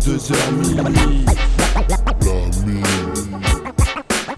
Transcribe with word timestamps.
22h 0.00 0.52
minuit. 0.52 1.24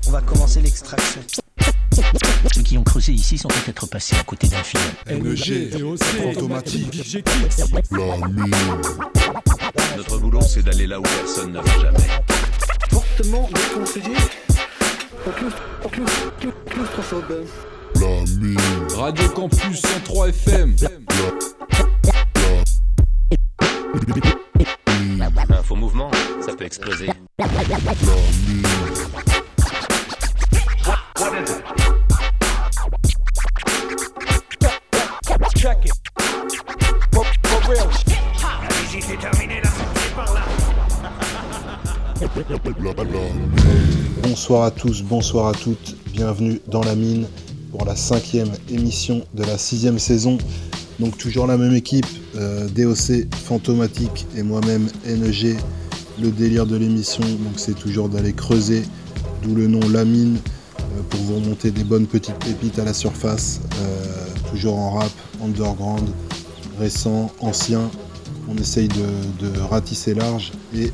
On 0.08 0.10
va 0.10 0.20
commencer 0.22 0.60
l'extraction. 0.60 1.20
Ceux 2.52 2.62
qui 2.62 2.76
ont 2.76 2.82
creusé 2.82 3.12
ici 3.12 3.38
sont 3.38 3.46
peut-être 3.48 3.86
passés 3.86 4.16
à 4.16 4.24
côté 4.24 4.48
d'un 4.48 4.62
film. 4.64 4.82
NG, 5.08 5.80
automatique. 6.28 7.16
Notre 9.96 10.18
boulot, 10.18 10.40
c'est 10.40 10.64
d'aller 10.64 10.88
là 10.88 10.98
où 10.98 11.02
personne 11.02 11.52
ne 11.52 11.60
va 11.60 11.78
jamais. 11.80 11.98
fortement 12.90 13.48
déconseillé. 13.54 14.16
Claustrophobe. 16.66 17.46
Radio 18.96 19.28
Campus 19.28 19.80
103 19.80 20.28
FM. 20.28 20.74
Un 23.94 24.22
faux 24.22 24.41
mouvement, 25.82 26.10
ça 26.46 26.54
peut 26.54 26.64
exploser. 26.64 27.08
Bonsoir 44.22 44.62
à 44.62 44.70
tous, 44.70 45.02
bonsoir 45.02 45.48
à 45.48 45.52
toutes, 45.52 45.96
bienvenue 46.12 46.60
dans 46.68 46.82
la 46.84 46.94
mine 46.94 47.26
pour 47.72 47.84
la 47.84 47.96
cinquième 47.96 48.52
émission 48.70 49.26
de 49.34 49.42
la 49.42 49.58
sixième 49.58 49.98
saison. 49.98 50.38
Donc 51.02 51.18
toujours 51.18 51.48
la 51.48 51.58
même 51.58 51.74
équipe, 51.74 52.06
euh, 52.36 52.68
DOC, 52.68 53.26
Fantomatique 53.34 54.24
et 54.36 54.44
moi-même 54.44 54.86
NEG. 55.04 55.56
Le 56.20 56.30
délire 56.30 56.64
de 56.64 56.76
l'émission, 56.76 57.24
donc 57.24 57.54
c'est 57.56 57.74
toujours 57.74 58.08
d'aller 58.08 58.32
creuser, 58.32 58.84
d'où 59.42 59.56
le 59.56 59.66
nom 59.66 59.80
La 59.88 60.04
Mine, 60.04 60.38
euh, 60.78 60.82
pour 61.10 61.20
vous 61.22 61.34
remonter 61.40 61.72
des 61.72 61.82
bonnes 61.82 62.06
petites 62.06 62.36
pépites 62.36 62.78
à 62.78 62.84
la 62.84 62.94
surface, 62.94 63.62
euh, 63.80 64.26
toujours 64.52 64.78
en 64.78 64.92
rap, 64.92 65.10
underground, 65.44 66.08
récent, 66.78 67.32
ancien. 67.40 67.90
On 68.48 68.56
essaye 68.56 68.86
de, 68.86 69.58
ratisser 69.70 70.14
large 70.14 70.52
et 70.72 70.92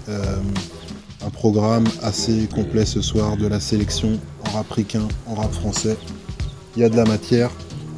un 1.25 1.31
programme 1.31 1.84
assez 2.03 2.48
complet 2.55 2.87
ce 2.87 3.03
soir 3.03 3.37
de 3.37 3.47
la 3.47 3.61
sélection 3.61 4.19
en 4.47 4.56
rap 4.56 4.70
ricain, 4.70 5.06
en 5.27 5.34
rap 5.34 5.53
français. 5.53 5.98
Il 6.77 6.83
y 6.83 6.84
a 6.84 6.89
de 6.89 6.97
la 6.97 7.05
matière 7.05 7.50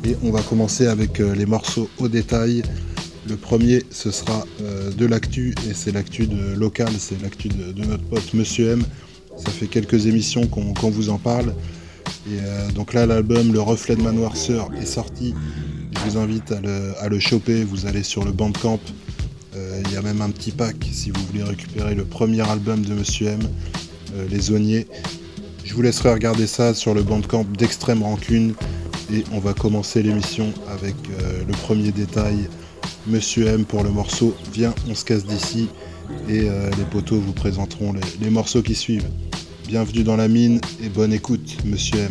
et 0.05 0.17
on 0.23 0.31
va 0.31 0.43
commencer 0.43 0.87
avec 0.87 1.21
euh, 1.21 1.35
les 1.35 1.47
morceaux 1.47 1.89
au 1.99 2.09
détail. 2.09 2.63
Le 3.29 3.37
premier, 3.37 3.83
ce 3.91 4.11
sera 4.11 4.45
euh, 4.63 4.91
de 4.91 5.07
l'actu 5.07 5.55
et 5.69 5.75
c'est 5.75 5.93
l'actu 5.93 6.27
de 6.27 6.55
local, 6.55 6.89
c'est 6.99 7.21
l'actu 7.23 7.49
de, 7.49 7.85
notre 7.85 8.03
pote 8.05 8.35
Monsieur 8.35 8.71
M. 8.71 8.83
Ça 9.37 9.51
fait 9.51 9.67
quelques 9.67 10.07
émissions 10.07 10.47
qu'on 10.47 10.91
vous 10.91 11.11
en 11.11 11.19
parle. 11.19 11.55
Et 12.27 12.39
euh, 12.41 12.71
donc 12.73 12.93
là, 12.93 13.07
l'album 13.07 13.53
Le 13.53 13.61
Reflet 13.61 13.97
de 13.97 14.03
ma 14.03 14.13
noirceur 14.13 14.71
est 14.81 14.87
sorti. 14.87 15.35
Je 15.93 16.11
vous 16.11 16.19
invite 16.19 16.53
à 16.53 17.09
le, 17.09 17.21
choper. 17.21 17.65
Vous 17.65 17.87
allez 17.87 18.03
sur 18.03 18.25
le 18.25 18.33
Bandcamp. 18.33 18.81
Il 19.55 19.93
y 19.93 19.97
a 19.97 20.03
même 20.03 20.21
un 20.21 20.31
petit 20.31 20.53
pack 20.53 20.77
si 20.91 21.11
vous 21.11 21.21
voulez 21.27 21.43
récupérer 21.43 21.95
le 21.95 22.05
premier 22.05 22.49
album 22.49 22.83
de 22.83 22.95
Monsieur 22.95 23.29
M, 23.29 23.41
Les 24.31 24.41
Zoniers. 24.41 24.87
Je 25.65 25.75
vous 25.75 25.83
laisserai 25.83 26.13
regarder 26.13 26.47
ça 26.47 26.73
sur 26.75 26.95
le 26.95 27.03
Bandcamp 27.03 27.45
d'Extrême 27.59 28.03
Rancune. 28.03 28.55
Et 29.13 29.25
on 29.33 29.41
va 29.41 29.55
commencer 29.55 30.03
l'émission 30.03 30.53
avec 30.69 30.95
euh, 31.11 31.43
le 31.47 31.53
premier 31.53 31.91
détail. 31.91 32.49
Monsieur 33.07 33.47
M 33.47 33.65
pour 33.65 33.83
le 33.83 33.91
morceau 33.91 34.37
Viens, 34.53 34.75
on 34.89 34.95
se 34.95 35.05
casse 35.05 35.25
d'ici. 35.25 35.69
Et 36.29 36.49
euh, 36.49 36.71
les 36.79 36.85
poteaux 36.85 37.19
vous 37.19 37.33
présenteront 37.33 37.93
les, 37.93 38.01
les 38.21 38.31
morceaux 38.31 38.63
qui 38.63 38.75
suivent. 38.75 39.09
Bienvenue 39.67 40.05
dans 40.05 40.17
la 40.17 40.29
mine 40.29 40.61
et 40.83 40.89
bonne 40.89 41.13
écoute, 41.13 41.57
Monsieur 41.65 41.99
M. 42.01 42.11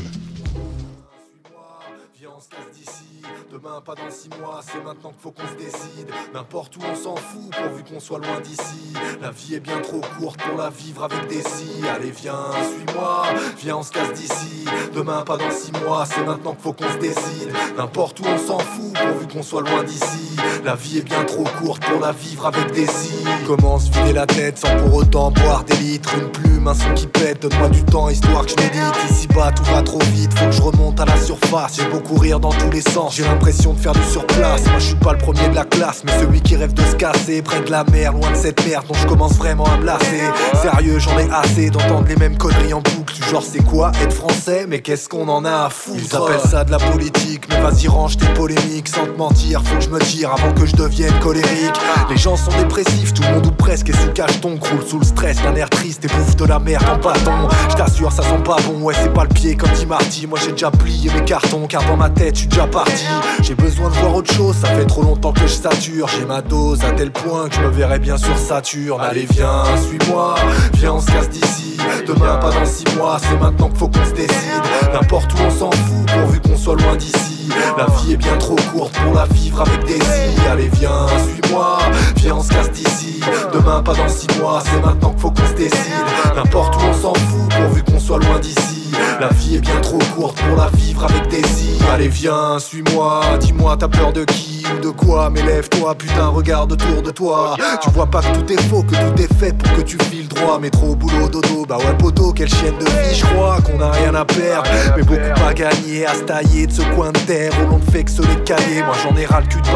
Demain, 3.61 3.81
pas 3.85 3.95
dans 3.95 4.09
six 4.09 4.29
mois, 4.39 4.61
c'est 4.61 4.81
maintenant 4.81 5.09
qu'il 5.09 5.19
faut 5.19 5.31
qu'on 5.31 5.47
se 5.47 5.55
décide. 5.55 6.09
N'importe 6.33 6.77
où, 6.77 6.79
on 6.89 6.95
s'en 6.95 7.15
fout, 7.17 7.51
pourvu 7.51 7.83
qu'on 7.83 7.99
soit 7.99 8.19
loin 8.19 8.39
d'ici. 8.41 8.93
La 9.21 9.31
vie 9.31 9.55
est 9.55 9.59
bien 9.59 9.79
trop 9.81 9.99
courte 10.17 10.39
pour 10.41 10.57
la 10.57 10.69
vivre 10.69 11.03
avec 11.03 11.27
des 11.27 11.41
si. 11.41 11.81
Allez, 11.93 12.11
viens, 12.11 12.51
suis-moi. 12.53 13.23
Viens, 13.57 13.77
on 13.77 13.83
se 13.83 13.91
casse 13.91 14.13
d'ici. 14.13 14.65
Demain, 14.95 15.23
pas 15.25 15.35
dans 15.35 15.51
six 15.51 15.73
mois, 15.83 16.05
c'est 16.05 16.23
maintenant 16.23 16.53
qu'il 16.53 16.61
faut 16.61 16.73
qu'on 16.73 16.89
se 16.89 16.99
décide. 16.99 17.51
N'importe 17.75 18.21
où, 18.21 18.23
on 18.27 18.37
s'en 18.37 18.59
fout, 18.59 18.93
pourvu 18.93 19.27
qu'on 19.27 19.43
soit 19.43 19.61
loin 19.61 19.83
d'ici. 19.83 20.37
La 20.63 20.75
vie 20.75 20.99
est 20.99 21.03
bien 21.03 21.25
trop 21.25 21.43
courte 21.61 21.83
pour 21.83 21.99
la 21.99 22.13
vivre 22.13 22.45
avec 22.45 22.71
des 22.71 22.87
si. 22.87 23.25
Comment 23.45 23.77
se 23.77 23.91
vider 23.91 24.13
la 24.13 24.25
tête 24.25 24.57
sans 24.57 24.73
pour 24.77 24.93
autant 24.93 25.31
boire 25.31 25.65
des 25.65 25.75
litres. 25.77 26.15
Une 26.17 26.31
plume, 26.31 26.67
un 26.67 26.73
son 26.73 26.93
qui 26.93 27.07
pète, 27.07 27.41
donne-moi 27.41 27.67
du 27.69 27.83
temps 27.83 28.07
histoire 28.07 28.45
que 28.45 28.51
je 28.51 28.55
médite. 28.55 28.95
Ici-bas, 29.09 29.51
tout 29.51 29.63
va 29.65 29.81
trop 29.81 29.99
vite, 30.13 30.31
faut 30.37 30.45
que 30.45 30.51
je 30.51 30.61
remonte 30.61 30.99
à 31.01 31.05
la 31.05 31.17
surface. 31.17 31.75
J'ai 31.75 31.89
beau 31.89 31.99
courir 31.99 32.39
dans 32.39 32.51
tous 32.51 32.69
les 32.69 32.81
sens, 32.81 33.15
j'ai 33.15 33.23
l'impression 33.23 33.48
de 33.49 33.79
faire 33.79 33.93
du 33.93 34.03
surplace. 34.03 34.63
Moi, 34.65 34.77
je 34.77 34.85
suis 34.85 34.95
pas 34.95 35.11
le 35.13 35.17
premier 35.17 35.49
de 35.49 35.55
la 35.55 35.65
classe, 35.65 36.03
mais 36.05 36.11
celui 36.19 36.39
qui 36.39 36.55
rêve 36.55 36.73
de 36.73 36.83
se 36.83 36.95
casser 36.95 37.41
près 37.41 37.61
de 37.61 37.71
la 37.71 37.83
mer, 37.85 38.13
loin 38.13 38.29
de 38.29 38.35
cette 38.35 38.63
merde 38.67 38.85
dont 38.87 38.93
je 38.93 39.07
commence 39.07 39.33
vraiment 39.33 39.65
à 39.65 39.77
me 39.77 39.85
lasser. 39.85 40.21
Sérieux, 40.61 40.99
j'en 40.99 41.17
ai 41.17 41.27
assez 41.31 41.71
d'entendre 41.71 42.05
les 42.07 42.15
mêmes 42.15 42.37
conneries 42.37 42.73
en 42.73 42.81
boucle. 42.81 43.15
Du 43.15 43.27
genre, 43.27 43.43
c'est 43.43 43.63
quoi 43.63 43.91
être 44.03 44.13
français, 44.13 44.65
mais 44.67 44.81
qu'est-ce 44.81 45.09
qu'on 45.09 45.27
en 45.29 45.45
a 45.45 45.65
à 45.65 45.69
foutre? 45.69 45.99
Ils 45.99 46.15
appellent 46.15 46.49
ça 46.49 46.63
de 46.63 46.71
la 46.71 46.77
politique, 46.77 47.45
mais 47.49 47.59
vas-y, 47.59 47.87
range 47.87 48.17
tes 48.17 48.27
polémiques 48.33 48.87
sans 48.87 49.05
te 49.05 49.17
mentir. 49.17 49.63
Faut 49.65 49.77
que 49.77 49.83
je 49.83 49.89
me 49.89 49.99
tire 49.99 50.31
avant 50.31 50.53
que 50.53 50.67
je 50.67 50.75
devienne 50.75 51.17
colérique. 51.19 51.75
Les 52.09 52.17
gens 52.17 52.37
sont 52.37 52.51
dépressifs, 52.51 53.13
tout 53.15 53.23
le 53.23 53.33
monde 53.33 53.47
ou 53.47 53.51
presque 53.51 53.89
est 53.89 53.99
sous 53.99 54.11
cacheton, 54.13 54.57
croule 54.57 54.83
sous 54.87 54.99
le 54.99 55.05
stress, 55.05 55.41
d'un 55.41 55.55
air 55.55 55.69
triste 55.71 56.05
et 56.05 56.07
bouffe 56.07 56.35
de 56.35 56.45
la 56.45 56.59
merde 56.59 56.85
en 56.87 56.97
bâton. 56.97 57.47
Je 57.69 57.75
t'assure, 57.75 58.11
ça 58.11 58.21
sent 58.21 58.43
pas 58.45 58.57
bon, 58.67 58.79
ouais, 58.83 58.93
c'est 59.01 59.11
pas 59.11 59.23
le 59.23 59.29
pied 59.29 59.55
comme 59.55 59.71
dit 59.71 59.87
Marty. 59.87 60.27
Moi 60.27 60.37
j'ai 60.43 60.51
déjà 60.51 60.69
plié 60.69 61.11
mes 61.11 61.25
cartons, 61.25 61.65
car 61.67 61.83
dans 61.85 61.97
ma 61.97 62.09
tête, 62.09 62.35
je 62.35 62.41
suis 62.41 62.47
déjà 62.47 62.67
parti. 62.67 63.05
J'ai 63.41 63.55
besoin 63.55 63.89
de 63.89 63.95
voir 63.95 64.15
autre 64.15 64.31
chose, 64.31 64.55
ça 64.57 64.67
fait 64.67 64.85
trop 64.85 65.01
longtemps 65.01 65.31
que 65.31 65.41
je 65.41 65.47
sature. 65.47 66.07
J'ai 66.07 66.25
ma 66.25 66.41
dose 66.41 66.83
à 66.83 66.91
tel 66.91 67.09
point 67.11 67.49
que 67.49 67.55
je 67.55 67.61
me 67.61 67.69
verrai 67.69 67.97
bien 67.97 68.15
sur 68.15 68.37
Saturne. 68.37 69.01
Allez, 69.01 69.25
viens, 69.31 69.63
suis-moi, 69.87 70.35
viens, 70.75 70.93
on 70.93 71.01
se 71.01 71.07
casse 71.07 71.29
d'ici. 71.29 71.77
Demain, 72.05 72.35
pas 72.37 72.51
dans 72.51 72.65
six 72.65 72.85
mois, 72.95 73.17
c'est 73.19 73.39
maintenant 73.39 73.69
qu'il 73.69 73.77
faut 73.77 73.87
qu'on 73.87 74.05
se 74.05 74.13
décide. 74.13 74.61
N'importe 74.93 75.33
où, 75.33 75.37
on 75.47 75.49
s'en 75.49 75.71
fout, 75.71 76.11
pourvu 76.11 76.39
qu'on 76.41 76.57
soit 76.57 76.75
loin 76.75 76.95
d'ici. 76.95 77.49
La 77.77 77.85
vie 77.85 78.13
est 78.13 78.17
bien 78.17 78.37
trop 78.37 78.55
courte 78.71 78.93
pour 78.99 79.13
la 79.15 79.25
vivre 79.25 79.61
avec 79.61 79.83
des 79.85 79.93
si. 79.93 80.47
Allez, 80.51 80.69
viens, 80.73 81.07
suis-moi, 81.33 81.79
viens, 82.17 82.35
on 82.35 82.43
se 82.43 82.49
casse 82.49 82.71
d'ici. 82.71 83.19
Demain, 83.53 83.81
pas 83.81 83.95
dans 83.95 84.09
six 84.09 84.27
mois, 84.39 84.61
c'est 84.63 84.85
maintenant 84.85 85.11
qu'il 85.11 85.21
faut 85.21 85.31
qu'on 85.31 85.47
se 85.47 85.53
décide. 85.53 86.05
N'importe 86.35 86.75
où, 86.75 86.79
on 86.85 86.93
s'en 86.93 87.13
fout, 87.13 87.48
qu'on 87.83 87.99
soit 87.99 88.19
loin 88.19 88.39
d'ici. 88.39 88.91
La 89.19 89.29
vie 89.29 89.55
est 89.55 89.61
bien 89.61 89.79
trop 89.81 89.99
courte 90.15 90.37
pour 90.41 90.57
la 90.57 90.69
vivre 90.75 91.03
avec 91.03 91.27
des 91.29 91.45
si. 91.47 91.77
Allez, 91.91 92.07
viens, 92.07 92.59
suis-moi, 92.59 93.21
dis-moi, 93.39 93.75
t'as 93.77 93.87
peur 93.87 94.13
de 94.13 94.23
qui 94.23 94.63
ou 94.75 94.79
de 94.79 94.89
quoi? 94.89 95.29
Mais 95.29 95.41
lève-toi, 95.41 95.95
putain, 95.95 96.27
regarde 96.27 96.71
autour 96.71 97.01
de 97.01 97.11
toi. 97.11 97.55
Tu 97.81 97.89
vois 97.91 98.07
pas 98.07 98.21
que 98.21 98.37
tout 98.37 98.53
est 98.53 98.61
faux, 98.63 98.83
que 98.83 98.95
tout 98.95 99.21
est 99.21 99.33
fait 99.33 99.53
pour 99.57 99.77
que 99.77 99.81
tu 99.81 99.97
files 100.09 100.27
droit. 100.27 100.59
Métro, 100.59 100.95
boulot, 100.95 101.29
dodo, 101.29 101.65
bah 101.67 101.77
ouais, 101.77 101.97
poteau, 101.97 102.33
quelle 102.33 102.49
chienne 102.49 102.77
de 102.79 102.85
vie, 102.85 103.15
je 103.15 103.25
crois 103.25 103.59
qu'on 103.61 103.81
a 103.81 103.91
rien 103.91 104.13
à 104.15 104.25
perdre. 104.25 104.69
Mais 104.95 105.03
beaucoup 105.03 105.45
à 105.47 105.53
gagner, 105.53 106.05
à 106.05 106.13
se 106.13 106.21
tailler 106.21 106.67
de 106.67 106.71
ce 106.71 106.81
coin 106.95 107.11
de 107.11 107.19
terre 107.19 107.51
où 107.61 107.69
l'on 107.71 107.79
ne 107.79 107.91
fait 107.91 108.03
que 108.03 108.11
se 108.11 108.21
les. 108.21 108.83
Moi 108.83 108.95
j'en 109.03 109.15
ai 109.15 109.25
ras 109.25 109.41
le 109.41 109.47
cul 109.47 109.61
de 109.61 109.67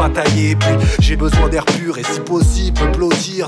puis 0.56 0.68
j'ai 1.00 1.16
besoin 1.16 1.48
d'air 1.48 1.64
pur 1.64 1.98
et 1.98 2.02
si 2.04 2.20
possible 2.20 2.80
me 2.80 2.92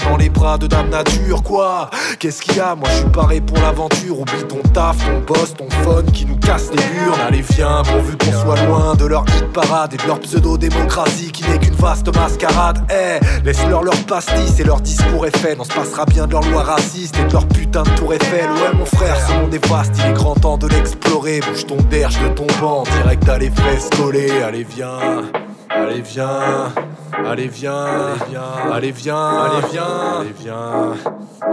dans 0.05 0.17
les 0.17 0.29
bras 0.29 0.59
de 0.59 0.67
Dame 0.67 0.91
Nature. 0.91 1.43
Quoi? 1.43 1.91
Qu'est-ce 2.19 2.43
qu'il 2.43 2.57
y 2.57 2.61
a? 2.61 2.75
Moi 2.75 2.89
je 2.91 2.97
suis 2.99 3.11
paré 3.11 3.41
pour 3.41 3.59
l'aventure. 3.59 4.21
Oublie 4.21 4.45
ton 4.47 4.61
taf, 4.71 4.97
ton 4.99 5.21
boss, 5.21 5.55
ton 5.55 5.69
phone 5.83 6.11
qui 6.13 6.27
nous 6.27 6.37
casse 6.37 6.71
les 6.71 6.77
burnes. 6.77 7.21
Allez, 7.27 7.45
viens, 7.55 7.83
pourvu 7.83 8.17
qu'on 8.17 8.33
soit 8.33 8.61
loin 8.67 8.95
de 8.95 9.07
leur 9.07 9.25
hit 9.29 9.53
parade 9.53 9.95
et 9.95 9.97
de 9.97 10.07
leur 10.07 10.21
pseudo-démocratie 10.21 11.33
qui 11.33 11.49
n'est 11.49 11.59
qu'une 11.59 11.75
vaste 11.75 12.15
mascarade. 12.15 12.79
Eh, 12.91 13.45
laisse-leur 13.45 13.83
leur 13.83 13.97
pastis 14.05 14.59
et 14.59 14.65
leur 14.65 14.81
discours 14.81 15.27
fait. 15.35 15.57
On 15.59 15.65
se 15.65 15.73
passera 15.73 16.05
bien 16.07 16.27
de 16.27 16.33
leur 16.33 16.43
loi 16.51 16.63
raciste 16.63 17.19
et 17.19 17.25
de 17.25 17.33
leur 17.33 17.47
putain 17.49 17.83
de 17.83 17.91
tour 17.91 18.15
Eiffel. 18.15 18.47
Ouais, 18.51 18.77
mon 18.77 18.85
frère, 18.85 19.17
ce 19.27 19.33
monde 19.33 19.55
est 19.55 19.67
vaste, 19.67 19.93
il 19.99 20.11
est 20.11 20.15
grand 20.15 20.35
temps 20.35 20.59
de 20.59 20.69
l'explorer. 20.69 21.41
Bouge 21.41 21.67
ton 21.67 21.77
derge 21.91 22.19
de 22.21 22.29
ton 22.29 22.47
banc, 22.61 22.85
direct 23.01 23.29
à 23.29 23.39
les 23.39 23.51
fesses. 23.51 23.91
Allez, 24.47 24.65
viens, 24.65 24.99
allez, 25.71 26.03
viens. 26.03 26.73
Allez 27.25 27.49
viens, 27.49 27.85
allez 27.85 28.19
viens, 28.29 28.43
allez 28.73 28.93
viens, 28.93 29.17
allez 29.17 30.35
viens, 30.39 30.95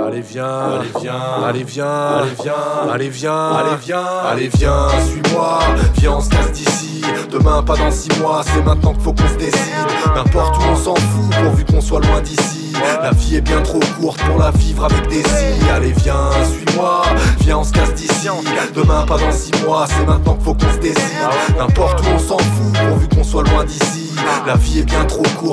allez 0.06 0.22
viens, 0.22 0.60
allez 0.60 0.92
viens, 0.92 1.14
allez 1.46 1.64
viens, 1.64 1.86
allez 2.18 2.30
viens, 2.34 2.56
allez 2.92 3.10
viens, 3.10 3.50
allez 3.56 3.78
viens, 3.78 4.06
allez 4.26 4.50
viens, 4.50 4.88
suis-moi, 5.08 5.60
viens 5.98 6.12
on 6.12 6.22
se 6.22 6.30
casse 6.30 6.52
d'ici. 6.52 7.02
Demain 7.32 7.64
pas 7.64 7.78
dans 7.78 7.92
six 7.92 8.10
mois, 8.20 8.42
c'est 8.44 8.64
maintenant 8.64 8.94
qu'il 8.94 9.04
faut 9.04 9.14
qu'on 9.14 9.28
se 9.28 9.38
décide. 9.38 9.74
N'importe 10.16 10.58
où 10.58 10.62
on 10.70 10.76
s'en 10.76 10.96
fout, 10.96 11.36
pourvu 11.42 11.66
qu'on 11.66 11.82
soit 11.82 12.02
loin 12.02 12.22
d'ici. 12.22 12.74
La 13.02 13.12
vie 13.12 13.38
est 13.38 13.42
bien 13.42 13.62
trop 13.62 13.80
courte 14.00 14.22
pour 14.24 14.38
la 14.40 14.52
vivre 14.52 14.86
avec 14.86 15.08
des 15.08 15.24
si. 15.24 15.70
Allez 15.74 15.94
viens, 15.94 16.30
suis-moi, 16.46 17.04
viens 17.40 17.60
on 17.60 17.64
se 17.64 17.72
casse 17.72 17.94
d'ici. 17.94 18.28
Demain 18.76 19.06
pas 19.06 19.18
dans 19.18 19.32
six 19.32 19.52
mois, 19.64 19.86
c'est 19.88 20.06
maintenant 20.06 20.36
qu'il 20.36 20.44
faut 20.44 20.54
qu'on 20.54 20.72
se 20.74 20.80
décide. 20.80 20.98
N'importe 21.58 22.02
où 22.02 22.10
on 22.14 22.20
s'en 22.20 22.38
fout, 22.38 22.74
pourvu 22.88 23.08
qu'on 23.08 23.24
soit 23.24 23.44
loin 23.44 23.64
d'ici. 23.64 24.12
La 24.46 24.56
vie 24.56 24.80
est 24.80 24.86
bien 24.86 25.06
trop 25.06 25.24
courte 25.38 25.53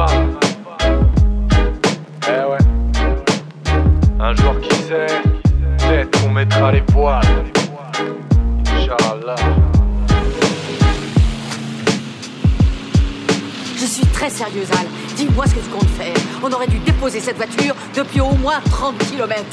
cette 17.21 17.37
voiture 17.37 17.75
depuis 17.95 18.19
au 18.19 18.33
moins 18.33 18.59
30 18.69 18.97
km. 18.97 19.43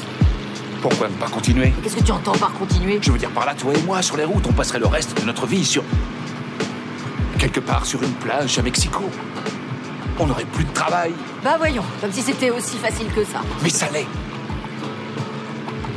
Pourquoi 0.81 1.09
ne 1.09 1.15
pas 1.15 1.29
continuer 1.29 1.73
Qu'est-ce 1.82 1.97
que 1.97 2.03
tu 2.03 2.12
entends 2.12 2.32
par 2.32 2.53
continuer? 2.53 2.99
Je 3.03 3.12
veux 3.12 3.19
dire 3.19 3.31
par 3.31 3.44
là, 3.44 3.55
toi 3.55 3.73
et 3.75 3.82
moi, 3.82 4.00
sur 4.00 4.17
les 4.17 4.25
routes, 4.25 4.47
on 4.47 4.53
passerait 4.53 4.79
le 4.79 4.87
reste 4.87 5.20
de 5.20 5.26
notre 5.26 5.47
vie 5.47 5.65
sur... 5.65 5.82
Quelque 7.38 7.61
part 7.61 7.85
sur 7.85 8.03
une 8.03 8.12
plage 8.12 8.59
à 8.59 8.62
Mexico. 8.62 9.03
On 10.19 10.26
n'aurait 10.26 10.44
plus 10.44 10.65
de 10.65 10.73
travail. 10.73 11.12
Bah 11.44 11.56
voyons, 11.59 11.85
comme 12.00 12.11
si 12.11 12.23
c'était 12.23 12.50
aussi 12.50 12.76
facile 12.79 13.06
que 13.15 13.25
ça. 13.25 13.41
Mais 13.62 13.69
ça 13.71 13.88
l'est. 13.93 14.06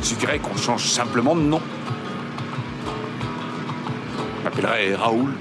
Suffirait 0.02 0.38
qu'on 0.38 0.56
change 0.56 0.84
simplement 0.86 1.34
de 1.34 1.40
nom. 1.40 1.60
Je 4.38 4.44
m'appellerais 4.44 4.94
Raoul. 4.94 5.32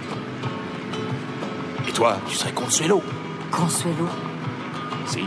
Et 1.87 1.91
toi, 1.91 2.17
tu 2.27 2.35
serais 2.35 2.51
Consuelo. 2.51 3.03
Consuelo? 3.51 4.07
Si. 5.05 5.25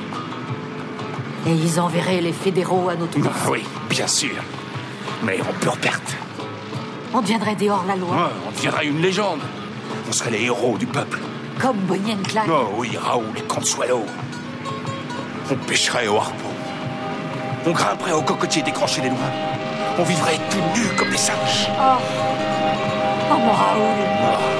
Et 1.47 1.53
ils 1.53 1.79
enverraient 1.79 2.21
les 2.21 2.33
fédéraux 2.33 2.89
à 2.89 2.97
notre 2.97 3.19
Ah 3.27 3.51
oui, 3.51 3.63
bien 3.91 4.07
sûr. 4.07 4.37
Mais 5.23 5.39
en 5.41 5.77
perte. 5.77 6.17
On 7.13 7.21
deviendrait 7.21 7.55
des 7.55 7.71
hors-la-loi. 7.71 8.15
Ouais, 8.17 8.33
on 8.49 8.51
deviendrait 8.51 8.87
une 8.87 9.01
légende. 9.01 9.41
On 10.09 10.13
serait 10.13 10.31
les 10.31 10.45
héros 10.45 10.77
du 10.79 10.87
peuple. 10.87 11.19
Comme 11.61 11.77
Bonnie 11.79 12.13
and 12.13 12.23
Clyde. 12.25 12.51
Oh 12.51 12.69
oui, 12.77 12.97
Raoul 12.97 13.27
et 13.37 13.43
Consuelo. 13.43 14.03
On 15.51 15.55
pêcherait 15.55 16.09
au 16.09 16.17
harpon. 16.17 16.51
On 17.67 17.71
grimperait 17.73 18.13
au 18.13 18.23
cocotier 18.23 18.63
décroché 18.63 19.01
des 19.01 19.09
loin. 19.09 19.31
On 19.99 20.03
vivrait 20.03 20.39
tout 20.51 20.81
nus 20.81 20.89
comme 20.97 21.11
des 21.11 21.17
singes. 21.17 21.69
Oh. 21.79 22.01
Oh 23.31 23.39
mon 23.39 23.53
Raoul. 23.53 24.54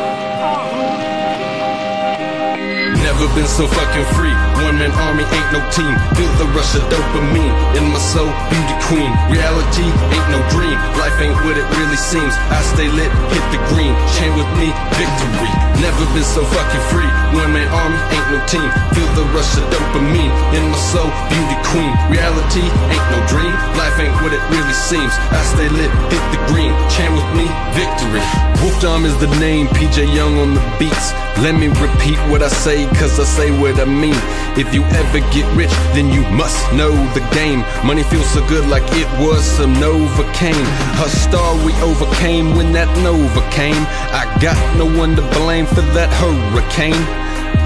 Never 3.15 3.31
been 3.39 3.47
so 3.47 3.71
fucking 3.71 4.09
free. 4.19 4.35
One 4.67 4.75
man 4.75 4.91
army 4.91 5.23
ain't 5.23 5.51
no 5.55 5.63
team. 5.71 5.95
Feel 6.19 6.35
the 6.35 6.51
rush 6.51 6.75
of 6.75 6.83
dopamine 6.91 7.55
in 7.79 7.87
my 7.95 8.03
soul, 8.03 8.27
beauty 8.51 8.75
queen. 8.91 9.07
Reality 9.31 9.87
ain't 9.87 10.29
no 10.35 10.43
dream. 10.51 10.75
Life 10.99 11.15
ain't 11.23 11.39
what 11.47 11.55
it 11.55 11.63
really 11.79 11.95
seems. 11.95 12.35
I 12.51 12.59
stay 12.75 12.91
lit, 12.91 13.07
hit 13.31 13.47
the 13.55 13.63
green. 13.71 13.95
Chain 14.19 14.35
with 14.35 14.51
me, 14.59 14.75
victory. 14.99 15.53
Never 15.79 16.03
been 16.11 16.27
so 16.27 16.43
fucking 16.43 16.85
free. 16.91 17.07
One 17.39 17.55
man 17.55 17.71
army 17.71 18.03
ain't 18.19 18.29
no 18.35 18.43
team. 18.51 18.67
Feel 18.99 19.07
the 19.15 19.23
rush 19.31 19.63
of 19.63 19.65
dopamine 19.71 20.35
in 20.59 20.67
my 20.75 20.81
soul, 20.91 21.07
beauty 21.31 21.59
queen. 21.71 21.95
Reality 22.11 22.67
ain't 22.67 23.09
no 23.15 23.23
dream. 23.31 23.55
Life 23.79 23.95
ain't 24.03 24.17
what 24.27 24.35
it 24.35 24.43
really 24.51 24.75
seems. 24.91 25.15
I 25.31 25.39
stay 25.55 25.71
lit, 25.71 25.91
hit 26.11 26.25
the 26.35 26.41
green. 26.51 26.75
Chain 26.91 27.15
with 27.15 27.31
me, 27.39 27.47
victory. 27.79 28.27
Wolf 28.59 28.75
Dom 28.83 29.07
is 29.07 29.15
the 29.23 29.31
name. 29.39 29.71
PJ 29.71 30.03
Young 30.11 30.35
on 30.43 30.59
the 30.59 30.65
beats. 30.83 31.15
Let 31.43 31.57
me 31.57 31.67
repeat 31.67 32.19
what 32.31 32.43
I 32.43 32.49
say, 32.49 32.87
cause 32.95 33.19
I 33.19 33.25
say 33.25 33.51
what 33.51 33.81
I 33.81 33.85
mean. 33.85 34.15
If 34.57 34.73
you 34.73 34.83
ever 34.85 35.19
get 35.35 35.45
rich, 35.57 35.75
then 35.93 36.13
you 36.13 36.23
must 36.31 36.73
know 36.73 36.93
the 37.13 37.21
game. 37.35 37.61
Money 37.85 38.05
feels 38.05 38.31
so 38.31 38.47
good 38.47 38.69
like 38.71 38.85
it 38.95 39.09
was 39.19 39.43
some 39.43 39.75
Novocaine. 39.75 40.67
A 41.05 41.09
star 41.09 41.57
we 41.67 41.73
overcame 41.83 42.55
when 42.55 42.73
that 42.73 42.89
Nova 43.03 43.43
came. 43.51 43.83
I 44.15 44.31
got 44.41 44.57
no 44.79 44.87
one 44.87 45.17
to 45.17 45.23
blame 45.43 45.67
for 45.67 45.83
that 45.99 46.09
hurricane. 46.23 47.03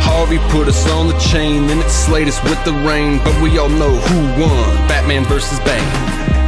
Harvey 0.00 0.38
put 0.48 0.66
us 0.66 0.88
on 0.88 1.08
the 1.08 1.18
chain, 1.18 1.66
then 1.66 1.78
it 1.78 1.90
slayed 1.90 2.26
us 2.26 2.42
with 2.44 2.62
the 2.64 2.72
rain. 2.88 3.20
But 3.22 3.40
we 3.42 3.58
all 3.58 3.68
know 3.68 3.94
who 3.94 4.18
won 4.40 4.88
Batman 4.88 5.24
versus 5.26 5.60
Bane. 5.60 5.84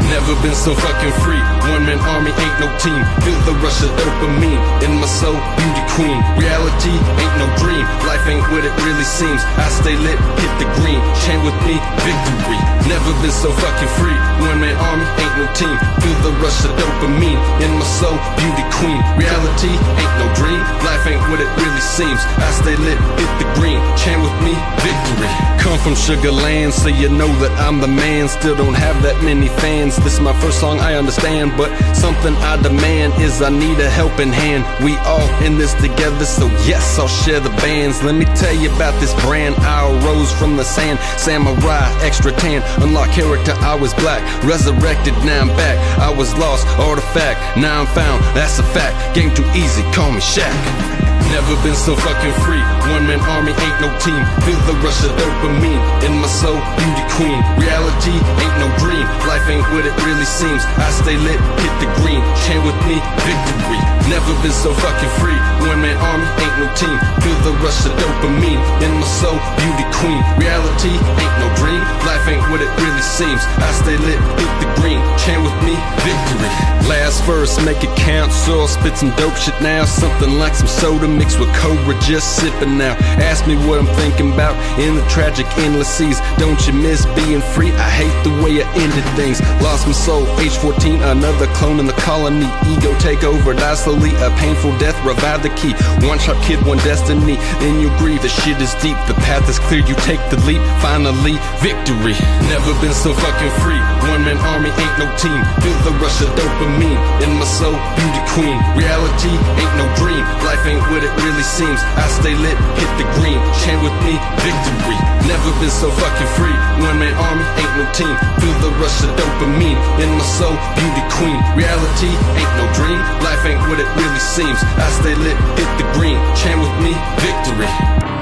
Never 0.08 0.34
been 0.42 0.56
so 0.56 0.74
fucking 0.74 1.14
free. 1.22 1.38
One 1.70 1.86
man 1.86 2.00
army 2.00 2.32
ain't 2.32 2.58
no 2.58 2.66
team. 2.82 2.98
Feel 3.22 3.38
the 3.46 3.54
rush 3.62 3.78
of 3.84 3.90
dopamine 3.94 4.58
in 4.82 4.98
my 4.98 5.06
soul, 5.06 5.38
beauty 5.54 5.79
queen. 6.00 6.20
Reality 6.40 6.96
ain't 6.96 7.36
no 7.36 7.46
dream. 7.60 7.84
Life 8.08 8.24
ain't 8.24 8.46
what 8.48 8.64
it 8.64 8.72
really 8.80 9.04
seems. 9.04 9.44
I 9.60 9.68
stay 9.68 9.96
lit, 10.00 10.16
hit 10.40 10.52
the 10.56 10.68
green. 10.80 11.00
Chain 11.20 11.44
with 11.44 11.56
me, 11.68 11.76
victory. 12.00 12.60
Never 12.88 13.12
been 13.20 13.30
so 13.30 13.52
fucking 13.52 13.92
free. 14.00 14.16
Man 14.40 14.76
army 14.76 15.06
ain't 15.22 15.36
no 15.38 15.46
team. 15.54 15.76
Feel 16.02 16.18
the 16.26 16.32
rush 16.42 16.64
of 16.64 16.72
dopamine 16.76 17.40
in 17.62 17.70
my 17.78 17.86
soul, 18.00 18.16
beauty 18.36 18.64
queen. 18.76 19.00
Reality 19.16 19.70
ain't 19.70 20.14
no 20.18 20.26
dream. 20.34 20.60
Life 20.82 21.06
ain't 21.06 21.22
what 21.30 21.40
it 21.40 21.50
really 21.60 21.84
seems. 21.96 22.20
I 22.40 22.50
stay 22.60 22.76
lit, 22.76 22.98
hit 23.20 23.32
the 23.38 23.46
green. 23.54 23.78
Chain 23.96 24.18
with 24.20 24.36
me, 24.42 24.52
victory. 24.82 25.30
Come 25.60 25.78
from 25.78 25.94
Sugar 25.94 26.32
Land, 26.32 26.72
so 26.72 26.88
you 26.88 27.08
know 27.10 27.28
that 27.40 27.52
I'm 27.60 27.80
the 27.80 27.86
man. 27.86 28.28
Still 28.28 28.56
don't 28.56 28.74
have 28.74 29.02
that 29.02 29.22
many 29.22 29.48
fans. 29.60 29.94
This 29.96 30.14
is 30.14 30.20
my 30.20 30.32
first 30.40 30.58
song, 30.58 30.80
I 30.80 30.94
understand. 30.94 31.52
But 31.56 31.70
something 31.94 32.34
I 32.36 32.56
demand 32.60 33.12
is 33.20 33.42
I 33.42 33.50
need 33.50 33.78
a 33.78 33.88
helping 33.88 34.32
hand. 34.32 34.64
We 34.82 34.96
all 35.04 35.28
in 35.44 35.58
this 35.58 35.74
together, 35.74 35.89
so 36.30 36.46
yes, 36.66 36.98
I'll 36.98 37.08
share 37.08 37.40
the 37.40 37.50
bands. 37.60 38.02
Let 38.02 38.14
me 38.14 38.24
tell 38.36 38.54
you 38.54 38.74
about 38.74 38.98
this 39.00 39.12
brand. 39.24 39.54
I 39.58 39.88
arose 39.90 40.32
from 40.32 40.56
the 40.56 40.64
sand. 40.64 40.98
Samurai, 41.18 41.88
extra 42.02 42.32
tan. 42.32 42.62
Unlock 42.82 43.10
character, 43.10 43.52
I 43.60 43.74
was 43.74 43.94
black. 43.94 44.22
Resurrected, 44.44 45.14
now 45.24 45.42
I'm 45.42 45.48
back. 45.48 45.78
I 45.98 46.10
was 46.10 46.34
lost, 46.34 46.66
artifact. 46.78 47.56
Now 47.56 47.80
I'm 47.80 47.86
found, 47.86 48.22
that's 48.36 48.58
a 48.58 48.62
fact. 48.62 49.14
Game 49.14 49.34
too 49.34 49.46
easy, 49.54 49.82
call 49.92 50.12
me 50.12 50.20
Shaq. 50.20 50.99
Never 51.30 51.54
been 51.62 51.78
so 51.78 51.94
fucking 51.94 52.34
free. 52.42 52.62
One 52.90 53.06
man 53.06 53.22
army 53.30 53.54
ain't 53.54 53.78
no 53.78 53.90
team. 54.02 54.18
Feel 54.42 54.58
the 54.66 54.74
rush 54.82 54.98
of 55.06 55.14
dopamine 55.14 55.78
in 56.02 56.18
my 56.18 56.26
soul, 56.26 56.58
beauty 56.74 57.04
queen. 57.14 57.38
Reality 57.54 58.14
ain't 58.42 58.56
no 58.58 58.68
dream. 58.82 59.06
Life 59.30 59.46
ain't 59.46 59.66
what 59.70 59.86
it 59.86 59.94
really 60.02 60.26
seems. 60.26 60.66
I 60.78 60.90
stay 60.90 61.16
lit, 61.16 61.38
hit 61.62 61.74
the 61.78 61.88
green. 62.02 62.18
Chain 62.46 62.60
with 62.66 62.78
me, 62.90 62.98
victory. 63.22 63.80
Never 64.10 64.34
been 64.42 64.50
so 64.50 64.74
fucking 64.74 65.12
free. 65.22 65.38
One 65.70 65.78
man 65.78 65.94
army 66.02 66.26
ain't 66.42 66.56
no 66.58 66.66
team. 66.74 66.98
Feel 67.22 67.38
the 67.46 67.54
rush 67.62 67.86
of 67.86 67.94
dopamine 67.94 68.58
in 68.82 68.90
my 68.98 69.06
soul, 69.22 69.38
beauty 69.54 69.86
queen. 70.02 70.18
Reality 70.34 70.90
ain't 70.90 71.36
no 71.38 71.48
dream. 71.62 71.78
Life 72.10 72.26
ain't 72.26 72.42
what 72.50 72.58
it 72.58 72.70
really 72.82 73.04
seems. 73.06 73.38
I 73.62 73.70
stay 73.78 73.94
lit, 74.02 74.18
hit 74.18 74.52
the 74.58 74.68
green. 74.82 74.98
Chain 75.22 75.46
with 75.46 75.54
me, 75.62 75.78
victory. 76.02 76.50
Last 76.90 77.22
verse, 77.22 77.54
make 77.64 77.84
it 77.84 77.94
count. 77.96 78.32
So 78.32 78.60
I'll 78.60 78.68
spit 78.68 78.96
some 78.96 79.14
dope 79.14 79.36
shit 79.36 79.54
now. 79.62 79.84
Something 79.84 80.38
like 80.42 80.54
some 80.54 80.66
soda 80.66 81.06
mixed 81.20 81.38
with 81.38 81.52
Cobra, 81.60 81.92
just 82.00 82.40
sipping 82.40 82.78
now. 82.78 82.96
Ask 83.20 83.46
me 83.46 83.54
what 83.68 83.78
I'm 83.78 83.92
thinking 84.00 84.32
about 84.32 84.56
in 84.80 84.96
the 84.96 85.04
tragic 85.12 85.44
endless 85.58 85.92
seas. 85.92 86.18
Don't 86.40 86.56
you 86.66 86.72
miss 86.72 87.04
being 87.12 87.44
free? 87.52 87.72
I 87.76 87.90
hate 88.00 88.16
the 88.24 88.32
way 88.40 88.64
I 88.64 88.66
ended 88.80 89.04
things. 89.20 89.36
Lost 89.60 89.86
my 89.86 89.92
soul, 89.92 90.24
age 90.40 90.56
14, 90.56 91.02
another 91.02 91.46
clone 91.58 91.78
in 91.78 91.84
the 91.84 91.98
colony. 92.08 92.48
Ego 92.72 92.96
take 92.98 93.22
over, 93.22 93.52
die 93.52 93.74
slowly. 93.74 94.16
A 94.24 94.32
painful 94.40 94.72
death, 94.78 94.96
revive 95.04 95.42
the 95.42 95.52
key. 95.60 95.76
One 96.08 96.18
sharp 96.18 96.40
kid, 96.48 96.64
one 96.64 96.80
destiny. 96.88 97.36
Then 97.60 97.80
you 97.84 97.92
grieve, 98.00 98.22
the 98.22 98.32
shit 98.32 98.56
is 98.56 98.72
deep. 98.80 98.96
The 99.04 99.18
path 99.28 99.44
is 99.52 99.58
clear, 99.68 99.84
you 99.84 99.96
take 100.08 100.22
the 100.32 100.40
leap. 100.48 100.62
Finally, 100.80 101.36
victory. 101.60 102.16
Never 102.48 102.72
been 102.80 102.96
so 102.96 103.12
fucking 103.12 103.52
free. 103.60 103.80
One 104.08 104.24
man 104.24 104.40
army 104.56 104.72
ain't 104.72 104.96
no 104.96 105.06
team. 105.20 105.40
Feel 105.60 105.76
the 105.84 105.92
rush 106.00 106.24
of 106.24 106.32
dopamine 106.32 106.96
in 107.20 107.36
my 107.36 107.44
soul, 107.44 107.76
beauty 108.00 108.22
queen. 108.32 108.56
Reality 108.72 109.36
ain't 109.60 109.74
no 109.76 109.84
dream. 110.00 110.24
Life 110.48 110.64
ain't 110.64 110.80
what 110.88 111.04
it 111.04 111.09
really 111.18 111.42
seems. 111.42 111.80
I 111.98 112.06
stay 112.20 112.34
lit, 112.34 112.56
hit 112.78 112.92
the 113.00 113.06
green. 113.18 113.40
Chain 113.62 113.78
with 113.82 113.96
me, 114.06 114.14
victory. 114.44 114.98
Never 115.26 115.50
been 115.58 115.70
so 115.70 115.90
fucking 115.90 116.30
free. 116.38 116.56
One 116.82 116.98
man 116.98 117.14
army 117.14 117.46
ain't 117.58 117.74
no 117.78 117.86
team. 117.94 118.14
Feel 118.40 118.56
the 118.62 118.70
rush 118.78 119.02
of 119.02 119.10
dopamine 119.18 119.78
in 120.02 120.08
my 120.14 120.26
soul, 120.38 120.54
beauty 120.76 121.04
queen. 121.18 121.38
Reality 121.54 122.10
ain't 122.38 122.54
no 122.58 122.66
dream. 122.74 123.00
Life 123.22 123.42
ain't 123.46 123.62
what 123.68 123.78
it 123.78 123.88
really 123.98 124.22
seems. 124.22 124.58
I 124.78 124.88
stay 125.00 125.14
lit, 125.14 125.36
hit 125.58 125.70
the 125.78 125.86
green. 125.96 126.18
Chain 126.36 126.58
with 126.58 126.74
me, 126.84 126.92
victory. 127.22 128.19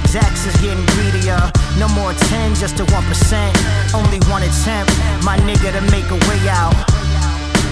Execs 0.00 0.46
is 0.46 0.56
getting 0.60 0.84
greedier. 0.96 1.38
No 1.76 1.88
more 1.92 2.12
10, 2.32 2.54
just 2.54 2.80
a 2.80 2.84
1%. 2.84 2.96
Only 3.94 4.20
one 4.32 4.42
attempt, 4.42 4.90
my 5.24 5.36
nigga, 5.44 5.72
to 5.76 5.82
make 5.92 6.08
a 6.08 6.18
way 6.28 6.40
out. 6.48 6.74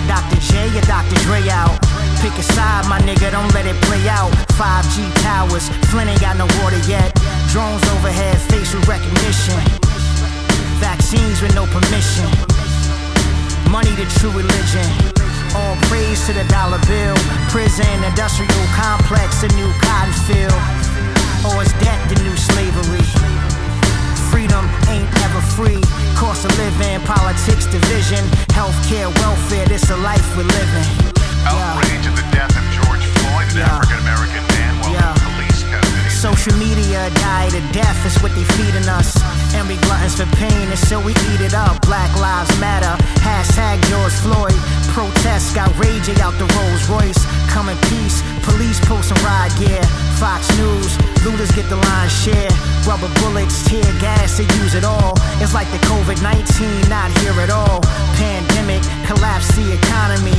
Dr. 0.07 0.41
J 0.41 0.69
or 0.77 0.85
Dr. 0.85 1.17
Dre 1.25 1.41
out. 1.49 1.81
Pick 2.21 2.35
a 2.37 2.43
side, 2.43 2.85
my 2.89 3.01
nigga, 3.01 3.31
don't 3.31 3.53
let 3.55 3.67
it 3.67 3.77
play 3.89 4.09
out. 4.09 4.33
5G 4.61 5.09
towers, 5.23 5.69
Flint 5.89 6.11
ain't 6.11 6.21
got 6.21 6.37
no 6.37 6.47
water 6.61 6.81
yet. 6.89 7.15
Drones 7.53 7.85
overhead, 7.97 8.37
facial 8.53 8.81
recognition. 8.85 9.59
Vaccines 10.81 11.41
with 11.41 11.55
no 11.55 11.65
permission. 11.67 12.29
Money 13.71 13.93
the 13.97 14.07
true 14.19 14.33
religion. 14.33 14.89
All 15.57 15.77
praise 15.89 16.25
to 16.27 16.33
the 16.33 16.45
dollar 16.49 16.81
bill. 16.87 17.17
Prison, 17.49 18.05
industrial 18.05 18.67
complex, 18.77 19.41
the 19.41 19.49
new 19.57 19.71
cotton 19.81 20.13
field. 20.29 20.78
Or 21.47 21.63
is 21.63 21.73
that 21.87 21.99
the 22.11 22.19
new 22.27 22.37
slavery? 22.37 23.05
Freedom 24.31 24.65
ain't 24.91 25.09
ever 25.25 25.41
free. 25.55 25.81
Cost 26.19 26.45
of 26.45 26.53
living, 26.59 27.01
politics, 27.07 27.67
division, 27.67 28.23
healthcare, 28.51 29.09
welfare. 29.23 29.67
This 29.67 29.89
a 29.91 29.97
life 29.97 30.25
we're 30.37 30.51
living. 30.51 30.89
Outrage 31.47 32.05
at 32.11 32.15
the 32.19 32.27
death 32.35 32.53
of 32.53 32.65
George 32.75 33.05
Floyd, 33.19 33.47
an 33.55 33.63
African 33.71 33.99
American 34.05 34.43
man, 34.53 34.73
while 34.83 34.93
Yeah. 34.93 35.15
in 35.15 35.21
police 35.39 35.63
custody. 35.63 36.11
Social 36.11 36.55
media 36.59 37.09
died 37.23 37.55
of 37.55 37.65
death 37.73 38.01
is 38.05 38.21
what 38.23 38.35
they 38.35 38.45
feeding 38.59 38.89
us. 38.89 39.15
And 39.55 39.67
we 39.69 39.77
gluttons 39.87 40.15
for 40.19 40.27
pain, 40.37 40.67
and 40.69 40.79
so 40.91 40.99
we 41.01 41.13
eat 41.31 41.41
it 41.41 41.55
up. 41.55 41.81
Black 41.87 42.11
Lives 42.19 42.53
Matter, 42.59 42.95
hashtag 43.23 43.81
George 43.89 44.13
Floyd. 44.27 44.59
Protests 44.99 45.55
got 45.55 45.71
raging 45.79 46.19
out 46.19 46.35
the 46.43 46.49
Rolls 46.59 46.91
Royce. 46.91 47.23
Come 47.55 47.69
in 47.69 47.79
peace, 47.87 48.19
police 48.43 48.83
post 48.83 49.15
some 49.15 49.23
riot 49.23 49.55
gear. 49.55 49.79
Fox 50.19 50.51
News, 50.59 50.91
looters 51.23 51.55
get 51.55 51.71
the 51.71 51.79
line 51.79 52.11
share. 52.11 52.51
Rubber 52.83 53.07
bullets, 53.23 53.63
tear 53.63 53.87
gas, 54.03 54.39
they 54.39 54.49
use 54.59 54.75
it 54.75 54.83
all. 54.83 55.15
It's 55.39 55.55
like 55.55 55.71
the 55.71 55.79
COVID 55.87 56.19
19 56.19 56.91
not 56.91 57.15
here 57.23 57.39
at 57.39 57.49
all. 57.49 57.79
Pandemic 58.19 58.83
collapsed 59.07 59.55
the 59.55 59.71
economy. 59.71 60.35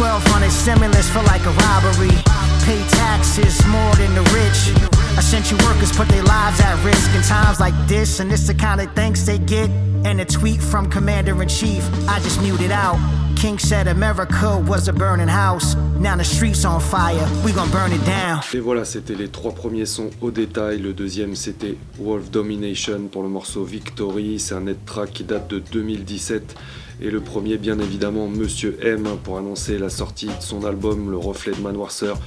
1200 0.00 0.48
stimulus 0.56 1.12
for 1.12 1.20
like 1.28 1.44
a 1.44 1.52
robbery. 1.68 2.16
Pay 2.64 2.80
taxes 2.88 3.60
more 3.68 3.92
than 4.00 4.16
the 4.16 4.24
rich. 4.32 4.72
Essential 5.20 5.60
workers 5.68 5.92
put 5.92 6.08
their 6.08 6.24
lives 6.24 6.58
at 6.64 6.82
risk 6.82 7.12
in 7.12 7.20
times 7.20 7.60
like 7.60 7.76
this, 7.86 8.20
and 8.20 8.30
this 8.30 8.46
the 8.46 8.54
kind 8.54 8.80
of 8.80 8.90
thanks 8.94 9.28
they 9.28 9.36
get. 9.36 9.68
And 10.08 10.18
a 10.18 10.24
tweet 10.24 10.62
from 10.62 10.88
Commander 10.88 11.42
in 11.42 11.48
Chief, 11.48 11.84
I 12.08 12.20
just 12.20 12.40
muted 12.40 12.72
out. 12.72 12.96
King 13.40 13.56
said 13.56 13.86
America 13.86 14.58
was 14.66 14.88
a 14.88 14.92
burning 14.92 15.28
house. 15.28 15.76
Now 16.00 16.16
the 16.16 16.24
streets 16.24 16.64
on 16.64 16.80
fire, 16.80 17.24
we 17.44 17.52
gon' 17.52 17.70
burn 17.70 17.92
it 17.92 18.04
down. 18.04 18.40
Et 18.52 18.58
voilà, 18.58 18.84
c'était 18.84 19.14
les 19.14 19.28
trois 19.28 19.52
premiers 19.52 19.86
sons 19.86 20.10
au 20.20 20.32
détail. 20.32 20.80
Le 20.80 20.92
deuxième, 20.92 21.36
c'était 21.36 21.76
Wolf 22.00 22.32
Domination 22.32 23.02
pour 23.06 23.22
le 23.22 23.28
morceau 23.28 23.62
Victory. 23.62 24.40
C'est 24.40 24.56
un 24.56 24.62
net 24.62 24.84
track 24.84 25.12
qui 25.12 25.22
date 25.22 25.48
de 25.48 25.60
2017. 25.60 26.56
Et 27.00 27.12
le 27.12 27.20
premier, 27.20 27.58
bien 27.58 27.78
évidemment, 27.78 28.26
Monsieur 28.26 28.76
M 28.82 29.06
pour 29.22 29.38
annoncer 29.38 29.78
la 29.78 29.88
sortie 29.88 30.26
de 30.26 30.40
son 30.40 30.64
album 30.64 31.08
Le 31.08 31.16
Reflet 31.16 31.52
de 31.52 31.60
Manoirceur. 31.60 32.18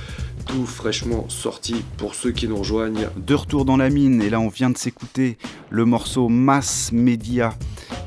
Tout 0.45 0.65
fraîchement 0.65 1.29
sorti 1.29 1.83
pour 1.97 2.15
ceux 2.15 2.31
qui 2.31 2.47
nous 2.47 2.57
rejoignent. 2.57 3.07
De 3.15 3.33
retour 3.33 3.65
dans 3.65 3.77
la 3.77 3.89
mine, 3.89 4.21
et 4.21 4.29
là 4.29 4.39
on 4.39 4.49
vient 4.49 4.69
de 4.69 4.77
s'écouter 4.77 5.37
le 5.69 5.85
morceau 5.85 6.29
Mass 6.29 6.91
Media. 6.91 7.53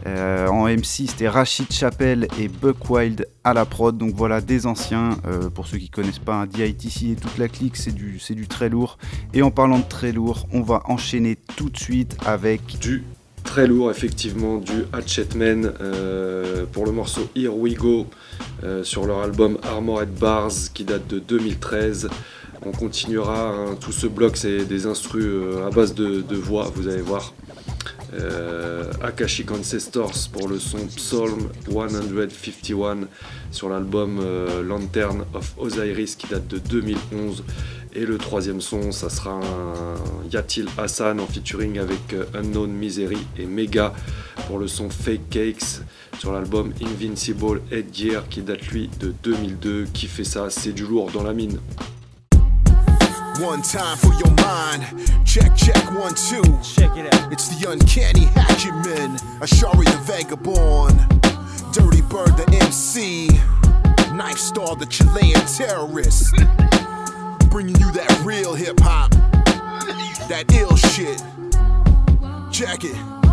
Euh, 0.06 0.48
en 0.48 0.68
MC, 0.68 1.08
c'était 1.08 1.28
Rachid 1.28 1.72
Chappelle 1.72 2.28
et 2.38 2.48
Buck 2.48 2.90
Wild 2.90 3.26
à 3.42 3.54
la 3.54 3.64
prod. 3.64 3.96
Donc 3.96 4.14
voilà, 4.14 4.40
des 4.40 4.66
anciens. 4.66 5.18
Euh, 5.26 5.48
pour 5.48 5.66
ceux 5.66 5.78
qui 5.78 5.88
connaissent 5.88 6.18
pas, 6.18 6.34
un 6.34 6.46
DITC 6.46 7.12
et 7.12 7.16
toute 7.16 7.38
la 7.38 7.48
clique, 7.48 7.76
c'est 7.76 7.94
du, 7.94 8.18
c'est 8.18 8.34
du 8.34 8.46
très 8.46 8.68
lourd. 8.68 8.98
Et 9.32 9.42
en 9.42 9.50
parlant 9.50 9.78
de 9.78 9.88
très 9.88 10.12
lourd, 10.12 10.46
on 10.52 10.62
va 10.62 10.82
enchaîner 10.86 11.36
tout 11.56 11.70
de 11.70 11.78
suite 11.78 12.16
avec 12.26 12.78
du 12.78 13.04
très 13.44 13.66
lourd, 13.66 13.90
effectivement, 13.90 14.58
du 14.58 14.84
Hatchetman 14.92 15.72
euh, 15.80 16.64
pour 16.72 16.86
le 16.86 16.92
morceau 16.92 17.28
Here 17.36 17.54
We 17.54 17.74
Go 17.74 18.06
euh, 18.62 18.84
sur 18.84 19.06
leur 19.06 19.20
album 19.20 19.58
Armored 19.62 20.10
Bars 20.10 20.52
qui 20.72 20.84
date 20.84 21.06
de 21.06 21.18
2013. 21.18 22.08
On 22.66 22.72
continuera, 22.72 23.48
hein, 23.48 23.76
tout 23.80 23.92
ce 23.92 24.06
bloc 24.06 24.36
c'est 24.36 24.64
des 24.64 24.86
instrus 24.86 25.24
euh, 25.26 25.66
à 25.66 25.70
base 25.70 25.94
de, 25.94 26.22
de 26.22 26.36
voix, 26.36 26.70
vous 26.74 26.88
allez 26.88 27.02
voir. 27.02 27.34
Euh, 28.14 28.92
Akashic 29.02 29.50
Ancestors 29.50 30.28
pour 30.32 30.48
le 30.48 30.58
son 30.58 30.86
Psalm 30.86 31.48
151 31.66 33.08
sur 33.50 33.68
l'album 33.68 34.20
euh, 34.22 34.62
Lantern 34.62 35.24
of 35.34 35.54
Osiris 35.58 36.16
qui 36.16 36.28
date 36.28 36.46
de 36.46 36.58
2011. 36.58 37.44
Et 37.96 38.06
le 38.06 38.18
troisième 38.18 38.60
son, 38.60 38.92
ça 38.92 39.08
sera 39.08 39.40
Yatil 40.32 40.66
Hassan 40.78 41.20
en 41.20 41.26
featuring 41.26 41.78
avec 41.78 42.12
euh, 42.12 42.24
Unknown 42.34 42.70
Misery 42.70 43.18
et 43.38 43.46
Mega 43.46 43.92
pour 44.46 44.58
le 44.58 44.68
son 44.68 44.90
Fake 44.90 45.28
Cakes 45.30 45.82
sur 46.18 46.32
l'album 46.32 46.72
Invincible 46.82 47.62
Headgear 47.70 48.28
qui 48.28 48.42
date 48.42 48.66
lui 48.68 48.90
de 49.00 49.12
2002. 49.22 49.86
Qui 49.92 50.06
fait 50.06 50.24
ça 50.24 50.50
C'est 50.50 50.72
du 50.72 50.84
lourd 50.84 51.10
dans 51.12 51.22
la 51.22 51.32
mine. 51.32 51.58
One 53.40 53.62
time 53.62 53.96
for 53.96 54.14
your 54.14 54.30
mind. 54.36 54.86
Check, 55.26 55.56
check, 55.56 55.92
one, 55.92 56.14
two. 56.14 56.42
Check 56.62 56.96
it 56.96 57.12
out. 57.12 57.32
It's 57.32 57.48
the 57.48 57.68
uncanny 57.68 58.26
hatchet 58.26 58.74
men. 58.86 59.16
Ashari 59.40 59.86
the 59.86 59.98
vagabond. 60.04 60.98
Dirty 61.72 62.02
Bird 62.02 62.36
the 62.36 62.58
MC. 62.62 63.26
Knife 64.14 64.38
Star 64.38 64.76
the 64.76 64.86
Chilean 64.86 65.40
terrorist. 65.46 66.32
Bringing 67.50 67.76
you 67.80 67.90
that 67.92 68.22
real 68.24 68.54
hip 68.54 68.78
hop. 68.78 69.10
That 70.28 70.44
ill 70.52 70.76
shit. 70.76 71.20
Check 72.52 72.84
it. 72.84 73.23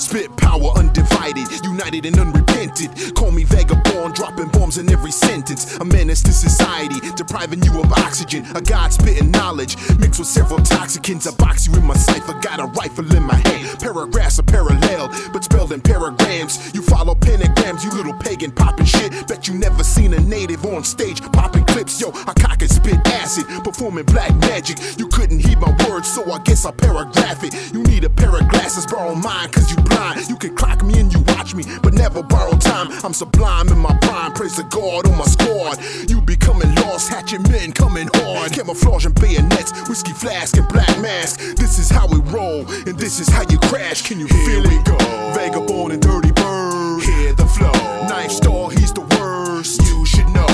Spit 0.00 0.34
power 0.38 0.72
undivided, 0.76 1.46
united 1.62 2.06
and 2.06 2.18
unrepented. 2.18 3.14
Call 3.14 3.30
me 3.30 3.44
vagabond, 3.44 4.14
dropping 4.14 4.48
bombs 4.48 4.78
in 4.78 4.90
every 4.90 5.10
sentence. 5.10 5.76
A 5.76 5.84
menace 5.84 6.22
to 6.22 6.32
society, 6.32 6.96
depriving 7.16 7.62
you 7.62 7.78
of 7.78 7.92
oxygen. 7.92 8.46
A 8.56 8.62
god 8.62 8.94
spitting 8.94 9.30
knowledge, 9.30 9.76
mixed 9.98 10.18
with 10.18 10.26
several 10.26 10.58
toxicants. 10.60 11.30
I 11.30 11.36
box 11.36 11.66
you 11.66 11.74
in 11.74 11.84
my 11.84 11.94
cipher, 11.94 12.32
got 12.40 12.60
a 12.60 12.64
rifle 12.80 13.14
in 13.14 13.22
my 13.22 13.34
hand. 13.34 13.78
Paragraphs 13.78 14.38
are 14.38 14.42
parallel, 14.42 15.08
but 15.34 15.44
spelled 15.44 15.70
in 15.70 15.82
paragrams. 15.82 16.74
You 16.74 16.80
follow 16.80 17.14
pentagrams, 17.14 17.84
you 17.84 17.90
little 17.90 18.14
pagan 18.14 18.52
popping 18.52 18.86
shit. 18.86 19.28
Bet 19.28 19.48
you 19.48 19.54
never 19.54 19.84
seen 19.84 20.14
a 20.14 20.20
native 20.20 20.64
on 20.64 20.82
stage 20.82 21.20
popping 21.32 21.66
clips. 21.66 22.00
Yo, 22.00 22.08
I 22.26 22.32
cock 22.32 22.62
and 22.62 22.70
spit 22.70 23.06
acid, 23.06 23.44
performing 23.62 24.06
black 24.06 24.34
magic. 24.36 24.78
You 24.98 25.08
couldn't 25.08 25.40
heed 25.40 25.58
my 25.58 25.76
words, 25.86 26.10
so 26.10 26.32
I 26.32 26.38
guess 26.38 26.64
I 26.64 26.70
paragraph 26.70 27.44
it. 27.44 27.54
You 27.74 27.82
need 27.82 28.04
a 28.04 28.10
pair 28.10 28.34
of 28.34 28.48
glasses, 28.48 28.86
borrow 28.86 29.14
mine, 29.14 29.50
cause 29.50 29.70
you 29.70 29.89
blind. 29.90 30.28
You 30.28 30.36
can 30.36 30.54
clock 30.54 30.82
me 30.82 30.98
and 30.98 31.12
you 31.12 31.20
watch 31.34 31.54
me, 31.54 31.64
but 31.82 31.92
never 31.94 32.22
borrow 32.22 32.56
time. 32.56 32.88
I'm 33.04 33.12
sublime 33.12 33.68
in 33.68 33.78
my 33.78 33.96
prime, 34.02 34.32
praise 34.32 34.56
the 34.56 34.64
God 34.64 35.06
on 35.08 35.18
my 35.18 35.26
squad. 35.26 35.78
You 36.08 36.20
becoming 36.20 36.74
lost, 36.76 37.10
hatchet 37.10 37.42
men 37.50 37.72
coming 37.72 38.08
hard. 38.14 38.52
Camouflage 38.52 39.06
and 39.06 39.14
bayonets, 39.20 39.72
whiskey 39.88 40.12
flask 40.12 40.56
and 40.56 40.68
black 40.68 40.98
mask. 41.00 41.40
This 41.56 41.78
is 41.78 41.90
how 41.90 42.06
we 42.06 42.20
roll, 42.30 42.60
and 42.86 42.96
this 42.98 43.20
is 43.20 43.28
how 43.28 43.42
you 43.50 43.58
crash. 43.58 44.02
Can 44.02 44.18
you 44.18 44.28
feel 44.28 44.64
it? 44.64 44.84
Go. 44.84 44.96
Vagabond 45.34 45.92
and 45.92 46.02
dirty 46.02 46.32
bird. 46.32 47.02
Hear 47.02 47.32
the 47.34 47.46
flow. 47.46 47.72
Knife 48.08 48.32
star, 48.32 48.70
he's 48.70 48.92
the 48.92 49.02
worst. 49.18 49.82
You 49.86 50.06
should 50.06 50.28
know. 50.28 50.46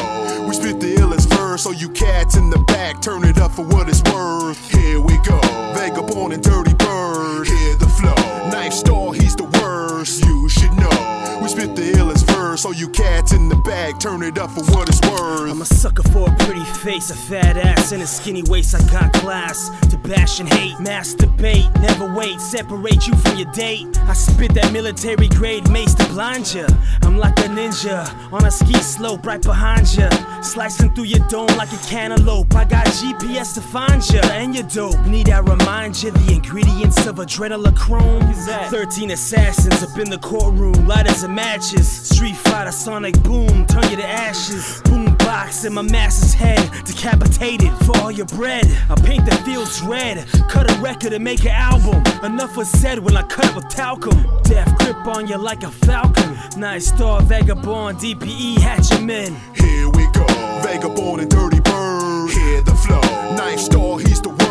We 0.46 0.54
spit 0.54 0.80
the 0.80 0.94
illest 0.96 1.28
verse, 1.34 1.62
so 1.62 1.70
you 1.70 1.88
cats 1.88 2.36
in 2.36 2.50
the 2.50 2.58
back, 2.58 3.02
turn 3.02 3.24
it 3.24 3.38
up 3.38 3.52
for 3.52 3.64
what 3.64 3.88
it's 3.88 4.02
worth. 4.12 4.58
Here 4.70 5.00
we 5.00 5.16
go. 5.24 5.40
Vagabond 5.74 6.32
and 6.34 6.42
dirty 6.42 6.74
bird. 6.74 7.46
Hear 7.46 7.74
the 7.76 7.88
flow. 7.88 8.14
Knife 8.50 8.72
star, 8.72 9.05
respeitei 11.56 11.95
So 12.56 12.70
you 12.70 12.88
cats 12.88 13.32
in 13.32 13.50
the 13.50 13.56
bag, 13.56 14.00
turn 14.00 14.22
it 14.22 14.38
up 14.38 14.50
for 14.50 14.64
what 14.72 14.88
it's 14.88 15.00
worth. 15.02 15.50
I'm 15.50 15.60
a 15.60 15.66
sucker 15.66 16.02
for 16.04 16.30
a 16.30 16.36
pretty 16.36 16.64
face, 16.64 17.10
a 17.10 17.14
fat 17.14 17.58
ass, 17.58 17.92
and 17.92 18.02
a 18.02 18.06
skinny 18.06 18.42
waist. 18.44 18.74
I 18.74 18.80
got 18.90 19.12
class 19.12 19.68
to 19.90 19.98
bash 19.98 20.40
and 20.40 20.48
hate, 20.48 20.74
masturbate, 20.76 21.70
never 21.82 22.12
wait, 22.14 22.40
separate 22.40 23.06
you 23.06 23.14
from 23.16 23.36
your 23.36 23.52
date. 23.52 23.86
I 24.08 24.14
spit 24.14 24.54
that 24.54 24.72
military 24.72 25.28
grade 25.28 25.68
mace 25.70 25.94
to 25.96 26.06
blind 26.08 26.54
ya. 26.54 26.66
I'm 27.02 27.18
like 27.18 27.38
a 27.40 27.48
ninja 27.48 28.08
on 28.32 28.46
a 28.46 28.50
ski 28.50 28.74
slope 28.80 29.26
right 29.26 29.42
behind 29.42 29.94
ya, 29.94 30.08
slicing 30.40 30.94
through 30.94 31.04
your 31.04 31.28
dome 31.28 31.54
like 31.58 31.72
a 31.72 31.86
cantaloupe. 31.86 32.54
I 32.54 32.64
got 32.64 32.86
GPS 32.86 33.54
to 33.56 33.60
find 33.60 34.02
ya, 34.10 34.22
and 34.32 34.54
you're 34.54 34.64
dope. 34.64 34.98
Need 35.04 35.28
I 35.28 35.40
remind 35.40 36.02
ya 36.02 36.10
the 36.10 36.32
ingredients 36.32 37.06
of 37.06 37.16
adrenochrome? 37.16 38.34
13 38.70 39.10
assassins 39.10 39.82
up 39.82 39.98
in 39.98 40.08
the 40.08 40.18
courtroom, 40.18 40.86
lighters 40.86 41.22
and 41.22 41.34
matches. 41.34 41.86
Street 41.86 42.36
fighter, 42.50 42.72
sonic 42.72 43.20
boom, 43.22 43.66
turn 43.66 43.88
you 43.90 43.96
to 43.96 44.06
ashes. 44.06 44.80
Boom 44.84 45.16
box 45.18 45.64
in 45.64 45.72
my 45.74 45.82
master's 45.82 46.34
head, 46.34 46.70
decapitated 46.84 47.72
for 47.84 47.96
all 47.98 48.10
your 48.10 48.26
bread. 48.26 48.64
I 48.88 48.94
paint 48.94 49.24
the 49.26 49.36
fields 49.44 49.82
red, 49.82 50.26
cut 50.48 50.70
a 50.70 50.74
record 50.80 51.12
and 51.12 51.24
make 51.24 51.44
an 51.44 51.52
album. 51.52 52.02
Enough 52.24 52.56
was 52.56 52.70
said 52.70 52.98
when 52.98 53.16
I 53.16 53.22
cut 53.22 53.46
it 53.46 53.54
with 53.56 53.68
talcum. 53.68 54.18
Death 54.42 54.78
grip 54.78 55.06
on 55.06 55.26
you 55.26 55.36
like 55.36 55.62
a 55.62 55.70
falcon. 55.70 56.38
Nice 56.56 56.86
star, 56.86 57.20
vagabond, 57.22 57.98
DPE, 57.98 58.58
hatchet 58.58 59.02
men. 59.02 59.36
Here 59.54 59.88
we 59.90 60.04
go. 60.12 60.26
Vagabond 60.62 61.20
and 61.22 61.30
dirty 61.30 61.60
bird. 61.60 62.30
Hear 62.30 62.62
the 62.62 62.74
flow. 62.74 63.34
Knife 63.36 63.60
star, 63.60 63.98
he's 63.98 64.20
the 64.20 64.30
worst. 64.30 64.45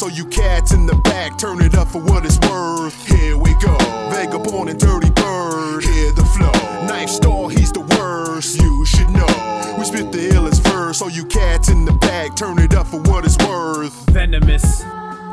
So 0.00 0.08
you 0.08 0.24
cats 0.24 0.72
in 0.72 0.86
the 0.86 0.94
back, 0.94 1.36
turn 1.36 1.60
it 1.60 1.74
up 1.74 1.86
for 1.86 2.00
what 2.00 2.24
it's 2.24 2.38
worth. 2.48 2.96
Here 3.06 3.36
we 3.36 3.52
go. 3.60 3.76
Vagabond 4.08 4.70
and 4.70 4.80
dirty 4.80 5.10
bird. 5.10 5.84
Hear 5.84 6.10
the 6.12 6.24
flow. 6.24 6.86
Knife 6.86 7.10
star, 7.10 7.50
he's 7.50 7.70
the 7.70 7.82
worst. 7.82 8.58
You 8.58 8.86
should 8.86 9.10
know. 9.10 9.76
We 9.78 9.84
spit 9.84 10.10
the 10.10 10.30
illest 10.30 10.66
verse, 10.66 11.00
so 11.00 11.08
you 11.08 11.26
cats 11.26 11.68
in 11.68 11.84
the 11.84 11.92
back, 11.92 12.34
turn 12.34 12.58
it 12.60 12.72
up 12.74 12.86
for 12.86 12.98
what 13.02 13.26
it's 13.26 13.36
worth. 13.46 13.92
Venomous. 14.08 14.82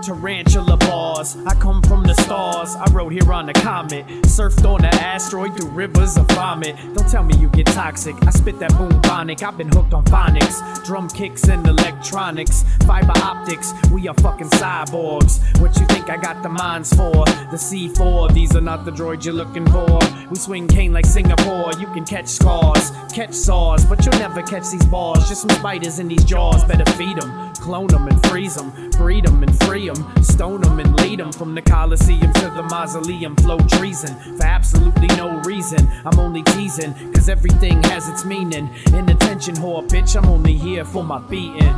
Tarantula 0.08 0.78
bars. 0.78 1.36
I 1.46 1.54
come 1.56 1.82
from 1.82 2.04
the 2.04 2.14
stars 2.14 2.78
I 2.78 2.90
rode 2.94 3.12
here 3.12 3.30
on 3.34 3.50
a 3.50 3.54
comet. 3.54 4.06
Surfed 4.24 4.64
on 4.64 4.86
an 4.86 4.96
asteroid 4.96 5.58
through 5.58 5.72
rivers 5.72 6.16
of 6.16 6.30
vomit. 6.30 6.78
Don't 6.94 7.10
tell 7.10 7.24
me 7.24 7.36
you 7.36 7.50
get 7.50 7.66
toxic. 7.66 8.16
I 8.26 8.30
spit 8.30 8.58
that 8.60 8.72
boom 8.78 9.02
bonic. 9.02 9.44
I've 9.44 9.58
been 9.58 9.68
hooked 9.68 9.94
on 9.94 10.06
phonics, 10.06 10.86
drum 10.86 11.10
kicks, 11.10 11.50
and 11.50 11.68
electronics. 11.68 12.64
Fiber 12.86 13.12
optics, 13.18 13.74
we 13.92 14.08
are 14.08 14.14
fucking 14.14 14.48
cyborgs. 14.52 15.42
What 15.60 15.78
you 15.78 15.86
think 15.88 16.10
I 16.10 16.16
got 16.16 16.42
the 16.42 16.48
minds 16.48 16.96
for? 16.96 17.26
The 17.52 17.58
C4, 17.58 18.34
these 18.34 18.56
are 18.56 18.62
not 18.62 18.86
the 18.86 18.92
droids 18.92 19.26
you're 19.26 19.34
looking 19.34 19.66
for. 19.66 20.00
We 20.30 20.38
swing 20.38 20.70
cane 20.70 20.94
like 20.94 21.06
Singapore. 21.06 21.74
You 21.82 21.88
can 21.88 22.06
catch 22.06 22.28
scars, 22.28 22.92
catch 23.14 23.34
saws, 23.34 23.84
but 23.84 24.06
you'll 24.06 24.20
never 24.20 24.42
catch 24.42 24.70
these 24.70 24.86
balls. 24.86 25.28
Just 25.28 25.42
some 25.42 25.50
spiders 25.50 26.00
in 26.00 26.08
these 26.08 26.24
jaws. 26.24 26.64
Better 26.64 26.90
feed 26.94 27.18
them, 27.18 27.54
clone 27.68 27.88
them, 27.88 28.08
and 28.08 28.26
freeze 28.28 28.56
them. 28.56 28.72
Breed 28.92 29.26
them 29.26 29.44
and 29.44 29.54
free 29.66 29.90
them. 29.90 30.24
Stone 30.24 30.62
them 30.62 30.80
and 30.80 30.96
lead 31.02 31.20
them 31.20 31.34
from 31.34 31.54
the 31.54 31.62
Coliseum 31.62 32.32
to 32.32 32.50
the 32.56 32.64
mausoleum. 32.64 33.36
Flow 33.36 33.60
treason 33.60 34.16
for 34.38 34.46
absolutely 34.46 35.08
no 35.18 35.42
reason. 35.42 35.86
I'm 36.06 36.18
only 36.18 36.44
teasing, 36.44 36.94
cause 37.12 37.28
everything 37.28 37.84
has 37.84 38.08
its 38.08 38.24
meaning. 38.24 38.70
Inattention, 38.94 39.56
whore, 39.56 39.86
bitch, 39.86 40.16
I'm 40.16 40.30
only 40.30 40.54
here 40.54 40.86
for 40.86 41.04
my 41.04 41.20
beating. 41.20 41.76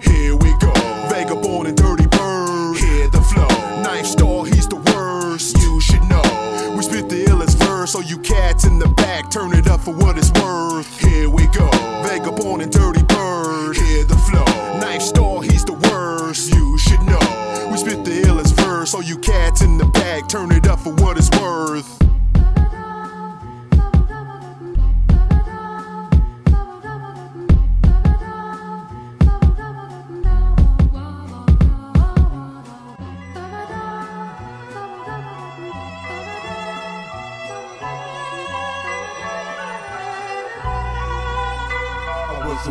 Here 0.00 0.36
we 0.36 0.56
go. 0.60 0.72
Vagabond 1.10 1.66
and 1.66 1.76
Dirty 1.76 2.06
Bird. 2.06 2.76
Hear 2.76 3.08
the 3.08 3.20
flow. 3.20 3.82
Knife 3.82 4.06
Star, 4.06 4.44
he's 4.44 4.68
the 4.68 4.76
worst. 4.76 5.58
You 5.58 5.80
should 5.80 6.04
know. 6.08 6.59
Verse, 7.90 8.06
so 8.06 8.08
you 8.08 8.18
cats 8.18 8.64
in 8.64 8.78
the 8.78 8.88
back, 8.88 9.30
turn 9.30 9.52
it 9.52 9.66
up 9.66 9.80
for 9.80 9.92
what 9.92 10.16
it's 10.16 10.30
worth. 10.32 11.00
Here 11.00 11.28
we 11.28 11.46
go. 11.48 11.68
Vagabond 12.02 12.62
and 12.62 12.70
Dirty 12.70 13.02
Bird. 13.02 13.76
Hear 13.76 14.04
the 14.04 14.16
flow. 14.16 14.44
Knife 14.78 15.02
Star, 15.02 15.42
he's 15.42 15.64
the 15.64 15.72
worst. 15.72 16.54
You 16.54 16.78
should 16.78 17.02
know. 17.02 17.68
We 17.70 17.78
spit 17.78 18.04
the 18.04 18.22
illest 18.22 18.54
verse, 18.54 18.90
so 18.92 19.00
you 19.00 19.18
cats 19.18 19.62
in 19.62 19.78
the 19.78 19.86
back, 19.86 20.28
turn 20.28 20.52
it 20.52 20.66
up 20.66 20.80
for 20.80 20.92
what 20.94 21.16
it's 21.16 21.30
worth. 21.40 22.09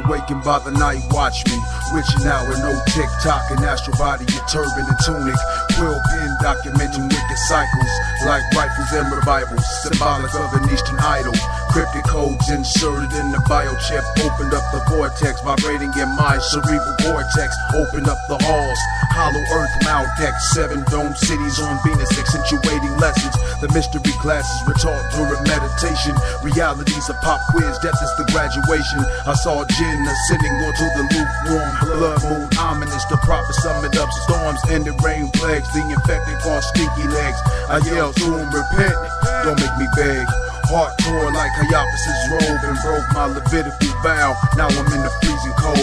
Awakened 0.09 0.43
by 0.43 0.57
the 0.65 0.71
night 0.71 1.05
watchman, 1.11 1.61
witching 1.93 2.25
out 2.25 2.49
with 2.49 2.57
no 2.65 2.73
tick 2.89 3.05
tock 3.21 3.45
and 3.51 3.61
astral 3.61 3.95
body, 3.95 4.25
a 4.25 4.41
turban 4.49 4.89
and 4.89 4.97
tunic. 5.05 5.37
Quill 5.77 6.01
pen 6.09 6.33
documenting 6.41 7.05
wicked 7.05 7.37
cycles, 7.45 7.93
like 8.25 8.41
rifles 8.57 8.89
and 8.89 9.05
revivals, 9.13 9.61
symbolic 9.85 10.33
of 10.33 10.49
an 10.57 10.65
Eastern 10.73 10.97
idol. 10.97 11.37
Cryptic 11.69 12.03
codes 12.09 12.49
inserted 12.49 13.13
in 13.13 13.29
the 13.29 13.37
biochip, 13.45 14.01
opened 14.25 14.53
up 14.57 14.65
the 14.73 14.81
vortex, 14.89 15.39
vibrating 15.45 15.93
in 16.01 16.09
my 16.17 16.37
cerebral 16.41 16.97
vortex, 17.05 17.53
opened 17.77 18.09
up 18.09 18.17
the 18.27 18.41
halls. 18.41 18.79
Hollow 19.13 19.45
Earth, 19.53 19.75
Maltech, 19.85 20.33
seven 20.53 20.81
dome 20.89 21.13
cities 21.13 21.59
on 21.61 21.77
Venus, 21.85 22.09
accentuating 22.17 22.97
lessons. 22.97 23.37
The 23.61 23.69
mystery 23.69 24.01
classes 24.17 24.57
were 24.65 24.73
taught 24.81 25.05
during 25.13 25.37
meditation. 25.45 26.17
Realities 26.41 27.05
a 27.09 27.15
pop 27.21 27.37
quiz, 27.53 27.77
death 27.85 28.01
is 28.01 28.13
the 28.17 28.25
graduation. 28.33 29.05
I 29.29 29.37
saw 29.37 29.61
Jinn 29.69 30.01
ascending 30.09 30.55
onto 30.65 30.87
the 30.97 31.03
lukewarm 31.05 31.71
blood 31.85 32.19
moon, 32.25 32.49
ominous. 32.57 33.05
The 33.13 33.21
prophet 33.21 33.53
summoned 33.61 33.97
up 33.97 34.09
storms, 34.25 34.61
ended 34.73 34.97
rain 35.05 35.29
plagues. 35.37 35.69
The 35.69 35.85
infected 35.85 36.41
on 36.49 36.61
stinky 36.73 37.05
legs. 37.13 37.37
I 37.69 37.77
yelled 37.85 38.17
to 38.17 38.25
him, 38.25 38.49
repent, 38.49 38.97
don't 39.45 39.59
make 39.61 39.77
me 39.77 39.87
beg. 39.93 40.48
Heart 40.69 41.01
tore 41.01 41.33
like 41.33 41.49
Caiaphas' 41.57 42.29
robe 42.29 42.61
and 42.61 42.77
broke 42.85 43.01
my 43.17 43.25
Levitical 43.25 43.89
vow. 44.05 44.37
Now 44.53 44.69
I'm 44.69 44.85
in 44.93 45.01
the 45.01 45.09
freezing 45.17 45.57
cold. 45.57 45.81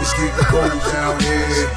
It's 0.00 0.08
getting 0.16 0.32
cold 0.48 0.72
down 0.88 1.20
here. 1.20 1.68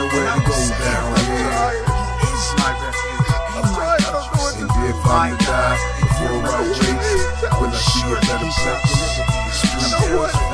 Nowhere 0.00 0.32
to 0.32 0.40
go 0.48 0.56
down 0.80 1.12
here. 1.28 1.84
And 3.52 4.72
if 4.80 4.96
I'm 5.04 5.36
to 5.36 5.44
die 5.44 5.76
before 6.00 6.40
I 6.40 6.64
wake, 6.72 7.04
will 7.60 7.68
I 7.68 7.76
see 7.76 8.00
a 8.00 8.20
better 8.24 8.48
place? 8.48 10.45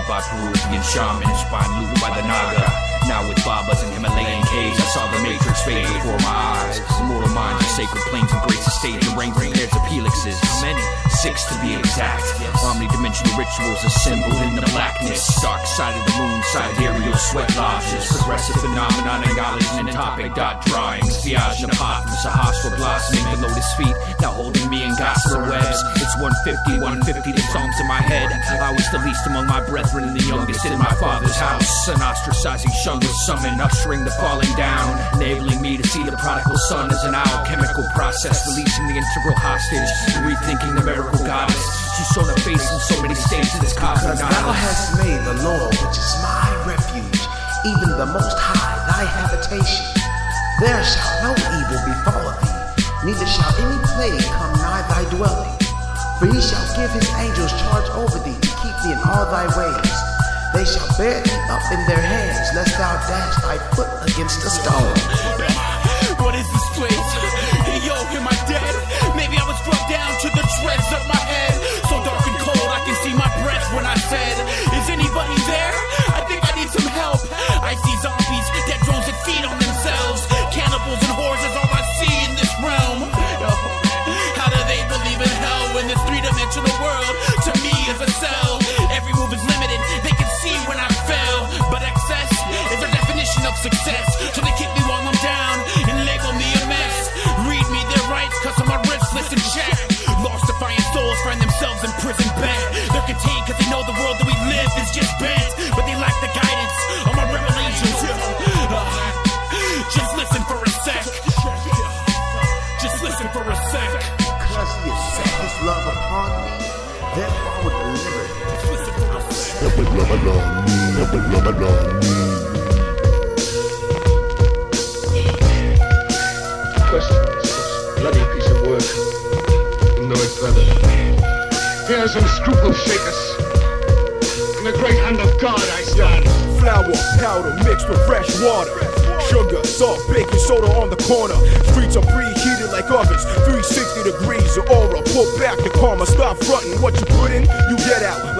Guided 0.00 0.08
by 0.08 0.20
Peruvian 0.20 0.82
shamans, 0.82 1.42
by 1.50 1.64
Luke 1.78 1.94
by 2.00 2.14
the 2.16 2.26
Naga. 2.26 2.66
Now 3.08 3.26
with 3.28 3.42
Babas 3.44 3.82
and 3.82 3.92
Himalayan 3.92 4.42
I 4.50 4.74
saw 4.90 5.06
the 5.14 5.22
matrix 5.22 5.62
fade 5.62 5.86
before 5.86 6.18
my 6.26 6.34
eyes. 6.58 6.82
Immortal 6.98 7.30
minds 7.30 7.62
and 7.62 7.70
sacred 7.78 8.02
planes 8.10 8.32
embrace 8.32 8.64
the 8.64 8.74
stage 8.82 9.06
and 9.06 9.16
rank 9.16 9.34
pairs 9.38 9.70
of 9.70 9.82
helixes. 9.86 10.34
How 10.42 10.66
many? 10.66 10.82
Six 11.22 11.44
to 11.46 11.54
be 11.62 11.74
exact. 11.74 12.22
Omnidimensional 12.66 13.38
rituals 13.38 13.82
assembled 13.84 14.34
in 14.42 14.56
the 14.56 14.66
blackness. 14.74 15.22
Dark 15.42 15.62
side 15.66 15.94
of 15.94 16.02
the 16.02 16.14
moon, 16.18 16.42
sidereal 16.50 17.14
sweat 17.14 17.50
lodges. 17.56 18.10
Progressive 18.10 18.56
phenomenon 18.58 19.22
acknowledged 19.22 19.70
in 19.78 19.86
topic 19.94 20.34
dot 20.34 20.64
drawings. 20.66 21.22
Viage 21.22 21.62
Apophis, 21.62 22.24
a 22.24 22.30
hostile 22.30 22.74
blossoming 22.76 23.26
below 23.38 23.54
his 23.54 23.70
feet. 23.78 23.94
Now 24.20 24.32
holding 24.34 24.68
me 24.70 24.82
in 24.82 24.94
gossamer 24.96 25.46
webs. 25.46 25.78
It's 26.02 26.16
150, 26.18 26.82
150, 26.82 27.06
the 27.06 27.44
songs 27.54 27.76
in 27.78 27.86
my 27.86 28.02
head. 28.02 28.30
I 28.58 28.72
was 28.72 28.86
the 28.90 28.98
least 28.98 29.26
among 29.26 29.46
my 29.46 29.62
brethren 29.66 30.10
and 30.10 30.16
the 30.18 30.26
youngest 30.26 30.64
in 30.66 30.78
my 30.78 30.94
father's 30.98 31.36
house. 31.36 31.88
An 31.88 32.02
ostracizing 32.02 32.74
shun 32.82 32.98
was 32.98 33.14
summoned, 33.26 33.60
ushering 33.60 34.04
the 34.04 34.10
falling 34.18 34.49
down. 34.56 34.98
Enabling 35.20 35.60
me 35.60 35.76
to 35.76 35.86
see 35.86 36.04
the 36.04 36.16
prodigal 36.16 36.56
son 36.68 36.90
as 36.90 37.02
an 37.04 37.14
alchemical 37.14 37.84
process. 37.94 38.46
Releasing 38.48 38.86
the 38.88 38.96
integral 38.96 39.36
hostage. 39.36 39.90
and 40.16 40.26
Rethinking 40.26 40.74
the 40.76 40.84
miracle 40.84 41.24
goddess. 41.26 41.60
She's 41.96 42.08
shown 42.16 42.26
her 42.26 42.40
face 42.40 42.64
in 42.64 42.78
so 42.80 42.96
many 43.02 43.14
states 43.14 43.52
in 43.54 43.60
this 43.60 43.74
Because 43.74 44.18
thou 44.18 44.52
hast 44.56 44.96
made 44.96 45.20
the 45.28 45.36
Lord, 45.44 45.68
which 45.68 45.98
is 46.00 46.12
my 46.24 46.48
refuge, 46.64 47.20
even 47.66 47.92
the 48.00 48.08
Most 48.08 48.36
High, 48.40 48.80
thy 48.88 49.04
habitation. 49.04 49.84
There 50.64 50.80
shall 50.80 51.28
no 51.28 51.32
evil 51.60 51.80
befall 51.84 52.32
thee, 52.40 52.56
neither 53.04 53.28
shall 53.28 53.52
any 53.60 53.78
plague 53.92 54.24
come 54.32 54.52
nigh 54.64 54.84
thy 54.88 55.04
dwelling. 55.12 55.56
For 56.18 56.26
he 56.32 56.40
shall 56.40 56.64
give 56.76 56.92
his 56.92 57.08
angels 57.20 57.52
charge 57.64 57.88
over 57.96 58.18
thee 58.24 58.36
to 58.40 58.50
keep 58.64 58.76
thee 58.80 58.92
in 58.92 59.00
all 59.04 59.28
thy 59.28 59.44
ways. 59.52 60.09
They 60.52 60.64
shall 60.64 60.88
bear 60.98 61.22
thee 61.22 61.40
up 61.48 61.62
in 61.70 61.80
their 61.86 62.02
hands, 62.02 62.50
lest 62.54 62.74
thou 62.76 62.98
dash 63.06 63.36
thy 63.42 63.56
foot 63.74 63.90
against 64.10 64.42
a 64.44 64.50
stone. 64.50 64.98
What 66.18 66.34
is 66.34 66.46
this 66.50 66.66
place? 66.74 67.10
Hey, 67.64 67.78
yo, 67.86 67.94
am 68.18 68.26
I 68.26 68.34
dead? 68.50 68.74
Maybe 69.14 69.38
I 69.38 69.46
was 69.46 69.62
brought 69.62 69.86
down 69.86 70.10
to 70.10 70.28
the 70.34 70.44
dregs 70.60 70.90
of 70.90 71.02
my 71.06 71.22
head. 71.22 71.54
So 71.86 72.02
dark 72.02 72.26
and 72.26 72.38
cold, 72.42 72.66
I 72.66 72.82
can 72.82 72.96
see 72.98 73.14
my 73.14 73.30
breath 73.46 73.66
when 73.72 73.86
I 73.86 73.94
said, 74.10 74.34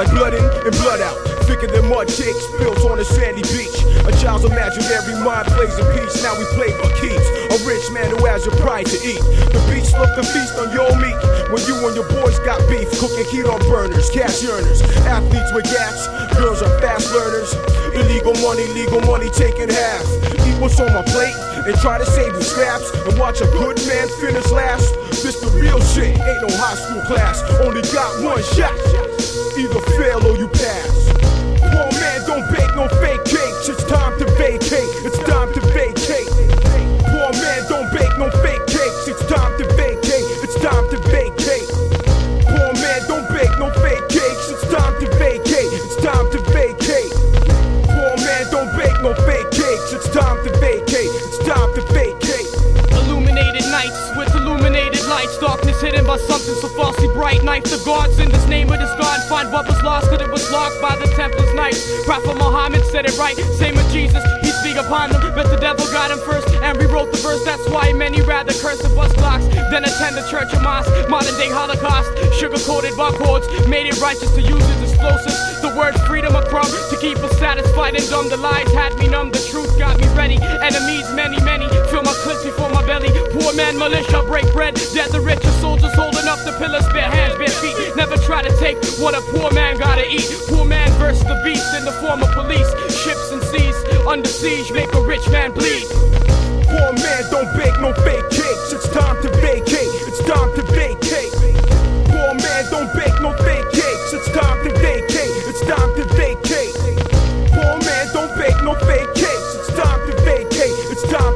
Like 0.00 0.12
blood 0.12 0.32
in 0.32 0.42
and 0.42 0.72
blood 0.78 1.00
out. 1.02 1.29
Thicker 1.50 1.66
than 1.66 1.90
mud 1.90 2.06
cakes 2.06 2.46
built 2.62 2.78
on 2.86 3.02
a 3.02 3.04
sandy 3.04 3.42
beach. 3.50 3.74
A 4.06 4.14
child's 4.22 4.46
imaginary 4.46 5.18
mind 5.18 5.50
plays 5.50 5.74
a 5.82 5.86
piece. 5.98 6.22
Now 6.22 6.38
we 6.38 6.46
play 6.54 6.70
for 6.70 6.86
keeps. 7.02 7.26
A 7.50 7.58
rich 7.66 7.90
man 7.90 8.06
who 8.06 8.22
has 8.30 8.46
your 8.46 8.54
pride 8.62 8.86
to 8.86 8.98
eat. 9.02 9.18
The 9.50 9.58
beach 9.66 9.90
look 9.98 10.14
to 10.14 10.22
feast 10.22 10.54
on 10.62 10.70
your 10.70 10.94
meat. 11.02 11.18
When 11.50 11.58
you 11.66 11.74
and 11.82 11.98
your 11.98 12.06
boys 12.22 12.38
got 12.46 12.62
beef, 12.70 12.86
cooking 13.02 13.26
heat 13.34 13.50
on 13.50 13.58
burners, 13.66 14.06
cash 14.14 14.46
earners, 14.46 14.78
athletes 15.10 15.50
with 15.50 15.66
gaps, 15.66 16.06
girls 16.38 16.62
are 16.62 16.70
fast 16.78 17.10
learners. 17.10 17.50
Illegal 17.98 18.38
money, 18.46 18.70
legal 18.70 19.02
money 19.02 19.26
taking 19.34 19.74
half. 19.74 20.06
Eat 20.46 20.54
what's 20.62 20.78
on 20.78 20.94
my 20.94 21.02
plate 21.10 21.34
and 21.66 21.74
try 21.82 21.98
to 21.98 22.06
save 22.06 22.30
the 22.30 22.46
scraps 22.46 22.94
and 23.10 23.18
watch 23.18 23.42
a 23.42 23.50
good 23.58 23.74
man 23.90 24.06
finish 24.22 24.46
last. 24.54 24.86
This 25.26 25.42
the 25.42 25.50
real 25.58 25.82
shit, 25.82 26.14
ain't 26.14 26.40
no 26.46 26.50
high 26.62 26.78
school 26.78 27.02
class. 27.10 27.42
Only 27.66 27.82
got 27.90 28.22
one 28.22 28.38
shot. 28.54 28.78
Either 29.58 29.82
fail 29.98 30.22
or 30.30 30.38
you 30.38 30.46
pass. 30.46 30.99
Don't 32.30 32.48
bake 32.52 32.76
no 32.76 32.86
fake 33.00 33.24
cakes. 33.24 33.68
It's 33.68 33.82
time 33.82 34.16
to 34.20 34.24
vacate. 34.38 34.94
It's 35.04 35.18
time 35.18 35.52
to 35.52 35.60
vacate. 35.74 35.89
Hidden 55.80 56.04
by 56.04 56.18
something 56.18 56.54
so 56.60 56.68
falsely 56.68 57.08
bright. 57.08 57.42
Knife 57.42 57.64
the 57.64 57.80
guards 57.86 58.18
in 58.18 58.28
this 58.30 58.46
name 58.46 58.70
of 58.70 58.78
this 58.78 58.92
God. 59.00 59.18
Find 59.30 59.50
what 59.50 59.66
was 59.66 59.82
lost, 59.82 60.10
cause 60.10 60.20
it 60.20 60.30
was 60.30 60.44
locked 60.52 60.76
by 60.82 60.94
the 60.96 61.06
Templars' 61.16 61.54
knights. 61.54 61.80
Prophet 62.04 62.36
Muhammad 62.36 62.84
said 62.86 63.06
it 63.06 63.16
right. 63.16 63.36
Same 63.56 63.74
with 63.74 63.90
Jesus. 63.90 64.22
He 64.42 64.50
speak 64.60 64.76
upon 64.76 65.10
them, 65.10 65.22
but 65.34 65.48
the 65.48 65.56
devil 65.56 65.86
got 65.90 66.10
him 66.10 66.18
first. 66.18 66.48
And 66.60 66.76
rewrote 66.76 67.12
the 67.12 67.18
verse. 67.18 67.42
That's 67.44 67.66
why 67.70 67.94
many 67.94 68.20
rather 68.20 68.52
curse 68.52 68.82
the 68.82 68.90
bus 68.90 69.14
blocks 69.14 69.46
than 69.72 69.84
attend 69.84 70.16
the 70.16 70.26
church 70.28 70.52
or 70.52 70.60
mosque. 70.60 70.92
Modern 71.08 71.34
day 71.40 71.48
Holocaust. 71.48 72.12
Sugar 72.38 72.58
coated 72.58 72.92
barcodes. 72.92 73.48
Made 73.66 73.86
it 73.86 73.98
righteous 74.00 74.34
to 74.34 74.42
use 74.42 74.62
as 74.62 74.92
explosives. 74.92 75.49
Word 75.80 75.96
freedom 76.04 76.36
a 76.36 76.44
to 76.44 76.96
keep 77.00 77.16
us 77.24 77.32
satisfied 77.38 77.96
and 77.96 78.04
dumb. 78.10 78.28
The 78.28 78.36
lies 78.36 78.70
had 78.76 78.92
me 79.00 79.08
numb. 79.08 79.32
The 79.32 79.40
truth 79.48 79.78
got 79.78 79.96
me 79.96 80.04
ready. 80.12 80.36
Enemies, 80.36 81.08
many, 81.16 81.40
many. 81.40 81.64
Fill 81.88 82.04
my 82.04 82.12
clips 82.20 82.44
before 82.44 82.68
my 82.68 82.84
belly. 82.84 83.08
Poor 83.32 83.54
man, 83.56 83.78
militia, 83.78 84.20
break 84.28 84.44
bread. 84.52 84.74
Dead 84.92 85.08
the 85.08 85.22
rich, 85.22 85.40
soldiers 85.56 85.94
holding 85.96 86.28
up 86.28 86.36
the 86.44 86.52
pillars, 86.60 86.84
bare 86.92 87.08
hands, 87.08 87.32
bare 87.40 87.48
feet. 87.64 87.96
Never 87.96 88.18
try 88.28 88.42
to 88.42 88.52
take 88.60 88.76
what 89.00 89.16
a 89.16 89.24
poor 89.32 89.50
man 89.56 89.78
gotta 89.78 90.04
eat. 90.04 90.28
Poor 90.52 90.66
man 90.66 90.90
versus 91.00 91.24
the 91.24 91.40
beast 91.42 91.72
in 91.72 91.86
the 91.88 91.96
form 92.04 92.20
of 92.20 92.28
police. 92.36 92.68
Ships 93.00 93.32
and 93.32 93.40
seas 93.48 93.76
under 94.04 94.28
siege 94.28 94.70
make 94.72 94.92
a 94.92 95.00
rich 95.00 95.24
man 95.32 95.50
bleed. 95.50 95.88
Poor 96.68 96.92
man 96.92 97.22
don't 97.32 97.48
bake 97.56 97.80
no 97.80 97.96
fake 98.04 98.28
cakes. 98.28 98.76
It's 98.76 98.88
time 98.92 99.16
to 99.24 99.32
vacate. 99.40 99.96
It's 100.04 100.20
time 100.28 100.52
to 100.60 100.62
vacate. 100.76 101.32
Poor 102.12 102.36
man 102.36 102.68
don't 102.68 102.92
bake 102.92 103.16
no 103.24 103.32
fake 103.40 103.49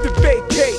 to 0.05 0.11
vacate. 0.21 0.77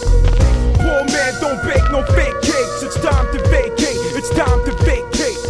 Poor 0.86 1.02
man 1.10 1.34
don't 1.42 1.58
bake 1.66 1.82
no 1.90 2.06
fake 2.14 2.38
cakes. 2.46 2.84
It's 2.86 3.00
time 3.02 3.26
to 3.34 3.42
vacate. 3.50 3.98
It's 4.14 4.30
time 4.30 4.62
to 4.70 4.72
vacate. 4.86 5.42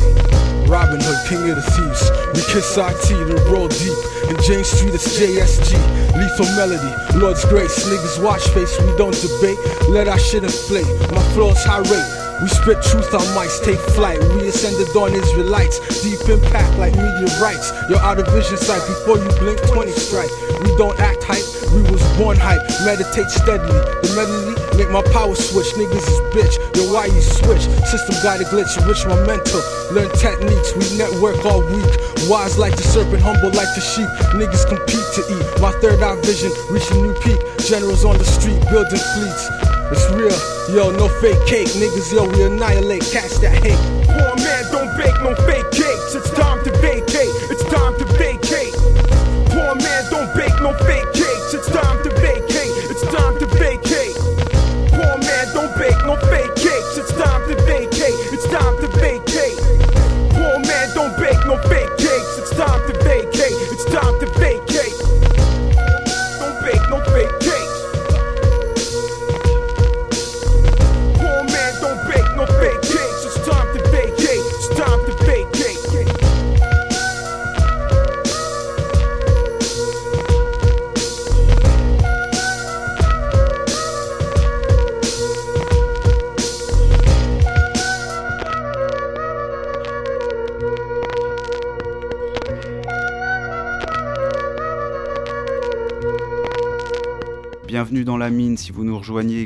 Robin 0.71 0.95
Hood, 1.03 1.19
king 1.27 1.43
of 1.51 1.59
the 1.59 1.65
thieves. 1.75 2.07
We 2.31 2.41
kiss 2.53 2.77
our 2.77 2.93
to 2.95 3.35
roll 3.51 3.67
deep. 3.67 3.99
In 4.31 4.39
Jane 4.47 4.63
Street, 4.63 4.95
it's 4.95 5.19
JSG. 5.19 5.75
Lethal 6.15 6.47
melody, 6.55 7.19
Lord's 7.19 7.43
grace. 7.45 7.75
Niggas 7.83 8.23
watch 8.23 8.47
face, 8.55 8.79
we 8.79 8.95
don't 8.95 9.11
debate. 9.11 9.59
Let 9.89 10.07
our 10.07 10.19
shit 10.19 10.45
inflate. 10.45 10.88
My 11.11 11.21
flow's 11.35 11.61
high 11.65 11.83
rate. 11.83 12.25
We 12.41 12.47
spit 12.47 12.83
truth 12.83 13.13
on 13.13 13.23
mics, 13.31 13.63
take 13.63 13.79
flight. 13.95 14.19
We 14.35 14.47
ascended 14.47 14.95
on 14.95 15.15
Israelites. 15.15 15.79
Deep 16.03 16.19
impact 16.27 16.77
like 16.77 16.95
meteorites. 16.95 17.71
You're 17.89 17.99
out 17.99 18.19
of 18.19 18.27
vision 18.31 18.57
sight 18.57 18.83
before 18.88 19.17
you 19.19 19.29
blink 19.39 19.59
20 19.67 19.91
strike. 19.91 20.31
We 20.63 20.75
don't 20.75 20.99
act 20.99 21.23
hype, 21.23 21.43
we 21.75 21.83
was 21.91 22.01
born 22.15 22.39
hype. 22.39 22.63
Meditate 22.88 23.27
steadily. 23.27 23.83
The 23.99 24.09
medley 24.15 24.55
make 24.79 24.89
my 24.89 25.03
power 25.11 25.35
switch. 25.35 25.67
Niggas 25.75 26.07
is 26.07 26.19
bitch. 26.31 26.55
Yo, 26.79 26.88
why 26.95 27.11
you 27.11 27.19
switch? 27.19 27.67
System 27.91 28.15
got 28.23 28.39
a 28.39 28.47
glitch, 28.47 28.71
enrich 28.79 29.03
my 29.05 29.19
mental. 29.27 29.59
Learn 29.91 30.07
techniques, 30.15 30.71
we 30.79 30.88
network 30.95 31.43
all 31.43 31.59
week. 31.59 31.91
Wise 32.31 32.57
like 32.57 32.75
the 32.79 32.83
serpent, 32.88 33.21
humble 33.21 33.51
like 33.51 33.69
the 33.75 33.83
sheep. 33.83 34.07
Niggas 34.39 34.63
compete 34.71 35.07
to 35.19 35.21
eat. 35.27 35.45
My 35.59 35.75
third 35.83 35.99
eye 36.01 36.15
vision, 36.23 36.51
reach 36.71 36.88
a 36.89 36.95
new 36.95 37.13
peak. 37.19 37.38
Generals 37.67 38.05
on 38.05 38.17
the 38.17 38.25
street, 38.25 38.57
building 38.71 39.03
fleets. 39.13 39.43
It's 39.91 40.07
real, 40.15 40.33
yo, 40.73 40.89
no 40.95 41.07
fake 41.21 41.43
cake. 41.45 41.69
Niggas, 41.75 42.13
yo, 42.15 42.25
we 42.25 42.43
annihilate, 42.43 43.03
catch 43.11 43.35
that 43.43 43.59
hate. 43.61 43.77
Poor 44.07 44.33
man 44.39 44.63
don't 44.71 44.89
bake 44.97 45.17
no 45.21 45.35
fake 45.45 45.69
cakes. 45.75 46.15
It's 46.15 46.31
time 46.31 46.63
to 46.63 46.71
vacate. 46.79 47.35
It's 47.51 47.63
time 47.69 47.93
to 47.99 48.05
vacate. 48.17 48.73
Poor 49.51 49.75
man 49.75 50.03
don't 50.09 50.31
bake 50.35 50.55
no 50.61 50.73
fake 50.85 51.14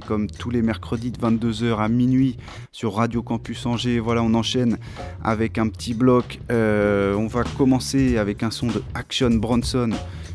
comme 0.08 0.28
tous 0.28 0.50
les 0.50 0.62
mercredis 0.62 1.12
de 1.12 1.18
22h 1.18 1.80
à 1.80 1.90
minuit 1.90 2.38
sur 2.72 2.94
Radio 2.94 3.22
Campus 3.22 3.66
Angers. 3.66 4.00
Voilà, 4.00 4.24
on 4.24 4.34
enchaîne 4.34 4.78
avec 5.22 5.58
un 5.58 5.68
petit 5.68 5.94
bloc. 5.94 6.40
Euh, 6.50 7.14
on 7.16 7.28
va 7.28 7.44
commencer 7.44 8.18
avec 8.18 8.42
un 8.44 8.52
son 8.52 8.68
de 8.68 8.82
Action 8.94 9.32
Bronson 9.32 9.90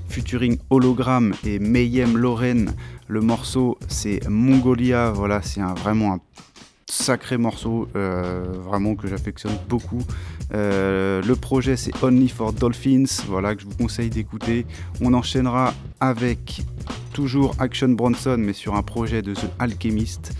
featuring 0.08 0.58
Hologram 0.68 1.32
et 1.42 1.58
Mayhem 1.58 2.18
Loren. 2.18 2.72
Le 3.08 3.20
morceau 3.22 3.78
c'est 3.88 4.28
Mongolia. 4.28 5.10
Voilà, 5.10 5.40
c'est 5.40 5.62
un, 5.62 5.72
vraiment 5.72 6.14
un 6.14 6.20
sacré 6.86 7.38
morceau, 7.38 7.88
euh, 7.96 8.44
vraiment 8.58 8.94
que 8.94 9.08
j'affectionne 9.08 9.56
beaucoup. 9.68 10.02
Euh, 10.52 11.22
le 11.22 11.36
projet 11.36 11.76
c'est 11.76 11.92
Only 12.02 12.28
for 12.28 12.52
Dolphins, 12.52 13.06
voilà 13.26 13.54
que 13.54 13.62
je 13.62 13.66
vous 13.66 13.76
conseille 13.76 14.10
d'écouter. 14.10 14.66
On 15.00 15.14
enchaînera 15.14 15.74
avec 16.00 16.62
toujours 17.12 17.54
Action 17.58 17.88
Bronson, 17.88 18.36
mais 18.38 18.52
sur 18.52 18.74
un 18.74 18.82
projet 18.82 19.22
de 19.22 19.34
The 19.34 19.50
Alchemist. 19.58 20.32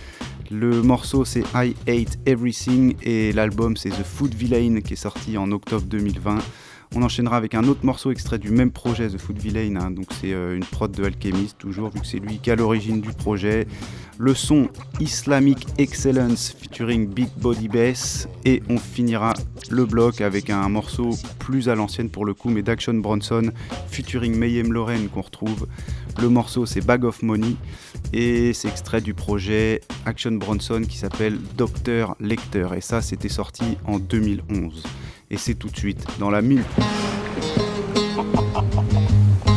Le 0.51 0.83
morceau 0.83 1.25
c'est 1.25 1.45
I 1.55 1.75
Hate 1.89 2.19
Everything 2.27 2.95
et 3.03 3.33
l'album 3.33 3.77
c'est 3.77 3.91
The 3.91 4.05
Food 4.05 4.35
Villain 4.35 4.81
qui 4.81 4.93
est 4.93 4.97
sorti 4.97 5.39
en 5.39 5.51
octobre 5.53 5.87
2020. 5.87 6.39
On 6.97 7.03
enchaînera 7.03 7.37
avec 7.37 7.55
un 7.55 7.65
autre 7.65 7.85
morceau 7.85 8.13
extrait 8.13 8.39
du 8.39 8.51
même 8.51 8.71
projet, 8.71 9.09
The 9.09 9.19
Food 9.19 9.39
Villain. 9.39 9.75
hein. 9.81 9.91
donc 9.91 10.07
c'est 10.21 10.33
euh, 10.33 10.55
une 10.57 10.65
prod 10.65 10.93
de 10.93 11.05
Alchemist, 11.05 11.59
toujours, 11.59 11.91
vu 11.91 12.01
que 12.01 12.07
c'est 12.07 12.21
lui 12.21 12.39
qui 12.39 12.53
à 12.53 12.57
l'origine 12.57 13.01
du 13.01 13.11
projet. 13.11 13.67
Le 14.17 14.33
son 14.33 14.69
Islamic 15.01 15.67
Excellence 15.79 16.55
featuring 16.57 17.09
Big 17.09 17.29
Body 17.37 17.67
Bass. 17.67 18.29
Et 18.45 18.63
on 18.69 18.79
finira 18.79 19.35
le 19.71 19.87
bloc 19.87 20.21
avec 20.21 20.51
un 20.51 20.69
morceau 20.69 21.11
plus 21.41 21.69
à 21.69 21.75
l'ancienne 21.75 22.11
pour 22.11 22.25
le 22.25 22.33
coup, 22.33 22.49
mais 22.49 22.63
d'Action 22.63 22.95
Bronson 22.95 23.51
featuring 23.89 24.37
Mayhem 24.37 24.73
Loren 24.73 25.09
qu'on 25.09 25.23
retrouve. 25.23 25.67
Le 26.23 26.29
morceau 26.29 26.65
c'est 26.65 26.85
Bag 26.85 27.05
of 27.05 27.23
Money 27.23 27.57
et 28.13 28.53
c'est 28.53 28.69
extrait 28.69 29.01
du 29.01 29.15
projet 29.15 29.81
Action 30.07 30.31
Bronson 30.33 30.83
qui 30.89 30.97
s'appelle 30.97 31.39
Dr. 31.57 32.15
Lecter. 32.21 32.69
Et 32.77 32.81
ça, 32.81 33.03
c'était 33.03 33.29
sorti 33.29 33.77
en 33.85 33.99
2011. 33.99 34.85
Et 35.35 35.37
c'est 35.37 35.55
tout 35.55 35.69
de 35.69 35.77
suite 35.77 36.07
dans 36.21 36.31
la 36.31 36.41
mine. 36.43 36.63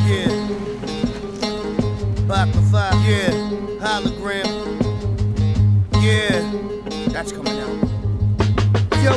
Yeah. 0.07 0.27
Back 2.27 2.51
to 2.51 2.61
five. 2.71 2.95
Yeah. 3.05 3.29
Hologram. 3.79 4.47
Yeah. 6.01 6.41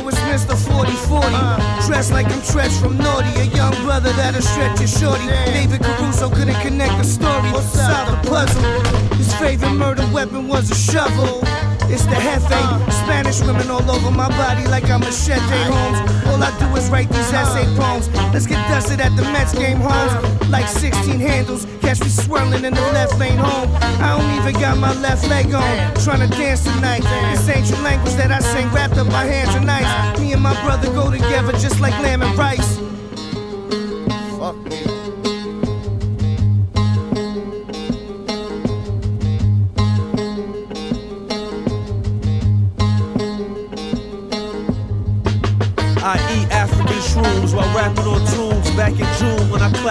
it's 0.07 0.45
Mr. 0.45 0.55
4040. 0.55 1.87
Dressed 1.87 2.11
like 2.11 2.27
I'm 2.27 2.41
Tretch 2.41 2.79
from 2.79 2.95
Naughty, 2.99 3.33
a 3.39 3.45
young 3.45 3.73
brother 3.83 4.11
that'll 4.11 4.43
stretch 4.43 4.77
your 4.79 4.87
shorty. 4.87 5.25
David 5.51 5.81
Caruso 5.81 6.29
couldn't 6.29 6.61
connect 6.61 6.95
the 6.99 7.03
story, 7.03 7.49
solve 7.73 8.21
the 8.21 8.29
puzzle. 8.29 9.17
His 9.17 9.33
favorite 9.33 9.73
murder 9.73 10.07
weapon 10.13 10.47
was 10.47 10.69
a 10.69 10.75
shovel. 10.75 11.41
It's 11.93 12.05
the 12.05 12.15
Hefe, 12.15 12.91
Spanish 13.03 13.41
women 13.41 13.69
all 13.69 13.83
over 13.91 14.11
my 14.11 14.29
body 14.29 14.65
like 14.67 14.89
I'm 14.89 15.01
a 15.01 15.05
Machete 15.05 15.41
Holmes. 15.67 15.99
All 16.25 16.41
I 16.41 16.49
do 16.57 16.65
is 16.77 16.89
write 16.89 17.09
these 17.09 17.33
essay 17.33 17.65
poems. 17.75 18.07
Let's 18.33 18.47
get 18.47 18.65
dusted 18.69 19.01
at 19.01 19.13
the 19.17 19.23
Mets 19.23 19.53
game 19.53 19.81
homes. 19.81 20.13
Like 20.49 20.69
16 20.69 21.19
handles, 21.19 21.67
catch 21.81 21.99
me 21.99 22.07
swirling 22.07 22.63
in 22.63 22.73
the 22.73 22.87
left 22.95 23.19
lane 23.19 23.37
home. 23.37 23.69
I 23.99 24.15
don't 24.17 24.31
even 24.39 24.61
got 24.61 24.77
my 24.77 24.93
left 25.01 25.27
leg 25.27 25.53
on. 25.53 25.93
Trying 25.95 26.29
to 26.29 26.37
dance 26.37 26.63
tonight. 26.63 27.03
This 27.33 27.49
ancient 27.49 27.83
language 27.83 28.13
that 28.13 28.31
I 28.31 28.39
sing 28.39 28.71
wrapped 28.71 28.97
up 28.97 29.07
my 29.07 29.25
hands 29.25 29.53
and 29.53 29.65
nights. 29.65 30.17
Me 30.17 30.31
and 30.31 30.41
my 30.41 30.53
brother 30.63 30.87
go 30.93 31.11
together 31.11 31.51
just 31.59 31.81
like 31.81 31.93
lamb 32.01 32.21
and 32.21 32.37
rice. 32.37 32.79
Fuck 34.39 34.55
me. 34.63 34.90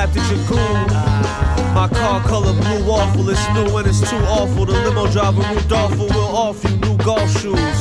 I 0.00 0.04
at 0.04 0.14
your 0.14 0.40
goon. 0.48 0.86
My 1.76 1.86
car 1.92 2.22
color 2.22 2.54
blue 2.54 2.90
awful, 2.90 3.28
it's 3.28 3.46
new 3.52 3.76
and 3.76 3.86
it's 3.86 4.00
too 4.00 4.16
awful. 4.32 4.64
The 4.64 4.72
limo 4.72 5.06
driver 5.12 5.42
Rudolfo 5.42 6.08
will 6.08 6.34
offer 6.34 6.68
you 6.68 6.76
new 6.78 6.96
golf 7.04 7.30
shoes. 7.38 7.80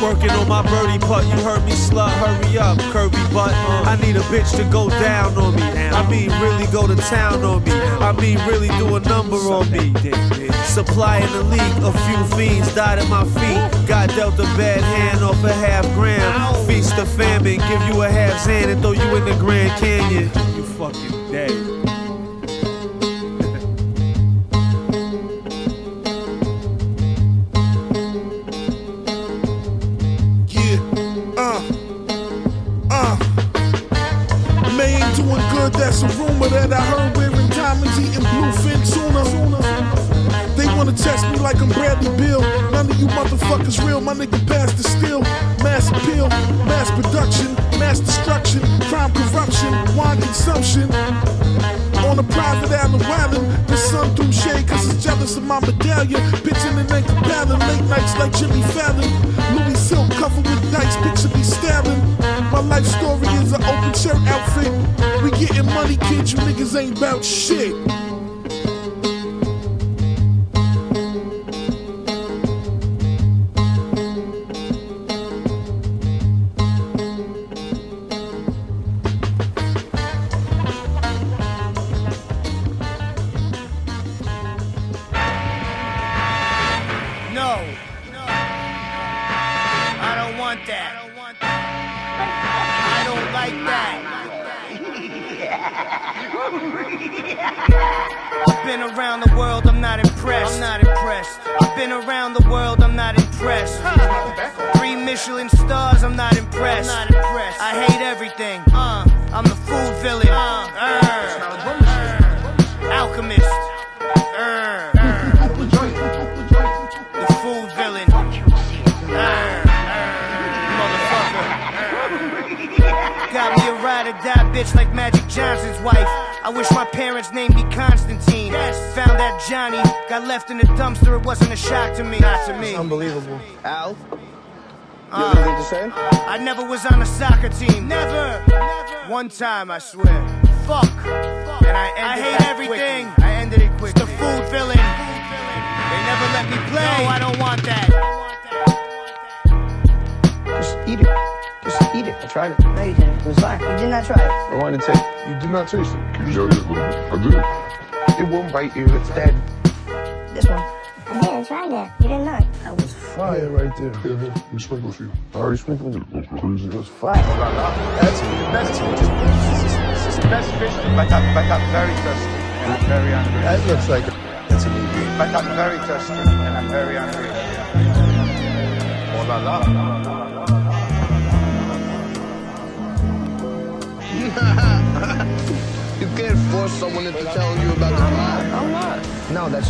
Working 0.00 0.30
on 0.30 0.46
my 0.46 0.62
birdie 0.62 1.00
putt, 1.00 1.24
you 1.24 1.42
heard 1.42 1.64
me 1.64 1.72
slut, 1.72 2.12
hurry 2.22 2.56
up, 2.56 2.78
curvy 2.94 3.18
butt. 3.34 3.50
I 3.84 3.98
need 4.00 4.14
a 4.14 4.20
bitch 4.30 4.56
to 4.56 4.62
go 4.70 4.88
down 4.90 5.36
on 5.36 5.56
me. 5.56 5.62
I 5.62 6.08
mean, 6.08 6.30
really 6.40 6.70
go 6.70 6.86
to 6.86 6.94
town 7.10 7.42
on 7.42 7.64
me. 7.64 7.72
I 7.72 8.12
mean, 8.12 8.38
really 8.46 8.68
do 8.78 8.94
a 8.94 9.00
number 9.00 9.34
on 9.34 9.68
me. 9.72 9.92
Supplying 10.66 11.32
the 11.32 11.42
league, 11.50 11.82
a 11.82 11.90
few 12.06 12.38
fiends 12.38 12.72
died 12.76 13.00
at 13.00 13.08
my 13.08 13.24
feet. 13.24 13.88
Got 13.88 14.10
dealt 14.10 14.38
a 14.38 14.46
bad 14.54 14.82
hand 14.82 15.24
off 15.24 15.42
a 15.42 15.52
half 15.52 15.84
gram. 15.94 16.54
Feast 16.64 16.94
the 16.94 17.04
famine, 17.04 17.58
give 17.58 17.82
you 17.88 18.02
a 18.02 18.08
half 18.08 18.46
hand 18.46 18.70
and 18.70 18.80
throw 18.80 18.92
you 18.92 19.16
in 19.16 19.24
the 19.24 19.34
Grand 19.40 19.72
Canyon. 19.80 20.30
You 20.54 20.62
fucking 20.62 21.25
day. 21.32 21.75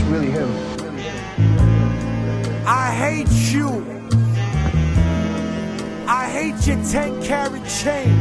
Really 0.09 0.31
him. 0.31 0.51
I 2.67 2.91
hate 2.91 3.31
you. 3.53 3.69
I 6.09 6.29
hate 6.29 6.67
your 6.67 6.83
10 6.85 7.23
carat 7.23 7.67
chain. 7.69 8.13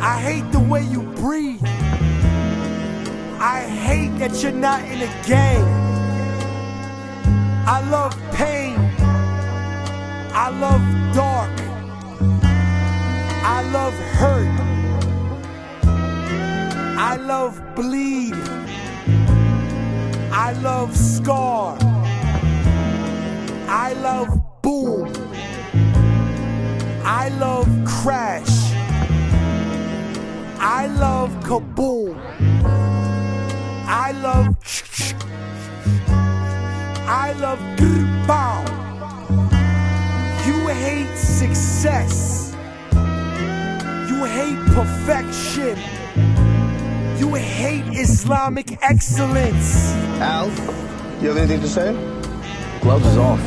I 0.00 0.20
hate 0.20 0.50
the 0.52 0.60
way 0.60 0.82
you 0.82 1.02
breathe. 1.02 1.62
I 3.38 3.60
hate 3.60 4.18
that 4.18 4.42
you're 4.42 4.52
not 4.52 4.82
in 4.84 5.02
a 5.02 5.26
gang. 5.26 5.64
I 7.68 7.88
love 7.90 8.14
pain. 8.32 8.76
I 10.32 10.48
love 10.50 10.82
dark. 11.14 11.50
I 13.44 13.62
love 13.70 13.94
hurt. 14.18 14.60
I 16.98 17.16
love 17.16 17.60
bleed. 17.76 18.34
I 20.38 20.52
love 20.60 20.94
scar. 20.94 21.78
I 23.68 23.94
love 23.94 24.28
boom. 24.60 25.10
I 27.02 27.30
love 27.40 27.66
crash. 27.86 28.74
I 30.60 30.88
love 30.88 31.30
kaboom. 31.40 32.20
I 33.88 34.12
love 34.12 34.62
ch 34.62 34.84
ch. 34.92 35.14
I 37.08 37.32
love 37.40 37.58
bow. 38.26 38.60
You 40.44 40.68
hate 40.68 41.16
success. 41.16 42.54
You 44.10 44.24
hate 44.24 44.60
perfection. 44.76 45.78
You 47.18 47.34
hate 47.34 47.88
Islamic 47.98 48.78
excellence. 48.82 50.05
Al, 50.20 50.48
you 51.20 51.28
have 51.28 51.36
anything 51.36 51.60
to 51.60 51.68
say? 51.68 51.92
Gloves 52.80 53.04
is 53.04 53.18
off. 53.18 53.38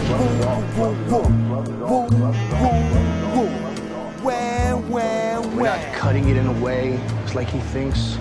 Where, 4.22 4.76
where, 4.76 5.42
We're 5.42 5.64
not 5.64 5.94
cutting 5.96 6.30
it 6.30 6.38
in 6.38 6.46
a 6.46 6.54
way. 6.62 7.00
It's 7.24 7.34
like 7.34 7.48
he 7.48 7.60
thinks. 7.60 8.20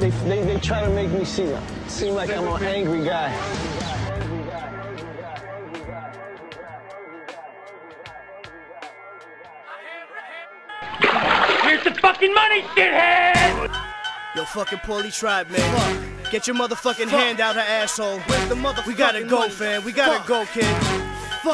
They, 0.00 0.10
they, 0.10 0.42
they 0.42 0.58
try 0.58 0.80
to 0.80 0.90
make 0.90 1.10
me 1.12 1.24
seem, 1.24 1.56
seem 1.86 2.14
like 2.14 2.30
I'm 2.30 2.48
an 2.48 2.62
angry 2.64 3.04
guy. 3.04 3.28
Here's 11.62 11.84
the 11.84 11.94
fucking 12.00 12.34
money, 12.34 12.62
shithead! 12.62 13.72
Yo, 14.34 14.44
fucking 14.46 14.78
Paulie 14.80 15.16
Tribe, 15.16 15.48
man. 15.48 16.03
Get 16.34 16.48
your 16.48 16.56
motherfucking 16.56 17.06
hand 17.06 17.38
out 17.38 17.54
her 17.54 17.60
asshole. 17.60 18.18
we 18.88 18.94
gotta 18.94 19.22
go, 19.22 19.48
fam. 19.48 19.84
We 19.84 19.92
gotta 19.92 20.26
go, 20.26 20.44
kid. 20.46 20.66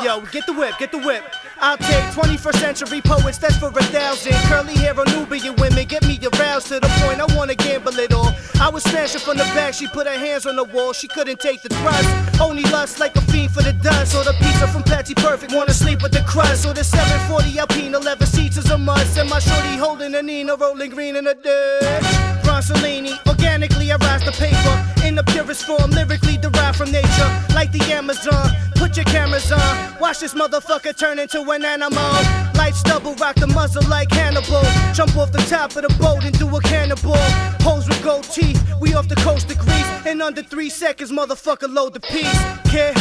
Yo, 0.02 0.22
get 0.32 0.46
the 0.46 0.54
whip, 0.54 0.72
get 0.78 0.90
the 0.90 0.96
whip. 0.96 1.22
I'll 1.58 1.76
take 1.76 2.02
21st 2.14 2.56
century 2.56 3.02
poets, 3.02 3.36
that's 3.36 3.58
for 3.58 3.68
a 3.68 3.82
thousand. 3.92 4.32
Curly 4.48 4.72
hair 4.76 4.98
or 4.98 5.04
Nubian 5.04 5.54
women, 5.56 5.84
get 5.86 6.06
me 6.06 6.18
aroused 6.32 6.68
to 6.68 6.80
the 6.80 6.88
point 7.02 7.20
I 7.20 7.26
wanna 7.36 7.56
gamble 7.56 7.98
it 7.98 8.14
all. 8.14 8.32
I 8.58 8.70
was 8.70 8.82
smashing 8.84 9.20
from 9.20 9.36
the 9.36 9.44
back, 9.52 9.74
she 9.74 9.86
put 9.86 10.06
her 10.06 10.18
hands 10.18 10.46
on 10.46 10.56
the 10.56 10.64
wall, 10.64 10.94
she 10.94 11.08
couldn't 11.08 11.40
take 11.40 11.60
the 11.60 11.68
thrust. 11.68 12.40
Only 12.40 12.62
lust 12.72 12.98
like 12.98 13.14
a 13.16 13.20
fiend 13.20 13.50
for 13.50 13.62
the 13.62 13.74
dust. 13.74 14.14
Or 14.14 14.24
the 14.24 14.32
pizza 14.40 14.66
from 14.66 14.82
Patsy 14.84 15.12
Perfect, 15.14 15.52
wanna 15.52 15.74
sleep 15.74 16.02
with 16.02 16.12
the 16.12 16.22
crust. 16.22 16.64
Or 16.64 16.72
the 16.72 16.84
740 16.84 17.58
Alpine, 17.58 17.94
11 17.94 18.26
seats 18.26 18.56
is 18.56 18.70
a 18.70 18.78
must. 18.78 19.18
And 19.18 19.28
my 19.28 19.40
shorty 19.40 19.76
holding 19.76 20.14
a 20.14 20.22
Nina, 20.22 20.56
rolling 20.56 20.88
green 20.88 21.16
in 21.16 21.24
the 21.24 21.34
dirt. 21.34 22.39
Bronsolini, 22.60 23.16
organically 23.26 23.90
I 23.90 23.96
rise 23.96 24.22
the 24.22 24.32
paper. 24.32 25.06
In 25.06 25.14
the 25.14 25.22
purest 25.24 25.64
form, 25.64 25.90
lyrically 25.92 26.36
derived 26.36 26.76
from 26.76 26.92
nature. 26.92 27.30
Like 27.54 27.72
the 27.72 27.80
Amazon, 27.90 28.50
put 28.74 28.96
your 28.98 29.06
cameras 29.06 29.50
on. 29.50 29.98
Watch 29.98 30.20
this 30.20 30.34
motherfucker 30.34 30.94
turn 30.94 31.18
into 31.18 31.40
an 31.40 31.64
animal. 31.64 32.12
Lights 32.54 32.82
double, 32.82 33.14
rock 33.14 33.36
the 33.36 33.46
muzzle 33.46 33.82
like 33.88 34.10
Hannibal. 34.12 34.62
Jump 34.92 35.16
off 35.16 35.32
the 35.32 35.42
top 35.48 35.74
of 35.74 35.88
the 35.88 35.94
boat 35.98 36.22
and 36.22 36.38
do 36.38 36.54
a 36.54 36.60
cannibal. 36.60 37.16
Hoes 37.64 37.88
with 37.88 38.02
gold 38.04 38.24
teeth, 38.24 38.62
we 38.78 38.92
off 38.92 39.08
the 39.08 39.16
coast 39.16 39.50
of 39.50 39.58
Greece. 39.58 40.06
In 40.06 40.20
under 40.20 40.42
three 40.42 40.68
seconds, 40.68 41.10
motherfucker, 41.10 41.72
load 41.72 41.94
the 41.94 42.00
piece. 42.00 42.42
Kid, 42.70 42.94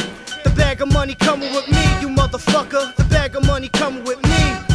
the 0.45 0.51
bag 0.55 0.81
of 0.81 0.93
money 0.93 1.15
coming 1.15 1.53
with 1.53 1.67
me, 1.67 1.83
you 1.99 2.07
motherfucker. 2.07 2.95
The 2.95 3.03
bag 3.03 3.35
of 3.35 3.45
money 3.45 3.67
coming 3.67 4.05
with 4.05 4.23
me. 4.23 4.68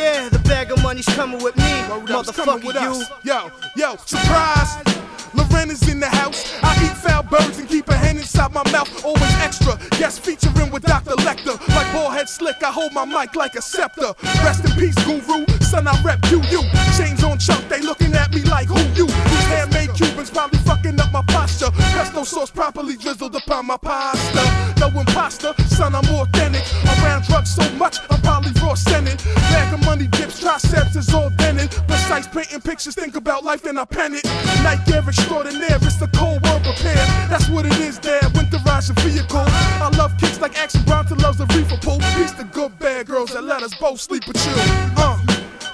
Yeah, 0.00 0.30
the 0.30 0.38
bag 0.38 0.72
of 0.72 0.82
money's 0.82 1.04
coming 1.04 1.42
with 1.42 1.54
me, 1.58 1.62
motherfucker. 2.08 2.64
with 2.64 2.74
You. 2.74 2.90
us. 2.90 3.10
Yo, 3.22 3.50
yo, 3.76 3.96
surprise! 4.06 4.78
Lorena's 5.34 5.86
in 5.88 6.00
the 6.00 6.08
house. 6.08 6.54
I 6.62 6.72
eat 6.84 6.96
foul 6.96 7.22
birds 7.22 7.58
and 7.58 7.68
keep 7.68 7.86
a 7.88 7.94
hand 7.96 8.18
inside 8.18 8.52
my 8.52 8.64
mouth. 8.72 8.88
Always 9.04 9.34
extra. 9.44 9.78
Guest 9.98 10.20
featuring 10.24 10.70
with 10.70 10.82
Dr. 10.84 11.12
Lecter. 11.26 11.54
Like 11.68 11.86
ballhead 11.94 12.28
slick, 12.28 12.56
I 12.62 12.72
hold 12.72 12.92
my 12.94 13.04
mic 13.04 13.36
like 13.36 13.54
a 13.56 13.62
scepter. 13.62 14.12
Rest 14.42 14.64
in 14.64 14.72
peace, 14.72 14.96
guru. 15.04 15.44
Son, 15.60 15.86
I 15.86 15.94
rep 16.02 16.18
you, 16.30 16.40
you. 16.50 16.62
Chains 16.96 17.22
on 17.22 17.38
chunk, 17.38 17.68
they 17.68 17.80
looking 17.80 18.12
at 18.14 18.32
me 18.34 18.40
like 18.42 18.66
who 18.68 18.80
you? 18.98 19.06
These 19.06 19.46
handmade 19.52 19.94
Cubans 19.94 20.30
probably 20.30 20.58
fucking 20.60 20.98
up 20.98 21.12
my 21.12 21.22
posture. 21.28 21.70
Pesto 21.94 22.24
sauce 22.24 22.50
properly 22.50 22.96
drizzled 22.96 23.36
upon 23.36 23.66
my 23.66 23.76
pasta. 23.76 24.42
No 24.80 24.88
imposter, 24.98 25.54
son, 25.68 25.94
I'm 25.94 26.08
authentic. 26.08 26.64
Around 27.04 27.24
drugs 27.26 27.54
so 27.54 27.70
much, 27.74 27.98
I'm 28.10 28.20
probably 28.22 28.50
raw 28.60 28.74
sending. 28.74 29.16
Bag 29.52 29.74
of 29.74 29.80
money 29.90 30.06
dips, 30.06 30.38
triceps 30.38 30.94
is 30.94 31.12
all 31.12 31.30
dented. 31.30 31.70
Precise 31.88 32.26
painting 32.28 32.60
pictures, 32.60 32.94
think 32.94 33.16
about 33.16 33.42
life 33.44 33.64
and 33.64 33.76
I 33.78 33.84
pen 33.84 34.14
it. 34.14 34.24
Night 34.62 34.80
gear 34.86 35.02
extraordinaire, 35.06 35.78
it's 35.82 35.96
the 35.96 36.06
cold 36.14 36.40
world 36.44 36.62
prepare. 36.62 37.04
That's 37.26 37.48
what 37.48 37.66
it 37.66 37.76
is 37.80 37.98
there, 37.98 38.20
winterizing 38.38 38.98
vehicle. 39.02 39.44
I 39.86 39.90
love 39.98 40.12
kicks 40.18 40.40
like 40.40 40.56
Action 40.56 40.82
Bronson 40.84 41.18
loves 41.18 41.38
the 41.38 41.46
reefer 41.46 41.76
pool. 41.78 41.98
Peace 42.14 42.30
the 42.32 42.44
good 42.44 42.72
bad 42.78 43.06
girls 43.06 43.32
that 43.32 43.42
let 43.42 43.62
us 43.62 43.74
both 43.80 44.00
sleep 44.00 44.28
with 44.28 44.38
you. 44.46 44.52
Uh, 44.96 45.18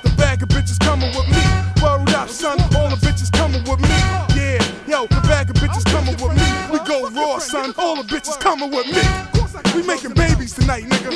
the 0.02 0.11
bag 0.16 0.42
of 0.42 0.48
bitches 0.48 0.81
coming 0.81 1.12
with 1.12 1.29
me. 1.29 1.42
Word 1.83 2.09
up, 2.16 2.31
son, 2.31 2.59
all 2.74 2.88
the 2.88 3.00
bitches 3.05 3.31
coming 3.33 3.62
with 3.68 3.81
me. 3.85 3.96
Yeah, 4.33 4.64
yo, 4.88 5.07
the 5.12 5.20
bag 5.29 5.50
of 5.50 5.57
bitches 5.57 5.85
coming 5.92 6.16
with 6.16 6.33
me. 6.40 6.48
We 6.72 6.79
go 6.88 7.11
raw, 7.11 7.38
son, 7.38 7.74
all 7.76 7.96
the 7.96 8.09
bitches 8.09 8.40
coming 8.40 8.70
with 8.70 8.88
me. 8.96 9.05
We 9.74 9.87
making 9.87 10.14
babies 10.14 10.55
tonight, 10.55 10.85
nigga. 10.85 11.12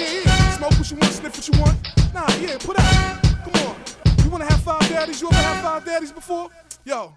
Smoke 0.58 0.76
what 0.76 0.90
you 0.90 0.96
want, 0.98 1.12
sniff 1.14 1.34
what 1.36 1.48
you 1.48 1.60
want. 1.62 1.99
Nah, 2.12 2.26
yeah, 2.40 2.58
put 2.58 2.78
out. 2.78 3.22
Come 3.44 3.68
on. 3.68 3.76
You 4.24 4.30
wanna 4.30 4.44
have 4.44 4.60
five 4.62 4.80
daddies? 4.88 5.20
You 5.20 5.28
ever 5.28 5.36
have 5.36 5.62
five 5.62 5.84
daddies 5.84 6.12
before? 6.12 6.48
Yo. 6.84 7.12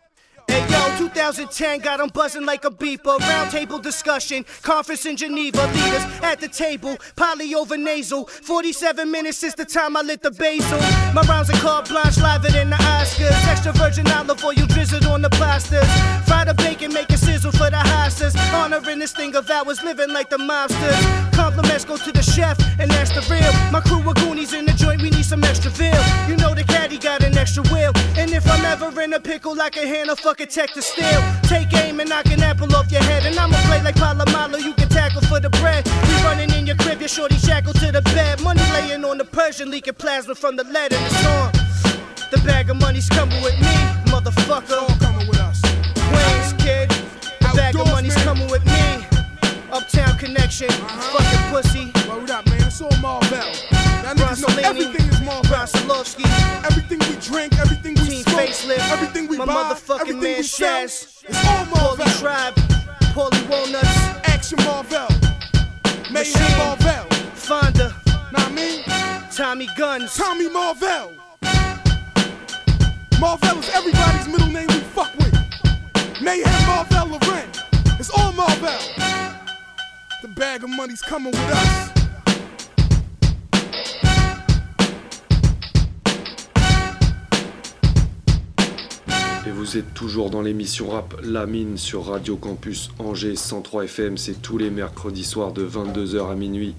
Hey 0.49 0.59
yo, 0.69 0.97
2010 0.97 1.79
got 1.79 2.01
'em 2.01 2.09
buzzing 2.09 2.45
like 2.45 2.65
a 2.65 2.69
beeper. 2.69 3.17
Roundtable 3.17 3.81
discussion, 3.81 4.45
conference 4.61 5.05
in 5.05 5.15
Geneva. 5.15 5.65
Leaders 5.73 6.03
at 6.21 6.41
the 6.41 6.49
table, 6.49 6.97
poly 7.15 7.55
over 7.55 7.77
nasal. 7.77 8.27
47 8.27 9.09
minutes 9.09 9.37
since 9.37 9.55
the 9.55 9.63
time 9.63 9.95
I 9.95 10.01
lit 10.01 10.21
the 10.21 10.31
basil. 10.31 10.79
My 11.13 11.21
rounds 11.21 11.49
are 11.49 11.59
carte 11.59 11.87
blanche, 11.87 12.17
liver 12.17 12.51
than 12.51 12.69
the 12.71 12.75
Oscars. 12.75 13.47
Extra 13.47 13.71
virgin 13.71 14.05
olive 14.11 14.43
oil 14.43 14.67
drizzled 14.67 15.05
on 15.05 15.21
the 15.21 15.29
plasters. 15.29 15.87
Fry 16.27 16.43
the 16.43 16.53
bacon, 16.55 16.91
make 16.93 17.09
it 17.09 17.19
sizzle 17.19 17.53
for 17.53 17.69
the 17.69 17.77
hostas. 17.77 18.35
Honoring 18.53 18.99
this 18.99 19.13
thing 19.13 19.33
of 19.35 19.49
ours, 19.49 19.81
living 19.81 20.11
like 20.11 20.29
the 20.29 20.37
mobsters. 20.37 20.99
Compliments 21.33 21.85
go 21.85 21.95
to 21.95 22.11
the 22.11 22.21
chef, 22.21 22.59
and 22.79 22.91
that's 22.91 23.11
the 23.11 23.21
real. 23.31 23.53
My 23.71 23.79
crew 23.79 24.07
of 24.09 24.15
goonies 24.15 24.51
in 24.51 24.65
the 24.65 24.72
we 25.03 25.09
need 25.09 25.25
some 25.25 25.43
extra 25.43 25.69
veal. 25.69 26.01
You 26.29 26.37
know 26.37 26.55
the 26.55 26.63
caddy 26.63 26.97
got 26.97 27.23
an 27.23 27.37
extra 27.37 27.61
wheel. 27.63 27.91
And 28.17 28.31
if 28.31 28.49
I'm 28.49 28.63
ever 28.63 28.89
in 29.01 29.11
a 29.11 29.19
pickle, 29.19 29.59
I 29.59 29.69
can 29.69 29.85
hand 29.85 30.09
a 30.09 30.15
fucking 30.15 30.47
tech 30.47 30.71
to 30.73 30.81
steal. 30.81 31.21
Take 31.43 31.73
aim 31.73 31.99
and 31.99 32.09
knock 32.09 32.27
an 32.27 32.41
apple 32.41 32.73
off 32.73 32.89
your 32.89 33.03
head. 33.03 33.25
And 33.25 33.37
I'ma 33.37 33.57
play 33.67 33.81
like 33.83 33.95
Palomalo, 33.95 34.63
you 34.63 34.73
can 34.73 34.87
tackle 34.87 35.21
for 35.23 35.41
the 35.41 35.49
bread. 35.61 35.85
We 36.07 36.15
running 36.23 36.51
in 36.51 36.65
your 36.65 36.77
crib, 36.77 37.01
your 37.01 37.09
shorty 37.09 37.35
shackled 37.35 37.75
to 37.81 37.91
the 37.91 38.01
bed. 38.15 38.41
Money 38.41 38.63
laying 38.71 39.03
on 39.03 39.17
the 39.17 39.25
Persian, 39.25 39.69
leaking 39.69 39.95
plasma 39.95 40.35
from 40.35 40.55
the 40.55 40.63
lead 40.63 40.93
in 40.93 41.03
the 41.03 41.09
storm. 41.19 41.51
The 42.31 42.37
bag 42.45 42.69
of 42.69 42.77
money's 42.77 43.09
coming 43.09 43.43
with 43.43 43.59
me, 43.59 43.75
motherfucker. 44.07 44.87
coming 45.01 45.27
with 45.27 45.39
us. 45.39 45.59
Queens, 46.09 46.53
kid. 46.63 46.89
The 47.41 47.51
bag 47.53 47.75
of 47.75 47.87
money's 47.87 48.15
coming 48.23 48.49
with 48.49 48.65
me. 48.65 48.72
Uptown 49.73 50.15
connection, 50.19 50.69
uh-huh. 50.69 51.17
fucking 51.17 51.49
pussy. 51.49 51.85
Word 52.07 52.29
up, 52.29 52.45
man. 52.45 52.61
It's 52.61 52.79
all 52.79 52.95
Marvel. 53.01 53.39
Niggas 54.05 54.41
know 54.45 54.61
everything 54.61 55.09
is 55.09 55.19
Marvel. 55.21 55.49
Everything 56.63 56.99
we 56.99 57.15
drink, 57.19 57.57
everything 57.57 57.95
we 57.95 58.05
Team 58.07 58.23
smoke, 58.23 58.49
facelift. 58.49 58.91
everything 58.91 59.27
we 59.27 59.37
My 59.37 59.45
buy, 59.47 59.53
motherfucking 59.73 60.01
everything 60.01 60.21
man 60.21 60.37
we 60.37 60.43
sell. 60.43 60.85
Shaz. 60.85 61.23
It's 61.27 61.47
all 61.47 61.65
Marvel. 61.65 62.05
Paulie 62.05 62.19
Tribe, 62.19 62.53
Paulie 63.17 63.49
Walnuts. 63.49 63.97
Action 64.29 64.59
Marvel. 64.63 65.07
Mayhem. 66.11 66.57
Marvel. 66.59 67.09
Fonda. 67.33 67.89
What 68.29 68.51
I? 68.53 69.29
Tommy 69.35 69.67
Guns. 69.75 70.15
Tommy 70.15 70.49
Marvel. 70.49 71.13
Marvel 73.19 73.57
is 73.57 73.69
everybody's 73.69 74.27
middle 74.27 74.49
name 74.49 74.67
we 74.67 74.81
fuck 74.93 75.15
with. 75.17 75.33
Mayhem 76.21 76.67
Marvel 76.67 77.17
Loren. 77.17 77.49
It's 77.99 78.11
all 78.11 78.31
Marvel. 78.33 78.77
Bag 80.35 80.63
of 80.63 80.69
money's 80.69 81.01
coming 81.01 81.31
with 81.31 81.51
us. 81.51 81.89
Et 89.45 89.51
vous 89.51 89.77
êtes 89.77 89.93
toujours 89.93 90.29
dans 90.29 90.41
l'émission 90.41 90.89
rap 90.89 91.15
La 91.21 91.45
Mine 91.45 91.77
sur 91.77 92.05
Radio 92.05 92.35
Campus 92.37 92.89
Angers 92.97 93.35
103 93.35 93.83
FM. 93.83 94.17
C'est 94.17 94.41
tous 94.41 94.57
les 94.57 94.69
mercredis 94.69 95.23
soirs 95.23 95.51
de 95.51 95.67
22h 95.67 96.31
à 96.31 96.35
minuit. 96.35 96.73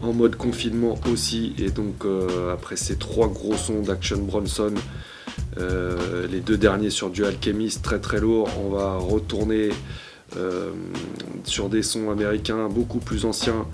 En 0.00 0.12
mode 0.12 0.36
confinement 0.36 0.98
aussi. 1.10 1.54
Et 1.58 1.70
donc, 1.70 2.04
euh, 2.04 2.54
après 2.54 2.76
ces 2.76 2.96
trois 2.96 3.28
gros 3.28 3.56
sons 3.56 3.82
d'Action 3.82 4.18
Bronson, 4.18 4.74
euh, 5.58 6.26
les 6.28 6.40
deux 6.40 6.56
derniers 6.56 6.90
sur 6.90 7.10
du 7.10 7.24
Alchemist, 7.24 7.82
très 7.82 8.00
très 8.00 8.20
lourd, 8.20 8.48
on 8.64 8.70
va 8.70 8.96
retourner 8.96 9.70
sur 11.44 11.68
des 11.68 11.82
sons 11.82 12.10
américains 12.10 12.68
beaucoup 12.68 12.98
plus 12.98 13.24
anciens. 13.24 13.66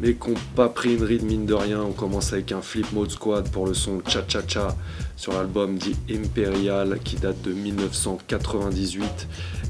Mais 0.00 0.14
qui 0.14 0.30
n'ont 0.30 0.36
pas 0.56 0.68
pris 0.68 0.94
une 0.96 1.04
ride 1.04 1.22
mine 1.22 1.46
de 1.46 1.54
rien. 1.54 1.80
On 1.80 1.92
commence 1.92 2.32
avec 2.32 2.50
un 2.50 2.62
Flip 2.62 2.90
Mode 2.92 3.10
Squad 3.10 3.48
pour 3.50 3.66
le 3.66 3.74
son 3.74 4.02
Cha 4.06 4.24
Cha 4.26 4.40
Cha 4.46 4.76
sur 5.16 5.32
l'album 5.32 5.78
dit 5.78 5.96
Imperial 6.10 6.98
qui 7.04 7.16
date 7.16 7.40
de 7.42 7.52
1998. 7.52 9.28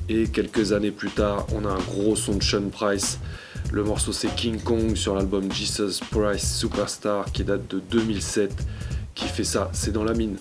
Et 0.08 0.26
quelques 0.28 0.72
années 0.72 0.90
plus 0.90 1.10
tard, 1.10 1.46
on 1.54 1.64
a 1.66 1.70
un 1.70 1.78
gros 1.78 2.16
son 2.16 2.36
de 2.36 2.42
Sean 2.42 2.68
Price. 2.70 3.18
Le 3.70 3.84
morceau 3.84 4.12
c'est 4.12 4.34
King 4.34 4.60
Kong 4.60 4.94
sur 4.96 5.14
l'album 5.14 5.50
Jesus 5.52 6.00
Price 6.10 6.56
Superstar 6.58 7.30
qui 7.32 7.44
date 7.44 7.68
de 7.68 7.80
2007. 7.90 8.52
Qui 9.14 9.26
fait 9.26 9.44
ça 9.44 9.70
C'est 9.72 9.92
dans 9.92 10.04
la 10.04 10.14
mine. 10.14 10.36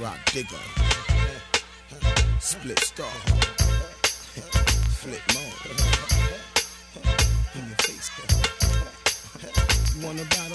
Rock 0.00 0.18
Digger, 0.32 0.56
Split 2.38 2.78
Star, 2.78 3.06
Flip 5.00 5.22
Mode, 5.34 5.70
in 7.56 7.66
your 7.66 7.76
face. 7.78 8.10
wanna 10.04 10.24
battle? 10.24 10.47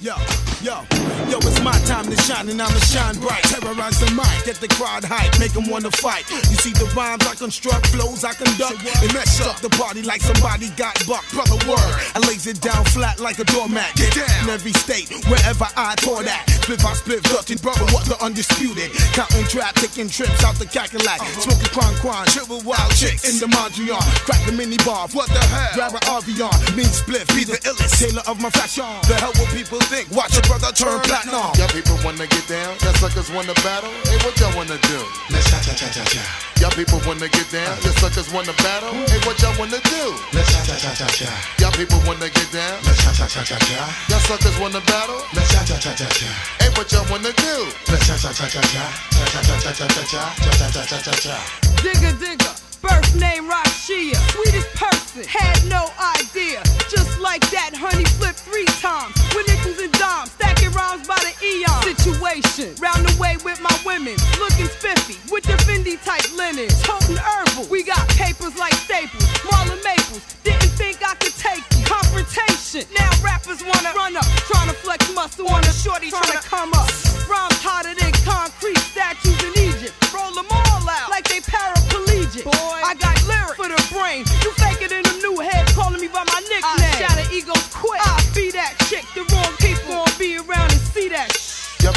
Yo, 0.00 0.14
yo, 0.62 0.86
yo, 1.26 1.42
it's 1.42 1.58
my 1.66 1.74
time 1.82 2.06
to 2.06 2.14
shine 2.22 2.48
and 2.48 2.62
I'ma 2.62 2.78
shine 2.86 3.18
bright. 3.18 3.42
Terrorize 3.50 3.98
the 3.98 4.06
mic, 4.14 4.46
get 4.46 4.54
the 4.62 4.68
crowd 4.78 5.02
hype, 5.02 5.34
make 5.40 5.50
them 5.50 5.66
wanna 5.68 5.90
fight. 5.90 6.22
You 6.30 6.54
see 6.54 6.70
the 6.70 6.86
rhymes 6.94 7.26
I 7.26 7.34
construct, 7.34 7.88
flows 7.90 8.22
I 8.22 8.30
conduct, 8.30 8.78
and 9.02 9.10
mess 9.12 9.42
up 9.42 9.58
the 9.58 9.68
party 9.74 10.06
like 10.06 10.22
somebody 10.22 10.70
got 10.78 10.94
bucked. 11.02 11.34
Brother 11.34 11.58
word, 11.66 11.90
I 12.14 12.22
lays 12.30 12.46
it 12.46 12.60
down 12.62 12.84
flat 12.94 13.18
like 13.18 13.40
a 13.40 13.44
doormat. 13.50 13.90
Get 13.98 14.14
down 14.14 14.30
in 14.46 14.50
every 14.54 14.70
state, 14.70 15.10
wherever 15.26 15.66
I 15.74 15.98
pour 15.98 16.22
that. 16.22 16.46
Split 16.62 16.78
by 16.78 16.94
split, 16.94 17.26
dirty 17.26 17.58
brother, 17.58 17.82
what 17.90 18.06
the 18.06 18.14
undisputed. 18.22 18.94
Counting 19.18 19.50
trap, 19.50 19.74
taking 19.82 20.06
trips 20.06 20.44
out 20.46 20.54
the 20.62 20.66
Cackalack. 20.70 21.18
Uh-huh. 21.18 21.42
Smoking 21.42 21.74
quan 21.74 21.94
quan, 21.98 22.22
triple 22.30 22.62
wild 22.62 22.94
chicks 22.94 23.26
in 23.26 23.42
the 23.42 23.50
Mondrian. 23.50 23.98
Crack 24.22 24.46
the 24.46 24.54
mini 24.54 24.78
bar, 24.86 25.10
what 25.10 25.26
the 25.34 25.42
hell? 25.50 25.74
Grab 25.74 25.98
an 25.98 26.06
RVR, 26.06 26.54
mean 26.78 26.86
split, 26.86 27.26
be 27.34 27.42
the 27.42 27.58
illest. 27.66 27.98
Tailor 27.98 28.22
of 28.30 28.38
my 28.38 28.50
fashion. 28.54 28.86
The 29.10 29.18
hell 29.18 29.34
with 29.34 29.50
people 29.50 29.82
think? 29.88 30.12
Watch 30.12 30.36
your 30.36 30.44
brother 30.44 30.70
turn 30.76 31.00
platinum. 31.08 31.48
Y'all 31.56 31.72
people 31.72 31.96
wanna 32.04 32.28
get 32.28 32.44
down, 32.46 32.76
y'all 32.84 32.94
suckers 33.00 33.32
wanna 33.32 33.56
battle. 33.64 33.90
Hey, 34.04 34.20
what 34.20 34.36
y'all 34.38 34.52
wanna 34.52 34.76
do? 34.84 34.98
Let's 35.32 35.48
cha 35.48 35.58
cha 35.64 35.72
cha 35.72 35.88
cha 35.88 36.04
cha. 36.04 36.22
Y'all 36.60 36.70
people 36.76 37.00
wanna 37.08 37.28
get 37.28 37.48
down, 37.50 37.72
y'all 37.82 37.96
suckers 37.96 38.28
wanna 38.30 38.52
battle. 38.60 38.92
Hey, 39.08 39.20
what 39.24 39.40
y'all 39.40 39.56
wanna 39.58 39.80
do? 39.80 40.02
Let's 40.36 40.52
cha 40.52 40.60
cha 40.68 40.76
cha 40.76 40.92
cha 40.92 41.08
cha. 41.08 41.30
Y'all 41.58 41.72
people 41.72 42.00
wanna 42.04 42.28
get 42.28 42.48
down, 42.52 42.76
let's 42.84 43.00
cha 43.02 43.10
cha 43.16 43.26
cha 43.26 43.42
cha 43.48 43.58
cha. 43.64 43.80
Y'all 44.12 44.20
suckers 44.28 44.56
wanna 44.60 44.80
battle. 44.84 45.20
Let's 45.32 45.48
cha 45.52 45.64
cha 45.64 45.76
cha 45.80 45.92
cha 45.96 46.08
cha. 46.12 46.30
Hey, 46.60 46.70
what 46.76 46.92
y'all 46.92 47.08
wanna 47.08 47.32
do? 47.32 47.54
Let's 47.88 48.04
cha 48.06 48.16
cha 48.20 48.30
cha 48.36 48.46
cha 48.46 48.60
cha. 48.60 48.84
Cha 49.16 49.24
cha 49.32 49.40
cha 49.40 49.56
cha 49.64 49.72
cha 49.72 49.86
cha 49.88 50.02
cha. 50.12 50.22
Cha 50.44 50.52
cha 50.52 50.68
cha 50.68 50.82
cha 50.84 50.98
cha 51.00 51.12
cha. 51.16 51.36
Digga 51.82 52.12
digga, 52.20 52.50
birth 52.82 53.14
name 53.14 53.48
Rashia. 53.48 54.16
Sweetest 54.34 54.68
person, 54.74 55.24
had 55.24 55.58
no 55.66 55.90
idea. 56.18 56.62
Just 56.90 57.18
like 57.20 57.42
that, 57.50 57.74
honey 57.74 58.04
flipped 58.18 58.40
three 58.46 58.68
times. 58.82 59.14
With 59.34 59.46
nickels 59.48 59.78
and 59.80 59.92
dimes, 59.94 60.30
stacking 60.32 60.72
rhymes 60.72 61.06
by 61.06 61.18
the 61.22 61.34
eon. 61.42 61.82
Situation, 61.82 62.74
round 62.78 63.06
the 63.06 63.14
way 63.18 63.36
with 63.44 63.60
my 63.60 63.74
women. 63.84 64.16
Looking 64.38 64.68
spiffy, 64.68 65.18
with 65.32 65.44
the 65.44 65.56
Fendi 65.66 65.98
type 66.04 66.24
linen. 66.36 66.68
Toting 66.82 67.18
herbal, 67.18 67.66
we 67.70 67.82
got 67.82 68.02
papers 68.14 68.56
like 68.56 68.74
staples. 68.74 69.24
Marlon 69.46 69.80
Maples, 69.82 70.22
didn't 70.44 70.72
think 70.78 71.02
I 71.02 71.14
could 71.16 71.34
take 71.36 71.64
you. 71.76 71.84
Confrontation, 71.84 72.86
now 72.94 73.10
rappers 73.22 73.62
wanna 73.64 73.92
run 73.94 74.16
up. 74.16 74.26
Trying 74.50 74.68
to 74.68 74.76
flex 74.84 75.08
muscle 75.14 75.48
on 75.48 75.64
a 75.64 75.72
shorty 75.72 76.10
trying 76.10 76.32
to 76.32 76.42
come 76.44 76.72
up. 76.74 76.88
Rhymes 77.28 77.60
hotter 77.62 77.94
than 77.94 78.12
concrete 78.24 78.78
statues 78.78 79.38
in 79.42 79.52
Egypt. 79.68 79.94
Roll 80.12 80.32
them 80.32 80.46
all 80.50 80.67
out 80.88 81.10
like 81.10 81.28
they 81.28 81.40
paraplegic. 81.40 82.44
Boy, 82.44 82.52
I 82.52 82.94
got 82.94 83.16
lyrics 83.28 83.56
for 83.56 83.68
the 83.68 83.80
brain. 83.92 84.24
You 84.42 84.52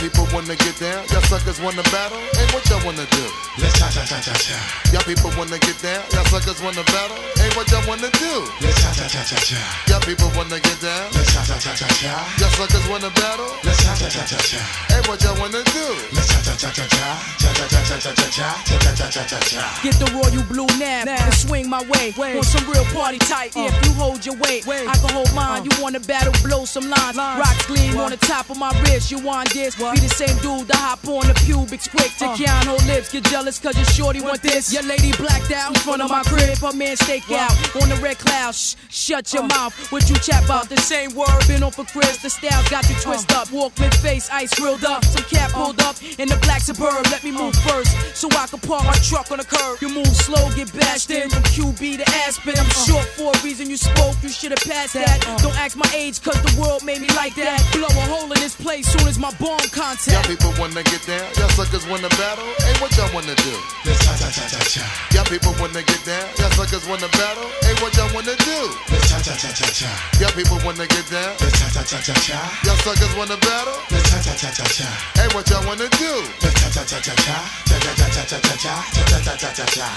people 0.01 0.25
wanna 0.33 0.55
get 0.57 0.73
down, 0.81 1.05
y'all 1.13 1.21
suckers 1.29 1.61
wanna 1.61 1.83
battle. 1.93 2.17
Hey, 2.33 2.47
what 2.53 2.65
y'all 2.69 2.81
wanna 2.83 3.05
do? 3.05 3.25
Let's 3.61 3.77
cha 3.77 3.87
cha 3.93 4.01
cha 4.03 4.17
cha 4.19 4.33
cha. 4.33 4.57
Y'all 4.91 5.05
people 5.05 5.29
wanna 5.37 5.59
get 5.61 5.77
down, 5.81 6.01
y'all 6.11 6.25
suckers 6.25 6.57
wanna 6.61 6.83
battle. 6.89 7.17
Hey, 7.37 7.49
what 7.53 7.69
y'all 7.69 7.85
wanna 7.87 8.09
do? 8.17 8.33
Let's 8.65 8.81
cha 8.81 8.89
cha 8.97 9.05
cha 9.07 9.21
cha 9.23 9.37
cha. 9.45 9.61
Y'all 9.87 10.01
people 10.01 10.31
wanna 10.35 10.57
get 10.59 10.81
down, 10.81 11.05
let's 11.13 11.29
cha 11.33 11.45
cha 11.45 11.57
cha 11.61 11.71
cha 11.77 11.87
cha. 12.01 12.13
Y'all 12.41 12.49
suckers 12.57 12.85
wanna 12.89 13.11
battle. 13.13 13.45
Let's 13.63 13.77
cha 13.85 13.93
cha 13.93 14.09
cha 14.09 14.25
cha 14.25 14.37
cha. 14.41 14.61
Hey, 14.89 15.01
what 15.05 15.21
y'all 15.21 15.37
wanna 15.37 15.61
do? 15.69 15.85
Let's 16.17 16.27
cha 16.33 16.41
cha 16.41 16.55
cha 16.57 16.69
cha 16.73 16.85
cha. 16.89 17.07
Cha 17.37 17.49
cha 17.53 17.65
cha 17.69 17.81
cha 17.85 17.97
cha 18.01 18.11
cha 18.17 18.27
cha. 18.33 18.49
Cha 18.65 18.77
cha 18.81 18.91
cha 18.97 19.07
cha 19.11 19.23
cha 19.29 19.39
cha. 19.45 19.61
Get 19.85 19.95
the 20.01 20.09
royal 20.17 20.43
blue 20.49 20.69
nav 20.81 21.07
and 21.07 21.33
swing 21.35 21.69
my 21.69 21.83
way. 21.93 22.13
Want 22.17 22.45
some 22.45 22.65
real 22.73 22.85
party 22.89 23.19
type? 23.19 23.53
If 23.55 23.73
you 23.85 23.93
hold 23.93 24.25
your 24.25 24.35
weight, 24.41 24.65
I 24.67 24.97
can 24.97 25.13
hold 25.13 25.29
mine. 25.35 25.63
You 25.65 25.71
wanna 25.81 25.99
battle, 25.99 26.33
blow 26.41 26.65
some 26.65 26.89
lines. 26.89 27.17
Rocks 27.17 27.65
gleam 27.67 27.97
on 27.97 28.09
the 28.09 28.17
top 28.17 28.49
of 28.49 28.57
my 28.57 28.71
wrist. 28.81 29.11
You 29.11 29.19
want 29.19 29.53
this? 29.53 29.77
Be 29.93 29.99
the 29.99 30.07
same 30.07 30.37
dude 30.39 30.67
that 30.69 30.79
hop 30.79 31.03
on 31.07 31.27
the 31.27 31.35
pubics 31.43 31.87
quick 31.87 32.15
to 32.19 32.31
Keanu 32.39 32.79
uh. 32.79 32.87
lips. 32.87 33.11
Get 33.11 33.25
jealous 33.25 33.59
cause 33.59 33.75
your 33.75 33.85
shorty 33.91 34.21
want 34.21 34.41
this. 34.41 34.71
Your 34.71 34.83
lady 34.83 35.11
blacked 35.13 35.51
out 35.51 35.75
in 35.75 35.79
front 35.81 36.01
of 36.01 36.09
my 36.09 36.23
crib. 36.23 36.57
Her 36.59 36.71
man 36.71 36.95
stake 36.95 37.29
out 37.31 37.51
on 37.75 37.89
the 37.89 37.99
red 38.01 38.17
cloud. 38.17 38.55
Shh, 38.55 38.75
shut 38.89 39.33
your 39.33 39.43
uh. 39.43 39.47
mouth. 39.47 39.73
What 39.91 40.09
you 40.09 40.15
chat 40.15 40.45
about? 40.45 40.69
The 40.69 40.77
same 40.77 41.13
word. 41.13 41.27
Been 41.47 41.63
on 41.63 41.71
for 41.71 41.83
Chris. 41.83 42.23
The 42.23 42.29
styles 42.29 42.69
got 42.69 42.87
you 42.87 42.95
uh. 42.95 43.01
twist 43.01 43.31
up. 43.33 43.49
Walkman 43.49 43.93
face, 43.95 44.29
ice 44.31 44.53
grilled 44.55 44.85
up. 44.85 45.03
Some 45.03 45.25
cat 45.25 45.51
pulled 45.51 45.81
up 45.81 45.97
in 46.17 46.29
the 46.29 46.37
black 46.47 46.61
suburb. 46.61 47.03
Let 47.11 47.23
me 47.23 47.31
move 47.31 47.55
first 47.67 47.91
so 48.15 48.29
I 48.31 48.47
can 48.47 48.59
park 48.59 48.85
my 48.85 48.95
truck 49.03 49.29
on 49.31 49.39
the 49.39 49.45
curb. 49.45 49.81
You 49.81 49.89
move 49.89 50.07
slow, 50.07 50.47
get 50.55 50.71
bashed 50.71 51.11
in 51.11 51.29
from 51.29 51.43
QB 51.51 51.97
to 51.97 52.07
Aspen. 52.23 52.55
I'm 52.57 52.69
short 52.87 53.05
for 53.19 53.35
a 53.35 53.37
reason 53.43 53.69
you 53.69 53.77
spoke. 53.77 54.15
You 54.23 54.29
should 54.29 54.51
have 54.51 54.63
passed 54.63 54.93
that. 54.93 55.19
Don't 55.43 55.57
ask 55.59 55.75
my 55.75 55.89
age 55.93 56.21
cause 56.21 56.39
the 56.41 56.53
world 56.61 56.85
made 56.85 57.01
me 57.01 57.09
like 57.15 57.35
that. 57.35 57.59
Blow 57.73 57.91
a 57.91 58.05
hole 58.07 58.31
in 58.31 58.39
this 58.39 58.55
place 58.55 58.87
soon 58.87 59.07
as 59.07 59.19
my 59.19 59.31
bomb 59.35 59.59
contact. 59.81 60.13
Y'all 60.13 60.29
people 60.29 60.53
wanna 60.61 60.83
get 60.85 61.01
down, 61.09 61.25
y'all 61.41 61.49
suckers 61.57 61.85
wanna 61.89 62.09
battle. 62.21 62.45
Hey, 62.61 62.75
what 62.77 62.93
y'all 62.93 63.09
wanna 63.17 63.33
do? 63.41 63.53
Let's 63.85 63.97
cha 64.05 64.13
cha 64.21 64.29
cha 64.29 64.45
cha 64.53 64.61
cha. 64.61 64.85
Y'all 65.13 65.25
people 65.25 65.53
wanna 65.57 65.81
get 65.81 66.01
down, 66.05 66.25
y'all 66.37 66.53
suckers 66.53 66.85
wanna 66.85 67.09
battle. 67.17 67.49
Hey, 67.65 67.73
what 67.81 67.89
y'all 67.97 68.11
wanna 68.13 68.35
do? 68.45 68.59
Let's 68.93 69.09
cha 69.09 69.17
cha 69.25 69.33
cha 69.41 69.49
cha 69.49 69.67
cha. 69.73 69.89
Y'all 70.21 70.33
people 70.37 70.59
wanna 70.61 70.85
get 70.85 71.05
down, 71.09 71.33
let's 71.41 71.57
cha 71.57 71.67
cha 71.73 71.81
cha 71.81 71.97
cha 72.05 72.13
cha. 72.21 72.39
Y'all 72.65 72.77
suckers 72.85 73.13
wanna 73.17 73.37
battle. 73.41 73.77
Let's 73.89 74.05
cha 74.09 74.19
cha 74.21 74.33
cha 74.37 74.49
cha 74.53 74.65
cha. 74.69 74.87
Hey, 75.17 75.27
what 75.33 75.49
y'all 75.49 75.65
wanna 75.65 75.89
do? 75.97 76.13
Let's 76.45 76.55
cha 76.61 76.69
cha 76.69 76.83
cha 76.85 76.99
cha 77.01 77.15
cha. 77.25 77.37
Cha 77.65 77.77
cha 77.81 77.91
cha 77.97 78.07
cha 78.15 78.23
cha 78.29 78.37
cha 78.37 78.55
cha. 78.63 78.73
Cha 78.93 79.03
cha 79.09 79.19
cha 79.25 79.35
cha 79.41 79.49
cha 79.57 79.65
cha. 79.75 79.89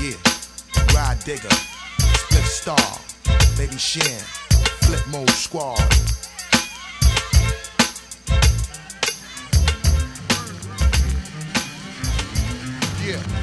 Yeah, 0.00 0.16
Ride 0.96 1.20
Digger, 1.28 1.56
Split 2.16 2.46
Star, 2.48 2.88
Lady 3.58 3.76
Shin, 3.76 4.18
Flip 4.88 5.04
Mode 5.12 5.30
Squad. 5.30 5.78
Yeah. 13.04 13.42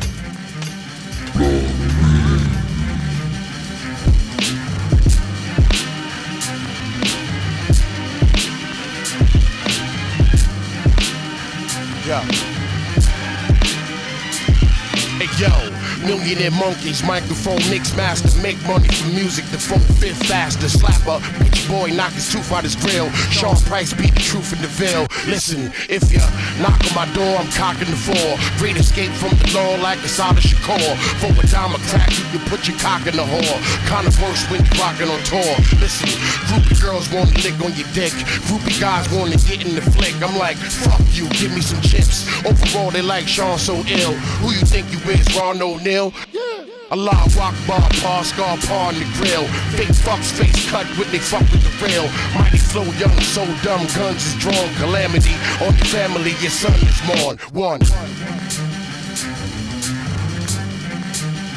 Hey 15.19 15.27
yo, 15.37 15.78
millionaire 16.05 16.51
monkeys, 16.51 17.03
microphone 17.03 17.61
mix 17.69 17.95
master, 17.95 18.29
make 18.41 18.57
money 18.67 18.87
from 18.87 19.13
music, 19.15 19.45
the 19.51 19.57
phone 19.57 19.79
fit 19.99 20.15
faster, 20.27 20.67
slapper, 20.67 21.19
bitch 21.39 21.59
boy, 21.69 21.91
knock 21.93 22.11
his 22.13 22.31
tooth 22.31 22.51
out 22.51 22.63
his 22.63 22.75
grill. 22.75 23.09
Sean 23.29 23.55
Price 23.69 23.93
beat 23.93 24.13
the 24.13 24.19
truth 24.19 24.53
in 24.53 24.61
the 24.61 24.67
veil. 24.67 25.07
Listen, 25.29 25.71
if 25.87 26.11
you 26.11 26.19
knock 26.61 26.79
on 26.89 26.93
my 26.95 27.07
door, 27.13 27.37
I'm 27.37 27.49
cocking 27.53 27.89
the 27.89 27.99
four. 27.99 28.29
Great 28.57 28.77
escape 28.77 29.11
from 29.21 29.37
the 29.37 29.53
law 29.53 29.77
like 29.81 29.99
it's 30.03 30.19
out 30.19 30.37
of 30.37 30.43
Shakur. 30.43 30.81
For 31.21 31.29
a 31.29 31.45
dime 31.47 31.75
a 31.75 31.79
crack, 31.93 32.09
you 32.17 32.25
can 32.33 32.41
put 32.49 32.67
your 32.67 32.77
cock 32.79 33.05
in 33.05 33.15
the 33.15 33.23
whore. 33.23 33.59
Kinda 33.85 34.11
worse 34.21 34.43
when 34.49 34.65
you 34.65 34.73
rockin' 34.81 35.09
on 35.09 35.21
tour. 35.23 35.53
Listen, 35.79 36.09
groupie 36.49 36.79
girls 36.81 37.09
wanna 37.13 37.31
lick 37.45 37.57
on 37.61 37.73
your 37.77 37.87
dick. 37.93 38.13
Groupie 38.49 38.79
guys 38.79 39.05
wanna 39.13 39.37
get 39.45 39.65
in 39.65 39.75
the 39.75 39.85
flick. 39.93 40.15
I'm 40.21 40.37
like, 40.37 40.57
fuck 40.57 41.01
you, 41.13 41.29
give 41.37 41.53
me 41.53 41.61
some 41.61 41.81
chips. 41.81 42.25
Overall, 42.45 42.91
they 42.91 43.01
like 43.01 43.27
Sean 43.27 43.57
so 43.57 43.75
ill. 43.87 44.13
Who 44.41 44.51
you 44.51 44.65
think 44.65 44.89
you 44.91 44.99
is, 45.11 45.25
Ron 45.37 45.59
O'Neal? 45.89 46.13
Yeah. 46.31 46.65
Allah 46.91 47.25
rock 47.37 47.55
bar, 47.67 47.89
paw, 48.01 48.21
scar, 48.21 48.57
paw 48.57 48.87
on 48.89 48.95
the 48.95 49.05
grill. 49.17 49.45
Fake 49.73 49.89
fucks, 49.89 50.31
face 50.31 50.69
cut 50.69 50.85
when 50.97 51.09
they 51.11 51.17
fuck 51.17 51.41
with 51.51 51.63
the 51.63 51.85
real. 51.85 52.07
Mighty 52.35 52.57
flow, 52.57 52.83
young, 53.01 53.19
so 53.21 53.45
dumb, 53.63 53.87
guns 53.95 54.25
is 54.25 54.35
drawn. 54.35 54.69
Calamity 54.75 55.33
on 55.65 55.75
your 55.75 55.89
family, 55.89 56.31
your 56.41 56.51
son 56.51 56.73
is 56.73 57.01
mourn. 57.07 57.37
One. 57.53 57.81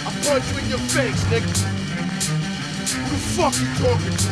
I 0.04 0.10
punch 0.24 0.44
you 0.52 0.58
in 0.60 0.68
your 0.68 0.84
face, 0.88 1.24
nigga. 1.28 1.52
Who 2.88 3.10
the 3.12 3.20
fuck 3.36 3.54
you 3.60 3.68
talking 3.84 4.16
to, 4.16 4.28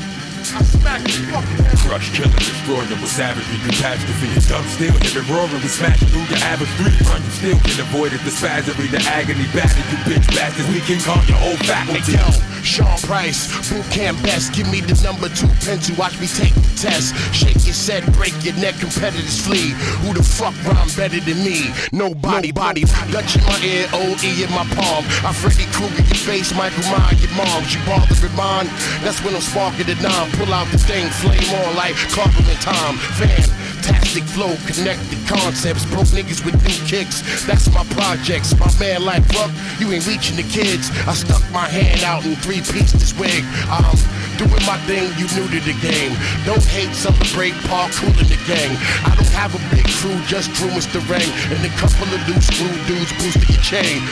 dude? 0.00 0.05
I 0.54 0.62
smack 0.62 1.02
your 1.02 1.26
fucking 1.34 1.64
head. 1.64 1.78
Crush, 1.82 2.10
kill 2.14 2.30
and 2.30 2.38
destroy 2.38 2.82
them 2.86 3.00
with 3.02 3.10
savagery, 3.10 3.58
catastrophe. 3.66 4.28
And 4.30 4.44
dumb 4.46 4.66
still, 4.70 4.94
hit 5.02 5.16
it 5.16 5.26
roaring, 5.26 5.62
we 5.62 5.70
smash 5.70 5.98
through 5.98 6.26
your 6.30 6.42
average 6.46 6.70
street 6.78 7.00
run. 7.10 7.22
You 7.24 7.32
still 7.34 7.58
can 7.62 7.78
avoid 7.82 8.12
it, 8.12 8.22
the 8.22 8.30
spasmery, 8.30 8.90
the 8.90 9.02
agony, 9.10 9.46
battered 9.50 9.86
you 9.90 9.98
bitch 10.06 10.26
bastards. 10.30 10.68
We 10.70 10.80
can 10.86 11.02
calm 11.02 11.22
your 11.26 11.38
whole 11.42 11.58
faculty. 11.66 12.14
Hey, 12.14 12.22
yo, 12.22 12.28
Sean 12.62 12.98
Price, 13.02 13.50
boot 13.70 13.86
camp 13.90 14.22
best. 14.22 14.54
Give 14.54 14.70
me 14.70 14.80
the 14.80 14.94
number 15.02 15.28
two 15.30 15.50
pencil, 15.66 15.96
watch 15.98 16.18
me 16.20 16.26
take 16.26 16.54
the 16.54 16.74
test. 16.78 17.14
Shake 17.34 17.66
your 17.66 17.74
set, 17.74 18.06
break 18.14 18.34
your 18.46 18.54
neck, 18.62 18.78
competitors 18.78 19.42
flee. 19.42 19.74
Who 20.06 20.14
the 20.14 20.22
fuck 20.22 20.54
rhyme 20.62 20.90
better 20.94 21.18
than 21.18 21.42
me? 21.42 21.74
Nobody, 21.90 22.52
body, 22.52 22.84
Dutch 23.10 23.34
in 23.34 23.42
my 23.46 23.58
ear, 23.62 23.86
OE 23.94 24.14
in 24.22 24.50
my 24.54 24.66
palm. 24.78 25.02
I 25.26 25.32
Freddy 25.34 25.66
Krueger 25.74 26.06
your 26.06 26.22
face, 26.22 26.54
Michael 26.54 26.86
Myers 26.90 27.18
your 27.22 27.34
moms. 27.34 27.74
You 27.74 27.80
bother 27.86 28.14
with 28.18 28.34
mine? 28.36 28.66
That's 29.02 29.22
when 29.22 29.34
I'm 29.34 29.40
sparking 29.40 29.86
the 29.86 29.94
nine. 30.02 30.28
Pull 30.36 30.52
out 30.52 30.68
the 30.68 30.78
thing, 30.78 31.08
flame 31.08 31.48
on 31.64 31.76
like 31.76 31.96
compliment 32.12 32.60
time. 32.60 32.96
Fantastic 33.16 34.24
flow, 34.24 34.54
connected 34.66 35.18
concepts. 35.26 35.84
Broke 35.86 36.12
niggas 36.12 36.44
with 36.44 36.56
new 36.62 36.78
kicks. 36.86 37.44
That's 37.46 37.72
my 37.72 37.84
projects. 37.96 38.52
My 38.58 38.70
man 38.78 39.04
like 39.04 39.26
Ruck, 39.32 39.50
you 39.78 39.90
ain't 39.92 40.06
reaching 40.06 40.36
the 40.36 40.44
kids. 40.44 40.90
I 41.06 41.14
stuck 41.14 41.42
my 41.52 41.68
hand 41.68 42.04
out 42.04 42.24
and 42.24 42.36
three 42.38 42.60
piece 42.60 42.92
this 42.92 43.16
wig. 43.18 43.44
I'm 43.68 43.96
Doing 44.36 44.66
my 44.66 44.76
thing, 44.84 45.08
you 45.16 45.24
new 45.32 45.48
to 45.48 45.60
the 45.64 45.72
game. 45.80 46.12
Don't 46.44 46.62
hate, 46.62 46.92
celebrate, 46.92 47.54
park, 47.72 47.90
cool 47.92 48.10
in 48.20 48.28
the 48.28 48.36
gang. 48.44 48.76
I 49.08 49.16
don't 49.16 49.32
have 49.32 49.54
a 49.56 49.74
big 49.74 49.88
crew, 49.88 50.20
just 50.26 50.52
crew 50.52 50.68
Mr. 50.76 51.00
Rain. 51.08 51.32
And 51.48 51.64
a 51.64 51.72
couple 51.80 52.04
of 52.12 52.20
loose 52.28 52.46
screw 52.46 52.68
dudes 52.84 53.12
boosting 53.16 53.48
your 53.48 53.62
chain. 53.64 54.02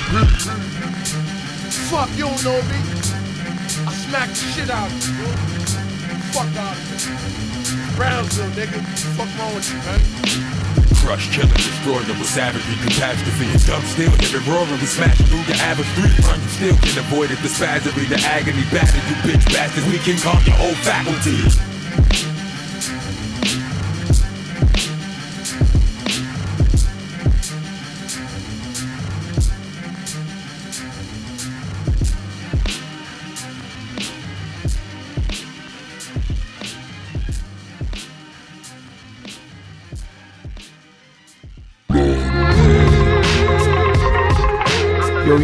Fuck, 1.92 2.08
you 2.16 2.24
don't 2.24 2.42
know 2.42 2.56
me. 2.56 2.78
I 3.84 3.92
smack 3.92 4.30
the 4.30 4.34
shit 4.34 4.70
out 4.70 4.90
of 4.90 5.88
you. 5.90 5.93
Fuck 6.34 6.50
out 6.58 6.74
of 6.74 6.82
here. 6.90 7.94
Brownsville, 7.94 8.50
nigga. 8.58 8.82
Fuck 9.14 9.30
wrong 9.38 9.54
with 9.54 9.70
you, 9.70 9.78
man? 9.86 10.02
Crush, 10.98 11.30
kill 11.30 11.46
and 11.46 11.54
destroy 11.54 12.02
with 12.10 12.26
savagery, 12.26 12.74
catastrophe, 12.82 13.46
and 13.46 13.62
dumb 13.64 13.82
still. 13.86 14.10
It 14.18 14.34
roaring, 14.42 14.80
we 14.82 14.86
smash 14.90 15.16
through 15.30 15.46
the 15.46 15.54
average. 15.62 15.86
Run, 16.26 16.42
you 16.42 16.48
still 16.48 16.76
can 16.82 16.98
avoid 17.06 17.30
it. 17.30 17.38
The 17.38 17.46
spasmery, 17.46 18.08
the 18.10 18.18
agony, 18.26 18.66
battered 18.74 19.06
you 19.06 19.14
bitch 19.22 19.46
bastards. 19.54 19.86
We 19.86 19.98
can 19.98 20.18
calm 20.18 20.42
your 20.42 20.56
whole 20.58 20.74
faculty. 20.82 21.73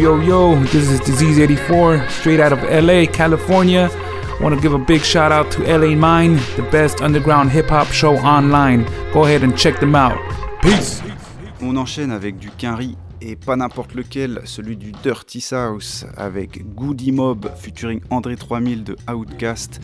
Yo, 0.01 0.19
yo, 0.19 0.55
this 0.63 0.89
is 0.89 0.99
Disease84, 1.01 2.09
straight 2.09 2.39
out 2.39 2.51
of 2.51 2.63
LA, 2.63 3.05
California. 3.05 3.87
Want 4.41 4.55
to 4.55 4.59
give 4.59 4.73
a 4.73 4.79
big 4.79 5.03
shout 5.03 5.31
out 5.31 5.51
to 5.51 5.61
LA 5.61 5.95
Mine, 5.95 6.37
the 6.55 6.67
best 6.71 7.01
underground 7.01 7.51
hip 7.51 7.69
hop 7.69 7.85
show 7.89 8.17
online. 8.17 8.83
Go 9.13 9.25
ahead 9.25 9.43
and 9.43 9.55
check 9.55 9.79
them 9.79 9.93
out. 9.93 10.17
Peace! 10.63 11.03
On 11.61 11.77
enchaîne 11.77 12.09
avec 12.09 12.39
du 12.39 12.49
Quinry 12.49 12.97
et 13.21 13.35
pas 13.35 13.55
n'importe 13.55 13.93
lequel, 13.93 14.41
celui 14.45 14.75
du 14.75 14.91
Dirty 15.03 15.39
South 15.39 16.07
avec 16.17 16.73
Goody 16.73 17.11
Mob 17.11 17.51
featuring 17.55 18.01
André 18.09 18.37
3000 18.37 18.83
de 18.83 18.95
Outcast. 19.07 19.81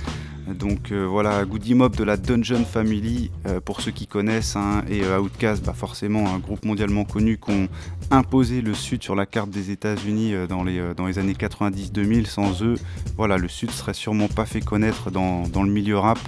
Donc 0.54 0.92
euh, 0.92 1.06
voilà, 1.06 1.44
Goody 1.44 1.74
Mob 1.74 1.96
de 1.96 2.04
la 2.04 2.16
Dungeon 2.16 2.64
Family, 2.64 3.32
euh, 3.46 3.60
pour 3.60 3.82
ceux 3.82 3.92
qui 3.92 4.08
connaissent, 4.08 4.56
hein, 4.56 4.84
et 4.90 5.04
euh, 5.04 5.20
Outkast, 5.20 5.64
bah 5.64 5.74
forcément 5.74 6.34
un 6.34 6.40
groupe 6.40 6.64
mondialement 6.64 7.04
connu 7.04 7.38
qui 7.38 7.52
ont 7.52 7.68
imposé 8.12 8.62
le 8.62 8.74
Sud 8.74 9.04
sur 9.04 9.16
la 9.16 9.26
carte 9.26 9.50
des 9.50 9.72
États-Unis 9.72 10.34
dans, 10.48 10.64
les, 10.64 10.80
années 11.20 11.34
90-2000. 11.34 12.26
Sans 12.26 12.64
eux, 12.64 12.76
voilà, 13.18 13.38
le 13.38 13.50
Sud 13.50 13.72
serait 13.72 13.94
sûrement 13.94 14.28
pas 14.30 14.46
fait 14.46 14.62
connaître 14.62 15.12
dans 15.12 15.44
le 15.64 15.70
milieu 15.70 15.98
rap. 15.98 16.20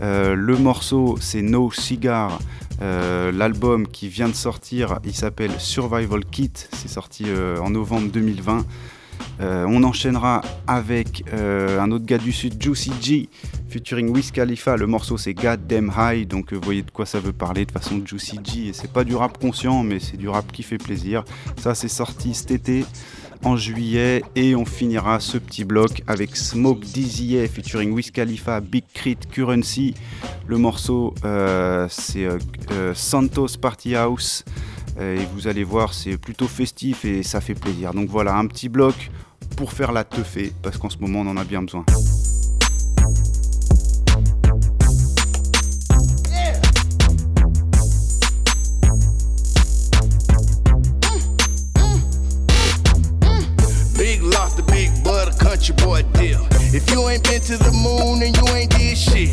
le 0.00 0.56
morceau, 0.56 1.16
c'est 1.20 1.42
No 1.42 1.70
Cigar. 1.70 2.40
L'album 2.80 3.86
qui 3.86 4.08
vient 4.08 4.28
de 4.28 4.34
sortir, 4.34 4.98
il 5.04 5.14
s'appelle 5.14 5.52
Survival 5.58 6.24
Kit. 6.24 6.52
C'est 6.54 6.88
sorti 6.88 7.26
en 7.60 7.70
novembre 7.70 8.10
2020. 8.10 8.64
Euh, 9.40 9.64
on 9.68 9.82
enchaînera 9.82 10.42
avec 10.66 11.24
euh, 11.32 11.80
un 11.80 11.90
autre 11.90 12.04
gars 12.04 12.18
du 12.18 12.32
sud, 12.32 12.62
Juicy 12.62 12.92
G, 13.00 13.28
featuring 13.68 14.10
Wiz 14.10 14.30
Khalifa. 14.30 14.76
Le 14.76 14.86
morceau 14.86 15.16
c'est 15.16 15.34
God 15.34 15.66
Damn 15.66 15.92
High, 15.96 16.26
donc 16.26 16.52
euh, 16.52 16.56
vous 16.56 16.62
voyez 16.62 16.82
de 16.82 16.90
quoi 16.90 17.06
ça 17.06 17.18
veut 17.18 17.32
parler 17.32 17.64
de 17.64 17.72
façon 17.72 18.00
Juicy 18.04 18.38
G. 18.44 18.68
Et 18.68 18.72
c'est 18.72 18.92
pas 18.92 19.04
du 19.04 19.16
rap 19.16 19.38
conscient, 19.38 19.82
mais 19.82 19.98
c'est 19.98 20.16
du 20.16 20.28
rap 20.28 20.50
qui 20.52 20.62
fait 20.62 20.78
plaisir. 20.78 21.24
Ça 21.56 21.74
c'est 21.74 21.88
sorti 21.88 22.34
cet 22.34 22.50
été 22.50 22.84
en 23.44 23.56
juillet 23.56 24.22
et 24.36 24.54
on 24.54 24.64
finira 24.64 25.18
ce 25.18 25.36
petit 25.36 25.64
bloc 25.64 26.02
avec 26.06 26.36
Smoke 26.36 26.84
DZA 26.84 27.48
featuring 27.48 27.90
Wiz 27.90 28.12
Khalifa, 28.12 28.60
Big 28.60 28.84
Crit 28.94 29.18
Currency. 29.32 29.94
Le 30.46 30.58
morceau 30.58 31.14
c'est 31.88 32.28
Santos 32.94 33.58
Party 33.60 33.96
House. 33.96 34.44
Euh, 34.98 35.20
et 35.20 35.26
vous 35.34 35.48
allez 35.48 35.64
voir, 35.64 35.94
c'est 35.94 36.18
plutôt 36.18 36.48
festif 36.48 37.04
et 37.04 37.22
ça 37.22 37.40
fait 37.40 37.54
plaisir. 37.54 37.94
Donc 37.94 38.08
voilà, 38.08 38.36
un 38.36 38.46
petit 38.46 38.68
bloc 38.68 39.10
pour 39.56 39.72
faire 39.72 39.92
la 39.92 40.04
teufée, 40.04 40.52
parce 40.62 40.78
qu'en 40.78 40.90
ce 40.90 40.98
moment 40.98 41.20
on 41.20 41.28
en 41.28 41.36
a 41.36 41.44
bien 41.44 41.62
besoin. 41.62 41.84
Country 55.38 55.74
boy 55.84 56.02
deal. 56.14 56.38
If 56.72 56.90
you 56.90 57.08
ain't 57.08 57.22
been 57.24 57.40
to 57.42 57.56
the 57.56 57.72
moon 57.72 58.22
and 58.22 58.36
you 58.36 58.46
ain't 58.54 58.70
did 58.70 58.96
shit, 58.96 59.30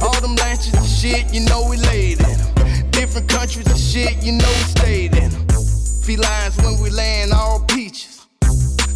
all 0.00 0.20
them 0.20 0.36
lanches 0.36 0.74
and 0.74 0.86
shit, 0.86 1.32
you 1.32 1.40
know 1.46 1.66
we 1.68 1.76
laid 1.76 2.20
in 2.20 2.26
'em. 2.26 2.51
Different 3.02 3.28
countries 3.28 3.66
and 3.66 3.76
shit, 3.76 4.22
you 4.22 4.30
know 4.30 4.46
we 4.46 4.64
stayed 4.78 5.16
in 5.16 5.28
them. 5.28 5.46
Felines 6.06 6.56
when 6.62 6.80
we 6.80 6.88
land 6.90 7.32
all 7.32 7.58
peaches. 7.66 8.28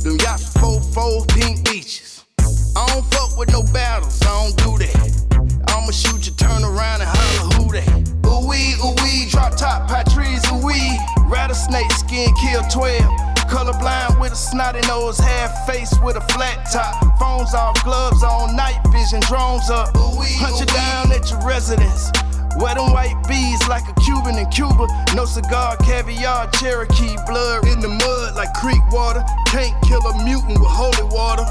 Them 0.04 0.16
yachts, 0.22 0.52
four, 0.61 0.80
four 0.94 1.26
pink 1.26 1.68
beaches. 1.68 2.24
I 2.38 2.86
don't 2.86 3.04
fuck 3.07 3.36
with 3.36 3.50
no 3.50 3.64
battles, 3.74 4.22
I 4.22 4.26
don't 4.26 4.57
do 4.59 4.78
that. 4.78 5.66
I'ma 5.74 5.90
shoot 5.90 6.24
you, 6.24 6.32
turn 6.34 6.62
around 6.62 7.00
and 7.02 7.11
holler 7.11 7.50
who 7.57 7.72
that. 7.72 7.88
Ooh 8.30 8.46
wee, 8.46 8.78
ooh 8.78 8.94
wee, 9.02 9.26
drop 9.28 9.57
top, 9.57 9.90
patries, 9.90 10.40
ooh 10.52 10.64
wee. 10.64 10.96
Rattlesnake 11.26 11.90
skin, 11.90 12.30
kill 12.36 12.62
12. 12.70 13.02
Colorblind 13.50 14.20
with 14.20 14.30
a 14.30 14.36
snotty 14.36 14.86
nose, 14.86 15.18
half 15.18 15.66
face 15.66 15.92
with 16.04 16.14
a 16.14 16.24
flat 16.32 16.70
top. 16.72 17.18
Phones 17.18 17.54
off, 17.54 17.82
gloves 17.82 18.22
on, 18.22 18.54
night 18.54 18.78
vision, 18.92 19.18
drones 19.22 19.68
up. 19.68 19.90
Hunt 19.96 20.61
you 20.61 20.66
down 20.66 21.11
at 21.11 21.28
your 21.28 21.44
residence. 21.44 22.12
Wet 22.59 22.76
them 22.76 22.92
white 22.92 23.16
bees 23.28 23.66
like 23.68 23.86
a 23.88 23.94
Cuban 24.00 24.38
in 24.38 24.48
Cuba. 24.50 24.86
No 25.14 25.24
cigar, 25.24 25.76
caviar, 25.78 26.50
Cherokee 26.52 27.16
blood 27.26 27.66
in 27.66 27.80
the 27.80 27.88
mud 27.88 28.34
like 28.34 28.52
creek 28.54 28.80
water. 28.90 29.22
Can't 29.46 29.74
kill 29.82 30.00
a 30.07 30.24
mutant 30.24 30.59
with 30.59 30.68
holy 30.68 31.07
water. 31.14 31.44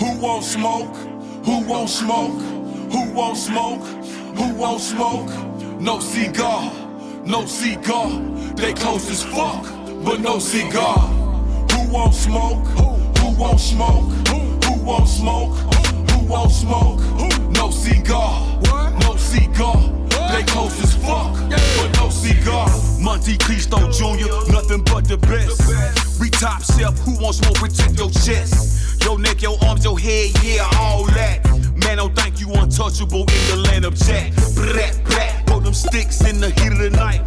Who 0.00 0.18
won't 0.20 0.44
smoke? 0.44 0.94
Who 1.44 1.60
won't 1.66 1.90
smoke? 1.90 2.40
Who 2.92 3.12
won't 3.12 3.36
smoke? 3.36 3.84
Who 4.36 4.54
won't 4.54 4.80
smoke? 4.80 5.30
No 5.80 6.00
cigar, 6.00 6.72
no 7.24 7.46
cigar. 7.46 8.08
They 8.56 8.72
close 8.72 9.10
as 9.10 9.22
fuck, 9.22 9.64
but 10.02 10.20
no 10.20 10.38
cigar. 10.38 10.98
Who 11.72 11.92
won't 11.92 12.14
smoke? 12.14 12.66
Who, 12.68 12.96
won't 13.38 13.60
smoke? 13.60 14.10
Who 14.28 14.82
won't 14.82 15.08
smoke? 15.08 15.56
Who 16.10 16.26
won't 16.26 16.50
smoke? 16.50 17.00
No 17.50 17.70
cigar, 17.70 18.60
no 19.00 19.16
cigar. 19.16 19.92
They 20.36 20.42
close 20.42 20.78
as 20.82 20.94
fuck, 20.96 21.32
but 21.48 21.96
no 21.96 22.10
cigar. 22.10 22.68
Monte 23.00 23.38
Cristo 23.38 23.90
Jr., 23.90 24.52
nothing 24.52 24.82
but 24.84 25.08
the 25.08 25.16
best. 25.16 26.20
We 26.20 26.28
top 26.28 26.62
shelf, 26.62 26.98
who 26.98 27.16
wants 27.18 27.40
more? 27.42 27.54
Protect 27.54 27.96
your 27.96 28.10
chest. 28.10 29.02
Your 29.02 29.18
neck, 29.18 29.40
your 29.40 29.56
arms, 29.64 29.82
your 29.82 29.98
head, 29.98 30.32
yeah, 30.44 30.68
all 30.76 31.06
that. 31.16 31.40
Man, 31.82 31.96
don't 31.96 32.14
think 32.14 32.38
you 32.38 32.52
untouchable 32.52 33.22
in 33.22 33.48
the 33.48 33.64
land 33.64 33.86
of 33.86 33.94
Jack. 33.94 34.34
Brat, 34.54 35.00
brat, 35.04 35.46
put 35.46 35.64
them 35.64 35.72
sticks 35.72 36.20
in 36.20 36.38
the 36.38 36.50
heat 36.50 36.72
of 36.72 36.80
the 36.80 36.90
night. 36.90 37.22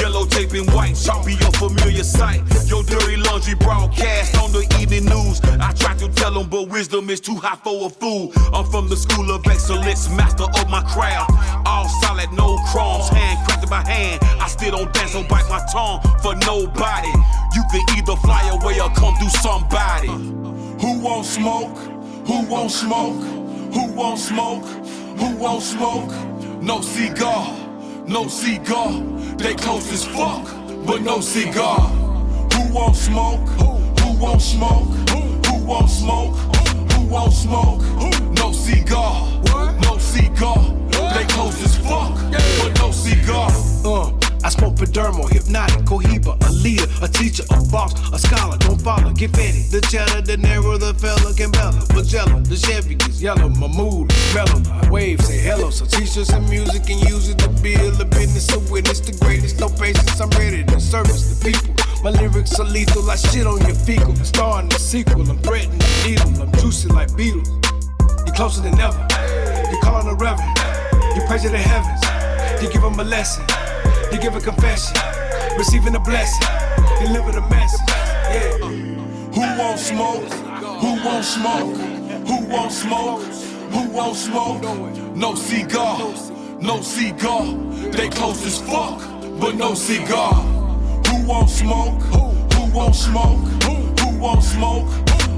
Yellow 0.00 0.26
tape 0.26 0.52
and 0.52 0.70
white, 0.72 0.92
sharpie 0.94 1.40
your 1.40 1.50
familiar 1.52 2.04
sight. 2.04 2.42
Your 2.66 2.82
dirty 2.82 3.16
laundry 3.16 3.54
broadcast 3.54 4.36
on 4.38 4.52
the 4.52 4.62
evening 4.80 5.06
news. 5.06 5.40
I 5.60 5.72
try 5.72 5.94
to 5.96 6.08
tell 6.08 6.32
them, 6.32 6.48
but 6.48 6.68
wisdom 6.68 7.10
is 7.10 7.20
too 7.20 7.36
high 7.36 7.56
for 7.56 7.86
a 7.86 7.90
fool. 7.90 8.32
I'm 8.52 8.64
from 8.70 8.88
the 8.88 8.96
school 8.96 9.30
of 9.30 9.46
excellence, 9.46 10.08
master 10.10 10.44
of 10.44 10.68
my 10.68 10.82
craft. 10.82 11.30
All 11.66 11.88
solid, 12.02 12.32
no 12.32 12.58
crumbs, 12.72 13.08
hand 13.08 13.38
crafted 13.48 13.70
by 13.70 13.82
hand. 13.88 14.20
I 14.40 14.48
still 14.48 14.72
don't 14.72 14.92
dance 14.92 15.14
or 15.14 15.24
bite 15.24 15.48
my 15.48 15.64
tongue 15.72 16.00
for 16.22 16.34
nobody. 16.46 17.12
You 17.54 17.62
can 17.70 17.82
either 17.96 18.16
fly 18.16 18.42
away 18.48 18.80
or 18.80 18.90
come 18.90 19.14
do 19.20 19.28
somebody. 19.28 20.08
Who 20.08 21.00
won't 21.00 21.26
smoke? 21.26 21.76
Who 22.26 22.46
won't 22.46 22.70
smoke? 22.70 23.22
Who 23.74 23.92
won't 23.92 24.18
smoke? 24.18 24.64
Who 25.18 25.36
won't 25.36 25.62
smoke? 25.62 26.10
No 26.60 26.80
cigar, 26.80 27.44
no 28.06 28.28
cigar. 28.28 28.92
They 29.36 29.54
close 29.54 29.90
as 29.92 30.04
fuck, 30.04 30.44
but 30.86 31.02
no 31.02 31.20
cigar. 31.20 31.80
Who 32.54 32.72
won't 32.72 32.96
smoke? 32.96 33.48
Who, 34.00 34.18
won't 34.18 34.42
smoke? 34.42 34.88
Who, 35.10 35.20
who 35.20 35.64
won't 35.64 35.90
smoke? 35.90 36.36
Who 36.92 37.06
won't 37.06 37.32
smoke? 37.32 37.82
No 38.34 38.52
cigar, 38.52 39.42
no 39.82 39.98
cigar. 39.98 40.58
They 41.14 41.24
close 41.24 41.62
as 41.62 41.76
fuck, 41.78 42.14
but 42.60 42.78
no 42.78 42.90
cigar. 42.90 43.50
Uh. 43.84 44.23
I 44.44 44.50
smoke 44.50 44.74
Padermo, 44.76 45.26
hypnotic, 45.32 45.86
cohiba, 45.86 46.36
a 46.46 46.52
leader, 46.52 46.84
a 47.00 47.08
teacher, 47.08 47.44
a 47.48 47.64
boss, 47.72 47.96
a 48.12 48.18
scholar, 48.18 48.58
don't 48.58 48.78
follow, 48.78 49.10
get 49.12 49.32
fetty. 49.32 49.70
The 49.70 49.80
cheddar, 49.80 50.20
the 50.20 50.36
narrow, 50.36 50.76
the 50.76 50.92
fella, 50.92 51.32
Gambella, 51.32 51.80
Magella, 51.96 52.46
the 52.46 52.54
Chevy 52.54 52.94
gets 52.94 53.22
yellow, 53.22 53.48
my 53.48 53.68
mood 53.68 54.12
is 54.12 54.34
mellow. 54.34 54.60
I 54.68 54.90
wave, 54.90 55.22
say 55.22 55.38
hello, 55.38 55.70
so 55.70 55.86
teach 55.86 56.18
us 56.18 56.28
some 56.28 56.46
music 56.50 56.90
and 56.90 57.00
use 57.08 57.30
it 57.30 57.38
to 57.38 57.48
build 57.64 57.98
a 58.02 58.04
business, 58.04 58.52
a 58.52 58.58
witness, 58.70 59.00
the 59.00 59.16
greatest, 59.24 59.60
no 59.60 59.70
patience, 59.70 60.20
I'm 60.20 60.28
ready 60.36 60.62
to 60.62 60.78
service 60.78 61.24
the 61.32 61.40
people. 61.40 61.72
My 62.04 62.10
lyrics 62.10 62.60
are 62.60 62.68
lethal, 62.68 63.10
I 63.10 63.16
shit 63.16 63.46
on 63.46 63.64
your 63.64 63.74
fecal. 63.74 64.14
Starting 64.16 64.68
the 64.68 64.78
sequel, 64.78 65.24
I'm 65.24 65.38
threatening 65.38 65.78
the 65.78 66.04
needle, 66.04 66.42
I'm 66.42 66.52
juicy 66.60 66.88
like 66.88 67.08
Beatles. 67.16 67.48
You're 68.26 68.36
closer 68.36 68.60
than 68.60 68.78
ever. 68.78 69.08
You 69.72 69.80
call 69.80 70.04
on 70.04 70.06
the 70.06 70.16
reverend, 70.20 70.52
you 71.16 71.24
praise 71.24 71.44
to 71.44 71.48
the 71.48 71.56
heavens, 71.56 72.04
you 72.60 72.68
give 72.70 72.84
him 72.84 73.00
a 73.00 73.04
lesson, 73.04 73.46
you 74.14 74.20
give 74.20 74.36
a 74.36 74.40
confession, 74.40 74.96
receiving 75.58 75.94
a 75.96 76.00
blessing, 76.00 76.46
deliver 77.00 77.32
the 77.32 77.40
message. 77.50 77.80
Yeah. 77.88 78.58
Who 79.34 79.58
won't 79.58 79.78
smoke? 79.78 80.32
Who 80.80 81.04
won't 81.04 81.24
smoke? 81.24 81.76
Who 82.28 82.46
won't 82.46 82.72
smoke? 82.72 83.22
Who 83.72 83.88
won't 83.90 84.16
smoke? 84.16 84.62
No 85.16 85.34
cigar, 85.34 85.98
no 86.60 86.80
cigar. 86.80 87.44
They 87.90 88.08
close 88.08 88.44
as 88.46 88.60
fuck, 88.60 89.00
but 89.40 89.56
no 89.56 89.74
cigar. 89.74 90.32
Who 91.08 91.26
won't 91.26 91.50
smoke? 91.50 92.00
Who 92.02 92.70
won't 92.72 92.94
smoke? 92.94 93.40
Who 93.64 94.18
won't 94.20 94.42
smoke? 94.44 94.86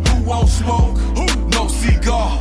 Who 0.08 0.22
won't 0.24 0.48
smoke? 0.48 0.96
No 1.48 1.66
cigar, 1.68 2.38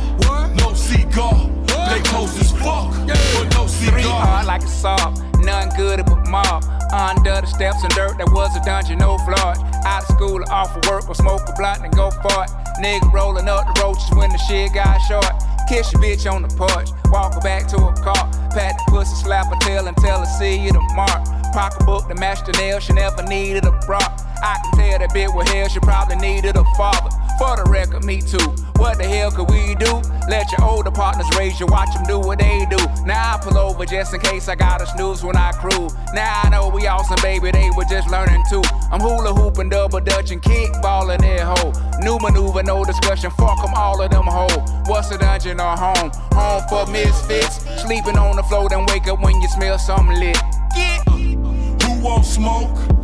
no 0.54 0.74
cigar. 0.74 1.50
They 1.88 2.00
close 2.02 2.38
as 2.40 2.52
fuck, 2.52 2.92
but 3.06 3.54
no 3.54 3.66
Three 3.66 4.02
cigar. 4.02 4.26
hard 4.26 4.46
like 4.46 4.62
a 4.62 4.68
saw, 4.68 5.14
none 5.40 5.70
good 5.76 6.04
but 6.06 6.26
mob. 6.28 6.64
Under 6.92 7.40
the 7.40 7.46
steps 7.46 7.82
and 7.82 7.92
dirt, 7.94 8.18
that 8.18 8.30
was 8.30 8.54
a 8.56 8.62
dungeon, 8.64 8.98
no 8.98 9.18
floor. 9.18 9.54
Out 9.84 10.02
of 10.02 10.16
school 10.16 10.40
or 10.40 10.52
off 10.52 10.76
of 10.76 10.84
work, 10.88 11.08
or 11.08 11.14
smoke 11.14 11.42
a 11.48 11.52
blunt 11.52 11.82
and 11.84 11.94
go 11.94 12.10
for 12.10 12.44
it. 12.44 12.50
Nigga 12.80 13.12
rolling 13.12 13.48
up 13.48 13.66
the 13.74 13.80
roaches 13.82 14.10
when 14.14 14.30
the 14.30 14.38
shit 14.38 14.72
got 14.74 14.98
short. 15.08 15.26
Kiss 15.68 15.92
your 15.92 16.02
bitch 16.02 16.30
on 16.30 16.42
the 16.42 16.48
porch, 16.54 16.90
walk 17.10 17.34
her 17.34 17.40
back 17.40 17.66
to 17.68 17.78
her 17.78 17.96
car. 18.02 18.30
Pat 18.54 18.78
the 18.78 18.84
pussy, 18.88 19.14
slap 19.16 19.46
her 19.46 19.58
tail 19.60 19.86
and 19.86 19.96
tell 19.96 20.20
her 20.20 20.26
see 20.38 20.56
you 20.56 20.72
tomorrow. 20.72 21.24
Pocketbook 21.52 22.08
to 22.08 22.14
match 22.14 22.44
the 22.46 22.52
nail, 22.52 22.78
she 22.78 22.92
never 22.92 23.22
needed 23.24 23.64
a 23.64 23.72
bra. 23.86 23.98
I 24.42 24.58
can 24.62 24.72
tell 24.78 24.98
that 24.98 25.10
bitch 25.10 25.34
with 25.34 25.48
hell, 25.48 25.68
she 25.68 25.80
probably 25.80 26.16
needed 26.16 26.56
a 26.56 26.64
father. 26.76 27.10
For 27.38 27.56
the 27.56 27.68
record, 27.68 28.04
me 28.04 28.22
too. 28.22 28.54
What 28.76 28.96
the 28.96 29.04
hell 29.04 29.30
could 29.30 29.50
we 29.50 29.74
do? 29.74 30.00
Let 30.28 30.50
your 30.52 30.64
older 30.64 30.90
partners 30.90 31.26
raise 31.36 31.60
you, 31.60 31.66
watch 31.66 31.92
them 31.94 32.04
do 32.04 32.18
what 32.18 32.38
they 32.38 32.66
do. 32.70 32.78
Now 33.04 33.36
I 33.36 33.38
pull 33.38 33.58
over 33.58 33.84
just 33.84 34.14
in 34.14 34.20
case 34.20 34.48
I 34.48 34.54
gotta 34.54 34.86
snooze 34.86 35.22
when 35.22 35.36
I 35.36 35.52
cruise. 35.52 35.92
Now 36.14 36.40
I 36.44 36.48
know 36.48 36.68
we 36.68 36.86
awesome, 36.86 37.20
baby, 37.22 37.50
they 37.50 37.68
were 37.76 37.84
just 37.84 38.10
learning 38.10 38.42
too. 38.48 38.62
I'm 38.90 39.00
hula 39.00 39.34
hooping, 39.34 39.68
double 39.68 40.00
dutching, 40.00 40.40
kickballing 40.40 41.20
that 41.20 41.40
hoe. 41.40 41.72
New 42.00 42.18
maneuver, 42.18 42.62
no 42.62 42.84
discussion, 42.84 43.30
fuck 43.32 43.60
them, 43.62 43.74
all 43.74 44.00
of 44.00 44.10
them 44.10 44.24
hoe. 44.24 44.64
What's 44.86 45.10
a 45.10 45.18
dungeon 45.18 45.60
or 45.60 45.76
home? 45.76 46.10
Home 46.32 46.62
for 46.68 46.90
misfits. 46.90 47.64
Sleeping 47.82 48.16
on 48.16 48.36
the 48.36 48.42
floor, 48.44 48.68
then 48.68 48.86
wake 48.86 49.08
up 49.08 49.20
when 49.20 49.40
you 49.40 49.48
smell 49.48 49.78
something 49.78 50.18
lit. 50.18 50.38
Get 50.74 51.06
Who 51.08 52.00
won't 52.02 52.24
smoke? 52.24 52.95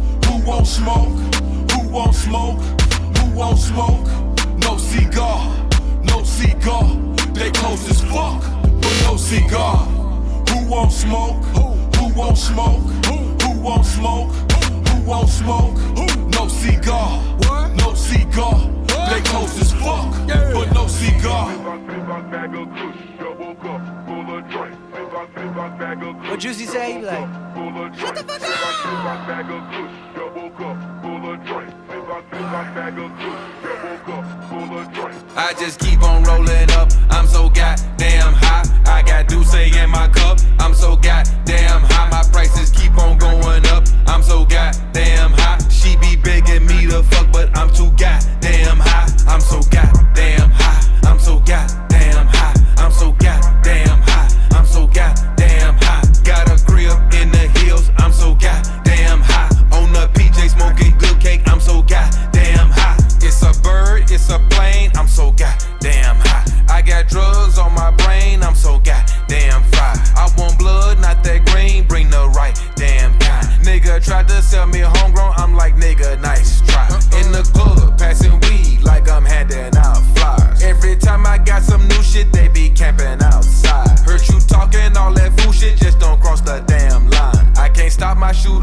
Who 0.43 0.49
won't 0.49 0.66
smoke? 0.66 1.18
Who 1.70 1.88
won't 1.88 2.14
smoke? 2.16 2.61
Who 3.16 3.30
won't 3.30 3.59
smoke? 3.59 4.09
No 4.59 4.76
cigar, 4.76 5.68
no 6.03 6.24
cigar. 6.24 6.82
They 7.32 7.53
close 7.53 7.88
as 7.88 8.01
fuck, 8.01 8.43
but 8.61 9.03
no 9.05 9.16
cigar. 9.16 9.76
Who 10.51 10.66
won't 10.68 10.90
smoke? 10.90 11.45
Who 11.55 12.12
won't 12.16 12.36
smoke? 12.36 12.82
Who 13.07 13.61
won't 13.61 13.86
smoke? 13.86 14.32
Who 14.88 15.03
won't 15.03 15.28
smoke? 15.28 15.78
No 16.34 16.49
cigar, 16.49 17.22
no 17.76 17.95
cigar. 17.95 18.68
They 19.11 19.20
close 19.20 19.61
as 19.61 19.72
fuck, 19.74 20.11
but 20.26 20.72
no 20.72 20.88
cigar. 20.88 21.72
What 25.22 26.40
Juicy 26.40 26.66
say? 26.66 26.94
He 26.94 26.98
be 26.98 27.06
like, 27.06 27.94
Shut 27.94 28.14
the 28.16 28.24
fuck 28.24 28.42
I 35.36 35.54
just 35.60 35.78
keep 35.78 36.02
on 36.02 36.24
rolling 36.24 36.70
up. 36.72 36.90
I'm 37.10 37.28
so 37.28 37.48
goddamn 37.48 38.32
high. 38.34 38.64
I 38.84 39.02
got 39.02 39.28
Douce 39.28 39.54
in 39.54 39.90
my 39.90 40.08
cup. 40.08 40.40
I'm 40.58 40.74
so 40.74 40.96
goddamn 40.96 41.82
high. 41.82 42.10
My 42.10 42.24
prices 42.32 42.70
keep 42.70 42.98
on 42.98 43.16
going 43.18 43.64
up. 43.66 43.84
I'm 44.08 44.24
so 44.24 44.44
goddamn 44.44 45.32
high. 45.34 45.58
She 45.68 45.96
be 45.98 46.16
begging 46.16 46.66
me 46.66 46.88
to 46.88 47.04
fuck, 47.04 47.30
but 47.32 47.56
I'm 47.56 47.72
too 47.72 47.90
goddamn 47.92 48.78
high. 48.78 49.06
I'm 49.28 49.40
so 49.40 49.60
goddamn 49.70 49.91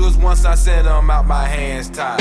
shooters 0.09 0.23
once 0.23 0.45
I 0.45 0.55
send 0.55 0.87
them 0.87 1.09
out, 1.09 1.27
my 1.27 1.45
hands 1.45 1.89
tied. 1.89 2.19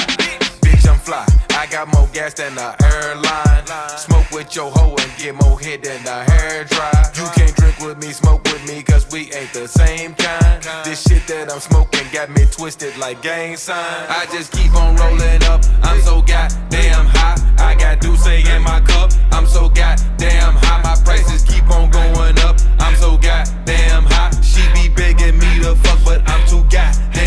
Bitch, 0.62 0.88
I'm 0.88 0.98
fly. 0.98 1.26
I 1.50 1.66
got 1.66 1.88
more 1.88 2.08
gas 2.12 2.34
than 2.34 2.54
the 2.54 2.74
airline. 2.84 3.98
Smoke 3.98 4.30
with 4.30 4.54
your 4.54 4.70
hoe 4.70 4.94
and 4.96 5.12
get 5.18 5.34
more 5.34 5.58
hit 5.58 5.82
than 5.82 6.02
the 6.04 6.30
hair 6.30 6.64
dry. 6.64 6.92
You 7.14 7.28
can't 7.34 7.54
drink 7.56 7.78
with 7.80 7.98
me, 7.98 8.12
smoke 8.12 8.44
with 8.44 8.66
me, 8.68 8.82
cause 8.82 9.10
we 9.10 9.32
ain't 9.32 9.52
the 9.52 9.66
same 9.66 10.14
kind. 10.14 10.62
This 10.84 11.02
shit 11.02 11.26
that 11.26 11.52
I'm 11.52 11.60
smoking 11.60 12.06
got 12.12 12.30
me 12.30 12.44
twisted 12.50 12.96
like 12.98 13.22
gang 13.22 13.56
sign. 13.56 14.06
I 14.08 14.26
just 14.32 14.52
keep 14.52 14.74
on 14.74 14.96
rolling 14.96 15.42
up. 15.44 15.64
I'm 15.82 16.00
so 16.02 16.22
goddamn 16.22 17.06
high. 17.06 17.36
I 17.58 17.74
got 17.74 18.00
Douce 18.00 18.26
in 18.26 18.62
my 18.62 18.80
cup. 18.80 19.10
I'm 19.32 19.46
so 19.46 19.68
goddamn 19.68 20.54
high. 20.54 20.82
My 20.82 20.96
prices 21.04 21.42
keep 21.42 21.68
on 21.70 21.90
going 21.90 22.38
up. 22.40 22.56
I'm 22.78 22.94
so 22.96 23.18
goddamn 23.18 24.04
high. 24.04 24.30
She 24.42 24.62
be 24.74 24.94
begging 24.94 25.38
me 25.38 25.62
to 25.62 25.74
fuck, 25.74 25.98
but 26.04 26.22
I'm 26.28 26.46
too 26.46 26.62
goddamn 26.70 27.17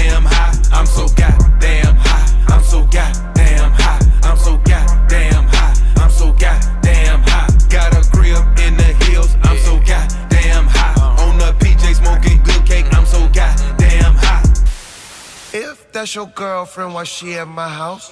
that's 16.01 16.15
your 16.15 16.25
girlfriend, 16.25 16.95
why 16.95 17.03
she 17.03 17.35
at 17.35 17.47
my 17.47 17.69
house? 17.69 18.11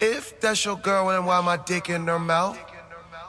If 0.00 0.38
that's 0.38 0.64
your 0.64 0.76
girl, 0.76 1.08
then 1.08 1.24
why 1.24 1.40
my 1.40 1.56
dick 1.56 1.90
in 1.90 2.06
her 2.06 2.16
mouth? 2.16 2.56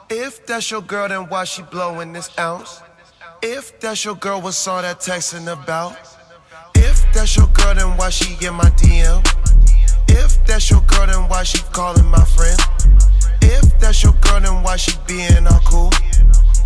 If 0.08 0.46
that's 0.46 0.70
your 0.70 0.80
girl, 0.80 1.08
then 1.08 1.28
why 1.28 1.42
she 1.42 1.62
blowing 1.62 2.12
this 2.12 2.30
ounce? 2.38 2.82
If 3.42 3.80
that's 3.80 4.04
your 4.04 4.14
girl, 4.14 4.42
what's 4.42 4.64
all 4.68 4.80
that 4.80 5.00
texting 5.00 5.52
about? 5.52 5.96
If 6.76 7.04
that's 7.12 7.36
your 7.36 7.48
girl, 7.48 7.74
then 7.74 7.96
why 7.96 8.10
she 8.10 8.34
in 8.46 8.54
my 8.54 8.70
DM? 8.78 9.26
If 10.06 10.46
that's 10.46 10.70
your 10.70 10.82
girl, 10.82 11.08
then 11.08 11.28
why 11.28 11.42
she 11.42 11.58
calling 11.72 12.06
my 12.06 12.24
friend? 12.36 12.60
If 13.42 13.76
that's 13.80 14.04
your 14.04 14.12
girl, 14.20 14.38
then 14.38 14.62
why 14.62 14.76
she 14.76 14.92
being 15.08 15.48
all 15.48 15.60
cool? 15.64 15.90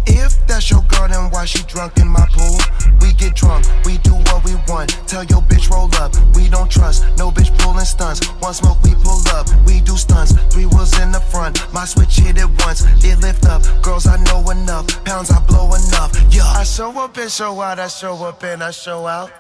If 0.06 0.46
that's 0.46 0.70
your 0.70 0.82
girl, 0.88 1.08
then 1.08 1.30
why 1.30 1.44
she 1.44 1.62
drunk 1.64 1.96
in 1.98 2.08
my 2.08 2.26
pool? 2.32 2.58
We 3.00 3.12
get 3.14 3.34
drunk, 3.34 3.66
we 3.84 3.98
do 3.98 4.14
what 4.14 4.44
we 4.44 4.54
want. 4.68 4.90
Tell 5.06 5.24
your 5.24 5.42
bitch 5.42 5.70
roll 5.70 5.90
up, 5.96 6.14
we 6.34 6.48
don't 6.48 6.70
trust. 6.70 7.04
No 7.18 7.30
bitch 7.30 7.56
pulling 7.58 7.84
stunts. 7.84 8.26
One 8.40 8.54
smoke, 8.54 8.82
we 8.82 8.94
pull 8.94 9.22
up, 9.28 9.48
we 9.66 9.80
do 9.80 9.96
stunts. 9.96 10.32
Three 10.52 10.66
wheels 10.66 10.98
in 11.00 11.12
the 11.12 11.20
front, 11.20 11.60
my 11.72 11.84
switch 11.84 12.16
hit 12.16 12.38
it 12.38 12.48
once. 12.64 12.84
It 13.04 13.18
lift 13.20 13.46
up, 13.46 13.62
girls 13.82 14.06
I 14.06 14.16
know 14.24 14.48
enough, 14.50 14.86
pounds 15.04 15.30
I 15.30 15.40
blow 15.46 15.74
enough. 15.74 16.12
Yeah, 16.30 16.44
I 16.44 16.64
show 16.64 16.90
up 16.98 17.16
and 17.16 17.30
show 17.30 17.60
out, 17.60 17.78
I 17.78 17.88
show 17.88 18.14
up 18.24 18.42
and 18.42 18.62
I 18.62 18.70
show 18.70 19.06
out. 19.06 19.30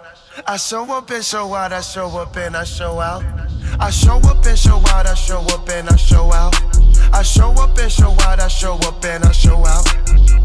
I 0.46 0.56
show 0.56 0.84
up 0.92 1.10
and 1.10 1.24
show 1.24 1.54
out, 1.54 1.72
I 1.72 1.80
show 1.80 2.08
up 2.18 2.36
and 2.36 2.56
I 2.56 2.64
show 2.64 3.00
out. 3.00 3.22
I 3.78 3.90
show 3.90 4.18
up 4.18 4.44
and 4.44 4.58
show 4.58 4.82
out, 4.88 5.06
I 5.06 5.14
show 5.14 5.40
up 5.40 5.68
and 5.68 5.88
I 5.88 5.96
show 5.96 6.32
out. 6.32 6.54
I 7.12 7.22
show 7.22 7.52
up 7.52 7.78
and 7.78 7.90
show 7.90 8.10
out, 8.22 8.40
I 8.40 8.48
show 8.48 8.74
up 8.74 9.04
and 9.04 9.24
I 9.24 9.32
show 9.32 9.64
out. 9.64 10.43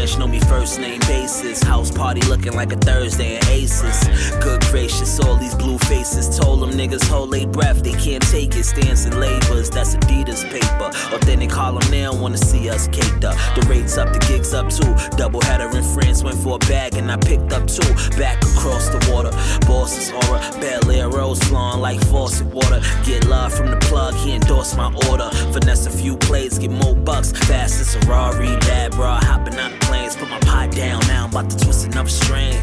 Much 0.00 0.16
know 0.16 0.26
me 0.26 0.40
first 0.40 0.80
name 0.80 0.98
basis. 1.00 1.62
House 1.62 1.90
party 1.90 2.22
looking 2.22 2.54
like 2.54 2.72
a 2.72 2.76
Thursday 2.76 3.36
at 3.36 3.46
Aces. 3.48 4.30
Good 4.40 4.62
gracious, 4.62 5.20
all 5.20 5.36
these 5.36 5.54
blue 5.54 5.76
faces 5.76 6.38
told 6.38 6.62
them 6.62 6.70
niggas 6.70 7.06
hold 7.06 7.32
their 7.32 7.46
breath. 7.46 7.82
They 7.82 7.92
can't 7.92 8.22
take 8.30 8.56
it. 8.56 8.64
Stance 8.64 9.04
and 9.04 9.20
labors, 9.20 9.68
that's 9.68 9.94
Adidas 9.96 10.42
paper. 10.50 10.90
Authentic 11.14 11.52
Harlem 11.52 11.88
now 11.90 12.14
wanna 12.14 12.38
see 12.38 12.70
us 12.70 12.88
caked 12.88 13.24
up. 13.24 13.36
The 13.54 13.64
rates 13.68 13.98
up, 13.98 14.12
the 14.12 14.18
gigs 14.20 14.54
up 14.54 14.70
too. 14.70 14.94
Double 15.18 15.42
header 15.42 15.68
in 15.76 15.84
France 15.84 16.24
went 16.24 16.38
for 16.38 16.56
a 16.56 16.58
bag 16.60 16.94
and 16.96 17.12
I 17.12 17.18
picked 17.18 17.52
up 17.52 17.68
two. 17.68 17.94
Back 18.16 18.42
across 18.42 18.88
the 18.88 19.06
water. 19.12 19.30
Boss's 19.66 20.12
aura. 20.12 20.40
Bel 20.60 20.90
Air 20.90 21.10
rose 21.10 21.42
flowing 21.44 21.80
like 21.80 22.00
faucet 22.06 22.46
water. 22.46 22.80
Get 23.04 23.26
love 23.26 23.52
from 23.52 23.70
the 23.70 23.76
plug, 23.76 24.14
he 24.14 24.32
endorsed 24.32 24.78
my 24.78 24.92
order. 25.10 25.28
Finesse 25.52 25.86
a 25.86 25.90
few 25.90 26.16
plays, 26.16 26.58
get 26.58 26.70
more 26.70 26.96
bucks. 26.96 27.32
Fast 27.32 27.80
as 27.80 27.94
a 27.94 28.00
Rari, 28.08 28.56
bad 28.60 28.92
bra, 28.92 29.20
hopping 29.20 29.54
the 29.54 29.89
planes. 29.90 30.16
Put 30.16 30.30
my 30.30 30.38
pot 30.40 30.70
down, 30.70 31.00
now 31.08 31.24
I'm 31.24 31.30
about 31.30 31.50
to 31.50 31.58
twist 31.58 31.86
another 31.86 32.08
string. 32.08 32.56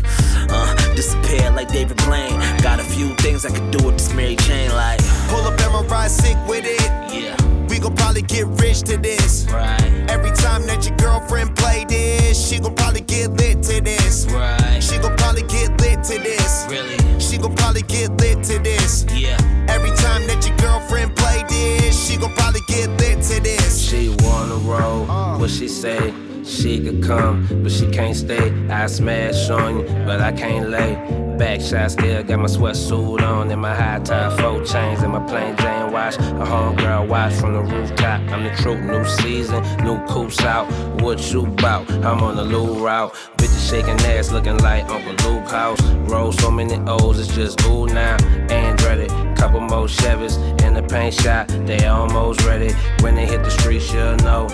Uh, 0.50 0.96
disappear 0.96 1.52
like 1.52 1.68
David 1.68 1.98
Blaine. 2.06 2.40
Got 2.62 2.80
a 2.80 2.84
few 2.84 3.14
things 3.16 3.46
I 3.46 3.52
could 3.52 3.70
do 3.72 3.86
with 3.86 3.98
this 3.98 4.14
Mary 4.14 4.38
Chain, 4.38 4.72
like. 4.72 5.02
Pull 5.30 5.44
up 5.50 5.60
and 5.60 5.74
my 5.74 5.82
ride 5.94 6.12
sick 6.12 6.38
with 6.48 6.66
it. 6.66 6.90
Yeah. 7.12 7.36
We 7.68 7.80
gon' 7.80 7.96
probably 7.96 8.22
get 8.22 8.46
rich 8.64 8.82
to 8.84 8.96
this. 8.98 9.46
Right. 9.52 10.06
Every 10.10 10.32
time 10.32 10.66
that 10.68 10.88
your 10.88 10.96
girlfriend 10.98 11.56
play 11.58 11.86
this, 11.86 12.36
she 12.48 12.60
gon' 12.60 12.76
probably 12.76 13.02
get 13.02 13.32
lit 13.32 13.62
to 13.64 13.82
this. 13.82 14.26
Right. 14.32 14.82
She 14.82 14.98
gon' 14.98 15.16
probably 15.18 15.44
get 15.44 15.70
lit 15.82 16.04
to 16.06 16.18
this. 16.20 16.66
Really? 16.70 16.98
She 17.20 17.38
gon' 17.38 17.56
probably 17.56 17.84
get 17.84 18.10
lit 18.22 18.42
to 18.46 18.60
this. 18.60 19.06
Yeah. 19.14 19.38
Every 19.68 19.92
time 20.06 20.26
that 20.28 20.48
your 20.48 20.56
girlfriend 20.58 21.16
play 21.18 21.44
this, 21.50 21.77
she 22.18 22.22
gon' 22.22 22.34
probably 22.34 22.61
get 22.61 22.89
lit 22.99 23.22
to 23.22 23.41
this. 23.41 23.80
She 23.80 24.09
wanna 24.20 24.55
roll, 24.55 25.05
what 25.38 25.49
she 25.49 25.68
say? 25.68 26.13
She 26.43 26.80
could 26.80 27.03
come, 27.03 27.47
but 27.61 27.72
she 27.72 27.88
can't 27.91 28.15
stay. 28.15 28.51
I 28.70 28.88
smash 28.88 29.49
on 29.49 29.80
you, 29.80 29.84
but 30.05 30.22
I 30.22 30.32
can't 30.32 30.70
lay. 30.70 30.95
Back 31.38 31.61
shot 31.61 31.91
still 31.91 32.24
got 32.24 32.39
my 32.39 32.47
sweatsuit 32.47 33.22
on 33.22 33.51
and 33.51 33.61
my 33.61 33.76
high 33.76 33.99
top 33.99 34.39
four 34.39 34.63
chains 34.63 35.03
and 35.03 35.13
my 35.13 35.20
plain 35.28 35.55
Jane 35.57 35.91
watch. 35.91 36.15
A 36.15 36.45
homegirl 36.51 37.07
watch 37.07 37.34
from 37.34 37.53
the 37.53 37.61
rooftop. 37.61 38.22
I'm 38.32 38.43
the 38.43 38.49
truth, 38.61 38.80
new 38.80 39.05
season, 39.05 39.61
new 39.86 40.03
coops 40.07 40.39
out. 40.41 40.65
What 41.01 41.32
you 41.32 41.45
bout? 41.45 41.88
I'm 41.91 42.24
on 42.24 42.38
the 42.38 42.43
low 42.43 42.84
route. 42.84 43.13
Bitches 43.38 43.70
shaking 43.70 43.99
ass, 44.11 44.32
looking 44.32 44.57
like 44.57 44.89
Uncle 44.89 45.13
Luke 45.30 45.47
House. 45.49 45.82
Roll 46.09 46.32
so 46.32 46.49
many 46.49 46.76
O's, 46.88 47.20
it's 47.20 47.36
just 47.36 47.61
ooh 47.65 47.86
now. 47.86 48.18
Andretti, 48.47 49.36
couple 49.36 49.59
more 49.59 49.86
Chevys 49.86 50.38
in 50.63 50.74
the 50.74 50.82
paint 50.82 51.13
shot. 51.13 51.49
They 51.68 51.86
almost 52.08 52.43
ready. 52.45 52.74
When 53.01 53.16
they 53.16 53.26
hit 53.26 53.43
the 53.43 53.51
streets, 53.51 53.93
you'll 53.93 54.16
know. 54.18 54.47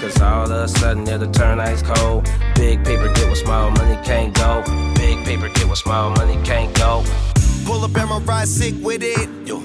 Cause 0.00 0.20
all 0.20 0.44
of 0.44 0.50
a 0.50 0.68
sudden 0.68 1.08
it'll 1.08 1.30
turn 1.30 1.60
ice 1.60 1.82
cold. 1.82 2.28
Big 2.54 2.84
paper 2.84 3.12
get 3.14 3.28
with 3.28 3.38
small 3.38 3.70
money 3.70 3.98
can't 4.04 4.34
go. 4.34 4.62
Big 4.96 5.24
paper 5.24 5.48
get 5.48 5.68
with 5.68 5.78
small 5.78 6.10
money 6.10 6.38
can't 6.44 6.74
go. 6.74 7.02
Pull 7.64 7.84
up 7.84 7.96
and 7.96 8.10
my 8.10 8.18
ride 8.18 8.48
sick 8.48 8.74
with 8.82 9.02
it. 9.02 9.28
Yo. 9.46 9.58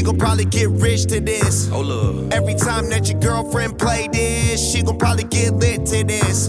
We 0.00 0.02
gon' 0.02 0.18
probably 0.18 0.44
get 0.44 0.68
rich 0.70 1.06
to 1.06 1.20
this. 1.20 1.68
Hold 1.68 1.90
up. 1.90 2.32
Every 2.32 2.54
time 2.54 2.88
that 2.90 3.10
your 3.10 3.20
girlfriend 3.20 3.78
play 3.78 4.08
this, 4.12 4.72
she 4.72 4.82
gon' 4.82 4.98
probably 4.98 5.24
get 5.24 5.52
lit 5.54 5.84
to 5.86 6.04
this. 6.04 6.46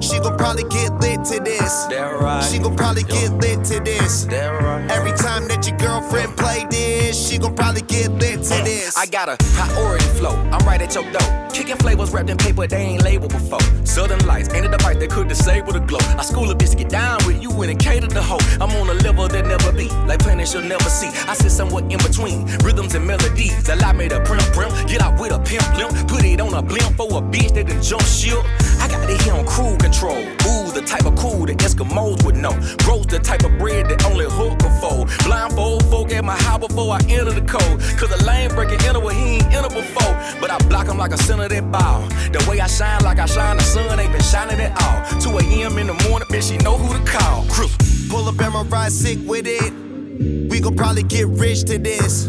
She 0.00 0.18
gon' 0.18 0.36
probably 0.38 0.64
get 0.64 0.92
lit 0.98 1.24
to 1.26 1.40
this. 1.40 1.84
That 1.84 2.18
right. 2.18 2.42
She 2.42 2.58
gon' 2.58 2.76
probably 2.76 3.04
get 3.04 3.30
lit 3.34 3.64
to 3.66 3.80
this. 3.80 4.24
That 4.24 4.48
right. 4.62 4.90
Every 4.90 5.12
time 5.12 5.46
that 5.48 5.68
your 5.68 5.76
girlfriend 5.76 6.36
play 6.36 6.66
this, 6.70 7.28
she 7.28 7.38
gon' 7.38 7.54
probably 7.54 7.82
get 7.82 8.10
lit 8.12 8.42
to 8.44 8.54
uh, 8.54 8.64
this. 8.64 8.96
I 8.96 9.06
got 9.06 9.28
a 9.28 9.36
priority 9.54 10.06
flow. 10.18 10.34
I'm 10.50 10.66
right 10.66 10.80
at 10.80 10.94
your 10.94 11.04
door. 11.12 11.48
Kicking 11.52 11.76
flavors 11.76 12.10
wrapped 12.12 12.30
in 12.30 12.36
paper 12.36 12.66
they 12.66 12.76
ain't 12.76 13.02
labeled 13.02 13.32
before. 13.32 13.60
Southern 13.84 14.24
lights 14.26 14.52
ain't 14.54 14.66
a 14.66 14.68
device 14.68 14.96
that 14.96 15.10
could 15.10 15.28
disable 15.28 15.72
the 15.72 15.80
glow. 15.80 15.98
I 16.16 16.22
school 16.22 16.50
a 16.50 16.54
bitch 16.54 16.70
to 16.70 16.76
get 16.76 16.88
down 16.88 17.18
with 17.26 17.42
you 17.42 17.50
and 17.62 17.78
cater 17.78 18.06
the 18.06 18.22
hoe. 18.22 18.38
I'm 18.60 18.70
on 18.76 18.88
a 18.88 18.94
level 19.02 19.28
that 19.28 19.46
never 19.46 19.72
be, 19.72 19.88
like 20.06 20.24
planets 20.38 20.54
you'll 20.54 20.62
never 20.62 20.88
see. 20.88 21.08
I 21.28 21.34
sit 21.34 21.50
somewhere 21.50 21.82
in 21.84 21.98
between 21.98 22.46
rhythms 22.62 22.94
and 22.94 23.06
melodies. 23.06 23.68
Allow 23.68 23.92
me 23.92 24.08
to 24.08 24.20
prim 24.20 24.40
prim, 24.54 24.70
get 24.86 25.02
out 25.02 25.18
with 25.18 25.32
a 25.32 25.38
pimp 25.38 25.66
limp, 25.76 26.08
put 26.08 26.24
it 26.24 26.40
on 26.40 26.54
a 26.54 26.62
blimp 26.62 26.96
for 26.96 27.06
a 27.06 27.22
bitch 27.22 27.54
that 27.54 27.66
done 27.66 27.82
jump 27.82 28.02
ship. 28.02 28.38
I 28.80 28.88
got 28.88 29.10
it 29.10 29.20
here 29.22 29.34
on 29.34 29.44
crew 29.46 29.76
control. 29.78 30.18
Ooh, 30.46 30.70
the 30.70 30.82
type 30.86 31.06
of 31.06 31.16
cool 31.16 31.46
that 31.46 31.58
Eskimos 31.58 32.24
would 32.24 32.36
know. 32.36 32.54
Grows 32.84 33.06
the 33.06 33.18
type 33.18 33.44
of 33.44 33.58
bread 33.58 33.88
that 33.88 34.04
only 34.06 34.26
hook 34.26 34.60
fold. 34.80 35.10
Blindfold 35.24 35.84
folk 35.86 36.12
at 36.12 36.24
my 36.24 36.36
house 36.36 36.60
before 36.66 36.92
I 36.94 37.00
enter 37.08 37.32
the 37.32 37.42
code. 37.42 37.80
Cause 37.98 38.10
the 38.10 38.22
lane 38.24 38.50
breaking 38.54 38.80
enter 38.86 39.00
where 39.00 39.14
he 39.14 39.42
ain't 39.42 39.52
enter 39.52 39.74
before. 39.74 40.14
But 40.40 40.50
I 40.50 40.58
block 40.68 40.86
him 40.86 40.98
like 40.98 41.12
a 41.12 41.18
center 41.18 41.48
that 41.48 41.72
ball. 41.72 42.06
The 42.30 42.44
way 42.48 42.60
I 42.60 42.68
shine 42.68 43.02
like 43.02 43.18
I 43.18 43.26
shine, 43.26 43.56
the 43.56 43.64
sun 43.64 43.98
ain't 43.98 44.12
been 44.12 44.22
shining 44.22 44.60
at 44.60 44.72
all. 44.82 45.20
2 45.20 45.38
a.m. 45.38 45.78
in 45.78 45.88
the 45.88 45.98
morning, 46.08 46.28
bitch, 46.28 46.50
she 46.50 46.58
know 46.58 46.76
who 46.78 46.96
to 46.96 47.04
call. 47.10 47.44
Crew. 47.46 47.68
Pull 48.08 48.26
up 48.28 48.40
and 48.40 48.54
my 48.54 48.62
ride 48.62 48.92
sick 48.92 49.18
with 49.26 49.46
it. 49.46 49.87
We 50.18 50.58
gon' 50.60 50.74
probably 50.74 51.04
get 51.04 51.28
rich 51.28 51.64
to 51.66 51.78
this. 51.78 52.26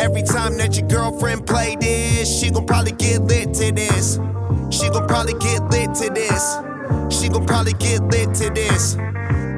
Every 0.00 0.22
time 0.22 0.56
that 0.56 0.78
your 0.78 0.88
girlfriend 0.88 1.46
play 1.46 1.76
this, 1.76 2.40
she 2.40 2.50
gon' 2.50 2.66
probably 2.66 2.92
get 2.92 3.20
lit 3.20 3.52
to 3.54 3.70
this. 3.70 4.18
She 4.70 4.88
gon' 4.88 5.06
probably 5.06 5.34
get 5.34 5.62
lit 5.68 5.94
to 5.96 6.08
this. 6.08 6.56
She 7.14 7.28
gon' 7.28 7.46
probably 7.46 7.74
get 7.74 8.02
lit 8.04 8.34
to 8.36 8.48
this. 8.50 8.96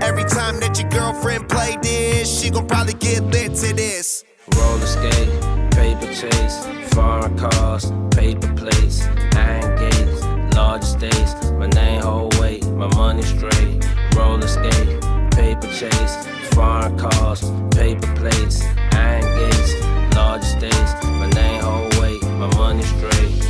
Every 0.03 0.25
time 0.25 0.59
that 0.61 0.81
your 0.81 0.91
girlfriend 0.91 1.49
play 1.49 1.79
this, 1.81 2.41
she 2.41 2.51
gon' 2.51 2.67
probably 2.67 2.95
get 2.95 3.23
lit 3.25 3.55
to 3.57 3.73
this. 3.73 4.25
Roller 4.57 4.87
skate, 4.87 5.29
paper 5.71 6.13
chase, 6.13 6.67
foreign 6.93 7.39
cars, 7.39 7.93
paper 8.11 8.53
plates, 8.55 9.03
iron 9.37 9.79
gates, 9.79 10.25
large 10.57 10.83
estates. 10.83 11.53
My 11.53 11.69
name 11.69 12.03
whole 12.03 12.31
weight, 12.41 12.67
my 12.67 12.93
money 12.97 13.23
straight. 13.23 13.85
Roller 14.17 14.49
skate, 14.49 15.01
paper 15.31 15.69
chase, 15.69 16.17
foreign 16.55 16.97
cars, 16.99 17.43
paper 17.71 18.15
plates, 18.15 18.63
iron 18.93 19.23
gates, 19.39 19.75
large 20.15 20.43
estates. 20.43 20.93
My 21.05 21.29
name 21.31 21.61
whole 21.63 21.89
weight, 22.01 22.23
my 22.23 22.49
money 22.57 22.83
straight. 22.83 23.45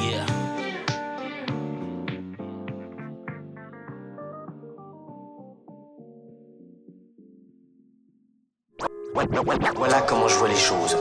Yeah. 0.00 0.26
Voilà 9.76 10.00
comment 10.02 10.28
je 10.28 10.36
vois 10.36 10.48
les 10.48 10.56
choses. 10.56 10.96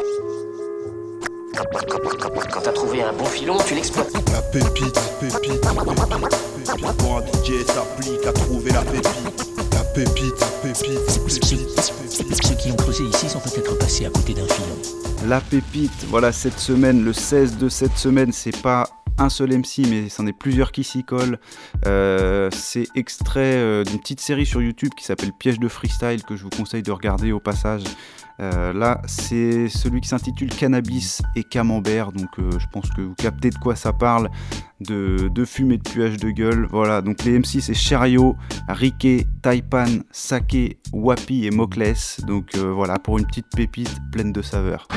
Quand 1.56 2.62
t'as 2.62 2.72
trouvé 2.72 3.02
un 3.02 3.14
bon 3.14 3.26
filon, 3.26 3.58
tu 3.66 3.76
l'exploites. 3.76 4.12
La 4.32 4.42
pépite, 4.42 5.00
pépite, 5.20 5.62
pépite, 5.62 5.62
pépite. 5.62 6.98
Pour 6.98 7.18
un 7.18 7.22
DJ 7.22 7.66
s'applique 7.66 8.26
à 8.26 8.34
trouver 8.34 8.72
la 8.72 8.82
pépite. 8.82 9.64
La 9.96 10.04
pépite, 10.04 10.46
pépite, 10.62 11.24
pépite. 11.26 12.43
Ceux 12.43 12.56
qui 12.56 12.70
ont 12.70 12.76
creusé 12.76 13.06
ici 13.06 13.30
sont 13.30 13.39
peut-être 13.39 13.78
passés 13.78 14.06
à 14.06 14.10
côté 14.10 14.34
d'un 14.34 14.46
filon. 14.46 14.76
La 15.26 15.39
pépite, 15.39 16.06
voilà 16.10 16.34
cette 16.34 16.60
semaine, 16.60 17.06
le 17.06 17.14
16 17.14 17.58
de 17.58 17.70
cette 17.70 17.98
semaine, 17.98 18.34
c'est 18.34 18.62
pas 18.62 18.89
un 19.18 19.30
seul 19.30 19.58
MC, 19.58 19.88
mais 19.89 20.10
c'en 20.10 20.28
est 20.28 20.34
plusieurs 20.34 20.74
qui 20.74 20.84
s'y 20.84 21.06
collent. 21.06 21.39
Euh, 21.86 22.50
c'est 22.52 22.88
extrait 22.96 23.56
euh, 23.56 23.86
d'une 23.86 24.00
petite 24.00 24.20
série 24.20 24.46
sur 24.46 24.62
YouTube 24.62 24.91
qui 24.98 25.06
s'appelle 25.06 25.32
Piège 25.32 25.60
de 25.60 25.70
freestyle 25.70 26.24
que 26.24 26.36
je 26.36 26.43
vous 26.43 26.50
conseille 26.50 26.84
de 26.84 26.91
regarder 26.91 27.32
au 27.32 27.39
passage. 27.39 27.84
Euh, 28.42 28.74
là, 28.74 29.02
c'est 29.08 29.70
celui 29.70 30.02
qui 30.02 30.10
s'intitule 30.10 30.50
Cannabis 30.50 31.22
et 31.36 31.44
Camembert, 31.44 32.12
donc 32.12 32.30
euh, 32.40 32.52
je 32.60 32.66
pense 32.72 32.90
que 32.90 33.02
vous 33.02 33.16
captez 33.16 33.50
de 33.50 33.56
quoi 33.56 33.76
ça 33.76 33.94
parle, 33.94 34.30
de, 34.82 35.30
de 35.34 35.46
fumée 35.46 35.78
de 35.78 35.90
puage 35.90 36.18
de 36.18 36.30
gueule. 36.32 36.68
Voilà, 36.70 37.02
donc 37.02 37.24
les 37.24 37.40
MC 37.40 37.62
c'est 37.62 37.74
Cherio, 37.74 38.36
Riké, 38.68 39.26
Taipan, 39.42 40.02
Sake, 40.12 40.78
Wapi 40.92 41.46
et 41.46 41.52
Mokles. 41.52 42.24
Donc 42.28 42.56
euh, 42.56 42.72
voilà, 42.72 43.00
pour 43.00 43.18
une 43.18 43.26
petite 43.26 43.48
pépite 43.56 43.96
pleine 44.12 44.34
de 44.34 44.42
saveurs. 44.42 44.88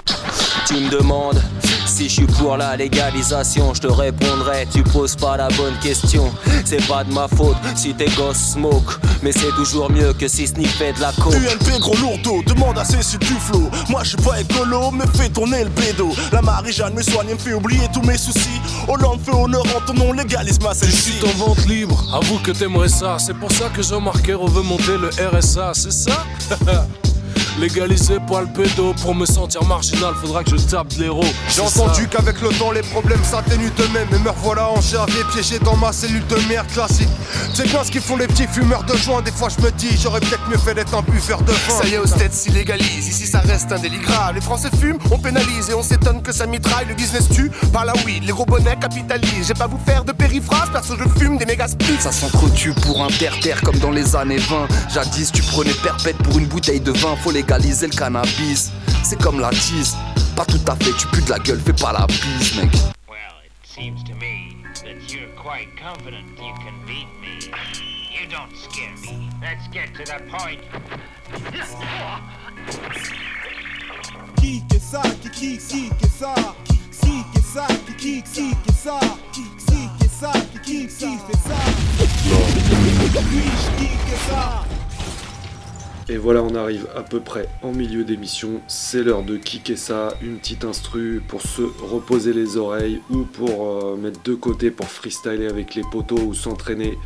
Tu 0.69 0.75
me 0.75 0.91
demandes 0.91 1.43
si 1.87 2.11
je 2.11 2.15
suis 2.17 2.27
pour 2.27 2.59
la 2.59 2.77
légalisation, 2.77 3.73
je 3.73 3.81
te 3.81 3.87
répondrai, 3.87 4.69
tu 4.71 4.83
poses 4.83 5.17
pas 5.17 5.39
la 5.39 5.49
bonne 5.49 5.75
question. 5.83 6.31
C'est 6.67 6.87
pas 6.87 7.05
de 7.05 7.11
ma 7.11 7.27
faute 7.27 7.57
si 7.75 7.95
tes 7.95 8.11
gosses 8.11 8.53
smoke, 8.53 8.99
mais 9.23 9.33
c'est 9.33 9.51
toujours 9.57 9.91
mieux 9.91 10.13
que 10.13 10.29
si 10.29 10.47
sniffaient 10.47 10.93
de 10.93 11.01
la 11.01 11.11
coke. 11.13 11.33
UNP 11.35 11.81
gros 11.81 11.97
lourdeau, 11.97 12.43
demande 12.47 12.79
à 12.79 12.85
Cécile 12.85 13.19
Duflo 13.21 13.71
Moi 13.89 14.03
je 14.05 14.11
suis 14.11 14.19
pas 14.19 14.43
écolo, 14.43 14.91
mais 14.91 15.07
fais 15.15 15.31
tourner 15.31 15.65
le 15.65 15.71
bédo 15.71 16.11
La 16.33 16.43
Marie-Jeanne 16.43 16.93
me 16.93 17.03
soigne 17.03 17.31
et 17.31 17.35
me 17.35 17.39
fait 17.39 17.55
oublier 17.55 17.89
tous 17.95 18.03
mes 18.03 18.19
soucis 18.19 18.61
Hollande 18.89 19.21
fait 19.25 19.35
honneur 19.35 19.65
en 19.75 19.81
ton 19.87 19.95
nom, 19.95 20.13
légalise 20.13 20.61
ma 20.61 20.75
celle-ci 20.75 21.15
en 21.25 21.47
vente 21.47 21.67
libre, 21.67 21.99
avoue 22.13 22.41
que 22.41 22.51
t'aimerais 22.51 22.91
ça. 22.91 23.17
C'est 23.19 23.35
pour 23.35 23.51
ça 23.51 23.71
que 23.71 23.83
Jean-Marc 23.83 24.29
Ayrault 24.29 24.49
veut 24.49 24.63
monter 24.63 24.99
le 24.99 25.09
RSA, 25.09 25.73
c'est 25.73 25.93
ça? 25.93 26.27
Légaliser 27.59 28.19
pas 28.29 28.43
le 28.43 28.47
pédo, 28.47 28.95
pour 29.03 29.15
me 29.15 29.27
sentir 29.27 29.65
marginal, 29.65 30.15
faudra 30.21 30.45
que 30.45 30.51
je 30.51 30.57
tape 30.65 30.95
de 30.95 31.03
l'héros. 31.03 31.25
J'ai 31.49 31.61
entendu 31.61 32.07
qu'avec 32.09 32.41
le 32.41 32.51
temps 32.51 32.71
les 32.71 32.83
problèmes 32.83 33.23
s'atténuent 33.25 33.73
eux-mêmes 33.81 34.09
Et 34.15 34.19
me 34.19 34.31
revoilà 34.31 34.71
en 34.71 34.81
gervier 34.81 35.23
piégé 35.33 35.59
dans 35.59 35.77
ma 35.77 35.93
cellule 35.93 36.25
de 36.29 36.37
merde 36.49 36.67
classique 36.69 37.09
C'est 37.55 37.67
bien 37.69 37.83
ce 37.83 37.91
qu'ils 37.91 38.01
font 38.01 38.17
les 38.17 38.27
petits 38.27 38.47
fumeurs 38.47 38.85
de 38.85 38.97
joint 38.97 39.23
Des 39.23 39.33
fois 39.33 39.49
je 39.49 39.63
me 39.63 39.71
dis 39.73 39.89
j'aurais 40.01 40.21
peut-être 40.21 40.49
mieux 40.49 40.59
fait 40.59 40.75
d'être 40.75 40.95
un 40.95 41.03
buveur 41.03 41.43
de 41.43 41.53
vin 41.53 41.83
Ça 41.83 41.89
y 41.89 41.95
est, 41.95 41.99
aux 41.99 42.07
States 42.07 42.33
s'illégalise, 42.33 43.09
ici 43.09 43.27
ça 43.27 43.41
reste 43.41 43.73
un 43.73 43.79
délit 43.79 43.99
grave. 43.99 44.35
Les 44.35 44.41
Français 44.41 44.71
fument, 44.81 44.99
on 45.11 45.19
pénalise 45.19 45.71
et 45.71 45.75
on 45.75 45.83
s'étonne 45.83 46.23
que 46.23 46.33
ça 46.33 46.47
mitraille. 46.47 46.87
Le 46.87 46.95
business 46.95 47.29
tue 47.29 47.51
par 47.73 47.85
la 47.85 47.93
weed, 48.05 48.25
les 48.25 48.33
gros 48.33 48.47
bonnets 48.47 48.77
capitalisent. 48.81 49.47
J'ai 49.47 49.55
pas 49.55 49.67
vous 49.67 49.81
faire 49.85 50.05
de 50.05 50.13
périphrase, 50.13 50.69
parce 50.73 50.89
que 50.89 50.95
je 50.97 51.19
fume 51.19 51.37
des 51.37 51.47
méga 51.47 51.69
spliffs. 51.69 52.01
Ça 52.01 52.13
s'entretue 52.13 52.73
pour 52.83 53.03
un 53.03 53.09
terre-terre 53.09 53.61
comme 53.63 53.79
dans 53.79 53.91
les 53.91 54.17
années 54.17 54.39
20. 54.39 54.69
Jadis, 54.93 55.31
tu 55.33 55.43
prenais 55.43 55.75
perpète 55.83 56.17
pour 56.19 56.39
une 56.39 56.47
bouteille 56.47 56.81
de 56.81 56.93
vin. 56.93 57.17
Faut 57.23 57.33
légaliser 57.49 57.87
le 57.87 57.95
cannabis. 57.95 58.71
C'est 59.03 59.21
comme 59.21 59.41
la 59.41 59.51
tease. 59.51 59.97
Pas 60.37 60.45
tout 60.45 60.61
à 60.67 60.77
fait, 60.77 60.93
tu 60.99 61.07
pues 61.09 61.25
de 61.25 61.31
la 61.31 61.39
gueule, 61.39 61.61
fais 61.65 61.73
pas 61.73 61.93
la 61.93 62.07
bise, 62.07 62.57
mec. 62.57 62.71
Seems 63.65 64.03
to 64.05 64.15
me 64.15 64.57
that 64.83 65.09
you're 65.09 65.29
quite 65.37 65.69
confident 65.77 66.27
you 66.37 66.53
can 66.59 66.75
beat 66.87 67.09
me. 67.21 67.51
You 68.13 68.27
don't 68.29 68.53
scare 68.55 68.95
me. 69.01 69.31
Let's 69.41 69.69
get 69.73 69.95
to 69.95 70.05
the 70.05 70.21
point. 70.31 70.61
Qui 74.37 74.63
que 74.69 74.79
ça, 74.79 75.03
qui 75.23 75.31
qui 75.31 75.59
qui 75.59 75.89
que 75.89 76.09
ça, 76.19 76.35
qui 76.65 77.25
que 77.33 77.41
ça, 77.41 77.67
qui 77.87 77.95
qui 77.95 78.23
qui 78.23 78.51
que 78.51 78.73
ça, 78.73 79.01
qui 79.33 79.43
que 79.57 80.09
ça, 80.09 80.33
qui 80.53 80.61
qui 80.61 80.87
qui 80.87 81.19
fait 81.19 81.39
ça? 81.47 81.59
Et 86.11 86.17
voilà, 86.17 86.43
on 86.43 86.55
arrive 86.55 86.89
à 86.97 87.03
peu 87.03 87.21
près 87.21 87.51
en 87.63 87.71
milieu 87.71 88.03
d'émission. 88.03 88.63
C'est 88.67 89.03
l'heure 89.03 89.23
de 89.23 89.37
kicker 89.37 89.77
ça, 89.77 90.15
une 90.23 90.39
petite 90.39 90.65
instru 90.65 91.21
pour 91.29 91.43
se 91.43 91.61
reposer 91.83 92.33
les 92.33 92.57
oreilles 92.57 93.03
ou 93.11 93.25
pour 93.25 93.69
euh, 93.69 93.97
mettre 93.97 94.23
de 94.23 94.35
côté 94.35 94.71
pour 94.71 94.87
freestyler 94.87 95.49
avec 95.49 95.75
les 95.75 95.83
poteaux 95.83 96.17
ou 96.17 96.33
s'entraîner. 96.33 96.97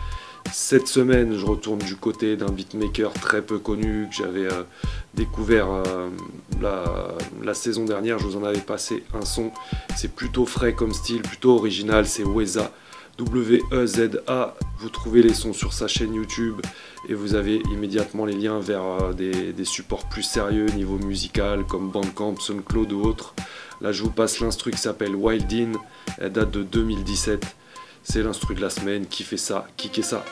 Cette 0.52 0.86
semaine, 0.86 1.36
je 1.36 1.44
retourne 1.44 1.80
du 1.80 1.96
côté 1.96 2.36
d'un 2.36 2.50
beatmaker 2.50 3.12
très 3.12 3.42
peu 3.42 3.58
connu 3.58 4.06
que 4.08 4.14
j'avais 4.14 4.46
euh, 4.46 4.62
découvert 5.14 5.68
euh, 5.72 6.08
la, 6.60 6.84
la 7.42 7.54
saison 7.54 7.84
dernière. 7.84 8.20
Je 8.20 8.26
vous 8.26 8.36
en 8.36 8.44
avais 8.44 8.60
passé 8.60 9.02
un 9.14 9.24
son. 9.24 9.50
C'est 9.96 10.14
plutôt 10.14 10.46
frais 10.46 10.74
comme 10.74 10.92
style, 10.92 11.22
plutôt 11.22 11.56
original. 11.56 12.06
C'est 12.06 12.24
Weza. 12.24 12.70
W-E-Z-A. 13.18 14.54
Vous 14.78 14.88
trouvez 14.88 15.22
les 15.22 15.34
sons 15.34 15.52
sur 15.52 15.72
sa 15.72 15.88
chaîne 15.88 16.14
YouTube 16.14 16.60
et 17.08 17.14
vous 17.14 17.34
avez 17.34 17.56
immédiatement 17.72 18.24
les 18.24 18.34
liens 18.34 18.60
vers 18.60 18.82
euh, 18.82 19.12
des, 19.12 19.64
supports 19.64 20.08
plus 20.08 20.22
sérieux 20.22 20.66
niveau 20.66 20.98
musical 20.98 21.64
comme 21.64 21.90
Bandcamp, 21.90 22.36
SoundCloud 22.36 22.92
ou 22.92 23.02
autres. 23.02 23.34
Là, 23.80 23.92
je 23.92 24.02
vous 24.02 24.10
passe 24.10 24.40
l'instru 24.40 24.70
qui 24.70 24.78
s'appelle 24.78 25.14
Wild 25.14 25.52
In. 25.52 25.72
Elle 26.18 26.32
date 26.32 26.50
de 26.50 26.62
2017. 26.62 27.44
C'est 28.02 28.22
l'instru 28.22 28.54
de 28.54 28.60
la 28.60 28.70
semaine. 28.70 29.06
Qui 29.06 29.22
fait 29.22 29.36
ça 29.36 29.66
Qui 29.76 30.02
ça 30.02 30.24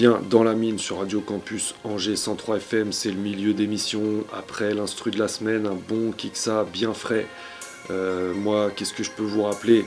bien 0.00 0.22
dans 0.30 0.42
la 0.42 0.54
mine 0.54 0.78
sur 0.78 1.00
Radio 1.00 1.20
Campus 1.20 1.74
Angers 1.84 2.16
103 2.16 2.56
FM, 2.56 2.90
c'est 2.90 3.10
le 3.10 3.18
milieu 3.18 3.52
d'émission. 3.52 4.24
Après 4.32 4.72
l'instru 4.72 5.10
de 5.10 5.18
la 5.18 5.28
semaine, 5.28 5.66
un 5.66 5.74
bon 5.74 6.10
Kiksa 6.12 6.64
bien 6.64 6.94
frais. 6.94 7.26
Euh, 7.90 8.32
moi, 8.32 8.70
qu'est-ce 8.74 8.94
que 8.94 9.02
je 9.02 9.10
peux 9.10 9.22
vous 9.22 9.42
rappeler? 9.42 9.84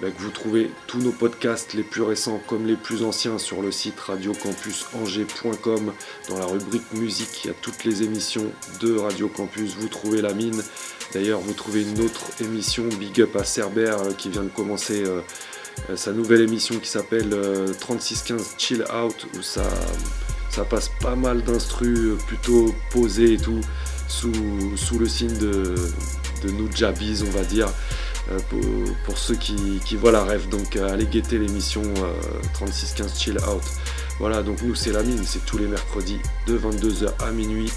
Ben, 0.00 0.12
Que 0.12 0.22
vous 0.22 0.30
trouvez 0.30 0.70
tous 0.86 0.98
nos 0.98 1.10
podcasts, 1.10 1.74
les 1.74 1.82
plus 1.82 2.02
récents 2.02 2.40
comme 2.46 2.68
les 2.68 2.76
plus 2.76 3.02
anciens, 3.02 3.36
sur 3.36 3.60
le 3.60 3.72
site 3.72 3.98
radiocampusangers.com. 3.98 5.92
Dans 6.28 6.38
la 6.38 6.46
rubrique 6.46 6.92
musique, 6.92 7.42
il 7.42 7.48
y 7.48 7.50
a 7.50 7.54
toutes 7.60 7.82
les 7.82 8.04
émissions 8.04 8.52
de 8.80 8.96
Radio 8.96 9.26
Campus. 9.26 9.74
Vous 9.76 9.88
trouvez 9.88 10.22
la 10.22 10.34
mine. 10.34 10.62
D'ailleurs, 11.12 11.40
vous 11.40 11.54
trouvez 11.54 11.82
une 11.82 12.00
autre 12.00 12.30
émission, 12.40 12.84
Big 13.00 13.20
Up 13.20 13.34
à 13.34 13.42
Cerbère, 13.42 14.02
euh, 14.02 14.12
qui 14.12 14.28
vient 14.28 14.44
de 14.44 14.50
commencer. 14.50 15.02
Euh, 15.04 15.20
sa 15.96 16.12
nouvelle 16.12 16.42
émission 16.42 16.78
qui 16.78 16.88
s'appelle 16.88 17.34
3615 17.80 18.40
euh, 18.40 18.44
Chill 18.58 18.84
Out 18.92 19.26
où 19.36 19.42
ça, 19.42 19.62
ça 20.50 20.64
passe 20.64 20.90
pas 21.00 21.16
mal 21.16 21.42
d'instrus 21.42 21.98
euh, 21.98 22.18
plutôt 22.26 22.74
posés 22.90 23.34
et 23.34 23.38
tout 23.38 23.60
sous, 24.08 24.32
sous 24.76 24.98
le 24.98 25.08
signe 25.08 25.36
de, 25.38 25.74
de 26.42 26.50
Nujabiz 26.50 27.22
on 27.22 27.30
va 27.30 27.42
dire 27.42 27.68
pour, 29.06 29.16
ceux 29.16 29.36
qui, 29.36 29.80
qui, 29.86 29.96
voient 29.96 30.12
la 30.12 30.22
rêve. 30.22 30.50
Donc 30.50 30.76
allez 30.76 31.06
guetter 31.06 31.38
l'émission 31.38 31.82
3615 32.52 33.18
Chill 33.18 33.38
Out. 33.38 33.62
Voilà 34.18 34.42
donc 34.42 34.60
nous 34.62 34.74
c'est 34.74 34.92
la 34.92 35.02
mine 35.02 35.22
c'est 35.24 35.44
tous 35.46 35.56
les 35.56 35.66
mercredis 35.66 36.20
de 36.46 36.58
22h 36.58 37.08
à 37.26 37.30
minuit 37.30 37.72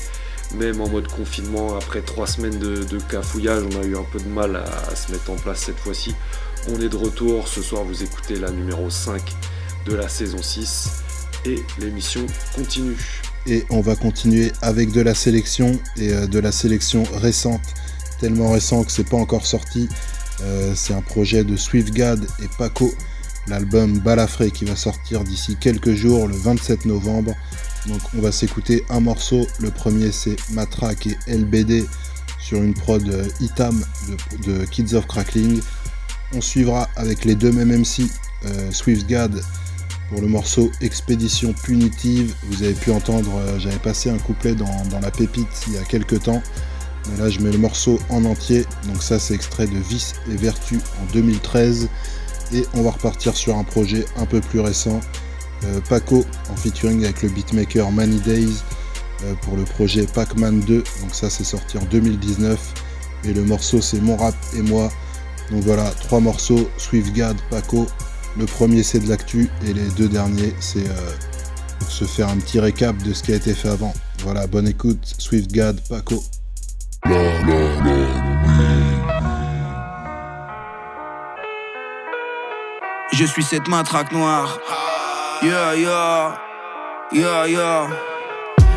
même 0.55 0.81
en 0.81 0.89
mode 0.89 1.07
confinement. 1.07 1.75
Après 1.77 2.01
trois 2.01 2.27
semaines 2.27 2.59
de, 2.59 2.99
cafouillage 3.09 3.63
on 3.71 3.81
a 3.81 3.85
eu 3.85 3.95
un 3.95 4.03
peu 4.03 4.19
de 4.19 4.27
mal 4.27 4.55
à 4.55 4.95
se 4.95 5.11
mettre 5.11 5.29
en 5.31 5.35
place 5.35 5.59
cette 5.59 5.79
fois-ci 5.79 6.13
on 6.69 6.79
est 6.79 6.89
de 6.89 6.97
retour, 6.97 7.47
ce 7.47 7.61
soir 7.61 7.83
vous 7.83 8.03
écoutez 8.03 8.35
la 8.35 8.51
numéro 8.51 8.89
5 8.89 9.21
de 9.85 9.95
la 9.95 10.07
saison 10.07 10.41
6 10.41 10.89
et 11.45 11.63
l'émission 11.79 12.25
continue. 12.55 12.97
Et 13.47 13.65
on 13.69 13.81
va 13.81 13.95
continuer 13.95 14.51
avec 14.61 14.91
de 14.91 15.01
la 15.01 15.15
sélection 15.15 15.79
et 15.97 16.11
euh, 16.11 16.27
de 16.27 16.39
la 16.39 16.51
sélection 16.51 17.03
récente, 17.13 17.61
tellement 18.19 18.51
récent 18.51 18.83
que 18.83 18.91
c'est 18.91 19.09
pas 19.09 19.17
encore 19.17 19.45
sorti. 19.45 19.89
Euh, 20.41 20.73
c'est 20.75 20.93
un 20.93 21.01
projet 21.01 21.43
de 21.43 21.55
SwiftGad 21.55 22.23
et 22.43 22.47
Paco, 22.57 22.93
l'album 23.47 23.97
Balafré 23.99 24.51
qui 24.51 24.65
va 24.65 24.75
sortir 24.75 25.23
d'ici 25.23 25.57
quelques 25.59 25.93
jours, 25.93 26.27
le 26.27 26.35
27 26.35 26.85
novembre. 26.85 27.33
Donc 27.87 28.01
on 28.15 28.21
va 28.21 28.31
s'écouter 28.31 28.85
un 28.89 28.99
morceau. 28.99 29.47
Le 29.59 29.71
premier 29.71 30.11
c'est 30.11 30.35
Matraque 30.51 31.07
et 31.07 31.17
LBD 31.27 31.87
sur 32.39 32.61
une 32.61 32.75
prod 32.75 33.07
euh, 33.09 33.25
Itam 33.39 33.83
de, 34.07 34.53
de 34.53 34.65
Kids 34.65 34.93
of 34.95 35.07
Crackling. 35.07 35.61
On 36.33 36.39
suivra 36.39 36.87
avec 36.95 37.25
les 37.25 37.35
deux 37.35 37.51
mêmes 37.51 37.81
MC, 37.81 38.03
euh, 38.45 38.71
SwiftGad 38.71 39.41
pour 40.09 40.21
le 40.21 40.27
morceau 40.27 40.71
Expédition 40.79 41.53
Punitive. 41.53 42.33
Vous 42.47 42.63
avez 42.63 42.73
pu 42.73 42.91
entendre, 42.91 43.29
euh, 43.35 43.59
j'avais 43.59 43.79
passé 43.79 44.09
un 44.09 44.17
couplet 44.17 44.55
dans, 44.55 44.69
la 45.01 45.11
pépite 45.11 45.47
il 45.67 45.73
y 45.73 45.77
a 45.77 45.83
quelques 45.83 46.23
temps. 46.23 46.41
Là, 47.17 47.29
je 47.29 47.39
mets 47.39 47.51
le 47.51 47.57
morceau 47.57 47.99
en 48.09 48.23
entier. 48.23 48.65
Donc, 48.87 49.03
ça, 49.03 49.19
c'est 49.19 49.33
extrait 49.33 49.67
de 49.67 49.77
Vice 49.89 50.13
et 50.31 50.35
Vertu 50.35 50.79
en 51.01 51.11
2013. 51.11 51.89
Et 52.53 52.65
on 52.75 52.81
va 52.81 52.91
repartir 52.91 53.35
sur 53.35 53.57
un 53.57 53.63
projet 53.63 54.05
un 54.17 54.25
peu 54.25 54.39
plus 54.39 54.59
récent. 54.61 55.01
Euh, 55.65 55.81
Paco 55.89 56.25
en 56.49 56.55
featuring 56.55 57.03
avec 57.03 57.23
le 57.23 57.29
beatmaker 57.29 57.91
Many 57.91 58.19
Days 58.21 58.55
pour 59.41 59.55
le 59.55 59.63
projet 59.63 60.05
Pac-Man 60.05 60.61
2. 60.61 60.77
Donc, 61.01 61.13
ça, 61.13 61.29
c'est 61.29 61.43
sorti 61.43 61.77
en 61.77 61.85
2019. 61.91 62.73
Et 63.25 63.33
le 63.33 63.43
morceau, 63.43 63.81
c'est 63.81 63.99
Mon 63.99 64.15
Rap 64.15 64.35
et 64.55 64.61
moi. 64.61 64.89
Donc 65.51 65.63
voilà, 65.63 65.89
trois 66.01 66.19
morceaux, 66.21 66.69
SwiftGad, 66.77 67.35
Paco. 67.49 67.85
Le 68.37 68.45
premier 68.45 68.83
c'est 68.83 68.99
de 68.99 69.09
l'actu 69.09 69.49
et 69.67 69.73
les 69.73 69.89
deux 69.97 70.07
derniers 70.07 70.55
c'est 70.61 70.87
euh, 70.87 71.11
pour 71.79 71.91
se 71.91 72.05
faire 72.05 72.29
un 72.29 72.37
petit 72.37 72.61
récap 72.61 72.95
de 73.03 73.11
ce 73.13 73.21
qui 73.21 73.33
a 73.33 73.35
été 73.35 73.53
fait 73.53 73.69
avant. 73.69 73.93
Voilà, 74.23 74.47
bonne 74.47 74.67
écoute, 74.67 74.99
SwiftGad, 75.17 75.81
Paco. 75.89 76.23
Je 83.11 83.25
suis 83.25 83.43
cette 83.43 83.67
matraque 83.67 84.13
noire. 84.13 84.57
Yeah, 85.43 85.75
yeah, 85.75 86.37
yeah, 87.11 87.47
yeah. 87.47 88.10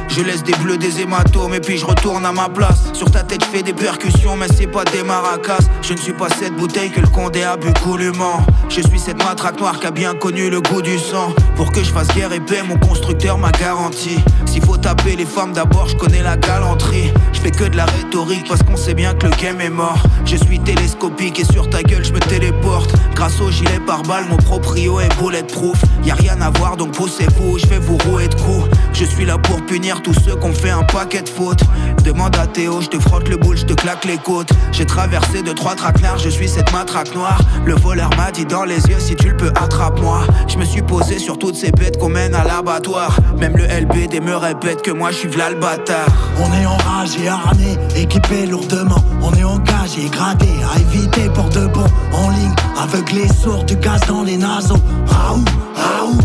Je 0.09 0.23
laisse 0.23 0.43
des 0.43 0.53
bleus, 0.55 0.77
des 0.77 1.01
hématomes 1.01 1.55
et 1.55 1.61
puis 1.61 1.77
je 1.77 1.85
retourne 1.85 2.25
à 2.25 2.33
ma 2.33 2.49
place. 2.49 2.85
Sur 2.93 3.11
ta 3.11 3.23
tête, 3.23 3.45
je 3.45 3.57
fais 3.57 3.63
des 3.63 3.73
percussions, 3.73 4.37
mais 4.37 4.47
c'est 4.57 4.67
pas 4.67 4.85
des 4.85 5.03
maracas. 5.03 5.59
Je 5.83 5.93
ne 5.93 5.99
suis 5.99 6.13
pas 6.13 6.29
cette 6.29 6.55
bouteille 6.55 6.91
que 6.91 7.01
le 7.01 7.09
condé 7.09 7.43
a 7.43 7.57
bu 7.57 7.69
goulûment. 7.85 8.45
Je 8.69 8.81
suis 8.81 8.99
cette 8.99 9.19
matraque 9.19 9.59
noire 9.59 9.81
qui 9.81 9.87
a 9.87 9.91
bien 9.91 10.15
connu 10.15 10.51
le 10.51 10.61
goût 10.61 10.83
du 10.83 10.99
sang. 10.99 11.35
Pour 11.57 11.73
que 11.73 11.83
je 11.83 11.91
fasse 11.91 12.09
guerre 12.15 12.33
et 12.33 12.41
paix, 12.41 12.63
mon 12.67 12.79
constructeur 12.79 13.39
m'a 13.39 13.51
garanti. 13.51 14.19
S'il 14.47 14.65
faut 14.65 14.77
taper 14.77 15.17
les 15.17 15.25
femmes 15.25 15.53
d'abord, 15.53 15.89
je 15.89 15.97
connais 15.97 16.23
la 16.23 16.37
galanterie. 16.37 17.13
Je 17.33 17.41
fais 17.41 17.51
que 17.51 17.65
de 17.65 17.77
la 17.77 17.87
rhétorique 17.87 18.47
parce 18.49 18.63
qu'on 18.63 18.77
sait 18.77 18.95
bien 18.95 19.15
que 19.15 19.27
le 19.27 19.33
game 19.43 19.61
est 19.61 19.71
mort. 19.71 20.03
Je 20.25 20.37
suis 20.37 20.61
télescopique 20.61 21.41
et 21.41 21.45
sur 21.45 21.69
ta 21.69 21.83
gueule, 21.83 22.05
je 22.05 22.13
me 22.13 22.21
téléporte. 22.21 22.95
Grâce 23.15 23.41
au 23.41 23.51
gilet 23.51 23.81
par 23.87 24.03
balle, 24.03 24.27
mon 24.29 24.37
proprio 24.37 25.01
est 25.01 25.15
bulletproof. 25.19 25.81
Y 26.05 26.11
a 26.11 26.15
rien 26.15 26.41
à 26.41 26.51
voir 26.51 26.77
donc 26.77 26.93
poussez-vous, 26.93 27.59
je 27.59 27.67
vais 27.67 27.79
vous 27.79 27.99
rouer 27.99 28.29
de 28.29 28.35
coups. 28.35 28.69
Je 28.95 29.05
suis 29.05 29.25
là 29.25 29.39
pour 29.39 29.61
punir 29.67 30.01
tous 30.03 30.15
ceux 30.15 30.37
qui 30.37 30.47
ont 30.47 30.53
fait 30.53 30.71
un 30.71 30.85
paquet 30.85 31.23
de 31.23 31.29
fautes. 31.29 31.65
Demande 32.05 32.37
à 32.37 32.47
Théo, 32.47 32.81
je 32.81 32.87
te 32.87 33.01
frotte 33.01 33.29
le 33.29 33.37
boule, 33.37 33.57
je 33.57 33.65
te 33.65 33.73
claque 33.73 34.05
les 34.05 34.19
côtes. 34.19 34.51
J'ai 34.71 34.87
traversé 34.87 35.43
de 35.43 35.53
trois 35.53 35.75
traquenards, 35.75 36.19
je 36.19 36.29
suis 36.29 36.49
cette 36.49 36.73
matraque 36.73 37.13
noire. 37.13 37.41
Le 37.65 37.75
voleur 37.75 38.11
m'a 38.17 38.31
dit 38.31 38.45
dans 38.45 38.63
les 38.63 38.77
yeux, 38.87 39.01
si 39.01 39.17
tu 39.17 39.31
le 39.31 39.37
peux, 39.37 39.51
attrape-moi. 39.57 40.21
Je 40.47 40.59
me 40.59 40.65
suis 40.65 40.83
posé 40.83 41.19
sur 41.19 41.39
toutes 41.39 41.57
ces 41.57 41.73
bêtes 41.73 41.99
qu'on 41.99 42.09
mène 42.09 42.37
à 42.37 42.45
l'abattoir. 42.45 43.19
Même 43.37 43.57
le 43.57 43.65
LBD 43.65 44.21
me 44.21 44.37
répète 44.37 44.83
que 44.83 44.93
moi 44.93 45.11
je 45.11 45.17
suis 45.17 45.29
v'là 45.29 45.51
le 45.51 45.57
bâtard. 45.57 46.07
On 46.39 46.53
est 46.53 46.67
enragé, 46.67 47.27
armé, 47.27 47.77
équipé 47.97 48.47
lourdement. 48.47 49.03
On 49.23 49.33
est 49.33 49.45
engagé, 49.45 50.09
gradé, 50.09 50.49
à 50.73 50.79
éviter 50.79 51.29
pour 51.31 51.49
de 51.49 51.67
bon. 51.67 51.85
En 52.13 52.31
ligne, 52.31 52.55
aveuglé, 52.81 53.27
sourd, 53.43 53.65
du 53.65 53.75
gaz 53.75 54.03
dans 54.07 54.23
les 54.23 54.37
naseaux. 54.37 54.79
Raoult, 55.09 55.45
raoult 55.75 56.19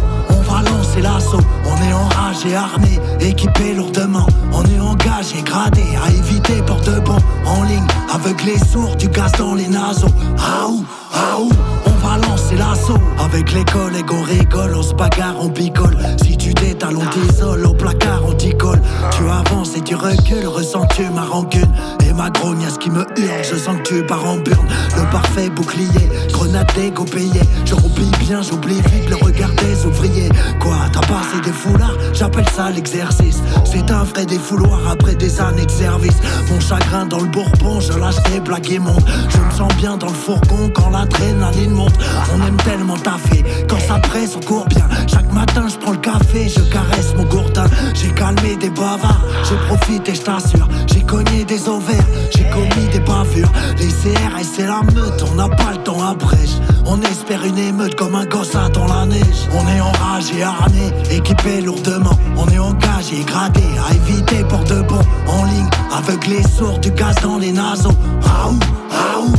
l'assaut. 1.02 1.40
On 1.66 1.88
est 1.88 1.94
enragé, 1.94 2.56
armé, 2.56 3.00
équipé 3.20 3.74
lourdement. 3.74 4.28
On 4.54 4.64
est 4.64 4.80
engagé, 4.80 5.42
gradé, 5.44 5.84
à 6.04 6.10
éviter 6.12 6.62
pour 6.64 6.82
de 6.82 7.00
bon. 7.00 7.18
En 7.46 7.64
ligne, 7.64 7.88
avec 8.14 8.44
les 8.44 8.58
sourds, 8.58 8.96
du 8.96 9.08
gaz 9.08 9.32
dans 9.34 9.56
les 9.56 9.68
naseaux. 9.68 10.08
Aou, 10.38 10.84
aou, 11.14 11.50
on 11.86 12.08
va 12.08 12.18
lancer 12.18 12.56
l'assaut. 12.56 13.00
Avec 13.20 13.52
les 13.54 13.66
collègues, 13.66 14.12
on 14.12 14.24
rigole, 14.24 14.76
on 14.76 14.84
se 14.84 14.94
bagarre, 14.94 15.36
on 15.40 15.50
picole. 15.50 15.98
Si 16.24 16.38
tu 16.38 16.54
t'étales, 16.54 16.98
on 16.98 17.06
t'isole, 17.06 17.66
au 17.66 17.74
placard, 17.74 18.22
on 18.26 18.34
t'y 18.34 18.56
colle. 18.56 18.82
Tu 19.12 19.24
avances 19.30 19.76
et 19.76 19.82
tu 19.82 19.96
recules, 19.96 20.48
ressens-tu 20.48 21.10
ma 21.10 21.24
rancune? 21.24 21.68
Et 22.10 22.14
ma 22.14 22.30
grognasse 22.32 22.78
qui 22.80 22.90
me 22.90 23.06
hurle, 23.18 23.44
je 23.44 23.56
sens 23.56 23.78
que 23.78 23.84
tu 23.84 24.04
pars 24.04 24.26
en 24.26 24.38
burn. 24.38 24.66
Le 24.98 25.04
parfait 25.12 25.50
bouclier, 25.50 26.10
grenade 26.32 26.72
d'égo 26.76 27.04
payé. 27.06 27.42
Je 27.66 27.76
roupille 27.76 28.12
bien, 28.20 28.42
j'oublie 28.42 28.82
vite 28.82 29.10
le 29.10 29.16
regard 29.18 29.52
des 29.52 29.86
ouvriers. 29.86 30.30
Quoi, 30.60 30.76
t'as 30.92 31.02
passé 31.02 31.40
des 31.44 31.52
foulards? 31.52 31.98
J'appelle 32.14 32.50
ça 32.56 32.72
l'exercice. 32.72 33.40
C'est 33.64 33.92
un 33.92 34.04
vrai 34.04 34.26
défouloir 34.26 34.80
après 34.90 35.14
des 35.14 35.40
années 35.40 35.68
de 35.68 35.72
service. 35.72 36.18
Mon 36.50 36.60
chagrin 36.60 37.06
dans 37.06 37.20
le 37.20 37.28
bourbon, 37.28 37.80
je 37.80 37.94
lâche 37.94 38.22
des 38.32 38.40
blagues 38.40 38.72
et 38.72 38.80
monte. 38.80 39.06
Je 39.30 39.38
me 39.38 39.52
sens 39.52 39.72
bien 39.76 39.96
dans 39.96 40.08
le 40.08 40.14
fourgon 40.14 40.72
quand 40.74 40.90
l'adrénaline 40.90 41.72
monte. 41.72 41.94
On 42.34 42.48
aime 42.48 42.58
tellement 42.58 42.98
taffer, 42.98 43.46
quand 43.70 43.80
ça 43.80 44.00
presse, 44.00 44.36
on 44.36 44.40
court 44.40 44.66
bien. 44.66 44.88
Chaque 45.08 45.32
matin, 45.32 45.68
je 45.70 45.78
prends 45.78 45.92
le 45.92 45.98
café, 45.98 46.50
je 46.50 46.62
caresse 46.72 47.14
mon 47.16 47.26
gourdin. 47.26 47.66
J'ai 47.94 48.10
calmé 48.10 48.56
des 48.56 48.72
bavards, 48.72 49.24
j'ai 49.48 49.58
profité, 49.68 50.16
je 50.16 50.22
t'assure. 50.22 50.68
J'ai 50.88 51.02
cogné 51.02 51.46
des 51.46 51.68
ovaires, 51.68 51.99
j'ai 52.36 52.46
commis 52.50 52.88
des 52.92 53.00
bavures. 53.00 53.52
Les 53.78 53.88
CRS, 53.88 54.48
c'est 54.56 54.68
la 54.68 54.82
meute, 54.94 55.24
on 55.32 55.36
n'a 55.36 55.50
pas 55.50 55.72
le 55.72 55.84
temps 55.84 56.02
à 56.04 56.14
brèche. 56.14 56.58
On 56.86 57.02
espère 57.02 57.44
une 57.46 57.58
émeute 57.58 57.96
comme 57.96 58.16
un 58.16 58.26
gosse 58.26 58.54
dans 58.74 58.88
la 58.88 59.06
neige. 59.06 59.48
On 59.54 59.68
est 59.68 59.80
enragé, 59.80 60.44
armé, 60.44 60.92
équipé 61.12 61.62
lourdement. 61.62 62.18
On 62.38 62.48
est 62.48 62.60
engagé, 62.60 63.24
gradé, 63.26 63.64
à 63.88 63.94
éviter 63.94 64.44
pour 64.46 64.64
de 64.64 64.82
bon. 64.82 65.00
En 65.28 65.46
ligne, 65.46 65.70
aveuglé, 65.96 66.42
sourd, 66.44 66.80
du 66.80 66.92
gaz 66.92 67.16
dans 67.22 67.38
les 67.38 67.52
naseaux. 67.52 67.96
Raoult, 68.22 68.60
raoult, 68.90 69.34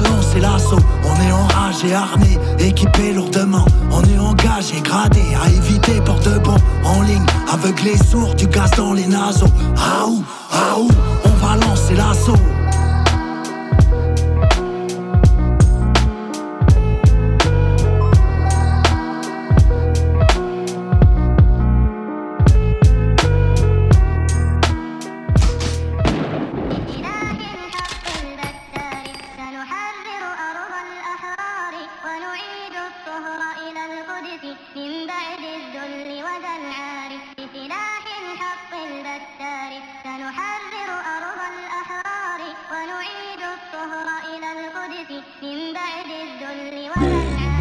lancer 0.00 0.40
l'assaut. 0.40 0.78
On 1.04 1.22
est 1.22 1.32
enragé, 1.32 1.94
armé, 1.94 2.38
équipé 2.58 3.12
lourdement. 3.12 3.64
On 3.90 4.02
est 4.02 4.18
engagé, 4.18 4.80
gradé, 4.82 5.22
à 5.42 5.48
éviter 5.50 6.00
pour 6.00 6.18
de 6.20 6.38
bon. 6.38 6.56
En 6.84 7.02
ligne, 7.02 7.26
aveuglé, 7.52 7.96
sourd, 7.96 8.34
du 8.34 8.46
gaz 8.46 8.70
dans 8.76 8.92
les 8.92 9.06
naseaux. 9.06 9.46
Raoult, 9.74 10.22
raoult, 10.50 10.90
on 11.24 11.46
va 11.46 11.56
lancer 11.56 11.94
l'assaut. 11.94 12.36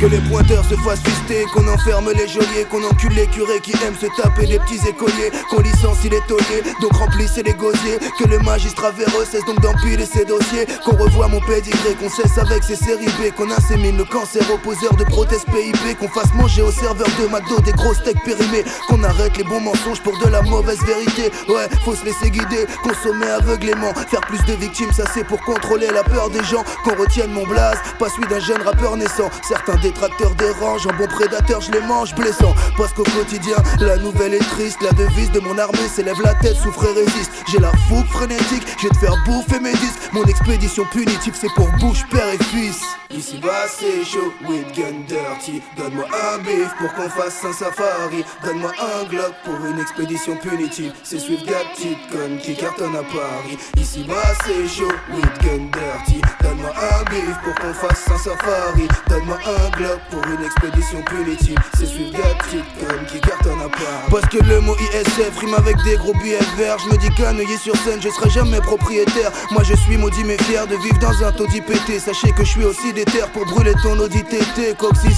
Que 0.07 0.13
les 0.13 0.29
pointeurs 0.29 0.63
se 0.63 0.75
fassent 0.75 1.01
fister, 1.03 1.43
qu'on 1.53 1.67
enferme 1.67 2.09
les 2.15 2.29
geôliers, 2.29 2.65
qu'on 2.71 2.81
encule 2.81 3.11
les 3.11 3.27
curés 3.27 3.59
qui 3.59 3.73
aiment 3.85 3.97
se 3.99 4.05
taper 4.15 4.47
des 4.47 4.57
petits 4.59 4.79
écoliers, 4.87 5.31
qu'on 5.49 5.59
licencie 5.59 6.07
les 6.07 6.21
tauliers, 6.29 6.63
donc 6.79 6.93
remplissez 6.93 7.43
les 7.43 7.53
gosiers. 7.53 7.99
Que 8.17 8.25
le 8.25 8.39
magistrat 8.39 8.91
véreux 8.91 9.25
cesse 9.29 9.43
donc 9.43 9.59
d'empiler 9.59 10.05
ses 10.05 10.23
dossiers, 10.23 10.65
qu'on 10.85 10.95
revoie 10.95 11.27
mon 11.27 11.41
pédigré, 11.41 11.93
qu'on 11.99 12.09
cesse 12.09 12.37
avec 12.37 12.63
ses 12.63 12.77
séries 12.77 13.11
B, 13.19 13.35
qu'on 13.35 13.51
insémine 13.51 13.97
le 13.97 14.05
cancer 14.05 14.49
aux 14.49 14.57
poseurs 14.57 14.95
de 14.95 15.03
prothèses 15.03 15.43
PIP, 15.43 15.97
qu'on 15.99 16.07
fasse 16.07 16.33
manger 16.35 16.61
aux 16.61 16.71
serveurs 16.71 17.11
de 17.19 17.27
McDo 17.27 17.59
des 17.59 17.73
gros 17.73 17.93
steaks 17.93 18.23
périmés, 18.23 18.63
qu'on 18.87 19.03
arrête 19.03 19.35
les 19.35 19.43
bons 19.43 19.59
mensonges 19.59 20.01
pour 20.03 20.17
de 20.19 20.31
la 20.31 20.41
mauvaise 20.41 20.79
vérité. 20.85 21.31
Ouais, 21.49 21.67
faut 21.83 21.95
se 21.95 22.05
laisser 22.05 22.31
guider, 22.31 22.65
consommer 22.81 23.27
aveuglément, 23.27 23.93
faire 23.93 24.21
plus 24.21 24.41
de 24.45 24.53
victimes, 24.53 24.93
ça 24.93 25.03
c'est 25.13 25.25
pour 25.25 25.41
contrôler 25.41 25.87
la 25.87 26.03
peur 26.05 26.29
des 26.29 26.45
gens, 26.45 26.63
qu'on 26.85 26.95
retienne 26.95 27.33
mon 27.33 27.45
blaze, 27.45 27.79
pas 27.99 28.07
celui 28.07 28.27
d'un 28.29 28.39
jeune 28.39 28.61
rappeur 28.61 28.95
naissant. 28.95 29.29
Certains 29.45 29.75
détracteurs 29.97 30.35
dérangent, 30.35 30.87
un 30.87 30.95
bon 30.95 31.07
prédateur 31.07 31.59
je 31.59 31.71
les 31.71 31.81
mange 31.81 32.13
blessant, 32.13 32.53
parce 32.77 32.93
qu'au 32.93 33.03
quotidien, 33.03 33.55
la 33.79 33.97
nouvelle 33.97 34.35
est 34.35 34.49
triste, 34.49 34.77
la 34.81 34.91
devise 34.91 35.31
de 35.31 35.39
mon 35.39 35.57
armée 35.57 35.87
s'élève 35.93 36.21
la 36.23 36.35
tête, 36.35 36.55
souffre 36.55 36.85
et 36.85 36.93
résiste. 36.93 37.31
J'ai 37.51 37.59
la 37.59 37.71
fougue 37.89 38.05
frénétique, 38.07 38.63
je 38.77 38.83
vais 38.83 38.93
te 38.93 38.97
faire 38.99 39.15
bouffer 39.25 39.59
mes 39.59 39.71
disques. 39.71 40.09
Mon 40.13 40.23
expédition 40.25 40.85
punitive, 40.85 41.33
c'est 41.39 41.51
pour 41.55 41.69
bouche, 41.79 42.05
père 42.11 42.27
et 42.29 42.43
fils. 42.43 42.79
Ici 43.09 43.37
bas 43.37 43.67
c'est 43.69 44.03
chaud, 44.03 44.33
with 44.47 44.67
gun 44.75 45.05
dirty. 45.07 45.61
Donne-moi 45.77 46.05
un 46.11 46.37
bif 46.39 46.69
pour 46.77 46.93
qu'on 46.93 47.09
fasse 47.09 47.43
un 47.45 47.53
safari. 47.53 48.23
Donne-moi 48.43 48.71
un 48.79 49.05
Glock 49.05 49.33
pour 49.45 49.65
une 49.65 49.79
expédition 49.79 50.35
punitive. 50.35 50.91
C'est 51.03 51.19
Swift 51.19 51.45
Gat 51.45 51.53
petite 51.73 52.09
conne 52.11 52.37
qui 52.37 52.53
cartonne 52.55 52.95
à 52.95 53.03
Paris. 53.03 53.57
Ici 53.77 54.03
bas 54.03 54.35
c'est 54.45 54.67
chaud, 54.67 54.91
with 55.13 55.41
gun 55.41 55.69
dirty. 55.71 56.21
Donne-moi 56.43 56.69
un 56.69 57.03
bif 57.09 57.37
pour 57.45 57.55
qu'on 57.55 57.73
fasse 57.73 58.03
un 58.11 58.17
safari. 58.17 58.87
Donne-moi 59.09 59.37
un 59.45 59.77
Glock 59.77 59.86
pour 60.09 60.21
une 60.25 60.43
expédition 60.43 61.01
punitive. 61.03 61.57
C'est 61.77 61.85
petite 61.85 62.65
conne 62.79 63.05
qui 63.07 63.19
cartonne 63.19 63.61
à 63.61 63.69
Paris. 63.69 64.09
Parce 64.11 64.25
que 64.27 64.43
le 64.43 64.59
mot 64.61 64.75
ISF 64.75 65.37
rime 65.39 65.53
avec 65.55 65.75
des 65.83 65.97
gros 65.97 66.13
billets 66.13 66.39
verts. 66.57 66.77
Je 66.79 66.89
me 66.93 66.97
dis 66.97 67.09
qu'un 67.15 67.37
œillet 67.37 67.57
sur 67.57 67.75
scène, 67.77 67.99
je 68.01 68.09
serai 68.09 68.29
jamais 68.29 68.59
propriétaire. 68.61 69.31
Moi 69.51 69.63
je 69.63 69.75
suis 69.75 69.97
maudit 69.97 70.23
mais 70.23 70.37
fier 70.43 70.67
de 70.67 70.75
vivre 70.75 70.97
dans 70.99 71.23
un 71.23 71.31
taudis 71.31 71.61
pété. 71.61 71.99
Sachez 71.99 72.31
que 72.31 72.43
je 72.43 72.49
suis 72.49 72.65
aussi 72.65 72.93
terres 72.93 73.31
pour 73.31 73.45
brûler 73.45 73.73
ton 73.83 73.97
Audi 73.99 74.23
TT, 74.23 74.75
coccyx. 74.77 75.17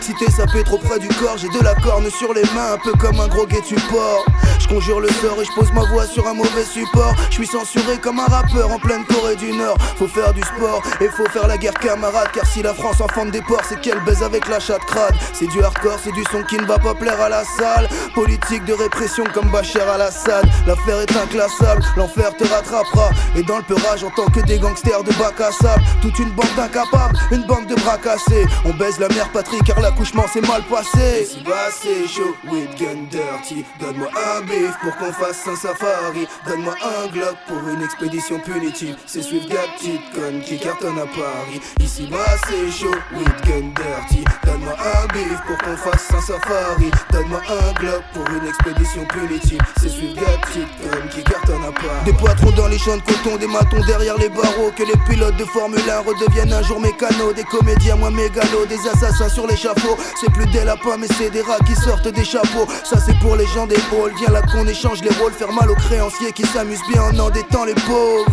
Si 0.00 0.14
t'es 0.14 0.30
sapé 0.30 0.64
trop 0.64 0.78
près 0.78 0.98
du 0.98 1.08
corps, 1.08 1.38
j'ai 1.38 1.48
de 1.48 1.62
la 1.62 1.74
corne 1.76 2.08
sur 2.10 2.32
les 2.34 2.42
mains, 2.54 2.74
un 2.74 2.78
peu 2.78 2.92
comme 2.92 3.20
un 3.20 3.28
gros 3.28 3.46
guet 3.46 3.62
support. 3.62 4.24
Je 4.58 4.68
conjure 4.68 5.00
le 5.00 5.08
sort 5.08 5.40
et 5.40 5.44
je 5.44 5.52
pose 5.52 5.72
ma 5.72 5.82
voix 5.84 6.06
sur 6.06 6.26
un 6.26 6.34
mauvais 6.34 6.64
support. 6.64 7.14
Je 7.30 7.36
suis 7.36 7.46
censuré 7.46 7.98
comme 7.98 8.18
un 8.18 8.26
rappeur 8.26 8.70
en 8.70 8.78
pleine 8.78 9.04
Corée 9.04 9.36
du 9.36 9.52
Nord. 9.52 9.76
Faut 9.96 10.08
faire 10.08 10.32
du 10.32 10.42
sport 10.42 10.82
et 11.00 11.08
faut 11.08 11.26
faire 11.26 11.46
la 11.46 11.56
guerre 11.58 11.74
camarade. 11.74 12.28
Car 12.32 12.46
si 12.46 12.62
la 12.62 12.74
France 12.74 13.00
enfante 13.00 13.30
des 13.30 13.42
porcs, 13.42 13.64
c'est 13.70 13.80
qu'elle 13.80 14.00
baise 14.00 14.22
avec 14.22 14.48
la 14.48 14.58
chatte 14.58 14.84
crade. 14.84 15.14
C'est 15.32 15.46
du 15.46 15.62
hardcore, 15.62 15.98
c'est 16.02 16.12
du 16.12 16.24
son 16.32 16.42
qui 16.42 16.56
ne 16.56 16.66
va 16.66 16.78
pas 16.78 16.94
plaire 16.94 17.20
à 17.20 17.28
la 17.28 17.44
salle. 17.44 17.88
Politique 18.14 18.64
de 18.64 18.72
répression 18.72 19.24
comme 19.32 19.48
Bachar 19.50 19.88
al-Assad. 19.88 20.44
L'affaire 20.66 21.00
est 21.00 21.16
inclassable, 21.16 21.82
l'enfer 21.96 22.36
te 22.36 22.44
rattrapera. 22.44 23.10
Et 23.36 23.42
dans 23.44 23.58
le 23.58 23.62
peurage, 23.62 24.02
en 24.02 24.10
tant 24.10 24.26
que 24.26 24.40
des 24.40 24.58
gangsters 24.58 25.04
de 25.04 25.12
bac 25.12 25.40
à 25.40 25.52
sable, 25.52 25.82
toute 26.02 26.18
une 26.18 26.30
bande 26.30 26.52
d'incapables, 26.56 27.16
une 27.30 27.46
bande 27.46 27.66
de 27.66 27.76
bras 27.76 27.98
cassés. 27.98 28.44
On 28.64 28.74
baise 28.74 28.98
la 28.98 29.08
mère 29.08 29.30
patrie 29.30 29.60
car 29.64 29.78
l'accouchement 29.80 30.26
s'est 30.26 30.40
mal 30.40 30.62
passé. 30.64 31.22
Ici 31.22 31.42
bas 31.44 31.70
c'est 31.70 32.08
chaud, 32.08 32.34
with 32.50 32.76
gun 32.76 33.06
dirty. 33.08 33.64
Donne-moi 33.80 34.08
un 34.36 34.40
bif 34.42 34.74
pour 34.82 34.96
qu'on 34.96 35.12
fasse 35.12 35.46
un 35.46 35.54
safari. 35.54 36.26
Donne-moi 36.46 36.74
un 36.82 37.08
Glock 37.12 37.36
pour 37.46 37.68
une 37.68 37.82
expédition 37.82 38.40
punitive. 38.40 38.96
C'est 39.06 39.22
Swift 39.22 39.48
Gat 39.48 39.68
petite 39.76 40.12
conne 40.12 40.40
qui 40.40 40.58
cartonne 40.58 40.98
à 40.98 41.06
Paris. 41.06 41.60
Ici 41.78 42.08
bas 42.10 42.36
c'est 42.48 42.70
chaud, 42.70 42.94
with 43.12 43.46
gun 43.46 43.59
dirty. 43.68 44.24
Donne-moi 44.44 44.72
un 44.72 45.06
bif 45.12 45.38
pour 45.46 45.58
qu'on 45.58 45.76
fasse 45.76 46.08
un 46.14 46.20
safari. 46.20 46.90
Donne-moi 47.12 47.40
un 47.48 47.72
Glock 47.80 48.02
pour 48.12 48.24
une 48.28 48.48
expédition 48.48 49.04
punitive. 49.06 49.60
C'est 49.80 49.90
Gat 50.14 50.38
petite 50.42 50.68
conne 50.80 51.08
qui 51.10 51.22
cartonne 51.22 51.64
à 51.64 51.72
Paris. 51.72 52.04
Des 52.04 52.12
poitrons 52.12 52.50
dans 52.52 52.68
les 52.68 52.78
champs 52.78 52.96
de 52.96 53.02
coton, 53.02 53.36
des 53.36 53.46
matons 53.46 53.84
derrière 53.86 54.16
les 54.16 54.28
barreaux. 54.28 54.72
Que 54.76 54.82
les 54.82 54.96
pilotes 55.08 55.36
de 55.36 55.44
Formule 55.44 55.78
1 55.88 56.00
redeviennent 56.00 56.52
un 56.52 56.62
jour 56.62 56.80
mécanos. 56.80 57.34
Des 57.34 57.44
comédiens 57.44 57.96
moins 57.96 58.10
mégalos, 58.10 58.66
des 58.66 58.80
assassins 58.88 59.28
sur 59.28 59.46
l'échafaud. 59.46 59.96
C'est 60.20 60.32
plus 60.32 60.46
des 60.46 60.64
lapins, 60.64 60.96
mais 60.98 61.08
c'est 61.18 61.30
des 61.30 61.42
rats 61.42 61.58
qui 61.66 61.74
sortent 61.74 62.08
des 62.08 62.24
chapeaux. 62.24 62.66
Ça 62.84 62.98
c'est 62.98 63.18
pour 63.20 63.36
les 63.36 63.46
gens 63.46 63.66
des 63.66 63.76
halls. 63.76 64.14
Viens 64.18 64.32
là 64.32 64.42
qu'on 64.42 64.66
échange 64.66 65.02
les 65.02 65.14
rôles. 65.18 65.32
Faire 65.32 65.52
mal 65.52 65.70
aux 65.70 65.76
créanciers 65.76 66.32
qui 66.32 66.46
s'amusent 66.46 66.86
bien 66.90 67.02
en 67.02 67.18
endettant 67.18 67.64
les 67.64 67.74
pauvres. 67.74 68.26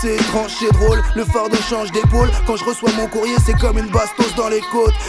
C'est 0.00 0.14
étrange, 0.14 0.52
c'est 0.58 0.72
drôle, 0.72 1.02
le 1.14 1.24
fardeau 1.24 1.58
change 1.68 1.92
d'épaule. 1.92 2.30
Quand 2.46 2.56
je 2.56 2.64
reçois 2.64 2.90
mon 2.96 3.06
courrier, 3.06 3.36
c'est 3.44 3.58
comme 3.58 3.78
une 3.78 3.88
bastos 3.88 4.34
dans 4.36 4.48
les 4.48 4.59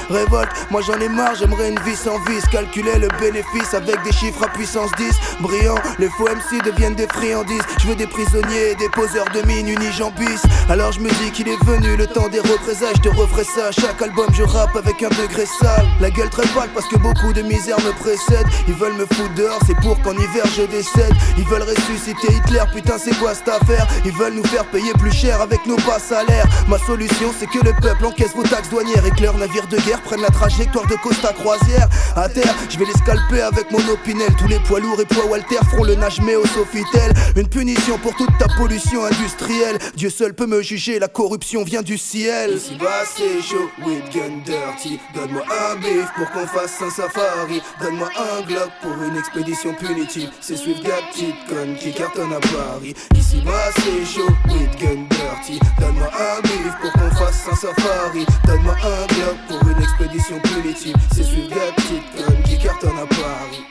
Révolte, 0.10 0.50
moi 0.70 0.82
j'en 0.82 1.00
ai 1.00 1.10
marre, 1.10 1.36
j'aimerais 1.36 1.70
une 1.70 1.80
vie 1.80 1.96
sans 1.96 2.18
vice. 2.26 2.44
Calculer 2.52 2.98
le 2.98 3.08
bénéfice 3.20 3.74
avec 3.74 4.02
des 4.04 4.12
chiffres 4.12 4.44
à 4.44 4.48
puissance 4.50 4.90
10. 4.98 5.14
Brillant, 5.42 5.76
les 6.00 6.10
faux 6.10 6.28
MC 6.28 6.64
deviennent 6.64 6.96
des 6.96 7.08
friandises. 7.08 7.62
Je 7.82 7.88
veux 7.88 7.96
des 7.96 8.08
prisonniers, 8.08 8.76
des 8.76 8.90
poseurs 8.90 9.28
de 9.34 9.46
mine 9.48 9.68
unis 9.68 9.92
jambis. 9.92 10.42
Alors 10.70 10.92
je 10.92 11.00
me 11.00 11.10
dis 11.10 11.32
qu'il 11.32 11.48
est 11.48 11.64
venu 11.66 11.96
le 11.96 12.08
temps 12.08 12.28
des 12.30 12.40
représailles. 12.40 12.94
Je 12.98 13.10
te 13.10 13.16
referai 13.16 13.44
ça 13.44 13.72
chaque 13.72 14.02
album, 14.02 14.28
je 14.34 14.44
rappe 14.44 14.76
avec 14.76 15.04
un 15.04 15.10
degré 15.10 15.46
sale. 15.46 15.88
La 16.00 16.10
gueule 16.10 16.30
très 16.30 16.48
pâle 16.48 16.70
parce 16.74 16.88
que 16.88 16.98
beaucoup 16.98 17.34
de 17.34 17.42
misère 17.42 17.80
me 17.82 17.92
précède. 17.92 18.46
Ils 18.68 18.74
veulent 18.76 18.94
me 18.94 19.06
foutre 19.06 19.34
dehors, 19.36 19.60
c'est 19.68 19.78
pour 19.82 20.02
qu'en 20.02 20.14
hiver 20.14 20.46
je 20.56 20.64
décède. 20.64 21.14
Ils 21.38 21.46
veulent 21.46 21.64
ressusciter 21.64 22.34
Hitler, 22.34 22.64
putain 22.74 22.98
c'est 22.98 23.16
quoi 23.20 23.36
cette 23.36 23.50
affaire? 23.50 23.88
Ils 24.06 24.14
veulent 24.14 24.34
nous 24.34 24.46
faire 24.46 24.66
payer 24.66 24.94
plus 24.94 25.12
cher 25.14 25.42
avec 25.42 25.66
nos 25.66 25.78
bas 25.78 26.00
salaires. 26.00 26.48
Ma 26.68 26.78
solution 26.78 27.34
c'est 27.38 27.48
que 27.48 27.64
le 27.64 27.74
peuple 27.82 28.06
encaisse 28.06 28.36
vos 28.36 28.44
taxes 28.44 28.70
douanières 28.70 29.06
et 29.06 29.12
navires 29.42 29.68
de 29.68 29.78
guerre 29.78 30.02
prennent 30.04 30.22
la 30.22 30.30
trajectoire 30.30 30.86
de 30.86 30.96
Costa 30.96 31.34
Croisière. 31.34 31.88
À 32.16 32.30
terre, 32.30 32.54
je 32.70 32.78
vais 32.78 32.86
les 32.86 32.94
scalper 32.94 33.42
avec 33.42 33.72
mon 33.72 33.80
opinel. 33.90 34.30
Tous 34.38 34.48
les 34.48 34.60
poids 34.60 34.80
lourds 34.80 35.02
et 35.02 35.06
poids 35.06 35.26
Walter 35.26 35.58
feront 35.72 35.84
le 35.84 35.96
nage 35.96 36.22
mais 36.22 36.36
au 36.36 36.46
Sofitel. 36.46 37.12
Une 37.36 37.48
punition 37.48 37.98
pour 37.98 38.16
toute 38.16 38.30
ta 38.38 38.46
pollution 38.58 39.04
industrielle. 39.04 39.80
Dieu 39.96 40.12
seul 40.12 40.36
peut 40.36 40.46
me 40.46 40.62
juger, 40.62 41.00
la 41.00 41.08
corruption 41.08 41.64
vient 41.64 41.82
du 41.82 41.98
ciel. 41.98 42.58
Ici 42.58 42.76
bas 42.76 43.04
c'est 43.16 43.42
chaud, 43.42 43.70
with 43.84 44.04
gun 44.14 44.44
dirty. 44.46 45.00
Donne-moi 45.16 45.42
un 45.42 45.76
bif 45.78 46.08
pour 46.16 46.30
qu'on 46.32 46.46
fasse 46.46 46.80
un 46.82 46.92
safari. 46.92 47.62
Donne-moi 47.82 48.10
un 48.16 48.42
Glock 48.46 48.70
pour 48.84 48.94
une 49.04 49.18
expédition 49.18 49.74
punitive. 49.74 50.30
C'est 50.40 50.56
Swift 50.56 50.84
Gat 50.84 51.02
petite 51.12 51.48
conne 51.50 51.76
qui 51.78 51.92
cartonne 51.92 52.34
à 52.34 52.40
Paris. 52.40 52.94
Ici 53.16 53.42
bas 53.44 53.72
c'est 53.78 54.06
chaud, 54.06 54.30
with 54.50 54.80
gun 54.80 55.08
dirty. 55.10 55.60
Donne-moi 55.80 56.10
un 56.14 56.42
bif 56.42 56.74
pour 56.80 56.92
qu'on 56.92 57.16
fasse 57.16 57.48
un 57.52 57.56
safari. 57.56 58.26
Donne-moi 58.46 58.76
un 58.84 59.08
Glock 59.16 59.31
pour 59.48 59.68
une 59.70 59.82
expédition 59.82 60.40
punitive. 60.40 60.96
C'est 61.14 61.24
Swift 61.24 61.50
Gat 61.50 61.72
petite 61.76 62.26
conne 62.26 62.44
qui 62.44 62.58
cartonne 62.58 62.98
à 62.98 63.06
Paris. 63.06 63.66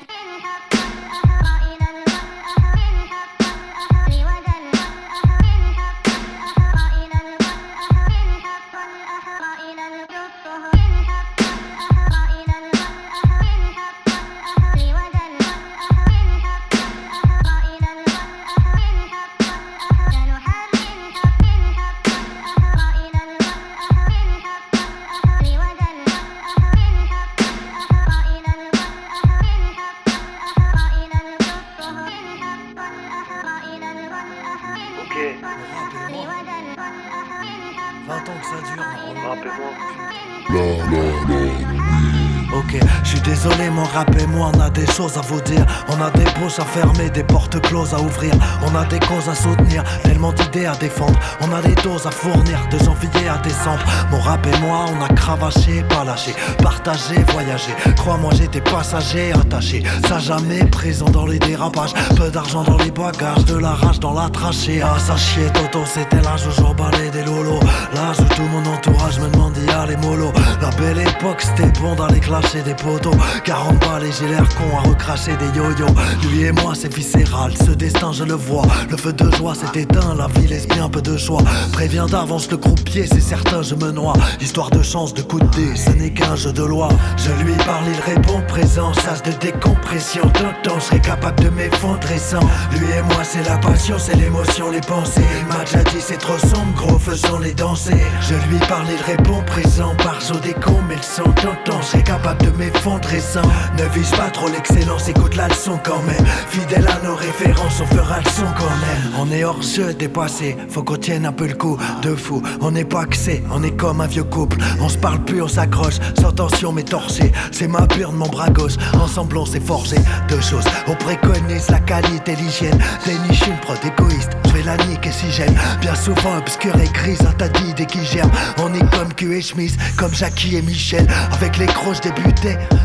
Désolé, 43.30 43.70
mon 43.70 43.84
rap 43.84 44.10
et 44.18 44.26
moi, 44.26 44.50
on 44.52 44.60
a 44.60 44.70
des 44.70 44.86
choses 44.86 45.16
à 45.16 45.20
vous 45.20 45.40
dire. 45.42 45.64
On 45.88 46.00
a 46.02 46.10
des 46.10 46.28
bouches 46.38 46.58
à 46.58 46.64
fermer, 46.64 47.10
des 47.10 47.22
portes 47.22 47.60
closes 47.62 47.94
à 47.94 48.00
ouvrir. 48.00 48.32
On 48.66 48.74
a 48.74 48.84
des 48.86 48.98
causes 48.98 49.28
à 49.28 49.34
soutenir, 49.34 49.84
tellement 50.02 50.32
d'idées 50.32 50.66
à 50.66 50.74
défendre. 50.74 51.18
On 51.40 51.52
a 51.54 51.62
des 51.62 51.76
doses 51.82 52.06
à 52.06 52.10
fournir, 52.10 52.58
de 52.72 52.78
janvier 52.78 53.28
à 53.28 53.38
décembre. 53.38 53.84
Mon 54.10 54.18
rap 54.18 54.44
et 54.46 54.58
moi, 54.58 54.86
on 54.92 55.04
a 55.04 55.08
cravaché, 55.14 55.84
pas 55.88 56.04
lâché, 56.04 56.34
partagé, 56.62 57.16
voyagé. 57.32 57.72
Crois-moi, 57.96 58.32
j'étais 58.34 58.60
passager, 58.60 59.32
attaché. 59.32 59.84
Ça 60.08 60.18
jamais 60.18 60.64
présent 60.64 61.10
dans 61.10 61.26
les 61.26 61.38
dérapages. 61.38 61.94
Peu 62.16 62.30
d'argent 62.30 62.64
dans 62.64 62.78
les 62.78 62.90
bagages, 62.90 63.44
de 63.44 63.56
la 63.56 63.74
rage 63.74 64.00
dans 64.00 64.14
la 64.14 64.28
trachée. 64.28 64.82
Ah, 64.82 64.98
ça 64.98 65.16
chier, 65.16 65.46
Toto, 65.54 65.84
c'était 65.86 66.22
l'âge 66.22 66.46
où 66.48 66.50
j'emballais 66.50 67.10
des 67.10 67.22
lolos. 67.22 67.60
L'âge 67.94 68.18
où 68.20 68.34
tout 68.34 68.48
mon 68.52 68.64
entourage 68.74 69.20
me 69.20 69.28
demandait, 69.30 69.60
les 69.88 69.96
mollo. 69.96 70.32
La 70.60 70.70
belle 70.70 71.00
époque, 71.00 71.40
c'était 71.40 71.70
bon 71.80 71.94
classes 71.94 72.40
arracher 72.40 72.62
des 72.62 72.74
poteaux. 72.74 73.19
Car 73.44 73.68
en 73.68 73.74
bas, 73.74 74.00
j'ai 74.18 74.28
l'air 74.28 74.48
con 74.56 74.76
à 74.78 74.88
recracher 74.88 75.36
des 75.36 75.58
yo-yo. 75.58 75.86
Lui 76.28 76.44
et 76.44 76.52
moi, 76.52 76.72
c'est 76.74 76.92
viscéral, 76.92 77.52
ce 77.56 77.72
destin, 77.72 78.12
je 78.12 78.24
le 78.24 78.34
vois. 78.34 78.66
Le 78.90 78.96
feu 78.96 79.12
de 79.12 79.30
joie 79.32 79.54
s'est 79.54 79.80
éteint, 79.80 80.14
la 80.14 80.26
vie 80.28 80.46
laisse 80.46 80.66
bien 80.66 80.88
peu 80.88 81.02
de 81.02 81.16
choix. 81.16 81.42
Préviens 81.72 82.06
d'avance 82.06 82.50
le 82.50 82.56
croupier, 82.56 83.06
c'est 83.06 83.20
certain, 83.20 83.62
je 83.62 83.74
me 83.74 83.90
noie. 83.90 84.14
Histoire 84.40 84.70
de 84.70 84.82
chance, 84.82 85.14
de 85.14 85.22
coup 85.22 85.38
de 85.38 85.46
dé, 85.48 85.76
ce 85.76 85.90
n'est 85.90 86.12
qu'un 86.12 86.36
jeu 86.36 86.52
de 86.52 86.62
loi. 86.62 86.88
Je 87.16 87.30
lui 87.44 87.54
parle, 87.64 87.84
il 87.92 88.14
répond 88.14 88.40
présent, 88.48 88.92
sas 88.94 89.22
de 89.22 89.32
décompression. 89.32 90.22
Tonton, 90.22 90.78
je 90.78 90.84
serais 90.84 91.00
capable 91.00 91.42
de 91.42 91.50
m'effondrer 91.50 92.18
sans. 92.18 92.40
Lui 92.72 92.86
et 92.96 93.02
moi, 93.02 93.22
c'est 93.22 93.46
la 93.48 93.58
passion, 93.58 93.96
c'est 93.98 94.16
l'émotion, 94.16 94.70
les 94.70 94.80
pensées. 94.80 95.24
Il 95.40 95.46
m'a 95.46 95.64
déjà 95.64 95.82
dit, 95.84 96.00
c'est 96.00 96.18
trop 96.18 96.38
sombre, 96.38 96.74
gros, 96.76 96.98
faisons-les 96.98 97.54
danser. 97.54 98.00
Je 98.20 98.34
lui 98.48 98.58
parle, 98.68 98.86
il 98.90 99.02
répond 99.04 99.42
présent, 99.46 99.94
par 99.96 100.18
des 100.42 100.54
cons, 100.54 100.80
mais 100.88 100.96
le 100.96 101.02
son. 101.02 101.24
Tonton, 101.24 101.80
je 101.80 101.86
serais 101.86 102.02
capable 102.02 102.42
de 102.44 102.50
m'effondrer 102.56 102.99
sans. 103.20 103.42
Ne 103.78 103.88
vise 103.94 104.10
pas 104.10 104.30
trop 104.30 104.48
l'excellence, 104.48 105.08
écoute 105.08 105.36
la 105.36 105.48
leçon 105.48 105.78
quand 105.82 106.02
même. 106.02 106.24
Fidèle 106.48 106.86
à 106.86 107.06
nos 107.06 107.14
références, 107.14 107.80
on 107.80 107.86
fera 107.86 108.18
le 108.18 108.30
son 108.30 108.46
quand 108.56 108.64
même. 108.64 109.12
On 109.18 109.30
est 109.32 109.44
hors 109.44 109.62
jeu, 109.62 109.94
dépassé, 109.94 110.56
faut 110.68 110.82
qu'on 110.82 110.96
tienne 110.96 111.26
un 111.26 111.32
peu 111.32 111.46
le 111.46 111.54
coup. 111.54 111.78
De 112.02 112.14
fou, 112.14 112.42
on 112.60 112.70
n'est 112.70 112.84
pas 112.84 113.02
axé, 113.02 113.42
on 113.50 113.62
est 113.62 113.76
comme 113.76 114.00
un 114.00 114.06
vieux 114.06 114.24
couple. 114.24 114.58
On 114.80 114.88
se 114.88 114.98
parle 114.98 115.24
plus, 115.24 115.42
on 115.42 115.48
s'accroche, 115.48 115.98
sans 116.20 116.32
tension 116.32 116.72
mais 116.72 116.82
torsé. 116.82 117.32
C'est 117.52 117.68
ma 117.68 117.86
burne, 117.86 118.16
mon 118.16 118.28
bras 118.28 118.50
gauche, 118.50 118.74
ensemble 119.00 119.38
on 119.38 119.46
s'est 119.46 119.60
forgé. 119.60 119.96
Deux 120.28 120.40
choses, 120.40 120.64
on 120.86 120.94
préconise 120.94 121.68
la 121.70 121.80
qualité, 121.80 122.36
l'hygiène. 122.36 122.78
Déniche 123.04 123.46
une 123.46 123.58
prod 123.58 123.78
égoïste, 123.84 124.30
je 124.46 124.50
vais 124.50 124.62
la 124.62 124.76
niquer 124.86 125.10
si 125.10 125.30
j'aime. 125.30 125.54
Bien 125.80 125.94
souvent 125.94 126.36
obscur 126.38 126.74
et 126.76 126.88
grise, 126.92 127.20
un 127.22 127.32
tas 127.32 127.48
d'idées 127.48 127.86
qui 127.86 128.04
germent. 128.04 128.32
On 128.58 128.72
est 128.74 128.90
comme 128.96 129.12
Q 129.14 129.36
et 129.36 129.42
Schmiss, 129.42 129.76
comme 129.96 130.14
Jackie 130.14 130.56
et 130.56 130.62
Michel. 130.62 131.06
Avec 131.32 131.58
les 131.58 131.66
croches 131.66 132.00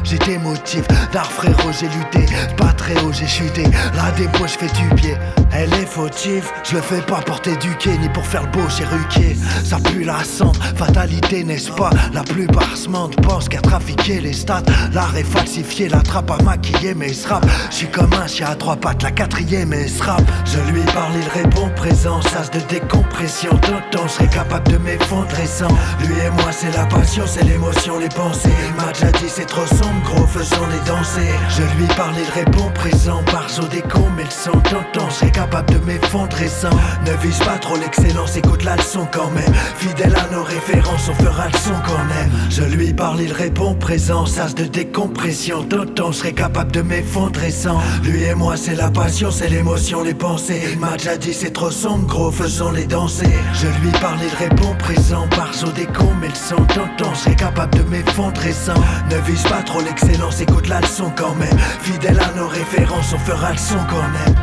débuté, 0.06 0.26
j'étais 0.26 0.38
motif. 0.38 0.84
D'art 1.12 1.32
frérot, 1.32 1.72
j'ai 1.80 1.88
lutté, 1.90 2.26
pas 2.58 2.74
très 2.74 3.00
haut, 3.02 3.12
j'ai 3.12 3.28
chuté. 3.28 3.64
La 3.96 4.12
dépôt, 4.12 4.46
je 4.48 4.58
fais 4.58 4.74
du 4.80 4.96
pied. 4.96 5.18
Elle 5.52 5.74
est 5.74 5.86
fautive, 5.86 6.46
je 6.64 6.76
le 6.76 6.82
fais 6.82 7.02
pas 7.02 7.22
pour 7.22 7.42
t'éduquer, 7.42 7.98
ni 7.98 8.10
pour 8.10 8.26
faire 8.26 8.44
le 8.44 8.50
beau 8.50 8.68
chéruquier. 8.70 9.38
Ça 9.64 9.78
pue 9.78 10.04
la 10.04 10.24
cendre, 10.24 10.60
fatalité, 10.76 11.44
n'est-ce 11.44 11.72
pas? 11.72 11.90
La 12.14 12.24
plupart 12.24 12.76
se 12.76 12.90
mentent, 12.90 13.16
pensent 13.22 13.48
qu'à 13.48 13.62
trafiquer 13.62 14.20
les 14.20 14.34
stats. 14.34 14.64
L'art 14.94 15.16
est 15.16 15.24
falsifié, 15.24 15.88
la 15.88 16.02
trappe 16.02 16.32
à 16.32 16.42
maquiller 16.44 16.94
mes 16.94 17.14
sraps. 17.14 17.48
Je 17.70 17.76
suis 17.76 17.88
comme 17.88 18.14
un 18.14 18.28
chien 18.28 18.48
à 18.48 18.56
trois 18.56 18.76
pattes, 18.76 19.04
la 19.04 19.12
quatrième 19.12 19.72
est 19.74 20.02
rap. 20.02 20.22
Je 20.46 20.60
lui 20.72 20.82
parle, 20.94 21.14
il 21.16 21.42
répond 21.42 21.70
présent, 21.76 22.22
sas 22.22 22.52
de 22.52 22.60
décompression. 22.68 23.52
Tonton, 23.52 24.08
je 24.08 24.12
serais 24.12 24.28
capable 24.28 24.70
de 24.70 24.78
m'effondrer 24.78 25.46
sans. 25.46 25.70
Lui 26.02 26.16
et 26.20 26.30
moi, 26.32 26.52
c'est 26.52 26.76
la 26.76 26.86
passion, 26.86 27.24
c'est 27.26 27.44
l'émotion, 27.44 27.98
les 28.00 28.10
pensées. 28.10 28.52
Il 28.68 28.84
m'a 28.84 28.92
déjà 28.92 29.12
dit, 29.12 29.30
c'est 29.30 29.46
trop 29.46 29.66
sombre, 29.66 29.95
gros, 30.04 30.26
faisons-les 30.28 30.80
danser. 30.88 31.30
Je 31.50 31.64
lui 31.78 31.88
parle, 31.96 32.16
il 32.18 32.30
répond 32.34 32.70
présent, 32.74 33.22
saut 33.48 33.68
des 33.68 33.82
cons, 33.82 34.10
mais 34.16 34.24
le 34.24 34.30
son. 34.30 34.52
Tonton, 34.52 35.08
je 35.10 35.16
serais 35.16 35.32
capable 35.32 35.72
de 35.72 35.86
m'effondrer 35.86 36.48
sans. 36.48 36.70
Ne 37.06 37.12
vise 37.22 37.40
pas 37.40 37.58
trop 37.58 37.78
l'excellence, 37.78 38.36
écoute 38.36 38.64
la 38.64 38.76
leçon 38.76 39.08
quand 39.12 39.30
même. 39.32 39.54
Fidèle 39.78 40.16
à 40.16 40.34
nos 40.34 40.44
références, 40.44 41.10
on 41.10 41.24
fera 41.24 41.48
le 41.48 41.58
son 41.58 41.74
qu'on 41.86 42.02
aime. 42.22 42.32
Je 42.50 42.64
lui 42.64 42.94
parle, 42.94 43.22
il 43.22 43.32
répond 43.32 43.76
présent, 43.76 44.26
sas 44.26 44.56
de 44.56 44.66
décompression. 44.66 45.64
Tonton, 45.64 46.12
je 46.12 46.18
serais 46.18 46.34
capable 46.34 46.72
de 46.72 46.82
m'effondrer 46.82 47.52
sans. 47.52 47.80
Lui 48.04 48.24
et 48.24 48.36
moi, 48.36 48.58
c'est 48.58 48.76
la 48.76 48.90
passion, 48.90 49.32
c'est 49.32 49.50
l'émotion, 49.50 50.04
les 50.04 50.14
pensées. 50.14 50.62
Il 50.72 50.80
m'a 50.80 50.98
déjà 50.98 51.18
dit, 51.18 51.34
c'est 51.34 51.54
trop 51.54 51.72
sombre, 51.72 52.08
gros, 52.08 52.32
faisons-les 52.32 52.86
danser. 52.86 53.34
Je 53.54 53.68
lui 53.84 53.92
parle, 54.02 54.20
il 54.24 54.36
répond 54.36 54.76
présent, 54.80 55.28
saut 55.52 55.72
des 55.72 55.86
cons, 55.86 56.14
mais 56.20 56.28
le 56.28 56.36
son. 56.36 56.56
Tonton, 56.66 57.14
je 57.14 57.20
serais 57.20 57.36
capable 57.36 57.78
de 57.78 57.84
m'effondrer 57.90 58.52
sans. 58.52 58.74
Ne 59.10 59.18
vise 59.26 59.44
pas 59.44 59.62
trop 59.62 59.82
l'excellence, 59.86 60.42
écoute 60.42 60.68
la 60.68 60.82
leçon 60.82 61.12
quand 61.16 61.36
même. 61.36 61.58
Fidèle 61.82 62.20
à 62.20 62.34
nos 62.36 62.48
références, 62.48 63.14
on 63.14 63.20
fera 63.20 63.52
le 63.52 63.58
son 63.58 63.78
qu'on 63.88 64.02
aime. 64.26 64.36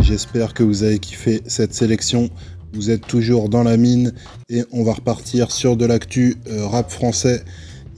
J'espère 0.00 0.52
que 0.52 0.62
vous 0.62 0.82
avez 0.82 0.98
kiffé 0.98 1.42
cette 1.46 1.72
sélection. 1.72 2.28
Vous 2.74 2.90
êtes 2.90 3.06
toujours 3.06 3.48
dans 3.48 3.62
la 3.62 3.78
mine 3.78 4.12
et 4.50 4.62
on 4.70 4.84
va 4.84 4.92
repartir 4.92 5.50
sur 5.50 5.76
de 5.76 5.86
l'actu 5.86 6.36
euh, 6.50 6.66
rap 6.66 6.90
français. 6.90 7.42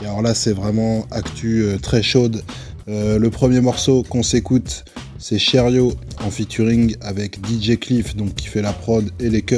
Et 0.00 0.04
alors 0.04 0.22
là, 0.22 0.34
c'est 0.34 0.52
vraiment 0.52 1.06
actu 1.10 1.62
euh, 1.62 1.78
très 1.78 2.02
chaude. 2.02 2.42
Euh, 2.86 3.18
le 3.18 3.30
premier 3.30 3.60
morceau 3.60 4.04
qu'on 4.08 4.22
s'écoute, 4.22 4.84
c'est 5.26 5.38
Cherio 5.38 5.94
en 6.22 6.30
featuring 6.30 6.96
avec 7.00 7.38
DJ 7.48 7.78
Cliff, 7.78 8.14
donc 8.14 8.34
qui 8.34 8.46
fait 8.46 8.60
la 8.60 8.74
prod 8.74 9.10
et 9.18 9.30
les 9.30 9.40
cuts. 9.40 9.56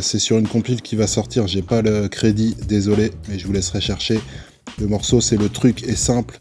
c'est 0.00 0.20
sur 0.20 0.38
une 0.38 0.46
compile 0.46 0.80
qui 0.80 0.94
va 0.94 1.08
sortir. 1.08 1.48
J'ai 1.48 1.60
pas 1.60 1.82
le 1.82 2.06
crédit, 2.06 2.54
désolé, 2.68 3.10
mais 3.28 3.36
je 3.36 3.48
vous 3.48 3.52
laisserai 3.52 3.80
chercher. 3.80 4.20
Le 4.78 4.86
morceau, 4.86 5.20
c'est 5.20 5.36
le 5.36 5.48
truc 5.48 5.82
est 5.82 5.96
simple. 5.96 6.38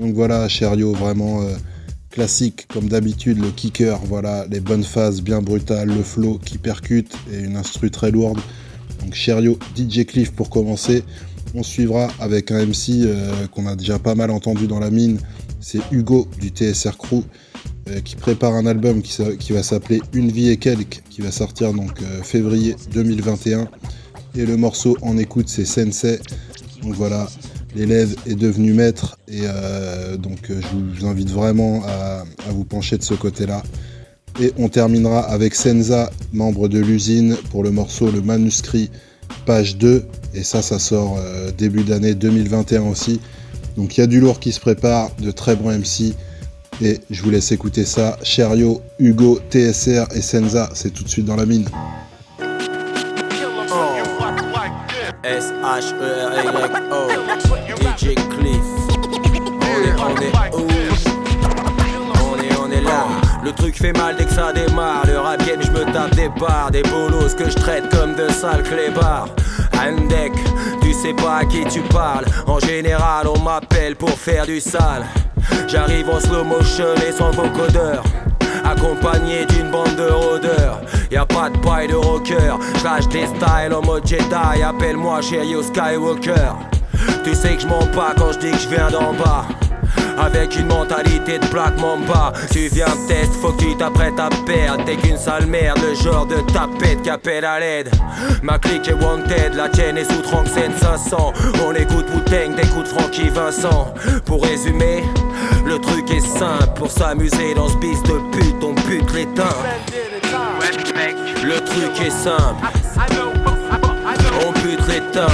Donc 0.00 0.12
voilà, 0.12 0.48
Cherio, 0.48 0.92
vraiment 0.92 1.46
classique 2.10 2.66
comme 2.66 2.88
d'habitude, 2.88 3.38
le 3.38 3.52
kicker, 3.52 3.96
voilà, 4.06 4.44
les 4.50 4.58
bonnes 4.58 4.82
phases 4.82 5.22
bien 5.22 5.40
brutales, 5.40 5.86
le 5.86 6.02
flow 6.02 6.40
qui 6.44 6.58
percute 6.58 7.14
et 7.32 7.38
une 7.38 7.54
instru 7.54 7.92
très 7.92 8.10
lourde. 8.10 8.40
Donc 9.04 9.14
Cherio, 9.14 9.56
DJ 9.76 10.04
Cliff 10.04 10.32
pour 10.32 10.50
commencer. 10.50 11.04
On 11.54 11.62
suivra 11.62 12.08
avec 12.18 12.50
un 12.50 12.66
MC 12.66 13.02
euh, 13.04 13.46
qu'on 13.52 13.68
a 13.68 13.76
déjà 13.76 14.00
pas 14.00 14.16
mal 14.16 14.32
entendu 14.32 14.66
dans 14.66 14.80
la 14.80 14.90
mine, 14.90 15.20
c'est 15.60 15.80
Hugo 15.92 16.26
du 16.40 16.48
TSR 16.48 16.98
Crew 16.98 17.22
euh, 17.22 17.51
qui 18.04 18.16
prépare 18.16 18.54
un 18.54 18.66
album 18.66 19.02
qui, 19.02 19.52
va 19.52 19.62
s'appeler 19.62 20.00
Une 20.12 20.30
vie 20.30 20.50
et 20.50 20.56
quelques 20.56 21.02
qui 21.10 21.20
va 21.20 21.30
sortir 21.30 21.72
donc 21.72 22.00
euh, 22.00 22.22
février 22.22 22.76
2021 22.92 23.68
et 24.34 24.46
le 24.46 24.56
morceau 24.56 24.96
en 25.02 25.18
écoute 25.18 25.48
c'est 25.48 25.64
Sensei. 25.64 26.18
Donc 26.82 26.94
voilà, 26.94 27.28
l'élève 27.74 28.14
est 28.26 28.34
devenu 28.34 28.72
maître 28.72 29.18
et 29.28 29.42
euh, 29.42 30.16
donc 30.16 30.50
euh, 30.50 30.60
je 30.60 31.00
vous 31.00 31.06
invite 31.06 31.30
vraiment 31.30 31.82
à, 31.84 32.24
vous 32.50 32.64
pencher 32.64 32.98
de 32.98 33.02
ce 33.02 33.14
côté-là. 33.14 33.62
Et 34.40 34.52
on 34.56 34.68
terminera 34.68 35.20
avec 35.20 35.54
Senza, 35.54 36.10
membre 36.32 36.68
de 36.68 36.78
l'usine, 36.78 37.36
pour 37.50 37.62
le 37.62 37.70
morceau 37.70 38.10
Le 38.10 38.22
Manuscrit, 38.22 38.90
page 39.44 39.76
2. 39.76 40.04
Et 40.34 40.42
ça, 40.42 40.62
ça 40.62 40.78
sort 40.78 41.18
euh, 41.18 41.50
début 41.50 41.84
d'année 41.84 42.14
2021 42.14 42.82
aussi. 42.84 43.20
Donc 43.76 43.96
il 43.96 44.00
y 44.00 44.04
a 44.04 44.06
du 44.06 44.20
lourd 44.20 44.40
qui 44.40 44.52
se 44.52 44.60
prépare, 44.60 45.14
de 45.16 45.30
très 45.30 45.54
bons 45.54 45.70
MC. 45.70 46.14
Et 46.80 47.00
je 47.10 47.22
vous 47.22 47.30
laisse 47.30 47.52
écouter 47.52 47.84
ça. 47.84 48.18
Cherio, 48.22 48.80
Hugo, 48.98 49.40
TSR 49.50 50.06
et 50.14 50.22
Senza, 50.22 50.70
c'est 50.74 50.90
tout 50.90 51.04
de 51.04 51.08
suite 51.08 51.26
dans 51.26 51.36
la 51.36 51.46
mine. 51.46 51.68
S-H-E-R-Y-O 55.24 57.02
Cliff 58.04 58.56
On 59.60 59.82
est, 59.82 59.92
on 60.00 60.16
est 60.20 60.32
On 62.14 62.36
est, 62.38 62.56
on 62.58 62.70
est 62.70 62.80
là 62.80 63.06
le 63.44 63.50
truc 63.50 63.76
fait 63.76 63.92
mal 63.92 64.14
dès 64.16 64.24
que 64.24 64.32
ça 64.32 64.52
démarre. 64.52 65.04
Le 65.06 65.18
rap 65.18 65.44
game, 65.44 65.60
je 65.60 65.70
me 65.72 65.84
tape 65.92 66.14
des 66.14 66.28
barres, 66.28 66.70
des 66.70 66.82
bolos 66.82 67.34
que 67.34 67.50
je 67.50 67.56
traite 67.56 67.88
comme 67.90 68.14
de 68.14 68.28
sales 68.30 68.62
clébards. 68.62 69.28
Deck, 70.08 70.32
tu 70.80 70.92
sais 70.92 71.14
pas 71.14 71.38
à 71.38 71.44
qui 71.44 71.64
tu 71.64 71.80
parles. 71.82 72.24
En 72.46 72.58
général, 72.58 73.26
on 73.28 73.38
m'appelle 73.40 73.96
pour 73.96 74.10
faire 74.10 74.46
du 74.46 74.60
sale. 74.60 75.04
J'arrive 75.68 76.08
en 76.08 76.20
slow 76.20 76.44
motion 76.44 76.94
et 77.06 77.12
sans 77.12 77.30
vocodeur 77.30 78.02
accompagné 78.64 79.44
d'une 79.46 79.70
bande 79.70 79.96
de 79.96 80.08
rôdeurs. 80.08 80.80
Y 81.10 81.16
a 81.16 81.26
pas 81.26 81.50
de 81.50 81.58
paille 81.58 81.88
de 81.88 81.94
rocker, 81.94 82.56
j'lâche 82.80 83.08
des 83.08 83.26
styles 83.26 83.74
en 83.74 83.82
mode 83.82 84.06
Jedi, 84.06 84.62
appelle-moi 84.64 85.20
Cherio 85.20 85.62
Skywalker. 85.62 86.52
Tu 87.24 87.34
sais 87.34 87.56
que 87.56 87.62
je 87.62 87.66
mens 87.66 87.86
pas 87.94 88.14
quand 88.16 88.32
je 88.32 88.38
dis 88.38 88.50
que 88.50 88.58
je 88.58 88.68
viens 88.68 88.90
d'en 88.90 89.12
bas. 89.12 89.46
Avec 90.18 90.56
une 90.58 90.66
mentalité 90.66 91.38
de 91.38 91.46
Black 91.46 91.78
Mamba. 91.80 92.32
Tu 92.50 92.68
viens 92.68 92.86
me 92.86 93.08
test, 93.08 93.32
faut 93.34 93.52
que 93.52 93.62
tu 93.62 93.76
t'apprêtes 93.76 94.18
à 94.18 94.28
perdre. 94.46 94.84
T'es 94.84 94.96
qu'une 94.96 95.16
sale 95.16 95.46
merde, 95.46 95.78
le 95.82 95.94
genre 95.94 96.26
de 96.26 96.36
tapette 96.52 97.02
qui 97.02 97.10
appelle 97.10 97.44
à 97.44 97.58
l'aide. 97.60 97.90
Ma 98.42 98.58
clique 98.58 98.88
est 98.88 98.94
wanted, 98.94 99.54
la 99.54 99.68
tienne 99.68 99.98
est 99.98 100.10
sous 100.10 100.22
Tranxène 100.22 100.72
500 100.80 101.32
On 101.66 101.74
écoute 101.74 102.06
wu 102.14 102.20
t'écoutes 102.22 102.88
Francky 102.88 103.28
Vincent. 103.28 103.94
Pour 104.24 104.44
résumer, 104.44 105.02
le 105.66 105.78
truc 105.78 106.10
est 106.10 106.20
simple. 106.20 106.72
Pour 106.76 106.90
s'amuser 106.90 107.54
dans 107.54 107.68
ce 107.68 107.76
bis 107.76 108.02
de 108.02 108.18
pute, 108.32 108.62
on 108.62 108.74
bute 108.88 109.12
l'étain 109.14 109.54
Le 111.44 111.60
truc 111.64 112.06
est 112.06 112.10
simple. 112.10 112.66
On 114.46 114.52
bute 114.60 114.86
l'étain 114.88 115.26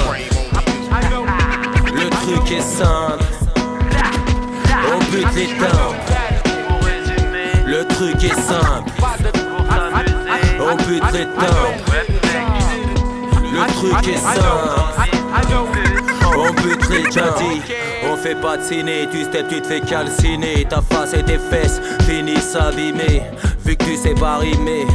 Le 1.93 2.09
truc 2.09 2.51
est 2.51 2.61
simple 2.61 3.38
les 5.11 5.25
Le 7.65 7.85
truc 7.85 8.23
est 8.23 8.35
simple. 8.35 8.91
On 10.59 10.75
bute 10.75 11.03
les 11.13 11.25
Le 13.51 13.67
truc 13.73 14.07
est 14.07 14.17
simple. 14.17 14.39
On 16.37 16.51
bute 16.61 16.89
les 16.89 17.03
On 18.03 18.15
de 18.57 18.61
ciné, 18.61 19.07
tu 19.11 19.23
step, 19.23 19.47
tu 19.49 19.61
te 19.61 19.67
fais 19.67 19.81
calciner. 19.81 20.65
Ta 20.69 20.81
face 20.81 21.13
et 21.13 21.23
tes 21.23 21.39
fesses 21.39 21.81
finissent 22.07 22.55
abîmées. 22.55 23.23
Vu 23.65 23.75
que 23.75 23.85
tu 23.85 23.95
sais 23.95 24.13
pas 24.13 24.37
rimer. 24.37 24.85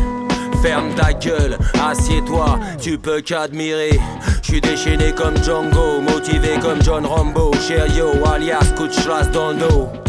Ferme 0.62 0.94
ta 0.94 1.12
gueule, 1.12 1.58
assieds-toi, 1.86 2.58
tu 2.80 2.96
peux 2.96 3.20
qu'admirer. 3.20 4.00
Je 4.42 4.48
suis 4.48 4.60
déchaîné 4.62 5.12
comme 5.12 5.36
Django, 5.44 6.00
motivé 6.00 6.58
comme 6.62 6.80
John 6.82 7.04
Rambo. 7.04 7.52
Cherio, 7.68 8.12
alias 8.24 8.72
coup 8.74 8.86
de 8.86 8.92
dans 9.30 9.50
le 9.50 9.56
dos. 9.56 10.03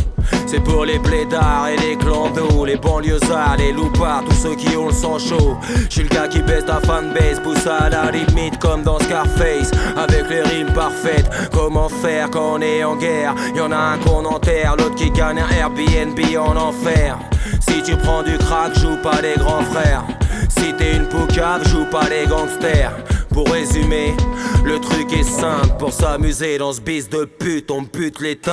C'est 0.48 0.64
pour 0.64 0.86
les 0.86 1.00
blédards 1.00 1.68
et 1.70 1.78
les 1.78 1.96
clandos, 1.98 2.66
les 2.66 2.78
banlieusards, 2.78 3.58
les 3.58 3.72
loupards, 3.72 4.24
tous 4.26 4.36
ceux 4.36 4.56
qui 4.56 4.76
ont 4.78 4.88
le 4.88 4.94
sang 4.94 5.18
chaud. 5.18 5.58
J'suis 5.90 6.04
le 6.04 6.10
gars 6.10 6.28
qui 6.28 6.42
baisse 6.42 6.66
ta 6.66 6.80
fanbase, 6.80 7.40
pousse 7.44 7.68
à 7.68 7.90
la 7.90 8.12
limite 8.12 8.58
comme 8.60 8.84
dans 8.84 9.00
Scarface, 9.00 9.72
avec 9.98 10.30
les 10.30 10.42
rimes 10.42 10.72
parfaites. 10.74 11.30
Comment 11.52 11.90
faire 11.90 12.30
quand 12.30 12.56
on 12.56 12.62
est 12.62 12.84
en 12.84 12.96
guerre? 12.96 13.36
Y'en 13.56 13.72
a 13.72 13.78
un 13.78 13.98
qu'on 13.98 14.24
enterre, 14.26 14.76
l'autre 14.78 14.96
qui 14.96 15.10
gagne 15.12 15.40
un 15.40 15.50
Airbnb 15.50 16.20
en 16.38 16.56
enfer. 16.56 17.18
Si 17.60 17.82
tu 17.82 17.98
prends 17.98 18.24
du 18.24 18.38
crack, 18.38 18.78
joue 18.80 18.98
pas 18.98 19.22
les 19.22 19.36
grands 19.36 19.64
frères. 19.64 20.04
Si 20.50 20.74
t'es 20.74 20.96
une 20.96 21.08
poucave, 21.08 21.68
joue 21.68 21.86
pas 21.86 22.08
les 22.10 22.28
gangsters. 22.28 22.92
Pour 23.34 23.50
résumer, 23.50 24.16
le 24.64 24.80
truc 24.80 25.12
est 25.12 25.24
simple. 25.24 25.76
Pour 25.80 25.92
s'amuser 25.92 26.58
dans 26.58 26.72
ce 26.72 26.82
bis 26.82 27.10
de 27.10 27.26
pute, 27.26 27.70
on 27.72 27.82
bute 27.82 28.22
les 28.22 28.38
teints. 28.38 28.52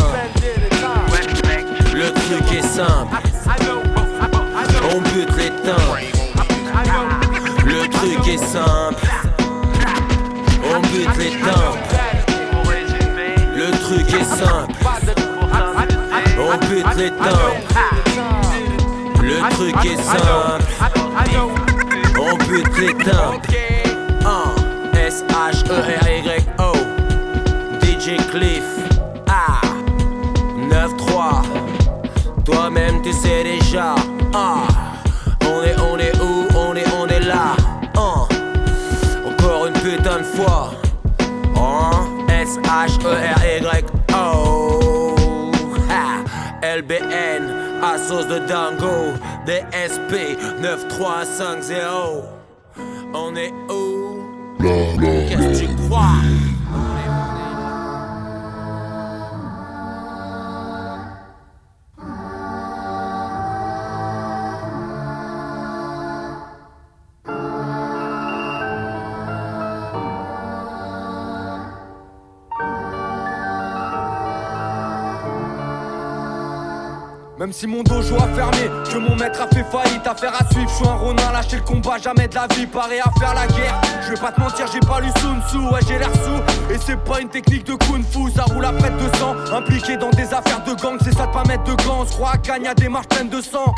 Le 2.02 2.10
truc 2.10 2.52
est 2.52 2.62
simple. 2.62 3.16
On 4.92 5.00
bute 5.14 5.36
les 5.36 5.50
teints. 5.50 5.94
Le 7.64 7.88
truc 7.88 8.26
est 8.26 8.44
simple. 8.44 9.06
On 10.64 10.80
bute 10.80 11.16
les 11.16 11.30
teints. 11.30 11.76
Le 13.54 13.70
truc 13.84 14.12
est 14.14 14.24
simple. 14.24 14.74
On 16.40 16.58
bute 16.66 16.96
les 16.96 17.10
teints. 17.12 17.54
Le 19.22 19.38
truc 19.50 19.84
est 19.84 20.02
simple. 20.02 20.64
On 22.20 22.36
bute 22.48 22.78
les 22.78 22.94
teints. 22.94 23.40
S-H-E-R-Y-O. 24.96 26.72
DJ 27.80 28.16
Cliff. 28.28 28.91
Sais 33.22 33.44
déjà. 33.44 33.94
Ah. 34.34 34.64
On 35.42 35.62
est, 35.62 35.76
on 35.80 35.98
est 35.98 36.14
où? 36.20 36.46
On 36.56 36.74
est, 36.74 36.86
on 37.00 37.06
est 37.06 37.20
là. 37.20 37.54
Ah. 37.96 38.26
Encore 39.26 39.66
une 39.66 39.74
putain 39.74 40.18
de 40.18 40.24
fois. 40.24 40.72
Ah. 41.56 42.02
S-H-E-R-Y-O. 42.28 43.14
Ha. 45.90 46.24
LBN. 46.76 47.42
À 47.82 47.98
sauce 47.98 48.28
de 48.28 48.38
Dango. 48.40 49.14
DSP 49.46 50.12
9350. 50.60 52.24
On 53.14 53.36
est 53.36 53.52
où? 53.68 54.22
Qu'est-ce 55.28 55.60
que 55.60 55.66
tu 55.66 55.68
crois? 55.88 56.20
Même 77.42 77.52
si 77.52 77.66
mon 77.66 77.82
dojo 77.82 78.14
a 78.14 78.28
fermé, 78.36 78.70
que 78.88 78.98
mon 78.98 79.16
maître 79.16 79.40
a 79.42 79.48
fait 79.52 79.64
faillite, 79.64 80.06
affaire 80.06 80.32
à 80.32 80.48
suivre, 80.52 80.70
je 80.70 80.76
suis 80.76 80.86
un 80.86 80.94
ronin, 80.94 81.32
lâcher 81.32 81.56
le 81.56 81.62
combat, 81.62 81.98
jamais 81.98 82.28
de 82.28 82.36
la 82.36 82.46
vie, 82.54 82.68
paré 82.68 83.00
à 83.00 83.10
faire 83.18 83.34
la 83.34 83.48
guerre. 83.48 83.80
Je 84.00 84.10
vais 84.10 84.20
pas 84.20 84.30
te 84.30 84.38
mentir, 84.38 84.66
j'ai 84.72 84.78
pas 84.78 85.00
lu 85.00 85.08
Sun 85.18 85.66
ouais 85.72 85.80
j'ai 85.88 85.98
l'air 85.98 86.12
sous, 86.22 86.72
et 86.72 86.78
c'est 86.78 87.02
pas 87.02 87.20
une 87.20 87.28
technique 87.28 87.66
de 87.66 87.74
kung 87.74 88.04
fu, 88.04 88.30
ça 88.30 88.44
roule 88.44 88.64
à 88.64 88.70
près 88.70 88.90
de 88.90 89.16
sang, 89.16 89.34
impliqué 89.52 89.96
dans 89.96 90.10
des 90.10 90.32
affaires 90.32 90.62
de 90.62 90.80
gang, 90.80 90.96
c'est 91.02 91.16
ça 91.16 91.26
de 91.26 91.32
pas 91.32 91.42
mettre 91.48 91.64
de 91.64 91.74
gants, 91.82 92.06
se 92.06 92.12
croit 92.12 92.34
à 92.34 92.38
Gagne 92.38 92.72
des 92.76 92.88
marches 92.88 93.08
pleines 93.08 93.28
de 93.28 93.40
sang. 93.40 93.74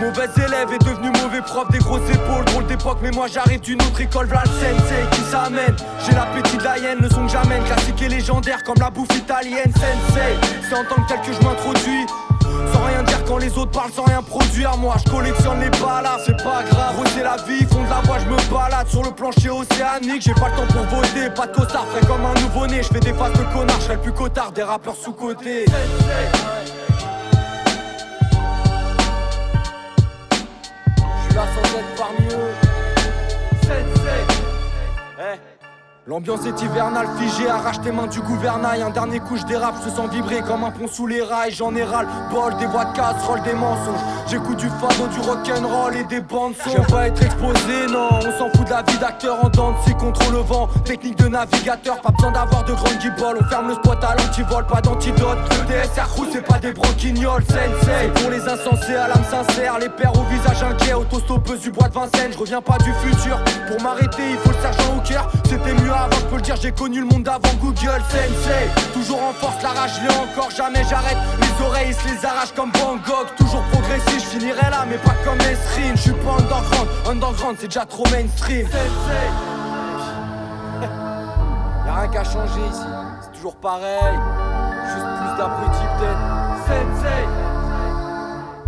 Mauvais 0.00 0.30
élève 0.38 0.72
est 0.72 0.82
devenu 0.82 1.10
mauvais 1.22 1.42
prof, 1.42 1.70
des 1.70 1.80
grosses 1.80 2.08
épaules, 2.08 2.46
drôle 2.46 2.64
d'époque, 2.64 3.00
mais 3.02 3.10
moi 3.10 3.26
j'arrive 3.26 3.60
d'une 3.60 3.82
autre 3.82 4.00
école, 4.00 4.26
v'là 4.26 4.44
sensei 4.46 5.04
qui 5.12 5.20
s'amène. 5.30 5.76
J'ai 6.06 6.14
l'appétit 6.14 6.56
de 6.56 6.64
la 6.64 6.78
hyène, 6.78 6.98
le 7.02 7.10
son 7.10 7.26
que 7.26 7.32
j'amène, 7.32 7.62
classique 7.62 8.00
et 8.00 8.08
légendaire 8.08 8.64
comme 8.64 8.78
la 8.80 8.88
bouffe 8.88 9.14
italienne, 9.14 9.70
sensei. 9.74 10.38
C'est 10.66 10.74
en 10.74 10.84
tant 10.84 11.02
que 11.02 11.08
tel 11.08 11.20
que 11.20 11.38
je 11.38 11.46
m'introduis. 11.46 12.06
Sans 12.72 12.84
rien 12.84 13.02
dire 13.02 13.24
quand 13.24 13.38
les 13.38 13.56
autres 13.58 13.70
parlent 13.70 13.92
sans 13.92 14.04
rien 14.04 14.22
produire 14.22 14.76
Moi 14.76 14.96
je 15.04 15.10
collectionne 15.10 15.60
les 15.60 15.70
balades, 15.70 16.20
c'est 16.24 16.36
pas 16.42 16.62
grave 16.70 16.96
c'est 17.14 17.22
la 17.22 17.36
vie, 17.36 17.64
fond 17.66 17.82
de 17.84 17.90
la 17.90 18.00
voix 18.00 18.18
je 18.18 18.26
me 18.26 18.36
balade. 18.52 18.88
Sur 18.88 19.02
le 19.02 19.10
plancher 19.10 19.50
océanique, 19.50 20.22
j'ai 20.22 20.34
pas 20.34 20.48
le 20.48 20.56
temps 20.56 20.66
pour 20.66 20.98
voter. 20.98 21.30
Pas 21.34 21.46
de 21.46 21.52
costard, 21.56 21.86
frais 21.86 22.06
comme 22.06 22.24
un 22.24 22.34
nouveau-né 22.40 22.82
Je 22.82 22.88
fais 22.88 23.00
des 23.00 23.12
faces 23.12 23.32
de 23.32 23.44
connard, 23.52 23.80
je 23.80 23.94
plus 23.96 24.12
cotard 24.12 24.52
Des 24.52 24.62
rappeurs 24.62 24.96
sous-côté 24.96 25.64
Je 25.66 25.72
suis 31.26 31.34
là 31.34 31.44
sans 31.54 31.78
être 31.78 31.94
parmi 31.96 32.26
eux. 32.32 32.54
Eh 35.18 35.59
L'ambiance 36.10 36.44
est 36.44 36.60
hivernale, 36.60 37.06
figée, 37.20 37.48
arrache 37.48 37.80
tes 37.82 37.92
mains 37.92 38.08
du 38.08 38.20
gouvernail. 38.20 38.82
Un 38.82 38.90
dernier 38.90 39.20
coup, 39.20 39.36
je 39.36 39.44
dérape, 39.44 39.76
je 39.84 39.90
sens 39.90 40.10
vibrer 40.10 40.42
comme 40.42 40.64
un 40.64 40.72
pont 40.72 40.88
sous 40.88 41.06
les 41.06 41.22
rails. 41.22 41.52
J'en 41.52 41.72
ai 41.76 41.84
bol, 42.32 42.56
des 42.58 42.66
voix 42.66 42.86
de 42.86 42.96
casserole, 42.96 43.40
des 43.42 43.52
mensonges. 43.52 44.00
J'écoute 44.26 44.56
du 44.56 44.68
fado, 44.68 45.06
du 45.06 45.20
rock'n'roll 45.20 45.94
et 45.94 46.02
des 46.02 46.20
bandes 46.20 46.54
son. 46.64 46.70
J'aime 46.70 46.86
pas 46.86 47.06
être 47.06 47.22
exposé, 47.22 47.86
non. 47.92 48.08
On 48.26 48.38
s'en 48.38 48.50
fout 48.50 48.66
de 48.66 48.70
la 48.70 48.82
vie 48.82 48.98
d'acteur 48.98 49.44
en 49.44 49.48
dents, 49.50 49.72
c'est 49.86 49.96
contre 49.96 50.32
le 50.32 50.38
vent. 50.38 50.68
Technique 50.84 51.16
de 51.16 51.28
navigateur, 51.28 52.00
pas 52.00 52.10
besoin 52.10 52.32
d'avoir 52.32 52.64
de 52.64 52.72
grandes 52.72 52.98
guibolles. 52.98 53.38
On 53.40 53.44
ferme 53.44 53.68
le 53.68 53.74
spot 53.74 54.02
à 54.02 54.16
l'antivol, 54.16 54.66
pas 54.66 54.80
d'antidote. 54.80 55.38
Le 55.48 55.66
DSR 55.68 56.08
crew, 56.08 56.26
c'est 56.32 56.44
pas 56.44 56.58
des 56.58 56.72
broquignoles, 56.72 57.44
sensei. 57.44 58.10
Pour 58.16 58.30
les 58.30 58.48
insensés 58.48 58.96
à 58.96 59.06
l'âme 59.06 59.24
sincère, 59.30 59.78
les 59.78 59.88
pères 59.88 60.16
au 60.18 60.24
visage 60.24 60.60
inquiet, 60.60 60.94
autostoppeuse 60.94 61.60
du 61.60 61.70
bois 61.70 61.88
de 61.88 61.94
Vincennes. 61.94 62.32
Je 62.32 62.38
reviens 62.38 62.60
pas 62.60 62.78
du 62.78 62.92
futur. 62.94 63.38
Pour 63.68 63.80
m'arrêter, 63.80 64.30
il 64.32 64.38
faut 64.38 64.50
le 64.50 64.60
sergent 64.60 64.96
au 64.96 65.00
cœur. 65.08 65.30
C'était 65.44 65.74
mieux 65.74 65.99
avant, 66.00 66.16
je 66.16 66.26
peux 66.26 66.36
le 66.36 66.42
dire, 66.42 66.56
j'ai 66.56 66.72
connu 66.72 67.00
le 67.00 67.06
monde 67.06 67.28
avant 67.28 67.54
Google 67.60 68.02
Sensei. 68.08 68.68
Toujours 68.92 69.22
en 69.22 69.32
force, 69.32 69.62
la 69.62 69.70
rage, 69.70 69.92
je 69.96 70.08
l'ai 70.08 70.14
encore, 70.16 70.50
jamais 70.50 70.82
j'arrête. 70.88 71.16
Les 71.40 71.64
oreilles 71.64 71.94
se 71.94 72.08
les 72.08 72.24
arrachent 72.24 72.54
comme 72.54 72.70
Van 72.74 72.96
Gogh. 72.96 73.28
Toujours 73.36 73.62
progressif, 73.72 74.18
je 74.18 74.38
finirai 74.38 74.70
là, 74.70 74.84
mais 74.88 74.98
pas 74.98 75.14
comme 75.24 75.40
Esrine. 75.40 75.96
Je 75.96 76.02
suis 76.02 76.12
pas 76.12 76.32
underground, 76.38 76.88
underground, 77.06 77.56
c'est 77.58 77.66
déjà 77.68 77.84
trop 77.84 78.04
mainstream. 78.10 78.66
Sensei. 78.66 79.28
Y'a 81.86 81.94
rien 81.94 82.08
qu'à 82.08 82.24
changer 82.24 82.60
ici, 82.70 82.86
c'est 83.22 83.32
toujours 83.32 83.56
pareil. 83.56 84.18
Juste 84.86 85.06
plus 85.18 85.38
d'abrutis 85.38 85.88
peut-être. 85.98 86.18
Sensei. 86.66 87.24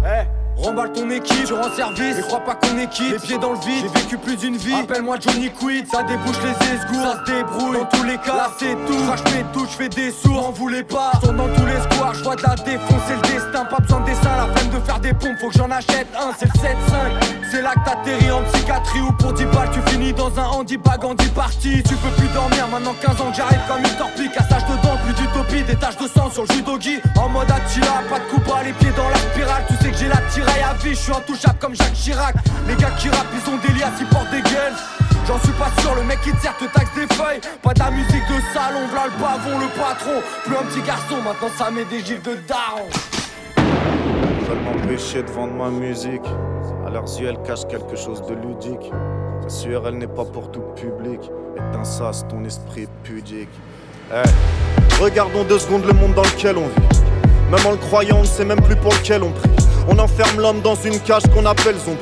Eh. 0.04 0.31
Remballe 0.56 0.92
ton 0.92 1.10
équipe, 1.10 1.46
je 1.48 1.54
rends 1.54 1.74
service, 1.74 2.16
mais 2.16 2.22
crois 2.22 2.40
pas 2.40 2.54
qu'on 2.54 2.78
est 2.78 2.88
quitte. 2.88 3.12
Les 3.12 3.18
pieds 3.18 3.38
dans 3.38 3.52
le 3.52 3.58
vide, 3.58 3.86
j'ai 3.92 4.00
vécu 4.00 4.18
plus 4.18 4.36
d'une 4.36 4.56
vie. 4.56 4.74
Appelle-moi 4.74 5.16
Johnny 5.20 5.50
Quid, 5.50 5.86
ça 5.90 6.02
débouche 6.02 6.36
les 6.42 6.74
esgours 6.74 7.02
Ça 7.02 7.24
se 7.24 7.32
débrouille, 7.32 7.78
dans 7.78 7.84
tous 7.86 8.04
les 8.04 8.18
cas, 8.18 8.36
là 8.36 8.50
c'est 8.58 8.76
tout. 8.86 9.04
Crache 9.06 9.24
mes 9.34 9.44
touches, 9.52 9.70
je 9.72 9.76
fais 9.76 9.88
des 9.88 10.10
sourds, 10.10 10.48
en 10.48 10.52
voulez 10.52 10.84
pas. 10.84 11.12
Tourne 11.22 11.36
dans 11.36 11.48
tous 11.48 11.66
les 11.66 11.80
squares, 11.80 12.14
je 12.14 12.22
vois 12.22 12.36
de 12.36 12.42
la 12.42 12.54
défonce, 12.54 13.02
c'est 13.08 13.16
le 13.16 13.34
destin. 13.34 13.64
Pas 13.64 13.78
besoin 13.78 14.00
de 14.00 14.06
dessin, 14.06 14.36
la 14.36 14.46
peine 14.52 14.70
de 14.70 14.78
faire 14.80 15.00
des 15.00 15.14
pompes, 15.14 15.38
faut 15.40 15.48
que 15.48 15.58
j'en 15.58 15.70
achète 15.70 16.08
un. 16.18 16.32
C'est 16.38 16.46
le 16.46 16.52
7-5, 16.52 17.32
c'est 17.50 17.62
là 17.62 17.72
que 17.74 17.84
t'atterris 17.84 18.30
en 18.30 18.42
psychiatrie 18.44 19.00
Ou 19.00 19.12
pour 19.12 19.32
10 19.32 19.44
balles, 19.46 19.70
tu 19.72 19.80
finis 19.90 20.12
dans 20.12 20.38
un 20.38 20.46
handibag 20.46 21.04
en 21.04 21.14
10 21.14 21.28
parties 21.28 21.82
Tu 21.82 21.94
peux 21.96 22.10
plus 22.16 22.28
dormir, 22.28 22.68
maintenant 22.70 22.94
15 23.00 23.20
ans 23.20 23.30
que 23.30 23.36
j'arrive 23.36 23.60
comme 23.68 23.80
une 23.80 23.96
torpille. 23.98 24.30
Cassage 24.30 24.64
de 24.64 24.74
dents, 24.82 24.96
plus 25.04 25.14
d'utopie, 25.14 25.62
des 25.64 25.76
taches 25.76 25.98
de 25.98 26.08
sang 26.08 26.30
sur 26.30 26.44
le 26.48 26.54
judogi 26.54 27.00
En 27.16 27.28
mode 27.28 27.50
Attila, 27.50 28.02
pas 28.08 28.20
de 28.20 28.24
coup 28.30 28.40
bas, 28.48 28.62
les 28.64 28.72
pieds 28.72 28.92
dans 28.96 29.08
la 29.08 29.16
spirale. 29.16 29.64
Tu 29.68 29.74
sais 29.84 29.90
que 29.90 29.96
j'ai 29.96 30.08
la 30.08 30.20
à 30.44 30.74
vie, 30.74 30.90
je 30.90 31.01
suis 31.01 31.12
intouchable 31.12 31.59
comme 31.59 31.74
Jacques 31.74 31.94
Chirac 31.94 32.35
Les 32.66 32.74
gars 32.77 32.90
qui 32.98 33.09
rappent, 33.09 33.27
ils 33.32 33.51
ont 33.51 33.56
des 33.59 33.78
liasses, 33.78 34.01
ils 34.01 34.06
portent 34.06 34.31
des 34.31 34.43
gueules 34.43 34.77
J'en 35.27 35.39
suis 35.40 35.52
pas 35.52 35.70
sûr, 35.81 35.94
le 35.94 36.02
mec 36.02 36.20
qui 36.23 36.31
sert 36.40 36.56
te 36.56 36.64
taxe 36.64 36.94
des 36.94 37.06
feuilles 37.14 37.40
Pas 37.62 37.73
la 37.78 37.90
musique 37.90 38.27
de 38.28 38.40
salon, 38.52 38.86
v'là 38.90 39.06
le 39.06 39.23
pavon, 39.23 39.59
le 39.59 39.69
patron 39.69 40.23
Plus 40.44 40.56
un 40.56 40.64
petit 40.64 40.82
garçon, 40.82 41.16
maintenant 41.23 41.51
ça 41.56 41.70
met 41.70 41.85
des 41.85 42.01
gifs 42.01 42.23
de 42.23 42.36
daron 42.48 42.89
veulent 44.52 44.64
m'empêcher 44.64 45.23
de 45.23 45.31
vendre 45.31 45.55
ma 45.55 45.70
musique. 45.70 46.27
À 46.86 46.90
leurs 46.90 47.09
yeux, 47.19 47.28
elle 47.28 47.43
cache 47.43 47.66
quelque 47.69 47.97
chose 47.97 48.23
de 48.27 48.35
ludique. 48.35 48.90
C'est 49.43 49.62
sûr, 49.62 49.86
elle 49.86 49.98
n'est 49.98 50.06
pas 50.06 50.24
pour 50.24 50.51
tout 50.51 50.62
public. 50.77 51.20
Éteins 51.56 51.85
ça, 51.85 52.10
c'est 52.12 52.28
ton 52.28 52.44
esprit 52.44 52.86
pudique. 53.02 53.48
Hey. 54.12 54.24
Regardons 55.01 55.44
deux 55.44 55.59
secondes 55.59 55.85
le 55.85 55.93
monde 55.93 56.14
dans 56.14 56.23
lequel 56.23 56.56
on 56.56 56.66
vit. 56.66 57.01
Même 57.51 57.66
en 57.66 57.73
le 57.73 57.77
croyant, 57.77 58.19
on 58.19 58.23
ne 58.23 58.27
sait 58.27 58.44
même 58.44 58.60
plus 58.60 58.77
pour 58.77 58.93
lequel 58.93 59.23
on 59.23 59.31
prie. 59.31 59.51
On 59.88 59.98
enferme 59.98 60.40
l'homme 60.40 60.60
dans 60.60 60.74
une 60.74 60.98
cage 61.00 61.22
qu'on 61.34 61.46
appelle 61.46 61.76
son. 61.84 61.96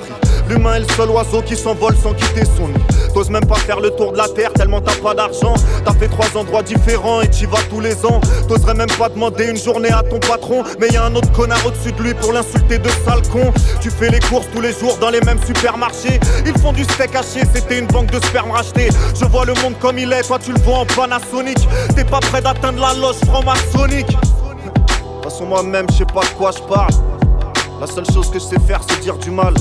L'humain 0.48 0.74
est 0.74 0.80
le 0.80 0.88
seul 0.96 1.08
oiseau 1.10 1.42
qui 1.42 1.56
s'envole 1.56 1.96
sans 1.96 2.12
quitter 2.12 2.44
son 2.44 2.68
nid. 2.68 2.74
T'oses 3.14 3.30
même 3.30 3.46
pas 3.46 3.56
faire 3.56 3.80
le 3.80 3.90
tour 3.90 4.12
de 4.12 4.18
la 4.18 4.28
terre 4.28 4.52
tellement 4.52 4.80
t'as 4.80 4.96
pas 4.96 5.14
d'argent. 5.14 5.54
T'as 5.84 5.92
fait 5.94 6.08
trois 6.08 6.26
endroits 6.36 6.62
différents 6.62 7.20
et 7.20 7.28
t'y 7.28 7.46
vas 7.46 7.58
tous 7.68 7.80
les 7.80 8.04
ans. 8.04 8.20
T'oserais 8.48 8.74
même 8.74 8.90
pas 8.98 9.08
demander 9.08 9.46
une 9.46 9.56
journée 9.56 9.90
à 9.90 10.02
ton 10.02 10.18
patron. 10.18 10.64
Mais 10.78 10.88
y 10.88 10.96
a 10.96 11.04
un 11.04 11.14
autre 11.14 11.30
connard 11.32 11.64
au-dessus 11.66 11.92
de 11.92 12.02
lui 12.02 12.14
pour 12.14 12.32
l'insulter 12.32 12.78
de 12.78 12.88
sale 13.04 13.22
con. 13.32 13.52
Tu 13.80 13.90
fais 13.90 14.10
les 14.10 14.20
courses 14.20 14.48
tous 14.52 14.60
les 14.60 14.72
jours 14.72 14.96
dans 15.00 15.10
les 15.10 15.20
mêmes 15.20 15.40
supermarchés. 15.44 16.20
Ils 16.46 16.58
font 16.58 16.72
du 16.72 16.84
steak 16.84 17.14
haché, 17.14 17.42
c'était 17.52 17.78
une 17.78 17.86
banque 17.86 18.10
de 18.10 18.24
sperme 18.24 18.50
rachetée. 18.50 18.90
Je 19.18 19.24
vois 19.24 19.44
le 19.44 19.54
monde 19.62 19.74
comme 19.80 19.98
il 19.98 20.12
est, 20.12 20.22
toi 20.22 20.38
tu 20.38 20.52
le 20.52 20.60
vois 20.60 20.78
en 20.78 20.86
Panasonic. 20.86 21.58
T'es 21.94 22.04
pas 22.04 22.20
prêt 22.20 22.42
d'atteindre 22.42 22.80
la 22.80 22.94
loge 22.94 23.16
franc-maçonnique. 23.26 24.08
De 24.08 25.24
façon, 25.28 25.46
moi-même, 25.46 25.86
je 25.90 25.98
sais 25.98 26.04
pas 26.04 26.22
de 26.22 26.38
quoi 26.38 26.50
je 26.50 26.62
parle. 26.62 26.92
La 27.80 27.86
seule 27.86 28.04
chose 28.12 28.30
que 28.30 28.38
je 28.38 28.44
sais 28.44 28.60
faire, 28.60 28.82
c'est 28.86 29.00
dire 29.00 29.16
du 29.16 29.30
mal. 29.30 29.54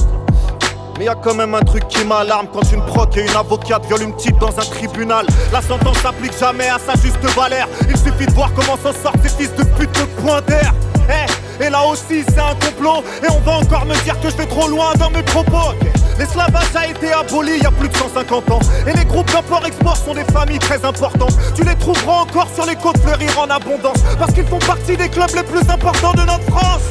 Mais 0.97 1.05
y 1.05 1.07
a 1.07 1.15
quand 1.15 1.35
même 1.35 1.55
un 1.55 1.61
truc 1.61 1.87
qui 1.87 2.03
m'alarme 2.03 2.47
quand 2.51 2.69
une 2.69 2.81
proc 2.81 3.15
et 3.15 3.21
une 3.21 3.35
avocate 3.35 3.85
violent 3.85 4.07
une 4.07 4.13
petite 4.13 4.37
dans 4.39 4.49
un 4.49 4.65
tribunal. 4.65 5.25
La 5.53 5.61
sentence 5.61 5.99
s'applique 5.99 6.37
jamais 6.37 6.67
à 6.67 6.77
sa 6.79 7.01
juste 7.01 7.23
valeur. 7.33 7.69
Il 7.89 7.95
suffit 7.95 8.25
de 8.25 8.33
voir 8.33 8.51
comment 8.53 8.75
s'en 8.75 8.91
sortent 8.91 9.21
ces 9.23 9.29
fils 9.29 9.55
de 9.55 9.63
pute 9.63 9.97
de 9.97 10.03
pointeur. 10.21 10.73
Eh, 11.07 11.63
et 11.63 11.69
là 11.69 11.85
aussi 11.85 12.25
c'est 12.27 12.39
un 12.39 12.55
complot. 12.55 13.05
Et 13.23 13.31
on 13.31 13.39
va 13.39 13.59
encore 13.59 13.85
me 13.85 13.95
dire 14.03 14.19
que 14.19 14.29
je 14.29 14.35
vais 14.35 14.47
trop 14.47 14.67
loin 14.67 14.93
dans 14.99 15.09
mes 15.11 15.23
propos. 15.23 15.73
L'esclavage 16.17 16.75
a 16.75 16.87
été 16.87 17.13
aboli 17.13 17.53
il 17.55 17.63
y 17.63 17.65
a 17.65 17.71
plus 17.71 17.87
de 17.87 17.95
150 17.95 18.51
ans. 18.51 18.59
Et 18.85 18.91
les 18.91 19.05
groupes 19.05 19.31
d'import-export 19.31 19.95
sont 19.95 20.13
des 20.13 20.25
familles 20.25 20.59
très 20.59 20.83
importantes. 20.83 21.37
Tu 21.55 21.63
les 21.63 21.75
trouveras 21.75 22.23
encore 22.23 22.49
sur 22.53 22.65
les 22.65 22.75
côtes 22.75 22.97
fleurir 22.97 23.39
en 23.39 23.49
abondance. 23.49 24.03
Parce 24.19 24.33
qu'ils 24.33 24.45
font 24.45 24.59
partie 24.59 24.97
des 24.97 25.07
clubs 25.07 25.33
les 25.33 25.43
plus 25.43 25.61
importants 25.69 26.11
de 26.11 26.25
notre 26.25 26.43
France. 26.51 26.81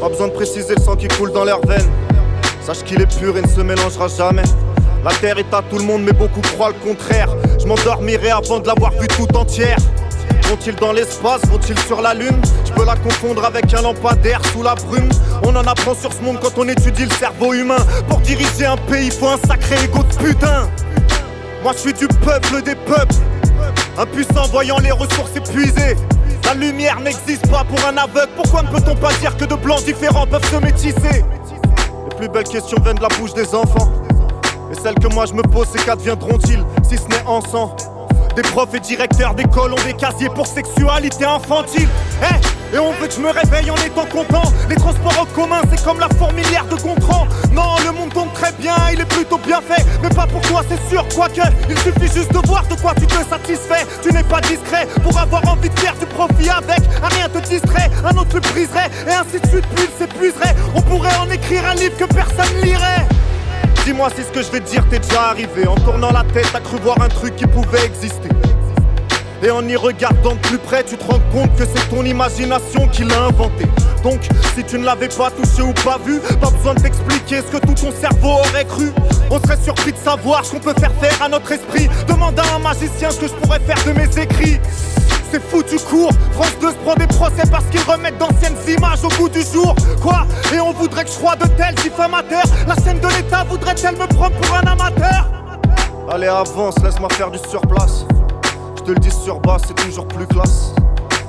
Pas 0.00 0.08
besoin 0.08 0.28
de 0.28 0.32
préciser 0.32 0.76
le 0.76 0.82
sang 0.82 0.94
qui 0.94 1.08
coule 1.08 1.32
dans 1.32 1.44
leurs 1.44 1.64
veines. 1.66 1.90
Sache 2.64 2.84
qu'il 2.84 3.00
est 3.00 3.18
pur 3.18 3.36
et 3.36 3.42
ne 3.42 3.48
se 3.48 3.60
mélangera 3.60 4.06
jamais. 4.06 4.44
La 5.04 5.10
terre 5.12 5.38
est 5.38 5.52
à 5.52 5.60
tout 5.68 5.78
le 5.78 5.84
monde, 5.84 6.02
mais 6.04 6.12
beaucoup 6.12 6.40
croient 6.40 6.68
le 6.68 6.88
contraire. 6.88 7.28
Je 7.60 7.66
m'endormirai 7.66 8.30
avant 8.30 8.60
de 8.60 8.66
l'avoir 8.68 8.92
vue 8.92 9.08
tout 9.08 9.36
entière. 9.36 9.76
Vont-ils 10.44 10.76
dans 10.76 10.92
l'espace? 10.92 11.40
Vont-ils 11.46 11.78
sur 11.80 12.00
la 12.00 12.14
lune? 12.14 12.40
Je 12.64 12.72
peux 12.72 12.84
la 12.84 12.94
confondre 12.96 13.44
avec 13.44 13.74
un 13.74 13.82
lampadaire 13.82 14.40
sous 14.52 14.62
la 14.62 14.76
brume. 14.76 15.08
On 15.42 15.54
en 15.56 15.66
apprend 15.66 15.94
sur 15.94 16.12
ce 16.12 16.22
monde 16.22 16.38
quand 16.40 16.56
on 16.58 16.68
étudie 16.68 17.04
le 17.04 17.10
cerveau 17.10 17.52
humain. 17.52 17.84
Pour 18.08 18.20
diriger 18.20 18.66
un 18.66 18.76
pays, 18.76 19.10
faut 19.10 19.28
un 19.28 19.48
sacré 19.48 19.84
égo 19.84 20.04
de 20.04 20.24
putain. 20.24 20.68
Moi 21.62 21.72
je 21.74 21.78
suis 21.78 21.92
du 21.92 22.06
peuple 22.06 22.62
des 22.62 22.76
peuples. 22.76 23.14
Impuissant 23.98 24.46
voyant 24.52 24.78
les 24.78 24.92
ressources 24.92 25.34
épuisées. 25.34 25.96
La 26.48 26.54
lumière 26.54 26.98
n'existe 27.00 27.46
pas 27.50 27.62
pour 27.62 27.78
un 27.86 27.94
aveugle. 27.98 28.32
Pourquoi 28.34 28.62
ne 28.62 28.68
peut-on 28.68 28.94
pas 28.94 29.12
dire 29.20 29.36
que 29.36 29.44
de 29.44 29.54
blancs 29.54 29.84
différents 29.84 30.26
peuvent 30.26 30.50
se 30.50 30.56
métisser? 30.56 31.22
Les 32.10 32.16
plus 32.16 32.28
belles 32.30 32.44
questions 32.44 32.78
viennent 32.82 32.96
de 32.96 33.02
la 33.02 33.08
bouche 33.08 33.34
des 33.34 33.54
enfants. 33.54 33.92
Et 34.72 34.80
celles 34.80 34.94
que 34.94 35.08
moi 35.08 35.26
je 35.26 35.34
me 35.34 35.42
pose, 35.42 35.68
c'est 35.70 35.84
qu'adviendront-ils 35.84 36.64
si 36.88 36.96
ce 36.96 37.06
n'est 37.08 37.22
en 37.26 37.42
sang? 37.42 37.76
Des 38.34 38.40
profs 38.40 38.72
et 38.72 38.80
directeurs 38.80 39.34
d'école 39.34 39.74
ont 39.74 39.84
des 39.84 39.92
casiers 39.92 40.30
pour 40.30 40.46
sexualité 40.46 41.26
infantile. 41.26 41.86
Eh 42.22 42.57
et 42.72 42.78
on 42.78 42.92
veut 42.92 43.06
que 43.06 43.14
je 43.14 43.20
me 43.20 43.30
réveille 43.30 43.70
en 43.70 43.76
étant 43.76 44.06
content. 44.06 44.42
Les 44.68 44.76
transports 44.76 45.18
en 45.20 45.26
commun, 45.26 45.60
c'est 45.70 45.82
comme 45.82 46.00
la 46.00 46.08
fourmilière 46.18 46.66
de 46.66 46.76
Gontran. 46.76 47.26
Non, 47.52 47.76
le 47.84 47.92
monde 47.92 48.12
tombe 48.12 48.32
très 48.32 48.52
bien, 48.52 48.74
il 48.92 49.00
est 49.00 49.08
plutôt 49.08 49.38
bien 49.38 49.60
fait. 49.60 49.84
Mais 50.02 50.10
pas 50.10 50.26
pour 50.26 50.40
toi, 50.42 50.62
c'est 50.68 50.80
sûr, 50.88 51.06
quoique. 51.14 51.40
Il 51.68 51.78
suffit 51.78 52.12
juste 52.12 52.32
de 52.32 52.46
voir 52.46 52.66
de 52.66 52.74
quoi 52.74 52.94
tu 52.94 53.06
te 53.06 53.14
satisfais. 53.28 53.86
Tu 54.02 54.12
n'es 54.12 54.22
pas 54.22 54.40
discret 54.40 54.86
pour 55.02 55.18
avoir 55.18 55.46
envie 55.48 55.70
de 55.70 55.78
faire 55.78 55.94
du 55.94 56.06
profit 56.06 56.50
avec. 56.50 56.80
Un 57.02 57.08
rien 57.08 57.28
te 57.28 57.38
distrait, 57.38 57.90
un 58.04 58.16
autre 58.16 58.34
le 58.34 58.40
briserait. 58.40 58.90
Et 59.06 59.12
ainsi 59.12 59.40
de 59.40 59.46
suite, 59.46 59.66
puis 59.74 59.86
il 59.88 59.98
s'épuiserait. 59.98 60.54
On 60.74 60.82
pourrait 60.82 61.16
en 61.16 61.30
écrire 61.30 61.64
un 61.64 61.74
livre 61.74 61.96
que 61.96 62.04
personne 62.04 62.60
lirait. 62.62 63.06
Dis-moi 63.84 64.10
si 64.14 64.22
ce 64.22 64.28
que 64.28 64.42
je 64.42 64.50
vais 64.50 64.60
dire 64.60 64.84
t'est 64.90 64.98
déjà 64.98 65.30
arrivé. 65.30 65.66
En 65.66 65.76
tournant 65.76 66.10
la 66.10 66.24
tête, 66.34 66.48
t'as 66.52 66.60
cru 66.60 66.76
voir 66.82 67.00
un 67.00 67.08
truc 67.08 67.36
qui 67.36 67.46
pouvait 67.46 67.86
exister. 67.86 68.28
Et 69.42 69.50
en 69.50 69.66
y 69.68 69.76
regardant 69.76 70.34
de 70.34 70.40
plus 70.40 70.58
près, 70.58 70.82
tu 70.82 70.96
te 70.96 71.04
rends 71.04 71.20
compte 71.32 71.54
que 71.54 71.64
c'est 71.64 71.88
ton 71.90 72.04
imagination 72.04 72.88
qui 72.88 73.04
l'a 73.04 73.22
inventé. 73.22 73.66
Donc, 74.02 74.20
si 74.54 74.64
tu 74.64 74.78
ne 74.78 74.84
l'avais 74.84 75.08
pas 75.08 75.30
touché 75.30 75.62
ou 75.62 75.72
pas 75.84 75.98
vu, 76.04 76.20
pas 76.40 76.50
besoin 76.50 76.74
de 76.74 76.80
t'expliquer 76.80 77.36
ce 77.36 77.56
que 77.56 77.58
tout 77.58 77.74
ton 77.74 77.92
cerveau 77.92 78.40
aurait 78.40 78.64
cru. 78.64 78.90
On 79.30 79.38
serait 79.40 79.58
surpris 79.62 79.92
de 79.92 79.98
savoir 79.98 80.44
ce 80.44 80.52
qu'on 80.52 80.60
peut 80.60 80.74
faire 80.78 80.92
faire 81.00 81.22
à 81.22 81.28
notre 81.28 81.52
esprit. 81.52 81.88
Demande 82.08 82.38
à 82.38 82.56
un 82.56 82.58
magicien 82.58 83.10
ce 83.10 83.20
que 83.20 83.28
je 83.28 83.34
pourrais 83.34 83.60
faire 83.60 83.78
de 83.86 83.92
mes 83.92 84.18
écrits. 84.18 84.58
C'est 85.30 85.42
foutu 85.42 85.76
court, 85.78 86.10
France 86.32 86.56
2 86.60 86.70
se 86.70 86.76
prend 86.76 86.94
des 86.94 87.06
procès 87.06 87.42
parce 87.50 87.64
qu'ils 87.66 87.82
remettent 87.82 88.16
d'anciennes 88.18 88.56
images 88.66 89.04
au 89.04 89.08
goût 89.08 89.28
du 89.28 89.42
jour. 89.42 89.74
Quoi? 90.00 90.26
Et 90.54 90.58
on 90.58 90.72
voudrait 90.72 91.04
que 91.04 91.10
je 91.10 91.14
sois 91.14 91.36
de 91.36 91.46
tels 91.48 91.74
diffamateurs 91.74 92.44
La 92.66 92.74
scène 92.76 92.98
de 92.98 93.08
l'État 93.08 93.44
voudrait-elle 93.44 93.96
me 93.96 94.06
prendre 94.06 94.34
pour 94.36 94.56
un 94.56 94.66
amateur? 94.72 95.30
Allez 96.10 96.28
avance, 96.28 96.76
laisse-moi 96.82 97.10
faire 97.10 97.30
du 97.30 97.38
surplace. 97.50 98.06
Te 98.88 98.94
le 98.94 99.00
dis 99.00 99.10
sur 99.10 99.38
bas, 99.40 99.58
c'est 99.66 99.74
toujours 99.74 100.08
plus 100.08 100.26
classe. 100.26 100.72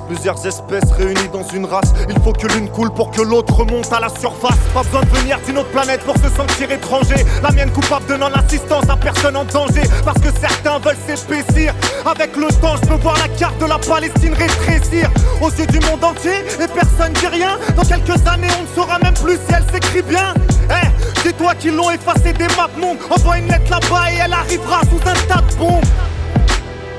Plusieurs 0.08 0.46
espèces 0.46 0.90
réunies 0.92 1.28
dans 1.30 1.46
une 1.48 1.66
race. 1.66 1.92
Il 2.08 2.18
faut 2.22 2.32
que 2.32 2.46
l'une 2.46 2.70
coule 2.70 2.90
pour 2.90 3.10
que 3.10 3.20
l'autre 3.20 3.54
remonte 3.54 3.92
à 3.92 4.00
la 4.00 4.08
surface. 4.08 4.56
Pas 4.72 4.82
besoin 4.82 5.02
de 5.02 5.18
venir 5.18 5.38
d'une 5.44 5.58
autre 5.58 5.68
planète 5.68 6.00
pour 6.04 6.16
se 6.16 6.30
sentir 6.34 6.72
étranger. 6.72 7.16
La 7.42 7.50
mienne 7.50 7.70
coupable 7.70 8.06
de 8.06 8.16
non-assistance 8.16 8.88
à 8.88 8.96
personne 8.96 9.36
en 9.36 9.44
danger. 9.44 9.82
Parce 10.06 10.18
que 10.22 10.30
certains 10.40 10.78
veulent 10.78 10.96
s'épaissir. 11.06 11.74
Avec 12.06 12.34
le 12.34 12.48
temps, 12.62 12.76
je 12.82 12.88
peux 12.88 12.94
voir 12.94 13.18
la 13.18 13.28
carte 13.28 13.58
de 13.58 13.66
la 13.66 13.76
Palestine 13.76 14.32
rétrécir. 14.32 15.10
Aux 15.42 15.50
yeux 15.50 15.66
du 15.66 15.80
monde 15.80 16.02
entier, 16.02 16.38
et 16.58 16.66
personne 16.66 17.12
dit 17.12 17.26
rien. 17.26 17.58
Dans 17.76 17.84
quelques 17.84 18.26
années, 18.26 18.48
on 18.58 18.62
ne 18.62 18.74
saura 18.74 18.98
même 19.00 19.12
plus 19.22 19.36
si 19.36 19.54
elle 19.54 19.70
s'écrit 19.70 20.00
bien. 20.00 20.32
Eh, 20.70 21.20
c'est 21.22 21.36
toi 21.36 21.54
qui 21.54 21.70
l'ont 21.70 21.90
effacé 21.90 22.32
des 22.32 22.48
maps 22.56 22.70
monde. 22.80 22.96
Envoie 23.10 23.36
une 23.36 23.48
lettre 23.48 23.70
là-bas 23.70 24.12
et 24.12 24.16
elle 24.24 24.32
arrivera 24.32 24.80
sous 24.84 25.06
un 25.06 25.28
tas 25.28 25.42
de 25.42 25.56
bombes. 25.58 25.84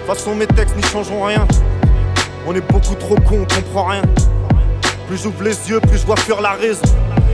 Façon, 0.08 0.36
mes 0.36 0.48
textes 0.48 0.76
n'y 0.76 0.84
changeront 0.84 1.24
rien. 1.26 1.48
On 2.48 2.56
est 2.56 2.62
beaucoup 2.72 2.96
trop 2.96 3.16
cons, 3.16 3.46
on 3.50 3.56
comprend 3.56 3.86
rien. 3.86 4.02
Plus 5.08 5.22
j'ouvre 5.22 5.44
les 5.44 5.70
yeux, 5.70 5.80
plus 5.80 6.00
je 6.00 6.06
vois 6.06 6.18
fuir 6.18 6.42
la 6.42 6.52
raison. 6.54 6.82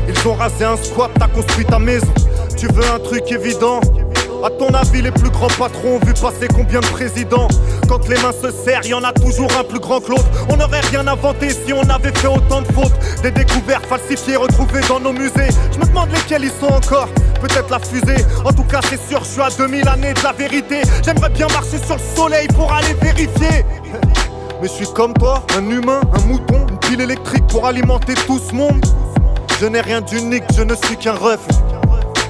Ils 0.07 0.27
ont 0.27 0.33
rasé 0.33 0.65
un 0.65 0.75
squat, 0.75 1.11
t'as 1.17 1.27
construit 1.27 1.65
ta 1.65 1.79
maison. 1.79 2.13
Tu 2.57 2.67
veux 2.67 2.83
un 2.93 2.99
truc 2.99 3.31
évident? 3.31 3.79
À 4.43 4.49
ton 4.49 4.69
avis, 4.73 5.01
les 5.01 5.11
plus 5.11 5.29
grands 5.29 5.47
patrons 5.47 5.95
ont 5.95 6.05
vu 6.05 6.13
passer 6.13 6.47
combien 6.53 6.79
de 6.79 6.85
présidents 6.87 7.47
Quand 7.87 8.07
les 8.07 8.15
mains 8.21 8.31
se 8.31 8.51
serrent, 8.51 8.85
y 8.85 8.93
en 8.93 9.03
a 9.03 9.11
toujours 9.11 9.49
un 9.59 9.63
plus 9.63 9.79
grand 9.79 9.99
que 9.99 10.11
l'autre. 10.11 10.27
On 10.49 10.57
n'aurait 10.57 10.81
rien 10.81 11.07
inventé 11.07 11.49
si 11.49 11.73
on 11.73 11.87
avait 11.89 12.13
fait 12.13 12.27
autant 12.27 12.61
de 12.61 12.71
fautes. 12.71 12.93
Des 13.23 13.31
découvertes 13.31 13.85
falsifiées 13.85 14.35
retrouvées 14.35 14.81
dans 14.87 14.99
nos 14.99 15.13
musées. 15.13 15.49
Je 15.73 15.79
me 15.79 15.85
demande 15.85 16.11
lesquels 16.11 16.43
ils 16.43 16.51
sont 16.51 16.73
encore. 16.73 17.09
Peut-être 17.41 17.69
la 17.69 17.79
fusée. 17.79 18.23
En 18.45 18.51
tout 18.51 18.63
cas, 18.63 18.79
c'est 18.89 18.99
sûr, 19.09 19.23
je 19.23 19.29
suis 19.29 19.41
à 19.41 19.49
2000 19.49 19.87
années 19.87 20.13
de 20.13 20.23
la 20.23 20.31
vérité. 20.33 20.81
J'aimerais 21.03 21.29
bien 21.29 21.47
marcher 21.47 21.77
sur 21.83 21.95
le 21.95 22.15
soleil 22.15 22.47
pour 22.49 22.71
aller 22.71 22.93
vérifier. 23.01 23.65
Mais 24.61 24.67
je 24.67 24.73
suis 24.73 24.93
comme 24.93 25.13
toi, 25.13 25.43
un 25.57 25.69
humain, 25.69 26.01
un 26.13 26.27
mouton, 26.27 26.65
une 26.69 26.79
pile 26.79 27.01
électrique 27.01 27.45
pour 27.47 27.65
alimenter 27.65 28.13
tout 28.25 28.39
ce 28.39 28.53
monde. 28.53 28.83
Je 29.59 29.65
n'ai 29.65 29.81
rien 29.81 30.01
d'unique, 30.01 30.43
je 30.55 30.61
ne 30.61 30.75
suis 30.75 30.97
qu'un 30.97 31.13
reflet. 31.13 31.66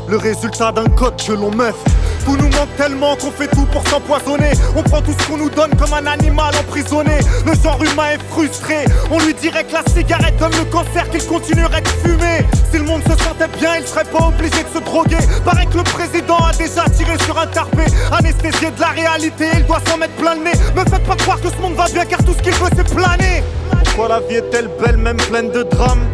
Le 0.08 0.16
résultat 0.16 0.72
d'un 0.72 0.86
code 0.86 1.22
que 1.22 1.34
l'on 1.34 1.52
meuf. 1.52 1.76
Tout 2.24 2.38
nous 2.38 2.50
manque 2.50 2.74
tellement 2.78 3.16
qu'on 3.18 3.30
fait 3.32 3.48
tout 3.48 3.66
pour 3.66 3.86
s'empoisonner. 3.90 4.52
On 4.76 4.84
prend 4.84 5.02
tout 5.02 5.14
ce 5.20 5.28
qu'on 5.28 5.38
nous 5.38 5.50
donne 5.50 5.72
comme 5.76 5.92
un 5.92 6.06
animal 6.06 6.56
emprisonné. 6.56 7.20
Le 7.46 7.54
genre 7.62 7.82
humain 7.84 8.12
est 8.14 8.32
frustré. 8.32 8.86
On 9.12 9.20
lui 9.20 9.34
dirait 9.34 9.66
que 9.66 9.74
la 9.74 9.84
cigarette 9.94 10.38
donne 10.38 10.54
le 10.54 10.66
cancer, 10.66 11.10
qu'il 11.10 11.26
continuerait 11.26 11.82
de 11.82 11.88
fumer. 11.90 12.46
Si 12.72 12.78
le 12.78 12.86
monde 12.86 13.02
se 13.04 13.22
sentait 13.22 13.50
bien, 13.60 13.78
il 13.78 13.86
serait 13.86 14.06
pas 14.06 14.28
obligé 14.28 14.64
de 14.64 14.70
se 14.74 14.84
droguer. 14.84 15.18
Paraît 15.44 15.66
que 15.66 15.78
le 15.78 15.84
président 15.84 16.38
a 16.38 16.54
déjà 16.54 16.86
tiré 16.90 17.18
sur 17.20 17.38
un 17.38 17.48
tarpé. 17.48 17.84
Anesthésié 18.12 18.72
de 18.72 18.80
la 18.80 18.88
réalité, 18.88 19.48
il 19.56 19.66
doit 19.66 19.82
s'en 19.90 19.98
mettre 19.98 20.16
plein 20.16 20.36
le 20.36 20.44
nez. 20.44 20.58
Me 20.74 20.90
faites 20.90 21.04
pas 21.04 21.16
croire 21.18 21.42
que 21.42 21.50
ce 21.50 21.62
monde 21.62 21.76
va 21.76 21.86
bien 21.86 22.06
car 22.06 22.24
tout 22.24 22.34
ce 22.34 22.42
qu'il 22.42 22.54
veut 22.54 22.70
c'est 22.76 22.96
planer. 22.96 23.44
Pourquoi 23.84 24.08
la 24.08 24.20
vie 24.22 24.36
est-elle 24.36 24.70
belle, 24.82 24.98
même 24.98 25.18
pleine 25.18 25.52
de 25.52 25.64
drames? 25.64 26.06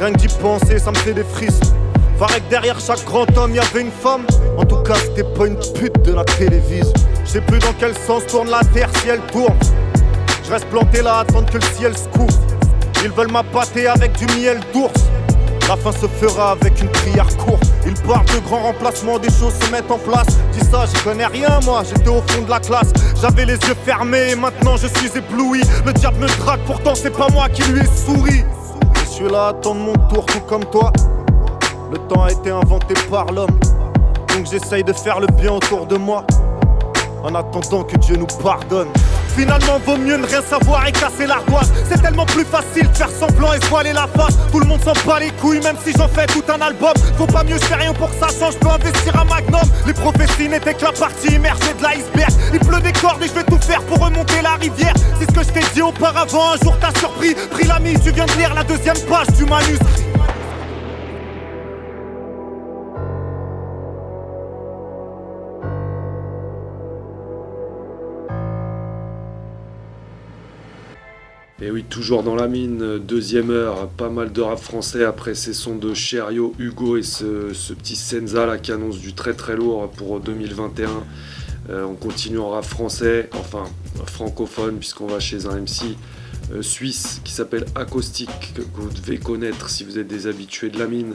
Rien 0.00 0.12
que 0.12 0.18
d'y 0.18 0.28
penser, 0.28 0.78
ça 0.78 0.90
me 0.90 0.96
fait 0.96 1.14
des 1.14 1.24
frissons. 1.24 1.75
Paraît 2.18 2.40
que 2.40 2.48
derrière 2.48 2.80
chaque 2.80 3.04
grand 3.04 3.26
homme 3.36 3.54
y 3.54 3.58
avait 3.58 3.82
une 3.82 3.90
femme. 3.90 4.26
En 4.56 4.64
tout 4.64 4.78
cas, 4.78 4.94
c'était 4.94 5.22
pas 5.22 5.46
une 5.46 5.56
pute 5.74 6.00
de 6.02 6.12
la 6.14 6.24
télévision. 6.24 6.92
Je 7.24 7.30
sais 7.30 7.40
plus 7.42 7.58
dans 7.58 7.74
quel 7.78 7.94
sens 7.94 8.24
tourne 8.26 8.48
la 8.48 8.60
terre 8.72 8.88
si 9.02 9.08
elle 9.10 9.20
tourne. 9.32 9.56
Je 10.42 10.50
reste 10.50 10.64
planté 10.66 11.02
là 11.02 11.18
attendre 11.18 11.50
que 11.50 11.58
le 11.58 11.74
ciel 11.74 11.94
se 11.96 12.08
couvre. 12.08 12.38
Ils 13.04 13.10
veulent 13.10 13.30
m'appâter 13.30 13.86
avec 13.86 14.12
du 14.16 14.24
miel 14.38 14.60
d'ours. 14.72 15.04
La 15.68 15.76
fin 15.76 15.92
se 15.92 16.06
fera 16.06 16.52
avec 16.52 16.80
une 16.80 16.88
prière 16.88 17.26
courte. 17.36 17.64
Ils 17.84 17.94
parlent 17.94 18.24
de 18.26 18.38
grands 18.38 18.62
remplacements, 18.62 19.18
des 19.18 19.28
choses 19.28 19.54
se 19.60 19.70
mettent 19.70 19.90
en 19.90 19.98
place. 19.98 20.28
Dis 20.52 20.64
ça, 20.64 20.84
j'y 20.86 21.02
connais 21.02 21.26
rien, 21.26 21.60
moi, 21.64 21.82
j'étais 21.84 22.08
au 22.08 22.22
fond 22.26 22.42
de 22.42 22.50
la 22.50 22.60
classe. 22.60 22.92
J'avais 23.20 23.44
les 23.44 23.54
yeux 23.54 23.76
fermés 23.84 24.34
maintenant 24.36 24.76
je 24.76 24.86
suis 24.86 25.10
ébloui. 25.14 25.60
Le 25.84 25.92
diable 25.92 26.18
me 26.18 26.28
drague, 26.28 26.60
pourtant 26.66 26.94
c'est 26.94 27.10
pas 27.10 27.28
moi 27.28 27.48
qui 27.50 27.62
lui 27.64 27.80
ai. 27.80 28.44
Je 29.04 29.10
suis 29.10 29.28
là 29.28 29.46
à 29.46 29.48
attendre 29.50 29.80
mon 29.80 29.94
tour, 30.08 30.24
tout 30.26 30.40
comme 30.40 30.64
toi. 30.66 30.92
Le 31.96 32.14
temps 32.14 32.24
a 32.24 32.30
été 32.30 32.50
inventé 32.50 32.92
par 33.10 33.32
l'homme. 33.32 33.58
Donc 34.28 34.46
j'essaye 34.50 34.84
de 34.84 34.92
faire 34.92 35.18
le 35.18 35.28
bien 35.28 35.52
autour 35.52 35.86
de 35.86 35.96
moi. 35.96 36.26
En 37.22 37.34
attendant 37.34 37.84
que 37.84 37.96
Dieu 37.96 38.16
nous 38.16 38.26
pardonne. 38.42 38.88
Finalement, 39.34 39.78
vaut 39.86 39.96
mieux 39.96 40.18
ne 40.18 40.26
rien 40.26 40.42
savoir 40.42 40.86
et 40.86 40.92
casser 40.92 41.26
l'ardoise. 41.26 41.72
C'est 41.88 42.02
tellement 42.02 42.26
plus 42.26 42.44
facile 42.44 42.86
de 42.90 42.94
faire 42.94 43.08
semblant 43.08 43.54
et 43.54 43.58
voiler 43.70 43.94
la 43.94 44.06
face. 44.08 44.36
Tout 44.52 44.60
le 44.60 44.66
monde 44.66 44.82
s'en 44.82 44.92
bat 45.06 45.20
les 45.20 45.30
couilles, 45.40 45.60
même 45.60 45.76
si 45.82 45.92
j'en 45.96 46.06
fais 46.06 46.26
tout 46.26 46.44
un 46.52 46.60
album. 46.60 46.92
Faut 47.16 47.26
pas 47.26 47.42
mieux 47.42 47.56
faire 47.56 47.78
rien 47.78 47.94
pour 47.94 48.10
que 48.10 48.16
ça 48.16 48.28
change, 48.28 48.54
je 48.54 48.58
peux 48.58 48.68
investir 48.68 49.18
un 49.18 49.24
magnum. 49.24 49.66
Les 49.86 49.94
prophéties 49.94 50.50
n'étaient 50.50 50.74
que 50.74 50.84
la 50.84 50.92
partie 50.92 51.34
immergée 51.34 51.72
de 51.78 51.82
l'iceberg. 51.82 52.30
Il 52.52 52.60
pleut 52.60 52.80
des 52.80 52.92
cordes 52.92 53.22
et 53.22 53.28
je 53.28 53.32
vais 53.32 53.44
tout 53.44 53.58
faire 53.58 53.80
pour 53.84 54.04
remonter 54.04 54.42
la 54.42 54.56
rivière. 54.56 54.92
C'est 55.18 55.30
ce 55.30 55.34
que 55.34 55.42
je 55.42 55.60
t'ai 55.60 55.72
dit 55.72 55.80
auparavant, 55.80 56.52
un 56.52 56.56
jour 56.62 56.76
t'as 56.78 56.92
surpris. 57.00 57.34
Pris 57.52 57.66
l'ami, 57.66 57.98
tu 58.04 58.10
viens 58.10 58.26
de 58.26 58.32
lire 58.32 58.52
la 58.52 58.64
deuxième 58.64 58.98
page 59.08 59.28
du 59.28 59.46
manuscrit. 59.46 60.04
Et 71.62 71.70
oui, 71.70 71.84
toujours 71.84 72.22
dans 72.22 72.34
la 72.34 72.48
mine, 72.48 72.98
deuxième 72.98 73.48
heure, 73.50 73.88
pas 73.88 74.10
mal 74.10 74.30
de 74.30 74.42
rap 74.42 74.58
français 74.58 75.04
après 75.04 75.34
ces 75.34 75.54
sons 75.54 75.76
de 75.76 75.94
Cherio, 75.94 76.54
Hugo 76.58 76.98
et 76.98 77.02
ce, 77.02 77.72
petit 77.72 77.96
Senza 77.96 78.44
là 78.44 78.58
qui 78.58 78.72
annonce 78.72 78.98
du 78.98 79.14
très 79.14 79.32
très 79.32 79.56
lourd 79.56 79.90
pour 79.92 80.20
2021. 80.20 80.90
Euh, 81.70 81.84
on 81.84 81.94
continue 81.94 82.38
en 82.38 82.50
rap 82.50 82.66
français, 82.66 83.30
enfin 83.32 83.64
francophone, 84.04 84.76
puisqu'on 84.76 85.06
va 85.06 85.18
chez 85.18 85.46
un 85.46 85.58
MC 85.58 85.96
euh, 86.52 86.60
suisse 86.60 87.22
qui 87.24 87.32
s'appelle 87.32 87.64
Acoustique, 87.74 88.52
que 88.54 88.60
vous 88.74 88.90
devez 88.90 89.16
connaître 89.16 89.70
si 89.70 89.82
vous 89.82 89.98
êtes 89.98 90.08
des 90.08 90.26
habitués 90.26 90.68
de 90.68 90.78
la 90.78 90.86
mine. 90.86 91.14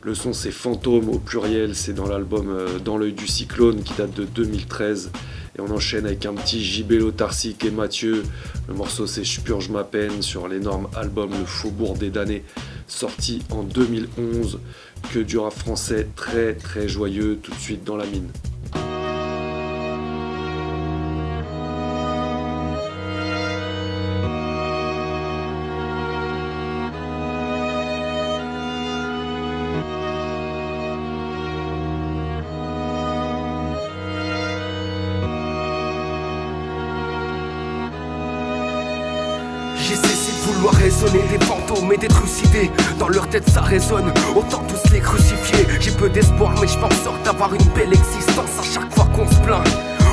Le 0.00 0.14
son 0.14 0.32
c'est 0.32 0.52
Fantôme 0.52 1.10
au 1.10 1.18
pluriel, 1.18 1.74
c'est 1.74 1.92
dans 1.92 2.08
l'album 2.08 2.48
euh, 2.48 2.78
Dans 2.78 2.96
l'œil 2.96 3.12
du 3.12 3.26
cyclone 3.26 3.82
qui 3.82 3.92
date 3.92 4.14
de 4.14 4.24
2013. 4.24 5.10
Et 5.56 5.60
on 5.60 5.70
enchaîne 5.70 6.04
avec 6.06 6.26
un 6.26 6.34
petit 6.34 6.62
Gibello 6.62 7.10
Tarsic 7.10 7.64
et 7.64 7.70
Mathieu. 7.70 8.24
Le 8.68 8.74
morceau 8.74 9.06
c'est 9.06 9.24
Je 9.24 9.40
purge 9.40 9.70
ma 9.70 9.84
peine 9.84 10.20
sur 10.20 10.48
l'énorme 10.48 10.88
album 10.94 11.30
Le 11.30 11.46
Faubourg 11.46 11.96
des 11.96 12.10
damnés 12.10 12.44
sorti 12.86 13.42
en 13.50 13.62
2011. 13.62 14.60
Que 15.12 15.18
du 15.20 15.38
rap 15.38 15.54
français 15.54 16.08
très 16.14 16.54
très 16.54 16.88
joyeux 16.88 17.38
tout 17.42 17.52
de 17.52 17.58
suite 17.58 17.84
dans 17.84 17.96
la 17.96 18.06
mine. 18.06 18.28
Vouloir 40.66 40.82
raisonner 40.82 41.22
des 41.30 41.44
fantômes 41.44 41.92
et 41.92 42.08
trucidés 42.08 42.70
Dans 42.98 43.08
leur 43.08 43.28
tête 43.28 43.48
ça 43.48 43.60
résonne, 43.60 44.12
autant 44.34 44.62
tous 44.68 44.92
les 44.92 45.00
crucifier. 45.00 45.66
J'ai 45.80 45.92
peu 45.92 46.08
d'espoir 46.08 46.54
mais 46.60 46.66
je 46.66 46.78
pense 46.78 46.94
sorte 47.04 47.22
d'avoir 47.24 47.54
une 47.54 47.64
belle 47.74 47.92
existence 47.92 48.58
à 48.58 48.62
chaque 48.62 48.92
fois 48.94 49.06
qu'on 49.14 49.28
se 49.28 49.38
plaint. 49.40 49.66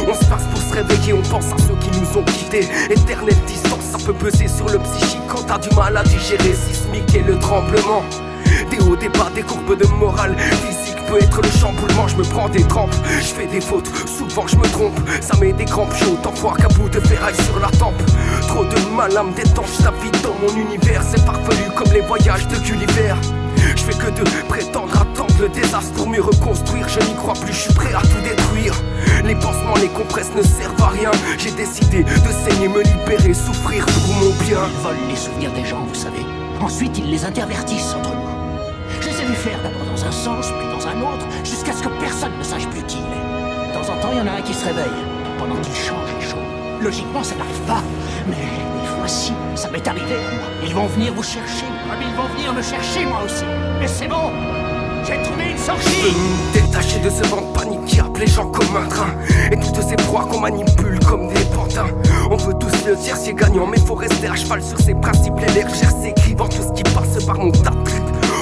On 0.08 0.14
se 0.14 0.26
passe 0.26 0.46
pour 0.52 0.62
se 0.62 0.74
réveiller, 0.74 1.14
on 1.14 1.22
pense 1.22 1.46
à 1.46 1.58
ceux 1.58 1.76
qui 1.82 2.00
nous 2.00 2.20
ont 2.20 2.24
quittés. 2.24 2.68
Éternelle 2.90 3.38
distance, 3.48 3.84
ça 3.92 3.98
peut 4.06 4.14
peser 4.14 4.48
sur 4.48 4.68
le 4.68 4.80
psychique 4.80 5.22
Quand 5.28 5.44
t'as 5.48 5.58
du 5.58 5.74
mal 5.76 5.96
à 5.96 6.04
digérer 6.04 6.54
sismique 6.54 7.16
et 7.16 7.24
le 7.24 7.40
tremblement. 7.40 8.04
Des 8.70 8.80
hauts, 8.80 8.96
des 8.96 9.10
bas, 9.10 9.32
des 9.34 9.44
courbes 9.44 9.78
de 9.78 9.88
morale 10.00 10.36
peut 11.14 11.24
être 11.24 11.42
le 11.42 11.50
chamboulement, 11.50 12.08
je 12.08 12.16
me 12.18 12.24
prends 12.24 12.50
des 12.50 12.64
trempes 12.64 12.94
Je 13.20 13.34
fais 13.34 13.46
des 13.46 13.62
fautes, 13.62 13.90
souvent 14.08 14.48
je 14.48 14.56
me 14.56 14.64
trompe 14.64 15.00
Ça 15.22 15.38
met 15.38 15.54
des 15.54 15.66
crampes, 15.66 15.94
j'ai 15.98 16.06
autant 16.06 16.32
voir 16.32 16.58
qu'un 16.58 16.68
bout 16.70 16.90
de 16.90 17.00
ferraille 17.00 17.36
sur 17.36 17.60
la 17.60 17.70
tempe 17.78 18.02
Trop 18.48 18.66
de 18.66 18.96
mal 18.96 19.16
à 19.16 19.24
me 19.24 19.34
détendre, 19.34 19.68
je 19.68 20.04
vie 20.04 20.12
dans 20.24 20.34
mon 20.42 20.56
univers 20.60 21.04
C'est 21.04 21.20
farfelu 21.20 21.70
comme 21.76 21.92
les 21.94 22.02
voyages 22.02 22.48
de 22.48 22.56
Gulliver 22.58 23.16
je 23.76 23.82
fais 23.82 23.94
que 23.94 24.10
de 24.12 24.24
prétendre 24.50 24.94
attendre 24.94 25.34
le 25.40 25.48
désastre 25.48 25.94
pour 25.94 26.08
mieux 26.08 26.22
reconstruire. 26.22 26.88
Je 26.90 27.00
n'y 27.08 27.16
crois 27.16 27.34
plus, 27.34 27.54
je 27.54 27.60
suis 27.60 27.74
prêt 27.74 27.94
à 27.94 28.02
tout 28.02 28.22
détruire. 28.22 28.74
Les 29.24 29.36
pansements, 29.36 29.76
les 29.82 29.88
compresses 29.88 30.34
ne 30.36 30.44
servent 30.44 30.82
à 30.82 30.90
rien. 30.90 31.12
J'ai 31.38 31.52
décidé 31.52 32.04
de 32.04 32.10
saigner, 32.44 32.68
me 32.68 32.84
libérer, 32.84 33.34
souffrir 33.34 33.86
pour 33.86 34.16
mon 34.16 34.32
bien. 34.46 34.60
Ils 34.70 34.84
volent 34.84 35.08
les 35.10 35.16
souvenirs 35.16 35.52
des 35.54 35.66
gens, 35.66 35.86
vous 35.88 35.96
savez. 35.96 36.26
Ensuite, 36.60 36.98
ils 36.98 37.10
les 37.10 37.24
intervertissent 37.24 37.96
entre 37.96 38.12
nous. 38.12 39.00
Je 39.00 39.08
les 39.08 39.26
vus 39.28 39.36
faire 39.36 39.60
d'abord 39.64 39.83
dans 39.94 40.06
un 40.06 40.12
sens, 40.12 40.52
puis 40.58 40.68
dans 40.70 40.88
un 40.88 41.00
autre, 41.02 41.26
jusqu'à 41.44 41.72
ce 41.72 41.84
que 41.84 41.90
personne 42.00 42.32
ne 42.38 42.44
sache 42.44 42.68
plus 42.70 42.82
qui 42.84 42.98
il 42.98 43.04
est. 43.04 43.68
De 43.68 43.74
temps 43.74 43.94
en 43.94 43.98
temps, 44.02 44.10
il 44.12 44.18
y 44.18 44.22
en 44.22 44.28
a 44.28 44.38
un 44.38 44.42
qui 44.42 44.54
se 44.54 44.66
réveille, 44.66 45.00
pendant 45.38 45.56
qu'il 45.56 45.76
change 45.76 46.10
les 46.20 46.26
choses. 46.26 46.40
Logiquement, 46.82 47.24
ça 47.24 47.36
n'arrive 47.36 47.62
pas, 47.68 47.84
mais 48.28 48.36
des 48.36 48.88
fois, 48.88 49.08
si, 49.08 49.34
ça 49.56 49.70
m'est 49.70 49.88
arrivé 49.88 50.16
à 50.16 50.36
moi. 50.36 50.48
Ils 50.66 50.74
vont 50.74 50.88
venir 50.88 51.14
vous 51.14 51.24
chercher, 51.24 51.66
comme 51.88 52.02
ils 52.02 52.16
vont 52.16 52.28
venir 52.36 52.54
me 52.54 52.62
chercher 52.62 53.06
moi 53.06 53.22
aussi. 53.24 53.46
Mais 53.80 53.88
c'est 53.88 54.08
bon, 54.08 54.32
j'ai 55.06 55.22
trouvé 55.22 55.52
une 55.52 55.58
sortie. 55.58 56.16
détacher 56.54 57.00
de 57.00 57.10
ce 57.12 57.28
vent 57.30 57.42
de 57.42 57.58
panique 57.58 57.86
qui 57.86 58.00
appelle 58.00 58.22
les 58.22 58.28
gens 58.28 58.48
comme 58.48 58.76
un 58.76 58.88
train 58.88 59.14
Et 59.52 59.58
toutes 59.58 59.82
ces 59.82 59.96
proies 59.96 60.26
qu'on 60.26 60.40
manipule 60.40 60.98
comme 61.00 61.28
des 61.28 61.44
pantins 61.54 61.88
On 62.32 62.38
veut 62.38 62.54
tous 62.54 62.86
le 62.88 62.96
tiercier 62.96 63.34
gagnant 63.34 63.68
mais 63.68 63.80
faut 63.80 63.96
rester 63.96 64.28
à 64.28 64.36
cheval 64.36 64.64
sur 64.64 64.80
ses 64.80 64.94
principes 64.96 65.34
Les 65.40 65.62
légères 65.62 65.92
s'écrivant 66.02 66.48
tout 66.48 66.62
ce 66.62 66.72
qui 66.72 66.84
passe 66.84 67.26
par 67.26 67.38
mon 67.38 67.52
tas 67.52 67.74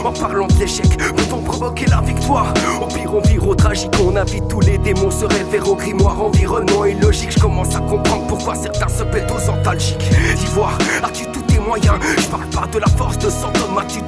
en 0.05 0.11
parlant 0.13 0.47
de 0.47 0.53
l'échec, 0.53 0.97
peut-on 0.97 1.41
provoquer 1.41 1.85
la 1.87 2.01
victoire? 2.01 2.53
Au 2.81 2.87
pire, 2.87 3.13
on 3.13 3.21
vire 3.21 3.55
tragique, 3.55 3.91
on 4.03 4.15
invite 4.15 4.47
tous 4.47 4.61
les 4.61 4.77
démons 4.77 5.11
se 5.11 5.25
révèrent 5.25 5.69
au 5.69 5.75
grimoire 5.75 6.21
Environnement 6.21 6.85
illogique, 6.85 7.31
je 7.31 7.39
commence 7.39 7.75
à 7.75 7.79
comprendre 7.79 8.27
pourquoi 8.27 8.55
certains 8.55 8.87
se 8.87 9.03
pètent 9.03 9.31
aux 9.31 9.49
antalgiques. 9.49 10.09
D'ivoire, 10.37 10.77
as-tu 11.03 11.25
tous 11.27 11.41
tes 11.41 11.59
moyens? 11.59 11.95
Je 12.17 12.27
parle 12.27 12.47
pas 12.47 12.67
de 12.71 12.79
la 12.79 12.87
force 12.87 13.17
de 13.17 13.29
sang, 13.29 13.51
as-tu 13.79 14.01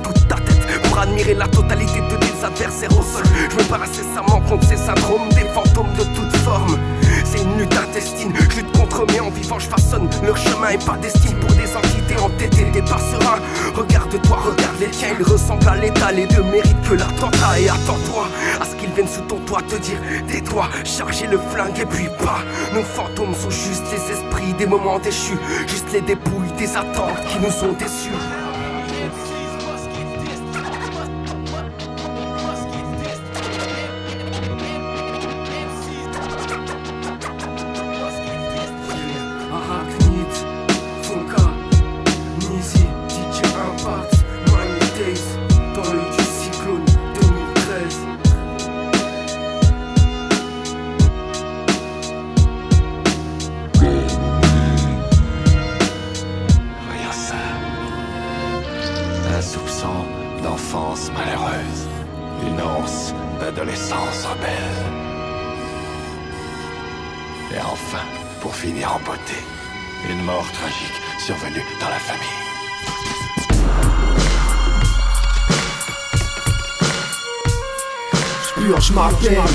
admirer 1.04 1.34
la 1.34 1.48
totalité 1.48 2.00
de 2.00 2.16
tes 2.18 2.46
adversaires 2.46 2.98
au 2.98 3.04
sol. 3.04 3.24
Je 3.52 3.56
me 3.58 3.70
bats 3.70 3.80
incessamment 3.84 4.42
contre 4.48 4.66
ces 4.66 4.78
syndromes, 4.78 5.30
des 5.30 5.48
fantômes 5.54 5.94
de 5.98 6.04
toute 6.16 6.36
forme 6.38 6.78
c'est 7.26 7.42
une 7.42 7.58
lutte 7.58 7.76
intestine, 7.76 8.34
je 8.50 8.58
lutte 8.58 8.72
contre 8.78 9.06
mais 9.12 9.20
en 9.20 9.30
vivant 9.30 9.58
je 9.60 9.68
façonne 9.68 10.10
Leur 10.24 10.38
chemin 10.38 10.70
est 10.70 10.86
pas 10.86 10.98
destiné 10.98 11.34
pour 11.40 11.52
des 11.52 11.76
entités 11.76 12.20
entêtées 12.22 12.66
Des 12.72 12.82
pas 12.82 13.00
sereins, 13.00 13.40
regarde-toi, 13.74 14.38
regarde 14.38 14.80
les 14.80 14.88
tiens 14.88 15.16
Ils 15.20 15.26
ressemblent 15.26 15.68
à 15.68 15.76
l'état, 15.78 16.12
les 16.12 16.28
deux 16.28 16.44
méritent 16.44 16.82
que 16.88 16.94
l'attentat. 16.96 17.60
Et 17.60 17.70
attends-toi 17.70 18.28
à 18.62 18.66
ce 18.66 18.76
qu'ils 18.76 18.92
viennent 18.92 19.08
sous 19.08 19.22
ton 19.22 19.38
toit 19.48 19.62
te 19.68 19.76
dire 19.76 19.98
Tais-toi, 20.28 20.70
charger 20.84 21.28
le 21.28 21.40
flingue 21.52 21.80
et 21.80 21.86
puis 21.86 22.08
pas. 22.20 22.44
Nos 22.74 22.84
fantômes 22.84 23.34
sont 23.34 23.50
juste 23.50 23.84
les 23.92 24.14
esprits 24.14 24.54
des 24.58 24.66
moments 24.66 25.00
déchus 25.00 25.38
Juste 25.68 25.92
les 25.92 26.02
dépouilles 26.02 26.52
des 26.58 26.76
attentes 26.76 27.24
qui 27.30 27.40
nous 27.40 27.68
ont 27.68 27.74
déçus 27.74 28.12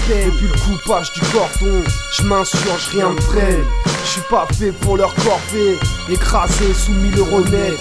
peine 0.08 0.30
depuis 0.30 0.48
le 0.48 0.76
coupage 0.76 1.12
du 1.12 1.20
cordon 1.20 1.84
Je 2.12 2.22
m'insurge, 2.22 2.88
rien 2.92 3.10
me 3.10 3.20
freine. 3.20 3.64
Je 4.04 4.08
suis 4.08 4.20
pas 4.22 4.46
fait 4.58 4.72
pour 4.72 4.96
leur 4.96 5.14
corvée 5.16 5.78
Écrasé 6.10 6.72
sous 6.74 6.92
1000 6.92 7.18
euros 7.18 7.42
net 7.42 7.78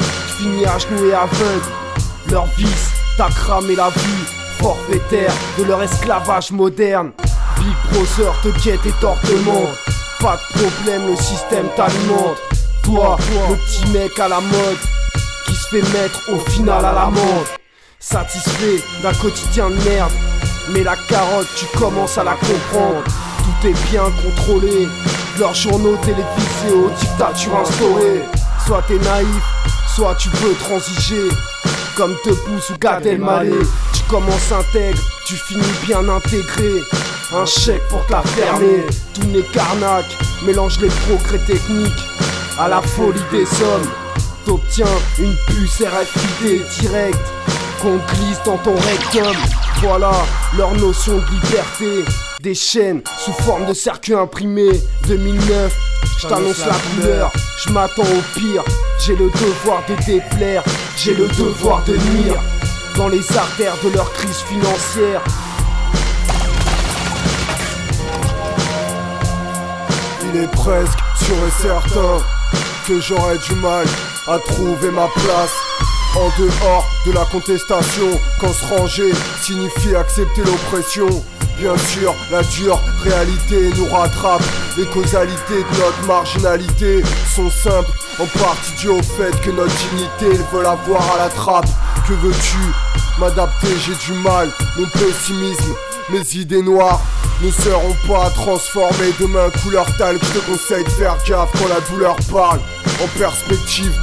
à 0.68 0.78
genoux 0.78 1.06
et 1.10 1.14
aveugle. 1.14 1.66
Leur 2.30 2.46
vice, 2.58 2.92
t'as 3.18 3.30
cramé 3.30 3.76
la 3.76 3.90
vie 3.90 4.26
Forfaitaire 4.60 5.34
de 5.58 5.64
leur 5.64 5.82
esclavage 5.82 6.52
moderne. 6.52 7.12
Big 7.58 7.76
Brother 7.92 8.34
te 8.42 8.50
guette 8.64 8.86
et 8.86 8.92
t'ordonne 9.00 9.68
Pas 10.20 10.38
de 10.38 10.60
problème, 10.60 11.08
le 11.08 11.16
système 11.16 11.68
t'alimente. 11.76 12.38
Toi, 12.84 13.18
le 13.50 13.56
petit 13.56 13.92
mec 13.92 14.20
à 14.20 14.28
la 14.28 14.40
mode 14.40 14.78
Qui 15.46 15.54
se 15.54 15.68
fait 15.70 15.98
mettre 15.98 16.30
au 16.32 16.40
final 16.52 16.86
à 16.86 16.94
l'amende 16.94 17.46
Satisfait 18.00 18.84
d'un 19.02 19.14
quotidien 19.14 19.70
de 19.70 19.76
merde 19.90 20.12
Mais 20.70 20.84
la 20.84 20.96
carotte 21.08 21.48
tu 21.56 21.66
commences 21.78 22.18
à 22.18 22.24
la 22.24 22.34
comprendre 22.34 23.04
Tout 23.40 23.68
est 23.68 23.90
bien 23.92 24.04
contrôlé 24.24 24.88
leurs 25.40 25.54
journaux 25.54 25.98
télévisés 26.04 26.76
aux 26.76 26.90
dictatures 26.90 27.58
instaurées. 27.58 28.22
Soit 28.66 28.84
t'es 28.88 28.98
naïf, 28.98 29.44
soit 29.96 30.16
tu 30.16 30.30
peux 30.30 30.54
transiger. 30.56 31.30
Comme 31.96 32.16
te 32.24 32.30
pousse 32.30 32.70
ou 32.72 32.78
Gad 32.80 33.06
Elmaleh, 33.06 33.52
tu 33.94 34.04
commences 34.10 34.52
intègre, 34.52 35.00
tu 35.26 35.36
finis 35.36 35.64
bien 35.86 36.08
intégré. 36.10 36.82
Un 37.36 37.46
chèque 37.46 37.88
pour 37.90 38.06
te 38.06 38.28
fermer, 38.30 38.86
tout 39.14 39.28
n'est 39.28 39.42
carnac, 39.54 40.06
mélange 40.46 40.80
les 40.80 40.90
progrès 40.90 41.40
techniques 41.46 42.04
à 42.60 42.68
la 42.68 42.82
folie 42.82 43.20
des 43.32 43.46
sommes. 43.46 43.90
T'obtiens 44.46 44.86
une 45.20 45.36
puce 45.48 45.82
RFID 45.82 46.62
directe 46.80 47.28
qu'on 47.82 47.98
glisse 47.98 48.42
dans 48.46 48.58
ton 48.58 48.76
rectum. 48.76 49.36
Voilà 49.82 50.12
leur 50.58 50.74
notion 50.74 51.18
de 51.18 51.26
liberté. 51.32 52.04
Des 52.40 52.56
chaînes 52.56 53.02
sous 53.20 53.34
forme 53.34 53.66
de 53.66 53.74
circuit 53.74 54.16
imprimé 54.16 54.70
2009, 55.08 55.76
je 56.20 56.28
t'annonce 56.28 56.66
la 56.66 56.74
couleur, 56.74 57.32
je 57.64 57.70
m'attends 57.72 58.02
au 58.02 58.40
pire. 58.40 58.64
J'ai 59.06 59.16
le 59.16 59.30
devoir 59.30 59.84
de 59.88 59.96
déplaire, 60.04 60.64
j'ai 60.98 61.14
le 61.14 61.28
devoir 61.28 61.84
de 61.86 61.96
nuire 61.96 62.42
dans 62.96 63.08
les 63.08 63.38
artères 63.38 63.76
de 63.84 63.90
leur 63.90 64.12
crise 64.14 64.38
financière. 64.38 65.22
Il 70.34 70.42
est 70.42 70.52
presque 70.52 71.00
sûr 71.24 71.36
et 71.36 71.62
certain 71.62 72.18
que 72.88 73.00
j'aurais 73.00 73.38
du 73.38 73.56
mal 73.56 73.86
à 74.28 74.40
trouver 74.40 74.90
ma 74.90 75.08
place 75.08 75.67
en 76.18 76.30
dehors 76.40 76.86
de 77.06 77.12
la 77.12 77.26
contestation. 77.26 78.10
Quand 78.40 78.54
se 78.54 78.66
ranger 78.66 79.12
signifie 79.42 79.96
accepter 79.96 80.44
l'oppression. 80.44 81.08
Bien 81.60 81.76
sûr, 81.78 82.14
la 82.32 82.44
dure 82.44 82.80
réalité 83.04 83.72
nous 83.76 83.86
rattrape. 83.86 84.44
Les 84.78 84.86
causalités 84.86 85.64
de 85.64 85.78
notre 85.80 86.06
marginalité 86.06 87.02
sont 87.36 87.50
simples, 87.50 87.90
en 88.20 88.26
partie 88.40 88.74
dues 88.80 88.90
au 88.90 89.02
fait 89.02 89.32
que 89.42 89.50
notre 89.50 89.74
dignité, 89.90 90.28
ils 90.40 90.56
veulent 90.56 90.68
avoir 90.68 91.02
à 91.16 91.18
la 91.18 91.30
trappe. 91.30 91.66
Que 92.08 92.14
veux-tu? 92.14 92.58
M'adapter, 93.20 93.70
j'ai 93.84 93.96
du 94.06 94.20
mal, 94.20 94.52
mon 94.78 94.86
pessimisme, 94.90 95.74
mes 96.12 96.36
idées 96.36 96.62
noires 96.62 97.02
ne 97.42 97.50
seront 97.50 97.96
pas 98.08 98.30
transformées 98.30 99.14
demain 99.20 99.50
couleur 99.64 99.88
talc. 99.98 100.22
Je 100.24 100.40
te 100.40 100.46
conseille 100.46 100.84
de 100.84 100.90
faire 100.90 101.18
gaffe 101.28 101.50
quand 101.58 101.68
la 101.68 101.82
douleur 101.90 102.16
parle. 102.32 102.60
En 103.04 103.08
perspective, 103.18 103.94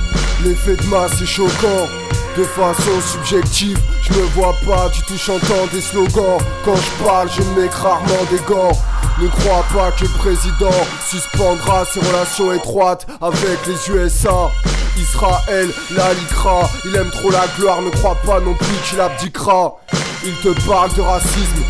l'effet 0.44 0.74
de 0.74 0.86
masse 0.86 1.22
est 1.22 1.26
choquant. 1.26 1.88
De 2.36 2.42
façon 2.42 3.00
subjective, 3.00 3.78
je 4.02 4.12
me 4.12 4.22
vois 4.34 4.56
pas 4.66 4.88
du 4.88 5.00
tout 5.02 5.16
chantant 5.16 5.66
des 5.72 5.80
slogans. 5.80 6.38
Quand 6.64 6.74
je 6.74 7.04
parle, 7.04 7.28
je 7.30 7.42
mets 7.58 7.68
rarement 7.68 8.24
des 8.28 8.40
gants. 8.40 8.76
Ne 9.20 9.28
crois 9.28 9.64
pas 9.72 9.92
que 9.92 10.02
le 10.02 10.10
président 10.18 10.74
suspendra 11.08 11.84
ses 11.84 12.00
relations 12.00 12.52
étroites 12.52 13.06
avec 13.22 13.64
les 13.68 13.88
USA. 13.88 14.50
Israël, 14.96 15.68
la 15.96 16.12
l'ICRA, 16.12 16.68
il 16.84 16.96
aime 16.96 17.10
trop 17.10 17.30
la 17.30 17.46
gloire, 17.56 17.80
ne 17.82 17.90
crois 17.90 18.16
pas 18.26 18.40
non 18.40 18.54
plus 18.54 18.76
qu'il 18.88 19.00
abdiquera. 19.00 19.76
Il 20.24 20.34
te 20.40 20.48
parle 20.66 20.92
de 20.94 21.02
racisme 21.02 21.62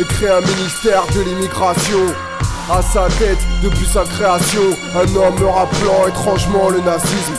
et 0.00 0.04
crée 0.04 0.30
un 0.30 0.40
ministère 0.40 1.02
de 1.16 1.20
l'immigration. 1.20 2.14
À 2.70 2.80
sa 2.80 3.08
tête, 3.18 3.38
depuis 3.60 3.86
sa 3.86 4.04
création, 4.04 4.62
un 4.94 5.16
homme 5.16 5.40
me 5.40 5.46
rappelant 5.46 6.06
étrangement 6.06 6.68
le 6.70 6.80
nazisme. 6.80 7.34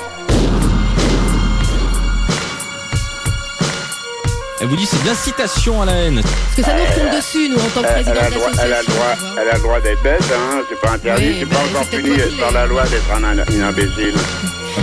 Elle 4.63 4.69
vous 4.69 4.77
dit 4.77 4.85
c'est 4.85 5.03
de 5.03 5.07
l'incitation 5.09 5.81
à 5.81 5.85
la 5.85 5.91
haine. 5.91 6.21
Parce 6.23 6.55
que 6.55 6.63
ça 6.63 6.71
nous 6.73 6.85
tombe 6.95 7.13
dessus, 7.13 7.49
nous, 7.49 7.57
en 7.57 7.67
tant 7.75 7.81
que 7.81 7.91
président 7.91 8.13
elle 8.15 8.23
a 8.23 8.29
de 8.29 8.33
le 8.33 8.39
droit, 8.39 8.49
elle 8.63 8.71
a 8.73 8.79
le 8.79 8.85
droit, 8.87 9.15
elle 9.41 9.49
a 9.49 9.53
le 9.55 9.59
droit 9.59 9.79
d'être 9.81 10.01
bête, 10.03 10.23
hein, 10.33 10.61
c'est 10.69 10.79
pas 10.79 10.91
interdit, 10.91 11.25
Oui, 11.27 11.35
c'est 11.39 11.45
bah, 11.47 11.55
pas 11.57 11.67
encore 11.69 11.87
c'est 11.91 11.97
fini 11.97 12.09
peut-être 12.15 12.29
toi 12.37 12.45
par 12.45 12.51
la 12.53 12.65
loi 12.65 12.83
d'être 12.83 13.11
un, 13.13 13.23
imbécile. 13.67 14.13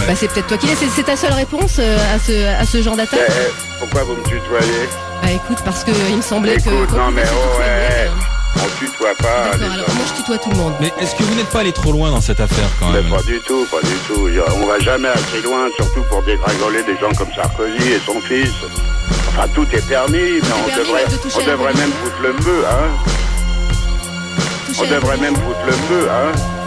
Bah, 0.07 0.12
c'est 0.15 0.28
peut-être 0.28 0.48
toi 0.48 0.59
qui 0.59 0.66
l'es. 0.66 0.74
C'est- 0.77 1.02
ta 1.02 1.16
seule 1.16 1.32
réponse 1.32 1.77
euh, 1.78 1.97
à 2.15 2.19
ce, 2.19 2.61
à 2.61 2.66
ce 2.66 2.82
genre 2.82 2.94
d'attaque 2.94 3.20
Eh, 3.27 3.32
eh, 3.32 3.52
pourquoi 3.78 4.05
vous 4.05 4.16
me 4.16 4.23
tutoyez? 4.24 4.89
Bah 5.23 5.31
écoute, 5.31 5.59
parce 5.65 5.82
que 5.82 5.93
il 6.11 6.16
me 6.19 6.23
semblait 6.23 6.57
que. 6.59 6.69
Écoute, 6.69 6.93
non 6.94 7.11
mais 7.11 7.24
oh 7.24 7.59
ouais, 7.59 7.65
euh. 7.66 8.09
on 8.57 8.78
tutoie 8.85 9.15
pas 9.19 9.44
les 9.55 9.61
D'accord, 9.61 9.73
alors 9.73 9.94
moi 9.94 10.05
je 10.09 10.12
tutoie 10.20 10.36
tout 10.36 10.51
le 10.51 10.57
monde? 10.57 10.74
Mais 10.82 10.93
est-ce 11.01 11.15
que 11.15 11.23
vous 11.23 11.35
n'êtes 11.36 11.48
pas 11.48 11.61
allé 11.61 11.73
trop 11.73 11.93
loin 11.93 12.11
dans 12.11 12.20
cette 12.20 12.40
affaire 12.40 12.69
quand 12.81 12.90
Mais 12.90 13.01
même? 13.01 13.11
pas 13.11 13.23
du 13.23 13.40
tout, 13.47 13.65
pas 13.70 13.81
du 13.81 13.94
tout. 14.07 14.28
On 14.62 14.66
va 14.66 14.78
jamais 14.78 15.09
assez 15.09 15.40
loin, 15.43 15.69
surtout 15.74 16.02
pour 16.11 16.23
dégringoler 16.23 16.82
des 16.82 16.98
gens 16.98 17.12
comme 17.16 17.32
Sarkozy 17.35 17.93
et 17.93 18.01
son 18.05 18.20
fils. 18.20 18.52
Enfin, 19.32 19.48
tout 19.55 19.66
est 19.73 19.86
permis, 19.89 20.40
mais 20.40 20.48
on 20.52 20.66
permis 20.66 20.78
devrait, 20.78 21.05
de 21.05 21.16
on 21.35 21.47
devrait 21.51 21.74
même 21.74 21.93
foutre 21.93 22.20
le 22.23 22.32
feu, 22.43 22.65
hein. 22.66 22.89
Toucher 24.66 24.81
On 24.82 24.94
devrait 24.94 25.16
même 25.19 25.36
foutre 25.36 25.65
le 25.66 25.73
feu, 25.73 26.09
hein. 26.11 26.59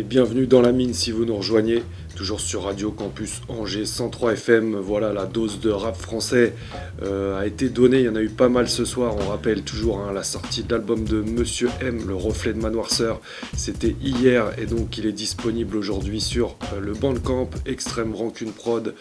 Et 0.00 0.02
bienvenue 0.02 0.46
dans 0.46 0.62
la 0.62 0.72
mine 0.72 0.94
si 0.94 1.10
vous 1.10 1.26
nous 1.26 1.36
rejoignez, 1.36 1.82
toujours 2.16 2.40
sur 2.40 2.62
Radio 2.62 2.90
Campus 2.90 3.42
Angers 3.50 3.84
103 3.84 4.32
FM. 4.32 4.76
Voilà, 4.76 5.12
la 5.12 5.26
dose 5.26 5.60
de 5.60 5.68
rap 5.68 5.94
français 5.94 6.54
euh, 7.02 7.38
a 7.38 7.46
été 7.46 7.68
donnée, 7.68 7.98
il 7.98 8.06
y 8.06 8.08
en 8.08 8.16
a 8.16 8.22
eu 8.22 8.30
pas 8.30 8.48
mal 8.48 8.66
ce 8.66 8.86
soir. 8.86 9.14
On 9.20 9.28
rappelle 9.28 9.60
toujours 9.60 9.98
hein, 9.98 10.10
la 10.14 10.22
sortie 10.22 10.62
de 10.62 10.72
l'album 10.72 11.04
de 11.04 11.20
Monsieur 11.20 11.68
M, 11.82 12.00
Le 12.08 12.14
Reflet 12.14 12.54
de 12.54 12.58
ma 12.58 12.70
noirceur. 12.70 13.20
C'était 13.54 13.94
hier 14.00 14.46
et 14.56 14.64
donc 14.64 14.96
il 14.96 15.04
est 15.04 15.12
disponible 15.12 15.76
aujourd'hui 15.76 16.22
sur 16.22 16.56
euh, 16.72 16.80
le 16.80 16.94
Bandcamp, 16.94 17.50
Extrême 17.66 18.14
Rancune 18.14 18.52
Prod. 18.52 18.94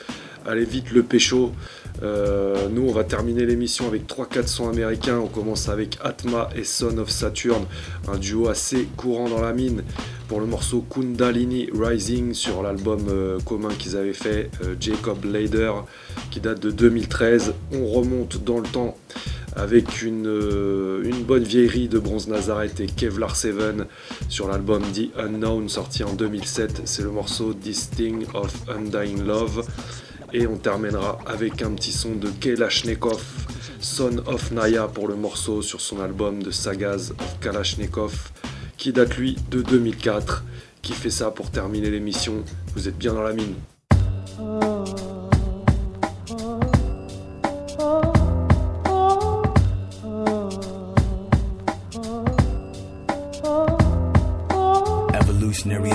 Allez 0.45 0.65
vite 0.65 0.91
le 0.91 1.03
pécho. 1.03 1.53
Euh, 2.01 2.67
nous, 2.71 2.83
on 2.87 2.91
va 2.91 3.03
terminer 3.03 3.45
l'émission 3.45 3.87
avec 3.87 4.07
3-4 4.07 4.47
sons 4.47 4.69
américains. 4.69 5.19
On 5.19 5.27
commence 5.27 5.69
avec 5.69 5.97
Atma 6.01 6.49
et 6.55 6.63
Son 6.63 6.97
of 6.97 7.09
Saturn, 7.09 7.65
un 8.07 8.17
duo 8.17 8.47
assez 8.47 8.87
courant 8.97 9.29
dans 9.29 9.41
la 9.41 9.53
mine 9.53 9.83
pour 10.29 10.39
le 10.39 10.45
morceau 10.45 10.85
Kundalini 10.87 11.69
Rising 11.73 12.35
sur 12.35 12.61
l'album 12.61 13.07
euh, 13.09 13.39
commun 13.39 13.69
qu'ils 13.77 13.97
avaient 13.97 14.13
fait, 14.13 14.51
euh, 14.63 14.75
Jacob 14.79 15.25
Lader, 15.25 15.71
qui 16.29 16.39
date 16.39 16.59
de 16.59 16.69
2013. 16.69 17.55
On 17.73 17.87
remonte 17.87 18.43
dans 18.43 18.59
le 18.59 18.69
temps 18.69 18.95
avec 19.55 20.03
une, 20.03 20.27
euh, 20.27 21.03
une 21.03 21.23
bonne 21.23 21.43
vieillerie 21.43 21.87
de 21.89 21.97
Bronze 21.97 22.27
Nazareth 22.27 22.79
et 22.79 22.85
Kevlar 22.85 23.35
7 23.35 23.55
sur 24.29 24.47
l'album 24.47 24.83
The 24.93 25.09
Unknown 25.17 25.67
sorti 25.67 26.03
en 26.03 26.13
2007. 26.13 26.83
C'est 26.85 27.01
le 27.01 27.09
morceau 27.09 27.55
This 27.55 27.89
Thing 27.89 28.25
of 28.35 28.53
Undying 28.69 29.25
Love. 29.25 29.65
Et 30.31 30.45
on 30.45 30.57
terminera 30.57 31.17
avec 31.25 31.63
un 31.63 31.71
petit 31.71 31.91
son 31.91 32.13
de 32.13 32.29
Kalashnikov, 32.29 33.23
Son 33.79 34.19
of 34.27 34.51
Naya 34.51 34.87
pour 34.87 35.07
le 35.07 35.15
morceau 35.15 35.63
sur 35.63 35.81
son 35.81 35.99
album 36.01 36.43
de 36.43 36.51
Sagas 36.51 37.13
of 37.17 37.39
Kalashnikov, 37.41 38.31
qui 38.79 38.93
date 38.93 39.17
lui 39.17 39.35
de 39.51 39.61
2004. 39.61 40.45
Qui 40.81 40.93
fait 40.93 41.09
ça 41.09 41.29
pour 41.29 41.51
terminer 41.51 41.91
l'émission 41.91 42.43
Vous 42.73 42.87
êtes 42.87 42.97
bien 42.97 43.13
dans 43.13 43.21
la 43.21 43.33
mine. 43.33 43.53
Evolutionary. 55.13 55.91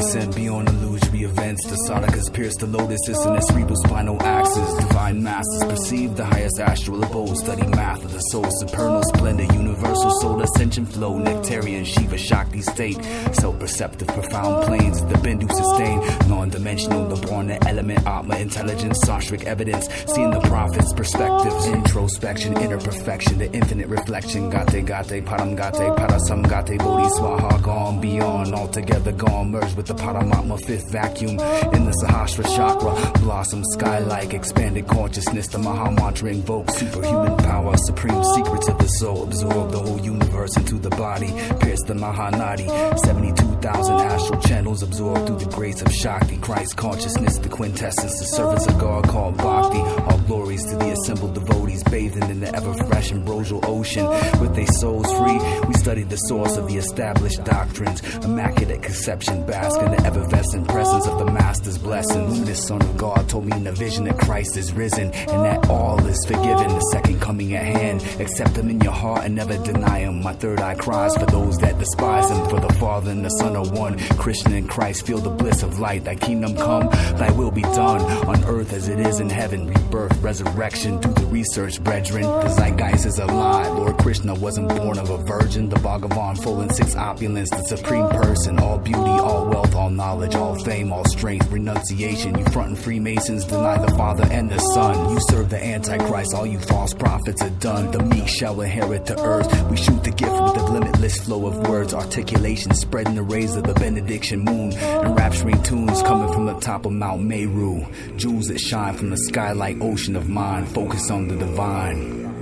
The 1.65 1.77
Sonicas 1.89 2.31
pierce 2.33 2.55
the 2.57 2.67
lotus 2.67 3.01
in 3.09 3.15
the 3.15 3.41
cerebral 3.41 3.77
spinal 3.87 4.23
axis. 4.23 4.75
Divine 4.85 5.23
masters 5.23 5.65
perceive 5.65 6.15
the 6.15 6.25
highest 6.25 6.61
astral 6.61 7.03
abode. 7.03 7.39
Study 7.39 7.67
math 7.69 8.05
of 8.05 8.13
the 8.13 8.21
soul, 8.21 8.45
supernal 8.51 9.03
splendor, 9.15 9.45
universal 9.45 10.11
soul 10.21 10.43
ascension 10.43 10.85
flow. 10.85 11.19
Nectarian 11.19 11.87
Shiva 11.87 12.19
Shakti 12.19 12.61
state. 12.61 13.03
Self 13.33 13.59
perceptive, 13.59 14.09
profound 14.09 14.67
planes. 14.67 15.01
The 15.01 15.15
Bindu 15.15 15.51
sustain. 15.51 16.29
Non 16.29 16.51
dimensional, 16.51 17.09
the 17.09 17.27
born 17.27 17.51
element, 17.51 18.07
Atma 18.07 18.37
intelligence, 18.37 19.01
Sanskrit 19.03 19.45
evidence. 19.45 19.89
Seeing 20.15 20.33
the 20.33 20.41
prophet's 20.41 20.93
perspectives. 20.93 21.67
Introspection, 21.67 22.59
inner 22.59 22.79
perfection, 22.79 23.39
the 23.39 23.51
infinite 23.53 23.89
reflection. 23.89 24.51
Gate, 24.51 24.85
gate, 24.85 25.25
param 25.25 25.57
gate, 25.57 25.97
parasam 25.97 26.43
gate, 26.43 26.79
bodhi 26.79 27.09
swaha, 27.17 27.63
gone 27.63 28.03
beyond, 28.03 28.55
altogether 28.55 29.13
gone 29.13 29.51
merged 29.51 29.77
with 29.79 29.87
the 29.87 29.95
Paramatma 29.95 30.63
fifth 30.67 30.93
vacuum 30.93 31.39
in 31.75 31.85
the 31.85 31.95
Sahasra 32.03 32.45
chakra. 32.57 33.21
Blossom 33.21 33.63
sky-like, 33.73 34.35
expanded 34.35 34.87
consciousness. 34.87 35.47
The 35.49 35.59
Maha 35.59 35.91
Mantra 35.93 36.31
invokes 36.31 36.77
superhuman 36.77 37.37
power, 37.39 37.77
supreme 37.77 38.23
secrets 38.35 38.69
of 38.69 38.79
the 38.79 38.89
soul. 38.89 39.25
Absorb 39.25 39.71
the 39.71 39.79
whole 39.79 40.01
universe 40.01 40.57
into 40.57 40.77
the 40.77 40.91
body. 40.91 41.33
Pierce 41.61 41.83
the 41.83 41.95
Mahanadi. 41.95 42.69
72,000 43.05 43.95
astral 43.95 44.41
channels 44.43 44.83
absorbed 44.83 45.27
through 45.27 45.39
the 45.39 45.51
grace 45.57 45.81
of 45.83 45.93
Shakti. 45.93 46.37
Christ 46.39 46.77
consciousness, 46.77 47.39
the 47.39 47.49
quintessence, 47.49 48.19
the 48.19 48.27
servants 48.37 48.67
of 48.67 48.79
God 48.79 49.09
called 49.09 49.37
Bhakti. 49.37 49.79
All 49.79 50.19
glories 50.27 50.65
to 50.67 50.77
the 50.77 50.93
assembled 50.93 51.35
devotees 51.35 51.83
bathing 51.85 52.29
in 52.31 52.41
the 52.41 52.55
ever 52.55 52.75
fresh 52.85 53.13
ambrosial 53.13 53.61
ocean. 53.65 54.07
With 54.41 54.55
their 54.55 54.67
souls 54.67 55.07
free, 55.19 55.39
we 55.67 55.75
study 55.75 56.03
the 56.03 56.17
source 56.17 56.57
of 56.57 56.69
the 56.69 56.77
established 56.77 57.45
doctrines. 57.45 58.03
Immaculate 58.25 58.83
conception, 58.83 59.47
bask 59.47 59.81
in 59.81 59.91
the 59.91 60.01
effervescent 60.07 60.69
presence 60.69 61.07
of 61.07 61.19
the 61.19 61.27
Master's 61.45 61.77
blessings. 61.77 62.43
This 62.47 62.67
Son 62.67 62.81
of 62.81 62.97
God 62.97 63.29
told 63.29 63.45
me 63.45 63.55
in 63.55 63.67
a 63.67 63.73
vision 63.73 64.05
that 64.05 64.19
Christ 64.19 64.57
is 64.57 64.73
risen 64.73 65.13
and 65.13 65.45
that 65.45 65.69
all 65.69 66.05
is 66.07 66.25
forgiven. 66.25 66.69
The 66.69 66.91
second 66.91 67.21
coming 67.21 67.55
at 67.55 67.65
hand. 67.65 68.03
Accept 68.19 68.57
Him 68.57 68.71
in 68.71 68.81
your 68.81 68.95
heart 68.95 69.27
and 69.27 69.35
never 69.35 69.59
deny 69.59 69.99
Him. 69.99 70.23
My 70.23 70.33
third 70.33 70.61
eye 70.61 70.75
cries 70.75 71.15
for 71.15 71.27
those 71.27 71.59
that 71.59 71.79
despise 71.79 72.31
Him. 72.31 72.49
For 72.49 72.61
the 72.61 72.73
Father 72.81 73.11
and 73.11 73.23
the 73.23 73.29
Son 73.29 73.57
are 73.57 73.69
one. 73.69 73.99
Christian 74.17 74.55
and 74.55 74.69
Christ 74.69 75.05
feel 75.07 75.19
the 75.19 75.29
bliss 75.29 75.63
of 75.63 75.79
light. 75.79 76.05
Thy 76.05 76.15
kingdom 76.15 76.57
come, 76.57 76.89
Thy 77.19 77.31
will 77.33 77.51
be 77.51 77.63
done 77.63 78.01
on 78.27 78.43
earth 78.45 78.73
as 78.73 78.89
it 78.89 78.99
is 79.01 79.21
in 79.21 79.29
heaven. 79.29 79.67
Rebirth, 79.67 80.17
resurrection, 80.23 80.99
do 81.01 81.13
the 81.13 81.27
research, 81.27 81.79
brethren. 81.85 82.23
The 82.23 82.49
zeitgeist 82.49 83.05
is 83.05 83.19
alive. 83.19 83.71
Lord 83.75 83.99
Krishna 83.99 84.35
wasn't 84.35 84.71
born 84.71 84.99
of 84.99 85.11
a 85.11 85.19
virgin. 85.19 85.69
The 85.69 85.77
Bhagavan 85.77 86.43
full 86.43 86.63
in 86.63 86.71
six 86.71 86.97
opulence, 86.97 87.51
the 87.51 87.63
supreme 87.65 88.09
person. 88.09 88.59
All 88.59 88.79
beauty, 88.79 88.99
all 89.27 89.47
wealth, 89.47 89.75
all 89.75 89.84
knowledge, 89.91 90.35
all 90.35 90.55
fame, 90.65 90.93
all 90.93 91.05
strength, 91.05 91.51
renunciation. 91.51 92.39
You 92.39 92.45
frontin' 92.47 92.77
Freemasons 92.77 93.45
deny 93.45 93.79
the 93.79 93.95
Father 93.95 94.27
and 94.31 94.51
the 94.51 94.59
Son. 94.59 95.11
You 95.11 95.21
serve 95.29 95.51
the 95.51 95.63
Antichrist, 95.63 96.35
all 96.35 96.47
you 96.47 96.59
false 96.59 96.95
prophets 96.95 97.43
are 97.43 97.51
done. 97.51 97.91
The 97.91 98.03
meek 98.03 98.29
shall 98.29 98.61
inherit 98.61 99.07
the 99.07 99.21
earth. 99.21 99.71
We 99.71 99.77
shoot 99.77 100.03
the 100.05 100.11
gift 100.11 100.33
with 100.33 100.57
a 100.57 100.65
limitless 100.65 101.19
flow 101.21 101.47
of 101.47 101.69
words, 101.69 101.95
articulation, 101.95 102.75
spreading 102.75 103.15
the 103.15 103.23
rays 103.23 103.55
of 103.57 103.65
the 103.65 103.75
benediction 103.75 104.41
moon. 104.41 104.73
Enrapturing 104.73 105.63
tunes 105.63 106.03
coming 106.03 106.33
from 106.33 106.47
the 106.47 106.59
top 106.61 106.87
of 106.87 106.93
Mount 106.93 107.23
Meru. 107.23 107.87
Jewels 108.17 108.49
that 108.49 108.61
shine 108.61 108.95
from 108.95 109.11
the 109.11 109.17
sky 109.17 109.53
like 109.53 109.81
ocean 109.81 110.17
of 110.17 110.29
mind. 110.29 110.69
Focus 110.69 111.11
on 111.11 111.29
the 111.29 111.37
divine. 111.37 112.34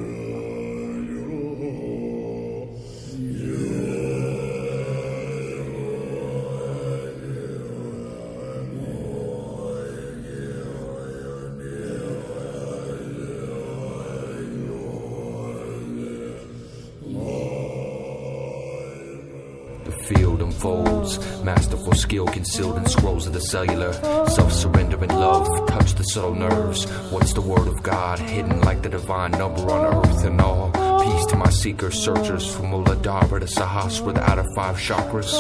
Skill 22.13 22.27
concealed 22.27 22.77
in 22.77 22.85
scrolls 22.85 23.27
of 23.27 23.33
the 23.33 23.41
cellular. 23.41 23.91
Self 24.29 24.53
surrender 24.53 25.03
and 25.03 25.13
love 25.13 25.49
touch 25.67 25.95
the 25.95 26.03
subtle 26.03 26.35
nerves. 26.35 26.85
What's 27.11 27.33
the 27.33 27.41
word 27.41 27.67
of 27.67 27.83
God 27.83 28.19
hidden 28.19 28.61
like 28.61 28.83
the 28.83 28.91
divine 28.91 29.31
number 29.31 29.63
on 29.71 29.95
earth 29.97 30.23
and 30.27 30.39
all? 30.39 30.71
Peace 31.03 31.25
to 31.31 31.37
my 31.37 31.49
seekers, 31.49 31.99
searchers 31.99 32.55
from 32.55 32.67
Muladhara 32.67 33.41
to 33.41 33.47
Sahasra, 33.47 34.13
the 34.13 34.31
outer 34.31 34.45
five 34.55 34.77
chakras. 34.77 35.33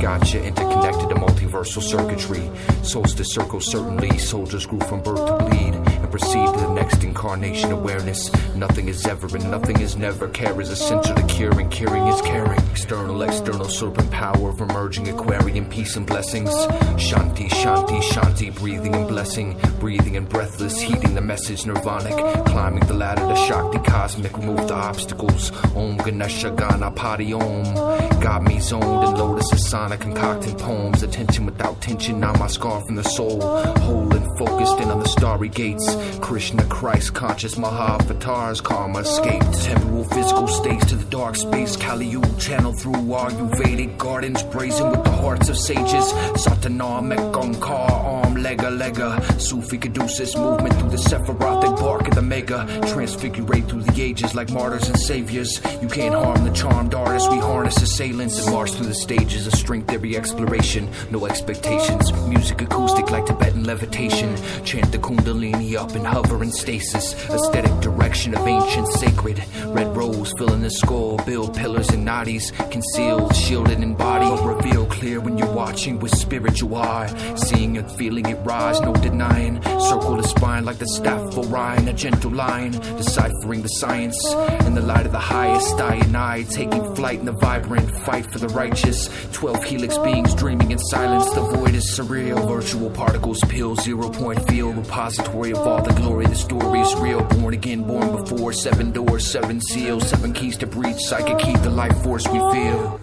Gotcha, 0.00 0.40
interconnected 0.40 1.08
to 1.08 1.16
multiversal 1.16 1.82
circuitry. 1.82 2.48
Solstice 2.84 3.34
circles 3.34 3.66
certainly, 3.68 4.16
soldiers 4.18 4.66
grew 4.66 4.80
from 4.80 5.02
birth 5.02 5.26
to 5.26 5.44
bleed 5.46 5.69
proceed 6.10 6.46
to 6.46 6.60
the 6.60 6.72
next 6.74 7.04
incarnation 7.04 7.70
awareness. 7.72 8.30
Nothing 8.54 8.88
is 8.88 9.06
ever 9.06 9.26
and 9.36 9.50
nothing 9.50 9.80
is 9.80 9.96
never. 9.96 10.28
Care 10.28 10.60
is 10.60 10.70
essential 10.70 11.14
to 11.14 11.22
curing, 11.26 11.68
curing 11.70 12.06
is 12.08 12.20
caring. 12.22 12.60
External, 12.70 13.22
external 13.22 13.68
serpent 13.68 14.10
power 14.10 14.50
of 14.50 14.60
emerging 14.60 15.08
aquarium, 15.08 15.66
peace 15.66 15.96
and 15.96 16.06
blessings. 16.06 16.50
Shanti, 16.50 17.48
Shanti, 17.48 18.00
Shanti, 18.02 18.54
breathing 18.54 18.94
and 18.94 19.08
blessing. 19.08 19.56
Breathing 19.78 20.16
and 20.16 20.28
breathless, 20.28 20.80
heeding 20.80 21.14
the 21.14 21.20
message 21.20 21.64
nirvanic. 21.64 22.46
Climbing 22.46 22.86
the 22.86 22.94
ladder 22.94 23.26
to 23.26 23.36
Shakti 23.36 23.78
cosmic, 23.78 24.36
remove 24.36 24.66
the 24.68 24.74
obstacles. 24.74 25.52
Om 25.76 25.96
Ganesha 25.98 26.50
Ganapati 26.50 27.32
Om. 27.32 28.20
Got 28.20 28.42
me 28.42 28.60
zoned 28.60 29.04
in 29.04 29.14
lotus 29.14 29.50
asana, 29.52 29.98
concocting 29.98 30.56
poems. 30.56 31.02
Attention 31.02 31.46
without 31.46 31.80
tension, 31.80 32.20
now 32.20 32.32
my 32.34 32.48
scar 32.48 32.80
from 32.84 32.96
the 32.96 33.04
soul. 33.04 33.40
Whole 33.40 34.14
and 34.14 34.38
focused 34.38 34.78
in 34.80 34.90
on 34.90 35.00
the 35.00 35.08
starry 35.08 35.48
gates. 35.48 35.86
Krishna, 36.20 36.64
Christ, 36.64 37.14
conscious 37.14 37.54
Mahavatars, 37.56 38.62
karma 38.62 39.00
escaped. 39.00 39.52
Temporal 39.62 40.04
physical 40.04 40.48
states 40.48 40.86
to 40.86 40.96
the 40.96 41.04
dark 41.10 41.36
space. 41.36 41.76
Kali 41.76 42.10
channel 42.38 42.72
through 42.72 42.92
Ayurvedic 42.94 43.96
gardens, 43.98 44.42
brazen 44.42 44.90
with 44.90 45.04
the 45.04 45.10
hearts 45.10 45.48
of 45.48 45.56
sages. 45.56 46.12
Satana, 46.42 47.00
Mekankar, 47.00 47.90
arm, 47.90 48.36
lega, 48.36 48.70
lega. 48.76 49.40
Sufi 49.40 49.78
caduceus 49.78 50.36
movement 50.36 50.74
through 50.74 50.90
the 50.90 50.96
Sephirothic 50.96 51.78
bark 51.78 52.08
of 52.08 52.14
the 52.14 52.22
mega. 52.22 52.66
Transfigurate 52.86 53.68
through 53.68 53.82
the 53.82 54.02
ages 54.02 54.34
like 54.34 54.50
martyrs 54.50 54.88
and 54.88 54.98
saviors. 54.98 55.60
You 55.82 55.88
can't 55.88 56.14
harm 56.14 56.44
the 56.44 56.52
charmed 56.52 56.94
artist. 56.94 57.30
We 57.30 57.38
harness 57.38 57.80
assailants 57.82 58.38
and 58.38 58.52
march 58.52 58.72
through 58.72 58.86
the 58.86 58.94
stages 58.94 59.46
of 59.46 59.54
string 59.54 59.82
theory 59.84 60.16
exploration. 60.16 60.88
No 61.10 61.26
expectations. 61.26 62.12
Music 62.26 62.62
acoustic 62.62 63.10
like 63.10 63.26
Tibetan 63.26 63.64
levitation. 63.64 64.36
Chant 64.64 64.90
the 64.92 64.98
Kundalini 64.98 65.76
up 65.76 65.89
and 65.94 66.06
hover 66.06 66.42
in 66.42 66.52
stasis. 66.52 67.14
Aesthetic 67.28 67.80
direction 67.80 68.34
of 68.34 68.46
ancient 68.46 68.88
sacred. 68.94 69.42
Red 69.66 69.96
rose 69.96 70.32
filling 70.38 70.62
the 70.62 70.70
skull. 70.70 71.16
Build 71.26 71.56
pillars 71.56 71.88
and 71.90 72.06
nadis. 72.06 72.52
Concealed, 72.70 73.34
shielded 73.34 73.82
in 73.82 73.94
body. 73.94 74.30
Reveal 74.46 74.86
clear 74.86 75.20
when 75.20 75.38
you're 75.38 75.52
watching 75.52 75.98
with 75.98 76.14
spiritual 76.16 76.76
eye. 76.76 77.08
Seeing 77.36 77.78
and 77.78 77.90
feeling 77.92 78.26
it 78.26 78.38
rise, 78.44 78.80
no 78.80 78.92
denying. 78.94 79.62
Circle 79.62 80.16
the 80.16 80.22
spine 80.22 80.64
like 80.64 80.78
the 80.78 80.88
staff 80.88 81.20
of 81.20 81.38
Orion. 81.38 81.88
A 81.88 81.92
gentle 81.92 82.30
line. 82.30 82.72
Deciphering 82.72 83.62
the 83.62 83.68
science. 83.68 84.18
In 84.66 84.74
the 84.74 84.80
light 84.80 85.06
of 85.06 85.12
the 85.12 85.18
highest, 85.18 85.80
I 85.80 85.96
and 85.96 86.16
I. 86.16 86.42
Taking 86.44 86.94
flight 86.94 87.18
in 87.18 87.26
the 87.26 87.32
vibrant 87.32 87.90
fight 88.04 88.30
for 88.32 88.38
the 88.38 88.48
righteous. 88.48 89.08
Twelve 89.32 89.62
helix 89.64 89.96
beings 89.98 90.34
dreaming 90.34 90.70
in 90.70 90.78
silence. 90.78 91.30
The 91.32 91.42
void 91.42 91.74
is 91.74 91.90
surreal. 91.96 92.48
Virtual 92.48 92.90
particles, 92.90 93.40
pill, 93.48 93.76
zero 93.76 94.10
point 94.10 94.46
field. 94.48 94.76
Repository 94.76 95.52
of 95.52 95.58
all 95.58 95.79
the 95.84 95.92
glory. 95.94 96.26
The 96.26 96.34
story 96.34 96.80
is 96.80 96.94
real. 96.96 97.22
Born 97.22 97.54
again, 97.54 97.82
born 97.82 98.10
before. 98.16 98.52
Seven 98.52 98.92
doors, 98.92 99.30
seven 99.30 99.60
seals. 99.60 100.08
Seven 100.08 100.32
keys 100.32 100.56
to 100.58 100.66
breach. 100.66 100.98
Psychic 100.98 101.38
key, 101.38 101.56
the 101.56 101.70
life 101.70 101.96
force 102.02 102.26
we 102.28 102.38
feel. 102.38 103.00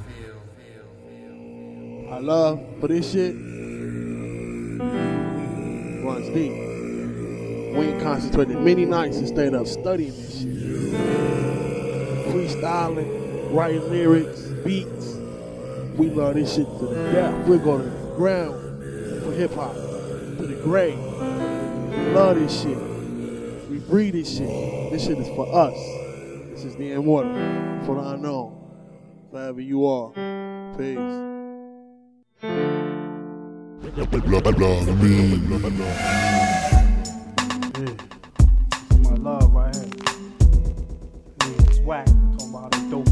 I 2.09 2.19
love 2.19 2.59
for 2.79 2.87
this 2.87 3.11
shit 3.11 3.35
runs 6.07 6.29
deep. 6.29 6.53
We 7.77 8.01
concentrated 8.01 8.59
many 8.61 8.85
nights 8.85 9.17
and 9.17 9.27
stayed 9.27 9.53
up 9.53 9.67
studying 9.67 10.11
this 10.11 10.39
shit. 10.41 10.93
Freestyling, 12.31 13.53
writing 13.53 13.87
lyrics, 13.89 14.41
beats. 14.65 15.15
We 15.95 16.09
love 16.09 16.35
this 16.35 16.55
shit 16.55 16.65
to 16.79 16.85
the 16.87 17.11
death. 17.11 17.47
We're 17.47 17.57
going 17.57 17.83
to 17.83 17.89
the 17.89 18.15
ground 18.15 19.23
for 19.23 19.31
hip 19.33 19.53
hop, 19.53 19.73
to 19.73 20.47
the 20.47 20.59
grave. 20.63 21.06
Love 22.13 22.35
this 22.39 22.61
shit. 22.61 22.77
We 23.69 23.79
breathe 23.79 24.13
this 24.13 24.37
shit. 24.37 24.91
This 24.91 25.03
shit 25.05 25.17
is 25.19 25.27
for 25.29 25.47
us. 25.53 25.75
This 26.51 26.63
is 26.63 26.75
the 26.75 26.93
immortal, 26.93 27.33
for 27.85 27.95
the 27.95 28.01
unknown. 28.09 28.53
Wherever 29.29 29.61
you 29.61 29.85
are. 29.85 30.11
Peace. 30.77 30.97
This 33.81 33.93
is 38.89 38.97
my 38.99 39.15
love 39.15 39.53
right 39.53 39.75
here. 39.75 39.85
Yeah, 41.41 41.67
it's 41.67 41.79
whack. 41.79 42.05
Talking 42.05 42.49
about 42.49 42.71
the 42.71 42.77
dope. 42.89 43.05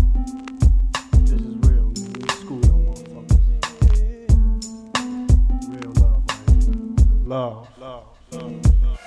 This 1.21 1.31
is 1.31 1.55
real. 1.67 1.87
Man. 1.93 2.29
School 2.29 2.61
y'all 2.65 2.81
motherfuckers. 2.87 3.99
Real 5.69 5.93
love 6.01 6.21
right 6.29 6.47
here. 6.63 7.25
Love. 7.25 7.67
Love. 7.77 8.64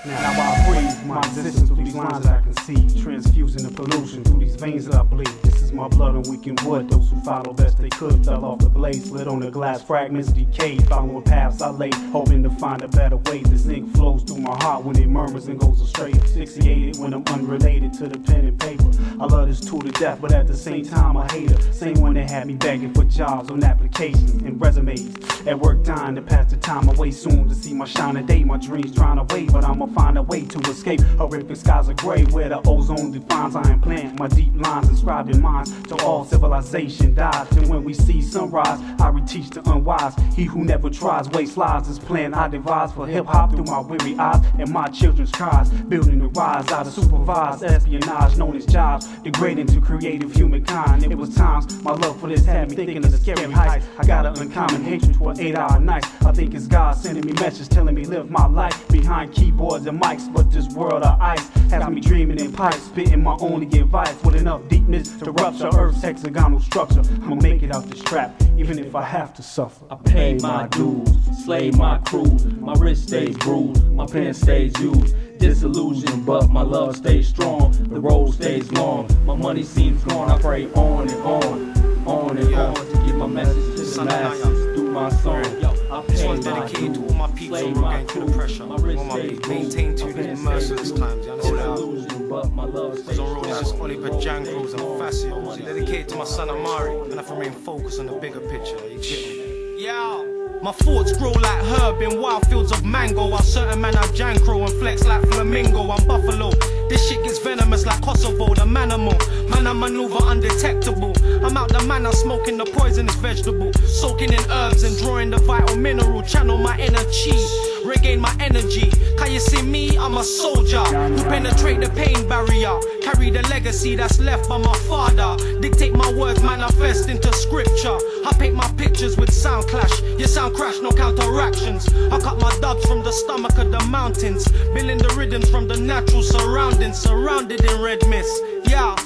Now, 0.09 0.33
I 0.33 0.67
breathe 0.67 1.05
my 1.05 1.19
existence 1.19 1.69
through 1.69 1.85
these 1.85 1.95
lines 1.95 2.25
that 2.25 2.39
I 2.39 2.41
can 2.41 2.57
see, 2.65 3.03
transfusing 3.03 3.63
the 3.63 3.71
pollution 3.71 4.25
through 4.25 4.41
these 4.41 4.57
veins 4.57 4.87
that 4.87 4.95
I 4.95 5.03
bleed. 5.03 5.27
This 5.43 5.61
is 5.61 5.71
my 5.71 5.87
blood 5.87 6.15
and 6.15 6.27
weakened 6.27 6.61
wood. 6.63 6.89
Those 6.89 7.11
who 7.11 7.21
follow 7.21 7.53
best 7.53 7.77
they 7.77 7.91
could 7.91 8.25
fell 8.25 8.43
off 8.43 8.61
the 8.61 8.71
blade, 8.71 9.03
slid 9.03 9.29
on 9.29 9.41
the 9.41 9.51
glass 9.51 9.83
fragments, 9.83 10.33
decayed. 10.33 10.89
Following 10.89 11.23
paths 11.25 11.61
I 11.61 11.69
laid, 11.69 11.93
hoping 11.95 12.43
to 12.45 12.51
find 12.51 12.81
a 12.81 12.89
better 12.89 13.19
way. 13.19 13.43
This 13.43 13.67
ink 13.69 13.95
flows 13.97 14.23
through 14.23 14.41
my 14.41 14.57
heart 14.63 14.83
when 14.83 14.97
it 14.99 15.09
murmurs 15.09 15.47
and 15.47 15.61
goes 15.61 15.79
astray. 15.83 16.13
Asphyxiated 16.13 16.99
when 16.99 17.13
I'm 17.13 17.25
unrelated 17.27 17.93
to 17.95 18.09
the 18.09 18.19
pen 18.19 18.47
and 18.47 18.59
paper. 18.59 18.91
I 19.21 19.27
love 19.27 19.49
this 19.49 19.61
tool 19.61 19.83
to 19.83 19.93
death, 19.93 20.23
but 20.23 20.33
at 20.33 20.47
the 20.47 20.57
same 20.57 20.87
time 20.87 21.19
I 21.19 21.31
hate 21.31 21.51
her. 21.51 21.73
Same 21.73 22.01
one 22.01 22.15
that 22.15 22.31
had 22.31 22.47
me 22.47 22.55
begging 22.55 22.95
for 22.95 23.05
jobs 23.05 23.51
on 23.51 23.63
applications 23.63 24.31
and 24.43 24.59
resumes. 24.59 25.15
At 25.47 25.59
work, 25.61 25.85
dying 25.85 26.15
to 26.15 26.23
pass 26.23 26.51
the 26.51 26.57
time 26.57 26.89
away 26.89 27.11
soon 27.11 27.49
to 27.49 27.55
see 27.55 27.75
my 27.75 27.85
shining 27.85 28.27
day. 28.27 28.43
My 28.45 28.57
dreams 28.57 28.95
trying 28.95 29.17
to 29.17 29.35
wait, 29.35 29.53
but 29.53 29.65
I'ma 29.65 29.87
find 29.99 30.17
a 30.17 30.23
way 30.23 30.43
to 30.45 30.59
escape. 30.71 31.01
Horrific 31.19 31.57
skies 31.57 31.89
of 31.89 31.97
gray 31.97 32.25
where 32.27 32.49
the 32.49 32.61
ozone 32.67 33.11
defines. 33.11 33.57
I 33.57 33.63
implant 33.73 34.19
my 34.19 34.29
deep 34.29 34.55
lines 34.55 34.89
inscribed 34.89 35.35
in 35.35 35.43
minds 35.43 35.71
to 35.89 35.97
all 36.05 36.25
civilization 36.25 37.15
dies. 37.15 37.51
And 37.57 37.69
when 37.69 37.83
we 37.85 37.93
see 37.95 38.23
sunrise, 38.23 38.79
I 39.01 39.11
reteach 39.11 39.51
the 39.51 39.69
unwise. 39.71 40.15
He 40.37 40.45
who 40.45 40.65
never 40.65 40.89
tries 40.89 41.29
waste 41.31 41.57
lives. 41.57 41.89
This 41.89 41.99
plan 41.99 42.33
I 42.35 42.49
devise 42.49 42.93
for 42.93 43.07
hip 43.07 43.27
hop 43.27 43.51
through 43.53 43.65
my 43.65 43.81
weary 43.81 44.17
eyes 44.19 44.45
and 44.59 44.71
my 44.71 44.87
children's 44.89 45.33
cries. 45.33 45.69
Building 45.71 46.21
the 46.21 46.29
rise 46.29 46.71
out 46.71 46.87
of 46.87 46.93
supervised 46.93 47.65
espionage 47.65 48.37
known 48.37 48.57
as 48.57 48.67
jobs, 48.67 49.07
degrading 49.25 49.67
to 49.69 49.81
creative 49.81 50.33
humankind. 50.33 51.05
It 51.05 51.19
was 51.19 51.35
times 51.35 51.83
my 51.83 51.93
love 51.93 52.21
for 52.21 52.29
this 52.29 52.45
had 52.45 52.71
me 52.71 52.77
thinking 52.77 53.05
of 53.05 53.11
the 53.11 53.19
scary 53.19 53.51
heights. 53.51 53.87
I 53.99 54.07
got 54.07 54.27
an 54.27 54.39
uncommon 54.41 54.85
hatred 54.85 55.17
for 55.17 55.35
eight 55.39 55.57
hour 55.57 55.81
nights. 55.81 56.09
I 56.25 56.33
think 56.33 56.55
it's 56.55 56.67
God 56.67 56.97
sending 56.97 57.27
me 57.27 57.33
messages 57.33 57.69
telling 57.69 57.95
me 57.95 58.05
live 58.05 58.31
my 58.31 58.47
life 58.47 58.87
behind 58.89 59.33
keyboards 59.33 59.88
and 59.89 60.01
mics. 60.01 60.33
But 60.33 60.51
this 60.51 60.69
world 60.69 61.03
of 61.03 61.21
ice 61.21 61.49
has 61.71 61.89
me 61.89 62.01
dreaming 62.01 62.39
in 62.39 62.53
pipes, 62.53 62.83
spitting 62.83 63.23
my 63.23 63.37
only 63.41 63.67
advice 63.79 64.15
with 64.23 64.37
enough 64.37 64.67
deepness 64.69 65.11
to 65.19 65.33
rupture 65.33 65.71
Earth's 65.75 66.03
hexagonal 66.03 66.61
structure. 66.61 67.03
I'ma 67.23 67.37
make 67.37 67.63
it 67.63 67.75
out 67.75 67.85
this 67.91 68.03
trap, 68.03 68.41
even 68.57 68.79
if 68.79 68.95
I 68.95 69.03
have 69.03 69.35
to 69.35 69.43
suffer. 69.43 69.85
I 69.91 69.97
pay 69.97 70.35
my 70.35 70.69
dues, 70.69 71.09
slay 71.45 71.71
my 71.73 71.99
crew. 71.99 72.31
My 72.61 72.75
wrist 72.75 73.09
stays 73.09 73.37
bruised, 73.39 73.91
my 73.91 74.07
pen 74.07 74.35
stays 74.35 74.79
used. 74.79 75.17
Disillusioned, 75.39 76.27
but 76.27 76.51
my 76.51 76.63
love 76.63 76.97
stays 76.97 77.29
strong. 77.29 77.71
The 77.89 78.01
road 78.01 78.33
stays 78.35 78.71
long, 78.73 79.09
my 79.25 79.37
money 79.37 79.63
seems 79.63 80.03
gone. 80.05 80.31
I 80.31 80.39
pray 80.39 80.67
on 80.73 81.09
and 81.09 81.23
on, 81.23 82.07
on 82.07 82.39
and 82.39 82.55
on 82.55 82.75
to 82.75 83.07
get 83.07 83.15
my 83.15 83.27
message 83.27 83.77
to 83.77 83.85
the 83.85 84.05
masses 84.05 84.69
my 85.03 85.11
song. 85.11 85.45
I 85.91 86.03
This 86.09 86.25
one's 86.25 86.45
dedicated 86.45 86.95
to 86.95 87.07
all 87.07 87.15
my 87.15 87.27
peeps 87.29 87.47
slay 87.49 87.71
who 87.71 87.79
are 87.79 87.83
my 87.83 88.03
going 88.05 88.27
the 88.27 88.33
pressure. 88.37 88.67
My 88.67 88.75
All 88.75 88.79
wrist 88.83 89.05
my 89.05 89.15
stays 89.19 89.49
maintain 89.49 89.97
to 89.97 90.05
my 90.07 90.13
these 90.13 90.15
pen 90.27 90.37
stays 90.37 90.45
merciless 90.45 90.89
bruised. 90.93 90.97
times. 91.03 91.27
You 91.27 91.33
understand? 91.33 91.59
Disillusioned, 91.77 92.31
but 92.31 92.53
my 92.53 92.65
love 92.65 92.93
Cause 92.95 93.05
stays 93.05 93.19
I'm 93.19 93.25
rolling 93.27 93.43
this 93.51 93.69
strong. 93.69 93.81
Oliver 93.81 94.09
Jankos 94.11 94.73
and 94.73 94.83
Facils. 95.01 95.65
Dedicated 95.65 96.09
to 96.11 96.17
my 96.17 96.25
son 96.25 96.51
Amari. 96.51 96.95
And 97.11 97.13
I 97.15 97.17
have 97.17 97.27
to 97.29 97.35
remain 97.35 97.53
focused 97.53 98.01
on 98.01 98.07
the 98.07 98.13
bigger 98.15 98.41
picture. 98.41 98.77
You 98.89 98.99
get 98.99 99.27
me? 99.27 99.85
Yeah. 99.85 100.25
My 100.63 100.73
thoughts 100.73 101.17
grow 101.17 101.31
like 101.31 101.63
herb 101.65 102.03
in 102.03 102.21
wild 102.21 102.45
fields 102.49 102.73
of 102.73 102.85
mango. 102.85 103.29
While 103.29 103.43
certain 103.43 103.81
men 103.81 103.97
are 103.97 104.05
jankro 104.09 104.61
and 104.69 104.73
flex 104.81 105.05
like 105.05 105.25
flamingo. 105.29 105.89
I'm 105.91 106.05
buffalo. 106.07 106.51
This 106.89 107.07
shit 107.09 107.23
gets 107.23 107.39
venomous 107.39 107.85
like 107.85 108.01
Kosovo, 108.03 108.55
the 108.55 108.63
manimal. 108.63 109.19
Man, 109.51 109.67
I 109.67 109.73
maneuver 109.73 110.19
undetectable. 110.23 111.13
I'm 111.45 111.57
out 111.57 111.69
the 111.69 111.83
man, 111.85 112.07
I'm 112.07 112.13
smoking 112.13 112.57
the 112.57 112.65
poisonous 112.65 113.15
vegetable. 113.17 113.73
Soaking 113.75 114.33
in 114.33 114.51
herbs 114.51 114.85
and 114.85 114.97
drawing 114.99 115.31
the 115.31 115.39
vital 115.39 115.77
mineral. 115.77 116.23
Channel 116.23 116.59
my 116.59 116.77
chi, 116.77 117.85
regain 117.85 118.21
my 118.21 118.35
energy. 118.41 118.91
Can 119.19 119.33
you 119.33 119.41
see 119.41 119.63
me? 119.63 119.99
I'm 119.99 120.17
a 120.17 120.25
soldier 120.25 120.83
who 120.83 121.23
penetrate 121.25 121.81
the 121.81 121.91
pain 121.91 122.27
barrier. 122.29 122.79
Carry 123.03 123.31
the 123.31 123.43
legacy 123.49 123.97
that's 123.97 124.19
left 124.19 124.49
by 124.49 124.59
my 124.59 124.77
father. 124.89 125.37
Dictate 125.61 125.95
my 125.95 126.11
words, 126.13 126.43
manifest 126.43 127.09
into 127.09 127.33
scripture. 127.35 127.99
I 128.27 128.33
paint 128.39 128.55
my 128.55 128.69
pictures 128.77 129.17
with 129.17 129.33
sound 129.33 129.67
clash. 129.69 130.03
Your 130.19 130.29
sound 130.29 130.55
crash, 130.55 130.77
no 130.81 130.91
counteractions. 130.91 131.89
I 132.11 132.19
cut 132.21 132.41
my 132.41 132.57
dubs 132.61 132.85
from 132.87 133.03
the 133.03 133.13
stomach 133.13 133.59
of 133.59 133.71
the 133.71 133.81
mountains. 133.87 134.47
Building 134.75 134.99
the 134.99 135.13
rhythms 135.17 135.51
from 135.51 135.69
the 135.69 135.77
natural 135.77 136.23
surroundings. 136.23 136.78
Surrounded 136.79 137.63
in 137.65 137.81
red 137.83 138.07
mist. 138.09 138.43
Yeah. 138.65 138.97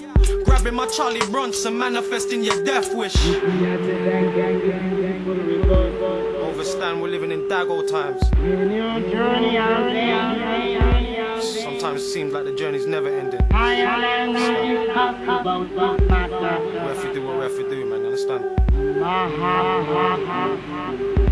Grabbing 0.44 0.74
my 0.74 0.86
Charlie 0.86 1.20
Bronson, 1.30 1.76
manifesting 1.76 2.44
your 2.44 2.62
death 2.64 2.94
wish. 2.94 3.14
Overstand 6.46 7.00
we're 7.02 7.08
living 7.08 7.32
in 7.32 7.48
Dago 7.48 7.82
times. 7.90 8.20
Sometimes 11.42 12.02
it 12.02 12.08
seems 12.12 12.32
like 12.32 12.44
the 12.44 12.54
journey's 12.54 12.86
never 12.86 13.08
ending. 13.08 13.40
Have 13.50 13.66
to 17.02 17.12
do 17.12 17.26
what 17.26 17.42
have 17.42 17.56
do, 17.68 17.84
man. 17.84 18.00
You 18.00 18.06
understand? 18.06 18.44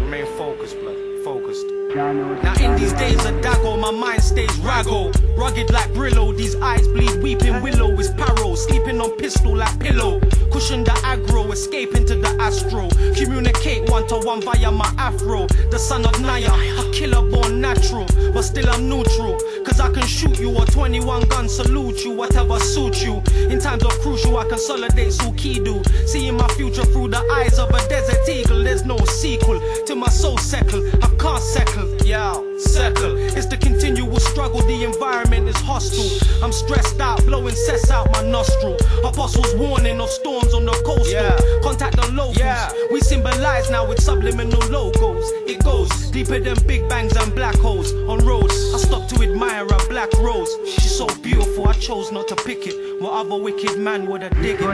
Remain 0.01 0.27
focused, 0.37 0.81
blood. 0.81 0.97
Focused. 1.25 1.67
Now 1.95 2.55
in 2.61 2.77
these 2.77 2.93
days 2.93 3.25
of 3.27 3.35
Dago, 3.43 3.79
my 3.79 3.91
mind 3.91 4.23
stays 4.23 4.51
rago. 4.61 5.13
Rugged 5.37 5.71
like 5.71 5.91
Brillo, 5.91 6.37
these 6.37 6.55
eyes 6.57 6.87
bleed, 6.89 7.21
weeping 7.23 7.61
willow 7.63 7.91
is 7.99 8.11
paro. 8.11 8.57
Sleeping 8.57 9.01
on 9.01 9.17
pistol 9.19 9.57
like 9.57 9.79
pillow. 9.81 10.21
Cushion 10.53 10.85
the 10.85 10.93
aggro, 11.03 11.53
escape 11.53 11.95
into 11.95 12.15
the 12.15 12.29
astro. 12.41 12.89
Communicate 13.17 13.91
one 13.91 14.07
to 14.09 14.19
one 14.19 14.41
via 14.41 14.71
my 14.71 14.87
afro. 14.99 15.47
The 15.71 15.79
son 15.79 16.07
of 16.07 16.21
Naya, 16.21 16.53
a 16.53 16.91
killer 16.93 17.29
born 17.29 17.61
natural. 17.61 18.07
But 18.33 18.43
still 18.43 18.71
I'm 18.71 18.89
neutral. 18.89 19.39
Cause 19.65 19.81
I 19.81 19.93
can 19.93 20.07
shoot 20.07 20.39
you 20.39 20.57
a 20.59 20.65
21 20.67 21.29
gun, 21.29 21.49
salute 21.49 22.05
you, 22.05 22.13
whatever 22.13 22.59
suits 22.61 23.03
you. 23.03 23.23
In 23.51 23.59
times 23.59 23.85
of 23.85 23.99
crucial, 24.01 24.39
I 24.39 24.49
consolidate 24.49 25.13
Sukidu. 25.13 25.85
Seeing 26.09 26.37
my 26.37 26.49
future 26.55 26.85
through 26.85 27.09
the 27.09 27.21
eyes 27.33 27.59
of 27.59 27.71
a 27.71 27.89
desert 27.89 28.29
eagle. 28.29 28.63
There's 28.63 28.85
no 28.85 28.97
sequel 28.99 29.61
to 29.87 29.95
my 29.95 30.09
soul 30.09 30.39
settle. 30.39 30.87
I 31.03 31.10
can't 31.19 31.43
settle, 31.43 31.89
yeah, 32.07 32.35
settle. 32.59 33.17
It's 33.17 33.47
the 33.47 33.57
continual 33.57 34.21
struggle, 34.21 34.61
the 34.63 34.85
environment 34.85 35.49
is 35.49 35.57
hostile. 35.57 36.11
I'm 36.45 36.53
stressed 36.53 37.01
out, 37.01 37.25
blowing 37.25 37.55
cess 37.55 37.91
out 37.91 38.11
my 38.13 38.23
nostril. 38.23 38.77
Apostles 39.05 39.55
warning 39.57 40.01
of 40.01 40.11
storms 40.11 40.55
on 40.55 40.65
the 40.65 40.73
coastal. 40.85 41.13
Yeah. 41.13 41.39
Contact 41.63 41.97
the 41.97 42.11
locals. 42.13 42.75
We 42.91 43.01
symbolize 43.01 43.71
now 43.71 43.87
with 43.89 44.01
subliminal 44.03 44.61
logos. 44.69 45.25
It 45.47 45.63
goes 45.65 45.91
deeper 46.11 46.39
than 46.39 46.57
big 46.67 46.89
bangs 46.89 47.17
and 47.17 47.35
black 47.35 47.57
holes 47.57 47.93
on 47.93 48.25
roads. 48.25 48.55
I 48.75 48.79
stop 48.79 49.09
to 49.11 49.23
admire 49.23 49.67
a 49.67 49.89
black 49.89 50.13
rose. 50.19 50.51
She's 50.67 50.97
so 50.97 51.07
beautiful, 51.23 51.69
I 51.69 51.73
chose 51.75 52.11
not 52.13 52.29
to 52.29 52.37
pick 52.37 52.67
it. 52.67 53.01
What 53.01 53.13
other 53.13 53.37
wicked 53.43 53.79
man 53.79 54.07
would 54.07 54.23
have 54.23 54.35
dig 54.43 54.59
it? 54.61 54.67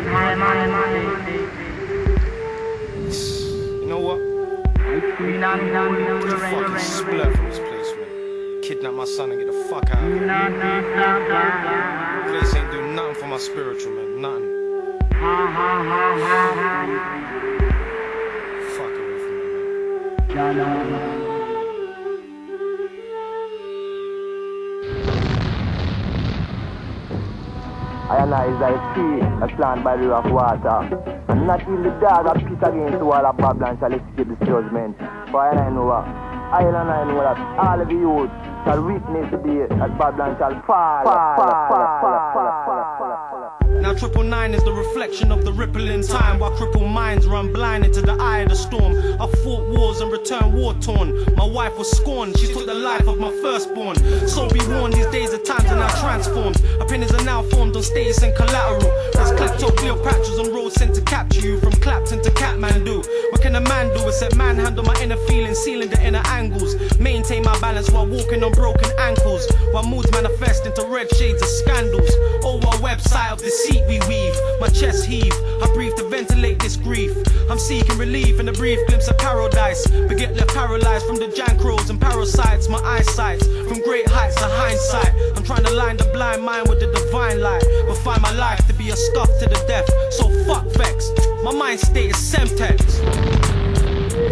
You 3.83 3.87
know 3.87 4.01
what? 4.01 4.36
Kidnap 8.63 8.95
my 8.95 9.05
son 9.05 9.31
and 9.31 9.39
get 9.39 9.47
the 9.47 9.69
fuck 9.69 9.91
out 9.91 10.03
of 10.03 10.09
here. 10.11 10.27
Place 12.31 12.55
ain't 12.55 12.71
doing 12.73 12.95
nothing 12.95 13.15
for 13.15 13.27
my 13.27 13.37
spiritual, 13.37 13.93
man. 13.93 14.21
Nothing. 14.23 14.49
Fuck 18.75 18.95
away 18.97 19.19
from 19.19 19.35
me, 19.39 19.45
man. 20.91 21.26
I 28.09 28.23
and 28.23 28.33
I 28.33 28.47
is 28.47 28.61
like 28.63 28.79
sea, 28.95 29.19
a 29.43 29.57
plant 29.57 29.83
by 29.83 29.97
the 29.97 30.07
river 30.07 30.31
water. 30.31 30.79
And 31.27 31.47
not 31.47 31.63
even 31.63 31.83
the 31.83 31.91
dog 31.99 32.27
that 32.27 32.39
pit 32.39 32.63
against 32.63 32.99
the 32.99 33.05
wall 33.05 33.27
of 33.27 33.37
Babylon 33.37 33.79
shall 33.83 33.93
escape 33.93 34.29
this 34.31 34.39
judgment. 34.47 34.97
For 35.35 35.43
I 35.43 35.69
know 35.75 35.91
what? 35.91 36.07
I 36.07 36.63
know 36.63 37.19
that 37.27 37.39
all 37.59 37.81
of 37.83 37.91
youth 37.91 38.31
shall 38.63 38.79
witness 38.79 39.27
the 39.35 39.39
day 39.43 39.67
that 39.67 39.99
Babylon 39.99 40.39
shall 40.39 40.55
fall. 40.63 41.03
fall, 41.03 41.35
fall, 41.35 41.51
fall, 41.67 41.87
fall, 41.99 42.15
fall, 42.31 42.51
fall. 42.63 42.86
Now 43.87 43.95
triple 43.95 44.25
nine 44.25 44.53
is 44.53 44.65
the 44.65 44.73
reflection 44.73 45.31
of 45.31 45.45
the 45.45 45.53
rippling 45.53 46.03
time. 46.03 46.41
While 46.41 46.51
crippled 46.51 46.91
minds 46.91 47.25
run 47.25 47.53
blind 47.53 47.85
into 47.85 48.03
the 48.03 48.15
eye 48.15 48.41
of 48.41 48.49
the 48.49 48.57
storm. 48.57 48.97
I 48.97 49.29
fought 49.45 49.69
wars 49.69 50.01
and 50.01 50.11
returned 50.11 50.55
war 50.55 50.75
torn. 50.75 51.25
My 51.37 51.47
wife 51.47 51.79
was 51.79 51.89
scorned, 51.89 52.37
she 52.37 52.53
took 52.53 52.67
the 52.67 52.75
life 52.75 53.07
of 53.07 53.21
my 53.21 53.31
firstborn. 53.41 53.95
So 54.27 54.49
be 54.49 54.59
warned, 54.67 54.95
these 54.95 55.07
days 55.07 55.33
of 55.33 55.45
times 55.45 55.71
are 55.71 55.77
now 55.77 56.01
transformed. 56.01 56.61
Opinions 56.81 57.15
are 57.15 57.23
now 57.23 57.43
formed 57.43 57.77
on 57.77 57.85
status 57.85 58.21
and 58.25 58.35
collateral. 58.35 58.91
There's 59.13 59.31
klepto 59.39 59.71
Cleopatras 59.79 60.41
on 60.41 60.53
roads 60.53 60.75
sent 60.75 60.93
to 60.97 61.01
capture 61.03 61.47
you. 61.47 61.61
From 61.61 61.71
Clapton 61.75 62.21
to 62.25 62.31
Kathmandu. 62.33 63.07
What 63.31 63.41
can 63.41 63.55
a 63.55 63.61
man 63.61 63.95
do? 63.95 64.05
Except 64.09 64.35
manhandle 64.35 64.83
my 64.83 65.01
inner 65.01 65.17
feelings, 65.29 65.59
sealing 65.59 65.91
the 65.91 66.05
inner 66.05 66.23
angles. 66.27 66.75
Maintain 66.99 67.45
my 67.45 67.57
balance 67.61 67.89
while 67.91 68.07
walking 68.07 68.43
on 68.43 68.51
broken 68.51 68.91
ankles. 68.99 69.47
While 69.71 69.87
moods 69.87 70.11
manifest 70.11 70.67
into 70.67 70.85
red 70.89 71.09
shades 71.15 71.41
of 71.41 71.49
scandals. 71.49 72.11
Oh, 72.43 72.57
Over 72.57 72.67
a 72.67 72.81
website 72.81 73.33
of 73.33 73.39
deceit 73.39 73.76
we 73.87 73.99
weave. 74.09 74.37
My 74.61 74.69
chest 74.69 75.07
heave. 75.07 75.33
I 75.63 75.71
breathe 75.75 75.95
to 75.97 76.09
ventilate 76.09 76.59
this 76.59 76.77
grief. 76.77 77.13
I'm 77.51 77.59
seeking 77.59 77.99
relief 77.99 78.41
in 78.41 78.49
a 78.49 78.53
brief 78.53 78.79
glimpse 78.87 79.09
of 79.09 79.19
paradise. 79.19 79.87
But 79.87 80.17
get 80.17 80.35
left 80.35 80.55
paralyzed 80.55 81.07
from 81.07 81.17
the 81.17 81.27
jankros 81.27 81.91
and 81.91 82.01
parasites. 82.01 82.69
My 82.69 82.79
eyesight 82.79 83.43
from 83.43 83.83
great 83.83 84.09
heights 84.09 84.37
to 84.37 84.49
hindsight. 84.49 85.13
I'm 85.37 85.45
trying 85.45 85.65
to 85.65 85.73
line 85.73 85.97
the 85.97 86.05
blind 86.13 86.43
mind 86.43 86.69
with 86.69 86.81
the 86.81 86.93
divine 86.93 87.41
light. 87.41 87.65
But 87.87 87.97
find 87.99 88.23
my 88.23 88.33
life 88.33 88.67
to 88.67 88.75
be 88.75 88.91
a 88.91 88.97
stuff 88.97 89.29
to 89.41 89.49
the 89.49 89.65
death. 89.67 89.89
So 90.13 90.29
fuck 90.47 90.65
vex. 90.75 91.11
My 91.45 91.53
mind 91.53 91.81
state 91.81 92.11
is 92.11 92.17
semtex. 92.17 92.81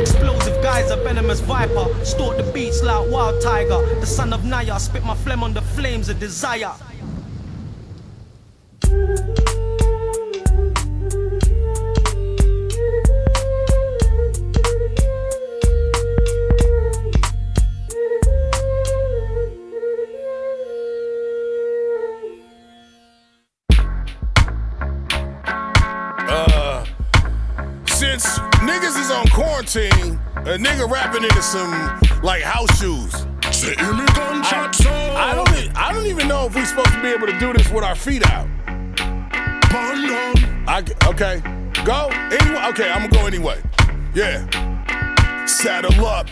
Explosive 0.01 0.63
guys, 0.63 0.91
a 0.91 0.97
venomous 0.97 1.41
viper. 1.41 1.87
Stalk 2.05 2.37
the 2.37 2.43
beats 2.55 2.83
like 2.83 3.11
wild 3.11 3.41
tiger. 3.43 3.81
The 4.01 4.07
son 4.07 4.33
of 4.33 4.45
Naya, 4.45 4.81
spit 4.81 5.05
my 5.05 5.15
phlegm 5.15 5.43
on 5.43 5.53
the 5.55 5.63
flames 5.63 6.09
of 6.09 6.19
desire. 6.19 6.73
Uh, 6.73 6.73
since 6.75 6.83
niggas 6.83 6.83
is 6.83 6.83
on 7.45 8.63
quarantine, 8.63 8.73
Uh, 26.27 26.85
a 30.47 30.59
nigga 30.59 30.89
rapping 30.91 31.25
into 31.25 31.43
some 31.43 31.71
like 32.23 32.43
house 32.43 32.79
shoes. 32.79 33.27
I, 34.87 35.33
I 35.33 35.35
don't. 35.35 35.49
I 35.77 35.93
don't 35.93 36.07
even 36.07 36.29
know 36.29 36.47
if 36.47 36.55
we're 36.55 36.65
supposed 36.65 36.93
to 36.93 37.03
be 37.03 37.09
able 37.09 37.27
to 37.27 37.39
do 37.39 37.53
this 37.53 37.69
with 37.71 37.85
our 37.85 37.95
feet 37.95 38.25
out. 38.31 38.49
I, 39.77 40.85
okay, 41.09 41.41
go 41.85 42.09
anyway. 42.09 42.69
Okay, 42.71 42.91
I'm 42.91 43.09
gonna 43.09 43.13
go 43.13 43.27
anyway. 43.27 43.61
Yeah. 44.15 44.47
Saddle 45.47 46.07
up. 46.07 46.29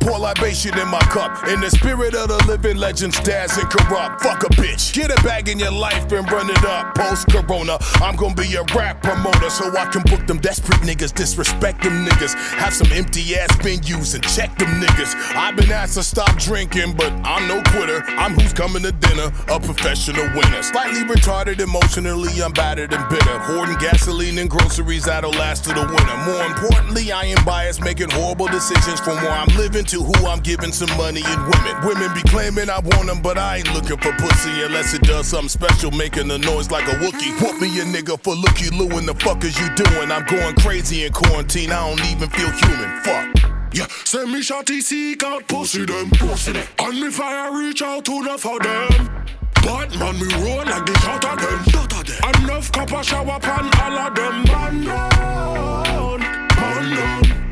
Pour 0.00 0.18
libation 0.18 0.76
in 0.78 0.88
my 0.88 1.00
cup. 1.12 1.46
In 1.48 1.60
the 1.60 1.70
spirit 1.70 2.14
of 2.14 2.28
the 2.28 2.42
living 2.46 2.76
legends, 2.76 3.20
dads 3.20 3.56
and 3.58 3.68
corrupt. 3.70 4.22
Fuck 4.22 4.44
a 4.44 4.48
bitch. 4.48 4.92
Get 4.94 5.10
a 5.10 5.22
bag 5.22 5.48
in 5.48 5.58
your 5.58 5.70
life 5.70 6.10
and 6.12 6.30
run 6.32 6.50
it 6.50 6.64
up. 6.64 6.94
Post 6.94 7.28
corona, 7.28 7.78
I'm 7.96 8.16
gonna 8.16 8.34
be 8.34 8.54
a 8.56 8.62
rap 8.74 9.02
promoter 9.02 9.50
so 9.50 9.76
I 9.76 9.86
can 9.86 10.02
book 10.02 10.26
them 10.26 10.38
desperate 10.38 10.80
niggas, 10.80 11.14
disrespect 11.14 11.82
them 11.82 12.06
niggas. 12.06 12.34
Have 12.54 12.74
some 12.74 12.90
empty 12.92 13.36
ass 13.36 13.54
venues 13.56 14.14
and 14.14 14.24
check 14.24 14.56
them 14.58 14.80
niggas. 14.80 15.14
I've 15.36 15.56
been 15.56 15.70
asked 15.70 15.94
to 15.94 16.02
stop 16.02 16.36
drinking, 16.38 16.94
but 16.96 17.12
I'm 17.24 17.46
no 17.46 17.62
quitter. 17.70 18.02
I'm 18.18 18.34
who's 18.34 18.52
coming 18.52 18.82
to 18.82 18.92
dinner, 18.92 19.30
a 19.48 19.60
professional 19.60 20.24
winner. 20.34 20.62
Slightly 20.62 21.02
retarded, 21.02 21.60
emotionally, 21.60 22.42
I'm 22.42 22.52
battered 22.52 22.92
and 22.92 23.08
bitter. 23.10 23.38
Hoarding 23.40 23.78
gasoline 23.78 24.38
and 24.38 24.48
groceries 24.48 25.04
that'll 25.04 25.32
last 25.32 25.64
to 25.64 25.70
the 25.70 25.84
winter. 25.86 26.16
More 26.24 26.44
importantly, 26.46 27.12
I 27.12 27.24
am 27.24 27.44
biased, 27.44 27.82
making 27.82 28.10
horrible 28.10 28.46
decisions 28.46 29.00
from 29.00 29.16
where 29.16 29.32
I'm 29.32 29.48
living 29.56 29.84
to 29.90 30.04
who 30.04 30.26
I'm 30.26 30.38
giving 30.38 30.70
some 30.70 30.90
money 30.96 31.20
and 31.24 31.42
women. 31.42 31.74
Women 31.84 32.14
be 32.14 32.22
claiming 32.30 32.70
I 32.70 32.78
want 32.78 33.08
them, 33.08 33.20
but 33.20 33.36
I 33.36 33.56
ain't 33.56 33.74
looking 33.74 33.98
for 33.98 34.12
pussy 34.12 34.62
unless 34.62 34.94
it 34.94 35.02
does 35.02 35.26
something 35.26 35.48
special, 35.48 35.90
making 35.90 36.30
a 36.30 36.38
noise 36.38 36.70
like 36.70 36.86
a 36.86 36.94
Wookie. 37.02 37.34
Want 37.42 37.60
me 37.60 37.68
a 37.80 37.84
nigga 37.84 38.22
for 38.22 38.36
looky 38.36 38.70
Lou 38.70 38.96
and 38.96 39.08
the 39.08 39.14
fuck 39.14 39.42
is 39.42 39.58
you 39.58 39.68
doing? 39.74 40.12
I'm 40.12 40.24
going 40.26 40.54
crazy 40.56 41.06
in 41.06 41.12
quarantine, 41.12 41.72
I 41.72 41.88
don't 41.88 42.06
even 42.06 42.30
feel 42.30 42.50
human. 42.50 43.00
Fuck. 43.02 43.52
Yeah, 43.72 43.86
send 44.04 44.30
me 44.30 44.40
shotty 44.40 44.80
seek 44.80 45.24
out 45.24 45.48
pussy 45.48 45.84
them, 45.84 46.08
pussy 46.10 46.52
them. 46.52 46.66
And 46.78 47.00
me 47.00 47.10
fire 47.10 47.52
reach 47.58 47.82
out 47.82 48.04
to 48.04 48.22
the 48.22 48.38
for 48.38 48.60
them. 48.60 49.24
Batman 49.54 50.14
me 50.20 50.32
roll 50.34 50.64
like 50.66 50.86
the 50.86 50.96
shot 51.00 51.24
of 51.24 51.40
them, 51.40 51.64
shot 51.64 51.92
of 51.92 52.06
them. 52.06 52.44
Enough 52.44 52.70
copper 52.70 53.02
shower 53.02 53.40
pan 53.40 53.68
all 53.82 53.98
of 53.98 54.14
them. 54.14 54.44
Man 54.44 54.84
man 54.84 56.09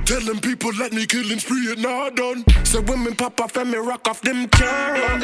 down. 0.09 0.21
Tell 0.21 0.27
them 0.27 0.41
people 0.41 0.71
let 0.79 0.93
me 0.93 1.07
killing 1.07 1.39
spree 1.39 1.73
it 1.73 1.79
now 1.79 2.11
done. 2.11 2.45
So 2.65 2.81
women 2.83 3.15
pop 3.15 3.41
off 3.41 3.57
and 3.57 3.71
me 3.71 3.79
rock 3.79 4.09
off 4.09 4.21
them 4.21 4.49
can. 4.49 5.21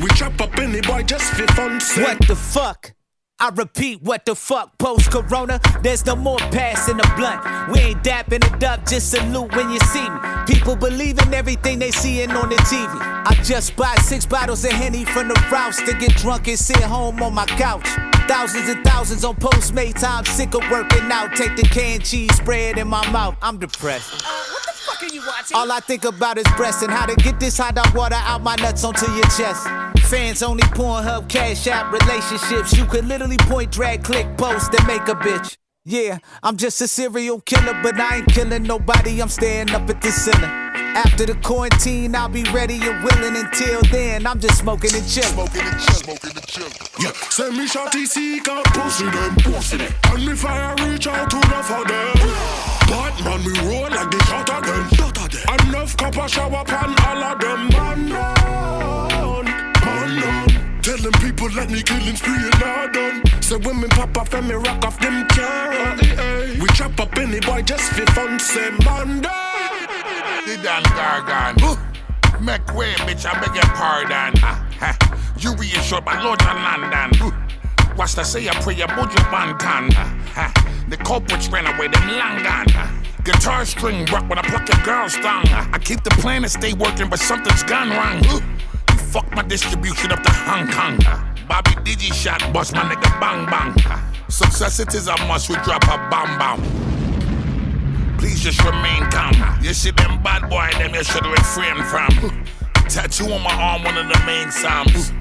We 0.00 0.08
chop 0.10 0.40
up 0.40 0.56
any 0.58 0.80
boy 0.80 1.02
just 1.02 1.32
for 1.34 1.46
fun. 1.52 1.80
What 2.02 2.18
the 2.26 2.36
fuck? 2.36 2.95
I 3.38 3.50
repeat, 3.50 4.00
what 4.00 4.24
the 4.24 4.34
fuck? 4.34 4.78
Post 4.78 5.10
corona, 5.10 5.60
there's 5.82 6.06
no 6.06 6.16
more 6.16 6.38
passing 6.38 6.96
the 6.96 7.12
blunt. 7.16 7.70
We 7.70 7.80
ain't 7.80 8.02
dapping 8.02 8.42
it 8.42 8.64
up, 8.64 8.86
just 8.86 9.10
salute 9.10 9.54
when 9.54 9.68
you 9.68 9.78
see 9.80 10.08
me. 10.08 10.18
People 10.46 10.74
believe 10.74 11.18
in 11.20 11.34
everything 11.34 11.78
they 11.78 11.90
seeing 11.90 12.30
on 12.30 12.48
the 12.48 12.54
TV. 12.54 12.88
I 12.98 13.34
just 13.42 13.76
buy 13.76 13.94
six 13.96 14.24
bottles 14.24 14.64
of 14.64 14.70
Henny 14.72 15.04
from 15.04 15.28
the 15.28 15.34
Rouse 15.52 15.76
to 15.82 15.92
get 15.98 16.12
drunk 16.12 16.48
and 16.48 16.58
sit 16.58 16.78
home 16.78 17.22
on 17.22 17.34
my 17.34 17.44
couch. 17.44 17.86
Thousands 18.26 18.70
and 18.70 18.82
thousands 18.86 19.22
on 19.22 19.36
Postmates, 19.36 20.02
I'm 20.02 20.24
sick 20.24 20.54
of 20.54 20.62
working 20.70 21.12
out. 21.12 21.36
Take 21.36 21.56
the 21.56 21.62
canned 21.64 22.06
cheese, 22.06 22.34
spread 22.36 22.78
in 22.78 22.88
my 22.88 23.06
mouth. 23.10 23.36
I'm 23.42 23.58
depressed. 23.58 24.24
All 25.54 25.70
I 25.70 25.80
think 25.80 26.06
about 26.06 26.38
is 26.38 26.46
breasts 26.56 26.82
and 26.82 26.90
how 26.90 27.04
to 27.04 27.14
get 27.16 27.38
this 27.38 27.58
hot 27.58 27.74
dog 27.74 27.94
water 27.94 28.16
out 28.16 28.42
my 28.42 28.56
nuts 28.56 28.82
onto 28.82 29.10
your 29.12 29.26
chest. 29.36 29.66
Fans 30.08 30.40
only 30.40 30.62
Pornhub, 30.62 31.28
cash 31.28 31.66
app 31.66 31.92
relationships. 31.92 32.76
You 32.76 32.84
could 32.84 33.06
literally 33.06 33.38
point, 33.38 33.72
drag, 33.72 34.04
click, 34.04 34.36
post, 34.36 34.72
and 34.72 34.86
make 34.86 35.02
a 35.08 35.16
bitch. 35.16 35.56
Yeah, 35.84 36.18
I'm 36.44 36.56
just 36.56 36.80
a 36.80 36.86
serial 36.86 37.40
killer, 37.40 37.74
but 37.82 37.98
I 37.98 38.18
ain't 38.18 38.28
killing 38.28 38.62
nobody. 38.62 39.20
I'm 39.20 39.28
staying 39.28 39.70
up 39.70 39.90
at 39.90 40.00
the 40.00 40.12
center. 40.12 40.46
After 40.46 41.26
the 41.26 41.34
quarantine, 41.42 42.14
I'll 42.14 42.28
be 42.28 42.44
ready 42.44 42.78
and 42.82 43.02
willing. 43.04 43.36
Until 43.36 43.82
then, 43.90 44.28
I'm 44.28 44.38
just 44.38 44.58
smoking 44.58 44.94
and 44.94 45.08
chilling. 45.08 45.28
Smoking 45.28 45.62
and 45.62 45.80
chilling. 45.80 46.04
Smoking 46.04 46.36
and 46.36 46.46
chilling. 46.46 46.72
Yeah, 47.00 47.12
send 47.28 47.56
me 47.56 47.66
shotty 47.66 48.06
seek 48.06 48.48
out 48.48 48.64
pussy 48.66 49.10
them, 49.10 49.34
pussy 49.36 49.76
them. 49.78 49.92
And 50.04 50.24
me 50.24 50.34
fire 50.36 50.74
reach 50.88 51.08
out 51.08 51.28
to 51.30 51.36
the 51.36 51.62
for 51.66 51.84
them. 51.84 52.14
Batman 52.86 53.42
me 53.42 53.58
roll 53.68 53.90
like 53.90 54.10
the 54.12 54.24
shot 54.24 54.50
of 54.50 54.64
them, 54.64 54.88
shot 54.90 55.18
of 55.18 55.30
them. 55.30 55.68
Enough 55.68 55.96
copper 55.96 56.28
shower 56.28 56.64
pan 56.64 56.94
all 57.04 57.24
of 57.24 57.40
them. 57.40 57.68
Man 57.70 58.08
man 58.08 58.35
Them 61.06 61.20
people 61.22 61.48
let 61.54 61.70
me 61.70 61.82
killing 61.84 62.16
spree 62.16 62.34
and 62.34 62.58
now 62.58 62.88
done. 62.88 63.22
So 63.40 63.58
women 63.58 63.88
pop 63.90 64.18
off 64.18 64.34
and 64.34 64.48
me 64.48 64.54
rock 64.54 64.84
off 64.84 64.98
them 64.98 65.24
can. 65.28 66.58
We 66.58 66.66
chop 66.70 66.98
up 66.98 67.16
any 67.16 67.38
boy 67.38 67.62
just 67.62 67.92
for 67.92 68.04
fun. 68.06 68.40
Say 68.40 68.70
man 68.84 69.20
down. 69.20 69.86
The 70.46 70.58
Dan 70.64 70.82
Gargan. 70.98 71.78
Make 72.40 72.74
way, 72.74 72.92
bitch, 73.06 73.24
I 73.24 73.38
beg 73.38 73.54
your 73.54 73.70
pardon. 73.78 74.34
Ah, 74.42 74.66
ha. 74.80 74.98
You 75.38 75.54
reassured 75.54 76.04
my 76.04 76.20
Lord 76.24 76.42
of 76.42 76.48
London. 76.48 77.32
What's 77.94 78.16
to 78.16 78.24
say, 78.24 78.48
I 78.48 78.54
pray 78.60 78.74
your 78.74 78.88
buju 78.88 79.22
bantan. 79.30 79.92
Ah, 79.94 80.12
ha. 80.34 80.84
The 80.88 80.96
culprits 80.96 81.48
ran 81.50 81.68
away, 81.68 81.86
them 81.86 82.08
long 82.18 82.42
gone. 82.42 82.66
Ah. 82.74 82.92
Guitar 83.22 83.64
string 83.64 84.06
rock 84.06 84.28
when 84.28 84.40
I 84.40 84.42
pluck 84.42 84.68
your 84.68 84.84
girl's 84.84 85.14
tongue. 85.14 85.46
I 85.46 85.78
keep 85.78 86.02
the 86.02 86.10
plan 86.18 86.42
to 86.42 86.48
stay 86.48 86.72
working, 86.72 87.08
but 87.08 87.20
something's 87.20 87.62
gone 87.62 87.90
wrong. 87.90 88.42
Fuck 89.16 89.34
my 89.34 89.42
distribution 89.44 90.12
up 90.12 90.22
to 90.22 90.30
Hong 90.30 90.68
Kong. 90.68 90.98
Bobby 91.48 91.70
Digi 91.86 92.12
shot, 92.12 92.52
bust 92.52 92.74
my 92.74 92.82
nigga 92.82 93.18
bang 93.18 93.46
bang. 93.46 93.72
Success 94.28 94.78
it 94.78 94.92
is 94.92 95.08
a 95.08 95.16
must, 95.24 95.48
we 95.48 95.54
drop 95.64 95.82
a 95.84 95.96
bomb 96.10 96.36
bomb. 96.36 96.60
Please 98.18 98.42
just 98.42 98.62
remain 98.62 99.08
calm. 99.10 99.32
You 99.62 99.72
see 99.72 99.92
them 99.92 100.22
bad 100.22 100.50
boy, 100.50 100.68
them 100.76 100.92
you 100.92 101.02
should 101.02 101.24
refrain 101.24 101.82
from. 101.84 102.44
Tattoo 102.90 103.32
on 103.32 103.40
my 103.42 103.54
arm, 103.54 103.84
one 103.84 103.96
of 103.96 104.06
the 104.06 104.22
main 104.26 104.50
psalms. 104.50 105.12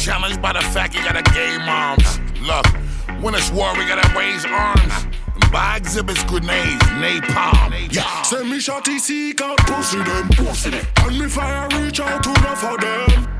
Challenged 0.00 0.40
by 0.40 0.52
the 0.52 0.60
fact 0.60 0.94
you 0.94 1.02
got 1.02 1.16
a 1.16 1.22
gay 1.34 1.58
moms. 1.58 2.20
Look, 2.42 2.68
when 3.20 3.34
it's 3.34 3.50
war, 3.50 3.76
we 3.76 3.84
gotta 3.84 4.16
raise 4.16 4.44
arms. 4.44 5.06
Buy 5.50 5.78
exhibits, 5.78 6.22
grenades, 6.22 6.84
napalm. 7.02 7.92
Yeah, 7.92 8.22
send 8.22 8.48
me 8.48 8.58
shotty 8.58 9.00
seek 9.00 9.40
out 9.40 9.58
pussy 9.66 9.98
them, 10.04 10.28
pussy 10.28 10.70
them. 10.70 10.86
And 10.98 11.18
me 11.18 11.26
fire 11.26 11.66
reach 11.82 11.98
out 11.98 12.22
to 12.22 12.30
the 12.30 12.54
for 12.54 12.78
them. 12.78 13.39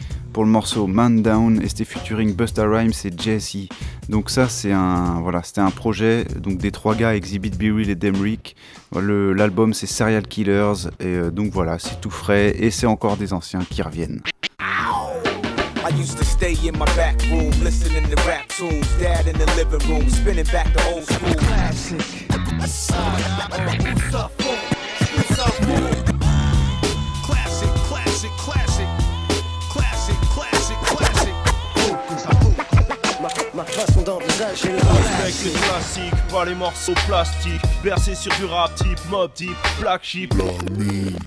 pour 0.31 0.43
le 0.43 0.49
morceau 0.49 0.87
Man 0.87 1.21
Down 1.21 1.61
et 1.61 1.69
c'était 1.69 1.85
featuring 1.85 2.33
Busta 2.33 2.63
Rhymes 2.67 2.93
et 3.05 3.11
Jesse. 3.15 3.67
Donc 4.09 4.29
ça 4.29 4.47
c'est 4.49 4.71
un 4.71 5.19
voilà 5.21 5.43
c'était 5.43 5.61
un 5.61 5.71
projet 5.71 6.25
donc 6.25 6.57
des 6.57 6.71
trois 6.71 6.95
gars 6.95 7.15
Exhibit 7.15 7.51
B 7.51 7.75
Real 7.75 7.89
et 7.89 7.95
Demrick. 7.95 8.55
L'album 8.93 9.73
c'est 9.73 9.87
Serial 9.87 10.27
Killers 10.27 10.89
et 10.99 11.05
euh, 11.05 11.31
donc 11.31 11.51
voilà 11.51 11.79
c'est 11.79 11.99
tout 12.01 12.09
frais 12.09 12.55
et 12.57 12.71
c'est 12.71 12.87
encore 12.87 13.17
des 13.17 13.33
anciens 13.33 13.63
qui 13.69 13.81
reviennent. 13.81 14.21
I 15.83 15.89
used 15.99 16.17
to 16.19 16.23
stay 16.23 16.55
in 16.67 16.73
my 16.73 16.85
back 16.95 17.21
room, 17.31 17.51
listening 17.63 18.07
to 18.09 18.15
rap 18.27 18.47
tunes. 18.49 18.85
Dad 18.99 19.27
in 19.27 19.33
the 19.33 19.45
living 19.57 19.85
room, 19.89 20.07
spinning 20.09 20.45
back 20.45 20.71
the 20.73 20.81
old 20.93 21.03
school. 21.03 21.33
Classic. 21.33 22.27
Classic, 22.29 23.01
façon 33.85 34.01
d'envisager 34.01 34.69
le 34.69 34.77
Respecte 34.77 35.45
les 35.45 35.51
classiques, 35.51 36.27
pas 36.31 36.45
les 36.45 36.55
morceaux 36.55 36.93
plastiques. 37.07 37.61
Bercé 37.83 38.15
sur 38.15 38.33
du 38.35 38.45
rap 38.45 38.75
type, 38.75 38.99
mob 39.09 39.33
type, 39.33 39.55
black 39.79 40.03
sheep. 40.03 40.33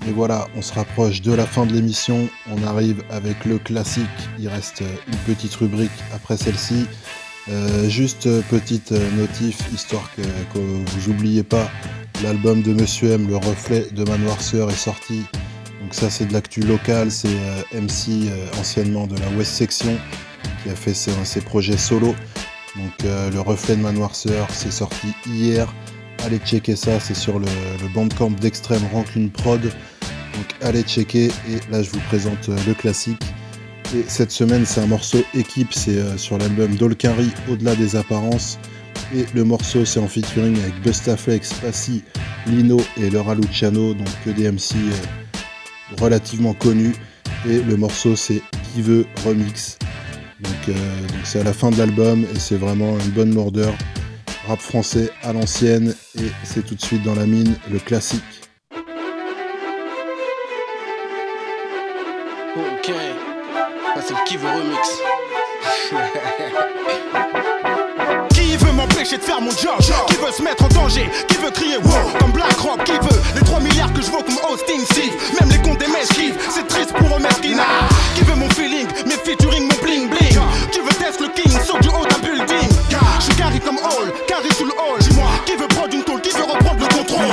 Et 0.07 0.13
voilà, 0.13 0.47
on 0.57 0.63
se 0.63 0.73
rapproche 0.73 1.21
de 1.21 1.33
la 1.33 1.47
fin 1.47 1.67
de 1.67 1.73
l'émission. 1.73 2.29
On 2.51 2.63
arrive 2.67 3.03
avec 3.11 3.45
le 3.45 3.59
classique. 3.59 4.05
Il 4.39 4.49
reste 4.49 4.81
une 4.81 5.35
petite 5.35 5.55
rubrique 5.57 5.91
après 6.15 6.37
celle-ci. 6.37 6.87
Euh, 7.49 7.89
juste 7.89 8.29
petite 8.49 8.93
notif, 8.93 9.59
histoire 9.73 10.09
que, 10.17 10.23
que 10.23 10.59
vous 10.59 11.11
oubliez 11.11 11.43
pas, 11.43 11.69
l'album 12.23 12.63
de 12.63 12.73
Monsieur 12.73 13.13
M, 13.13 13.29
Le 13.29 13.37
Reflet 13.37 13.87
de 13.93 14.05
ma 14.05 14.17
noirceur 14.17 14.71
est 14.71 14.77
sorti. 14.77 15.25
Donc 15.83 15.93
ça 15.93 16.09
c'est 16.09 16.25
de 16.25 16.33
l'actu 16.33 16.61
local, 16.61 17.11
c'est 17.11 17.29
euh, 17.29 17.81
MC 17.81 18.29
euh, 18.29 18.47
anciennement 18.59 19.07
de 19.07 19.19
la 19.19 19.29
West 19.37 19.53
Section 19.53 19.99
qui 20.63 20.71
a 20.71 20.75
fait 20.75 20.95
ses, 20.95 21.13
ses 21.25 21.43
projets 21.43 21.77
solo. 21.77 22.15
Donc 22.77 22.93
euh, 23.05 23.31
Le 23.31 23.41
Reflet 23.41 23.77
de 23.77 23.83
ma 23.83 23.93
noirceur, 23.93 24.49
c'est 24.51 24.73
sorti 24.73 25.09
hier. 25.27 25.73
Allez 26.25 26.39
checker 26.39 26.77
ça, 26.77 26.99
c'est 27.01 27.15
sur 27.15 27.39
le, 27.39 27.47
le 27.83 27.89
bandcamp 27.95 28.31
d'Extrême 28.31 28.83
Rancune 28.93 29.31
Prod. 29.31 29.61
Donc 29.63 30.47
allez 30.63 30.83
checker 30.83 31.27
et 31.27 31.71
là 31.71 31.83
je 31.83 31.91
vous 31.91 32.01
présente 32.09 32.49
euh, 32.49 32.57
le 32.67 32.75
classique. 32.75 33.23
Et 33.95 34.05
cette 34.09 34.33
semaine 34.33 34.65
c'est 34.67 34.81
un 34.81 34.87
morceau 34.87 35.23
équipe, 35.35 35.73
c'est 35.73 35.99
euh, 35.99 36.17
sur 36.17 36.39
l'album 36.39 36.75
Dolcari 36.75 37.31
Au-delà 37.49 37.77
des 37.77 37.95
apparences. 37.95 38.59
Et 39.15 39.27
le 39.35 39.45
morceau 39.45 39.85
c'est 39.85 40.01
en 40.01 40.09
featuring 40.09 40.59
avec 40.61 40.81
Bustaflex, 40.83 41.53
Passy, 41.55 42.03
Lino 42.47 42.81
et 42.97 43.11
Laura 43.11 43.35
Luciano, 43.37 43.95
donc 43.95 44.09
que 44.25 44.31
des 44.31 44.51
relativement 46.01 46.55
connus. 46.55 46.95
Et 47.49 47.61
le 47.61 47.77
morceau 47.77 48.17
c'est 48.17 48.43
Qui 48.73 48.83
veut 48.83 49.07
remix. 49.25 49.79
Donc 50.45 50.69
euh, 50.69 51.01
donc 51.01 51.25
c'est 51.25 51.41
à 51.41 51.45
la 51.45 51.53
fin 51.53 51.71
de 51.71 51.79
l'album 51.79 52.25
et 52.25 52.39
c'est 52.39 52.57
vraiment 52.57 52.99
une 52.99 53.11
bonne 53.11 53.35
lourdeur. 53.35 53.75
Rap 54.47 54.61
français 54.61 55.11
à 55.23 55.33
l'ancienne 55.33 55.95
et 56.19 56.31
c'est 56.43 56.65
tout 56.66 56.75
de 56.75 56.83
suite 56.83 57.03
dans 57.03 57.15
la 57.15 57.25
mine 57.25 57.57
le 57.73 57.79
classique. 57.79 58.23
Ok, 62.57 62.93
c'est 64.01 64.25
qui 64.27 64.37
veut 64.37 64.49
remix. 64.49 65.01
De 69.05 69.19
faire 69.21 69.39
mon 69.39 69.51
job 69.51 69.77
Qui 70.09 70.15
veut 70.17 70.33
se 70.33 70.41
mettre 70.43 70.65
en 70.65 70.69
danger 70.69 71.11
Qui 71.29 71.37
veut 71.37 71.51
crier 71.51 71.77
wow 71.77 72.11
comme 72.19 72.33
BlackRock 72.33 72.85
Qui 72.85 72.93
veut 72.93 73.21
les 73.35 73.43
3 73.43 73.61
milliards 73.61 73.93
que 73.93 74.01
je 74.01 74.11
vaux 74.11 74.23
comme 74.23 74.39
Austin 74.51 74.81
Steve 74.91 75.13
Même 75.39 75.51
les 75.51 75.59
comptes 75.59 75.79
des 75.79 75.85
kiffent 76.15 76.39
C'est 76.49 76.67
triste 76.67 76.95
pour 76.95 77.15
eux 77.15 77.21
mesquina 77.21 77.65
Qui 78.15 78.23
veut 78.23 78.35
mon 78.35 78.49
feeling 78.51 78.87
Mes 79.05 79.13
featuring 79.13 79.69
mon 79.69 79.85
bling 79.85 80.09
bling 80.09 80.41
Qui 80.73 80.81
veut 80.81 80.95
test 80.99 81.21
le 81.21 81.29
king 81.29 81.53
Sauf 81.67 81.81
du 81.81 81.89
haut 81.91 82.07
d'un 82.09 82.19
building 82.19 82.69
Je 83.19 83.25
suis 83.25 83.61
comme 83.61 83.77
Hall 83.77 84.11
Carré 84.27 84.49
sous 84.57 84.65
le 84.65 84.73
hall 84.73 84.99
Dis-moi 85.01 85.29
Qui 85.45 85.57
veut 85.57 85.69
prendre 85.69 85.93
une 85.93 86.03
tôle 86.03 86.23
Qui 86.23 86.31
veut 86.31 86.45
reprendre 86.45 86.81
le 86.81 86.87
contrôle? 86.87 87.25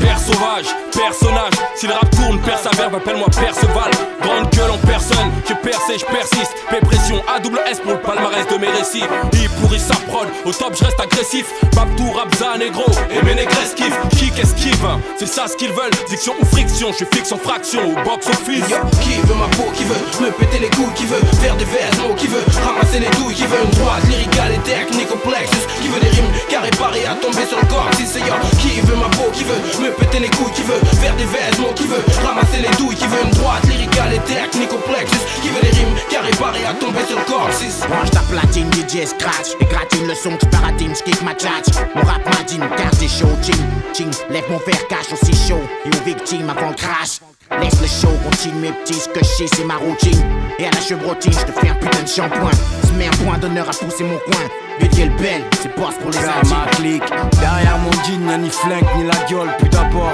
Père 0.00 0.18
sauvage, 0.20 0.66
personnage. 0.92 1.52
Si 1.74 1.86
le 1.86 1.92
rap 1.92 2.10
tourne, 2.10 2.40
père 2.40 2.58
sa 2.58 2.70
verve, 2.70 2.94
appelle-moi 2.94 3.26
Perceval. 3.28 3.90
Grande 4.22 4.50
gueule 4.50 4.70
en 4.70 4.78
personne, 4.78 5.30
j'ai 5.46 5.54
percé, 5.54 5.98
je 5.98 6.04
persiste. 6.04 6.54
Pépression, 6.70 7.22
A 7.28 7.40
double 7.40 7.60
S 7.70 7.80
pour 7.80 7.92
le 7.92 8.00
palmarès 8.00 8.46
de 8.46 8.56
mes 8.56 8.68
récits. 8.68 9.04
Il 9.34 9.48
pourrit 9.60 9.80
sa 9.80 9.94
prod, 9.94 10.28
au 10.44 10.52
top 10.52 10.74
je 10.78 10.84
reste 10.84 11.00
agressif. 11.16 11.46
Babtou, 11.74 12.10
Rabza, 12.12 12.58
négro, 12.58 12.84
et 13.10 13.24
mes 13.24 13.34
négresses 13.34 13.74
kiffent. 13.74 13.98
Kick 14.18 14.38
esquive, 14.38 14.86
c'est 15.18 15.26
ça 15.26 15.46
ce 15.48 15.56
qu'ils 15.56 15.72
veulent. 15.72 15.96
Diction 16.08 16.34
ou 16.40 16.44
friction, 16.44 16.88
je 16.92 16.96
suis 16.96 17.06
fixe 17.12 17.32
en 17.32 17.38
fraction 17.38 17.80
au 17.90 17.94
box 18.04 18.28
office. 18.28 18.64
Qui 19.00 19.20
veut 19.24 19.34
ma 19.34 19.48
peau, 19.56 19.70
qui 19.74 19.84
veut 19.84 19.96
me 20.20 20.30
péter 20.30 20.58
les 20.58 20.70
couilles, 20.70 20.92
qui 20.94 21.06
veut 21.06 21.20
faire 21.40 21.56
des 21.56 21.64
vêtements, 21.64 22.14
qui 22.16 22.26
veut 22.26 22.44
ramasser 22.64 23.00
les 23.00 23.10
douilles, 23.16 23.34
qui 23.34 23.46
veut 23.46 23.62
une 23.64 23.78
droite 23.78 24.04
lyricale 24.08 24.52
et 24.52 24.68
technique 24.68 25.08
complexe, 25.08 25.56
qui 25.80 25.88
veut 25.88 26.00
des 26.00 26.08
rimes 26.08 26.32
carré 26.48 26.70
paré 26.78 27.06
à 27.06 27.14
tomber 27.14 27.46
sur 27.46 27.60
le 27.60 27.66
corps, 27.66 27.88
si 27.96 28.06
c'est 28.06 28.20
yo. 28.20 28.34
Qui 28.60 28.80
veut 28.80 28.96
ma 28.96 29.08
peau, 29.16 29.30
qui 29.32 29.44
veut 29.44 29.60
me 29.80 29.90
péter 29.92 30.20
les 30.20 30.30
couilles, 30.30 30.52
qui 30.52 30.62
veut 30.62 30.80
faire 31.00 31.16
des 31.16 31.24
vêtements, 31.24 31.72
qui 31.74 31.86
veut 31.86 32.04
ramasser 32.24 32.60
les 32.60 32.74
douilles, 32.76 32.96
qui 32.96 33.06
veut 33.06 33.24
une 33.24 33.30
droite 33.30 33.64
lyricale 33.68 34.12
et 34.14 34.24
technique 34.28 34.68
complexe, 34.68 35.12
qui 35.40 35.48
veut 35.48 35.62
des 35.62 35.76
rimes 35.76 35.96
carré 36.10 36.30
paré 36.38 36.64
à 36.64 36.74
tomber 36.74 37.04
sur 37.08 37.18
le 37.18 37.24
corps, 37.24 37.48
si 37.52 37.66
Branche 37.88 38.10
ta 38.10 38.20
platine, 38.20 38.70
DJ 38.72 39.06
scratch 39.06 39.54
Et 39.60 39.64
gratine 39.66 40.06
le 40.08 40.14
son, 40.14 40.36
tu 40.36 40.46
paratines, 40.46 40.94
skip 41.06 41.22
ma 41.22 41.34
tchatch 41.34 41.68
Mon 41.94 42.02
rap 42.02 42.24
madine, 42.26 42.68
car 42.76 42.92
c'est 42.92 43.08
chaud, 43.08 43.28
ching, 43.42 43.54
ching. 43.92 44.10
Lève 44.30 44.44
mon 44.50 44.58
verre, 44.58 44.86
cache 44.88 45.12
aussi 45.12 45.32
chaud. 45.48 45.62
Et 45.84 45.88
aux 45.88 46.04
victimes 46.04 46.50
avant 46.50 46.70
le 46.70 46.74
crash 46.74 47.20
Laisse 47.60 47.80
le 47.80 47.86
show, 47.86 48.12
continue 48.24 48.60
mes 48.60 48.72
petits, 48.72 48.94
ce 48.94 49.08
que 49.08 49.20
je 49.20 49.24
sais 49.24 49.46
c'est 49.46 49.64
ma 49.64 49.76
routine. 49.76 50.20
Et 50.58 50.66
à 50.66 50.70
la 50.70 50.80
chevrotine, 50.80 51.32
je 51.32 51.44
te 51.44 51.52
fais 51.52 51.68
un 51.68 51.74
putain 51.74 52.02
de 52.02 52.08
shampoing. 52.08 52.50
Se 52.86 52.92
mets 52.94 53.06
un 53.06 53.24
point 53.24 53.38
d'honneur 53.38 53.68
à 53.68 53.72
pousser 53.72 54.02
mon 54.02 54.18
coin. 54.18 54.46
Bédier 54.80 55.06
le 55.06 55.16
bel, 55.16 55.42
c'est 55.62 55.74
boss 55.76 55.94
pour 56.02 56.10
les 56.10 56.18
intimes 56.18 56.50
ma 56.50 56.70
clique. 56.72 57.04
Derrière 57.40 57.78
mon 57.78 57.92
jean, 58.02 58.28
y'a 58.28 58.38
ni 58.38 58.50
flingue 58.50 58.86
ni 58.96 59.04
la 59.04 59.14
gueule 59.30 59.54
Puis 59.58 59.68
d'abord, 59.68 60.12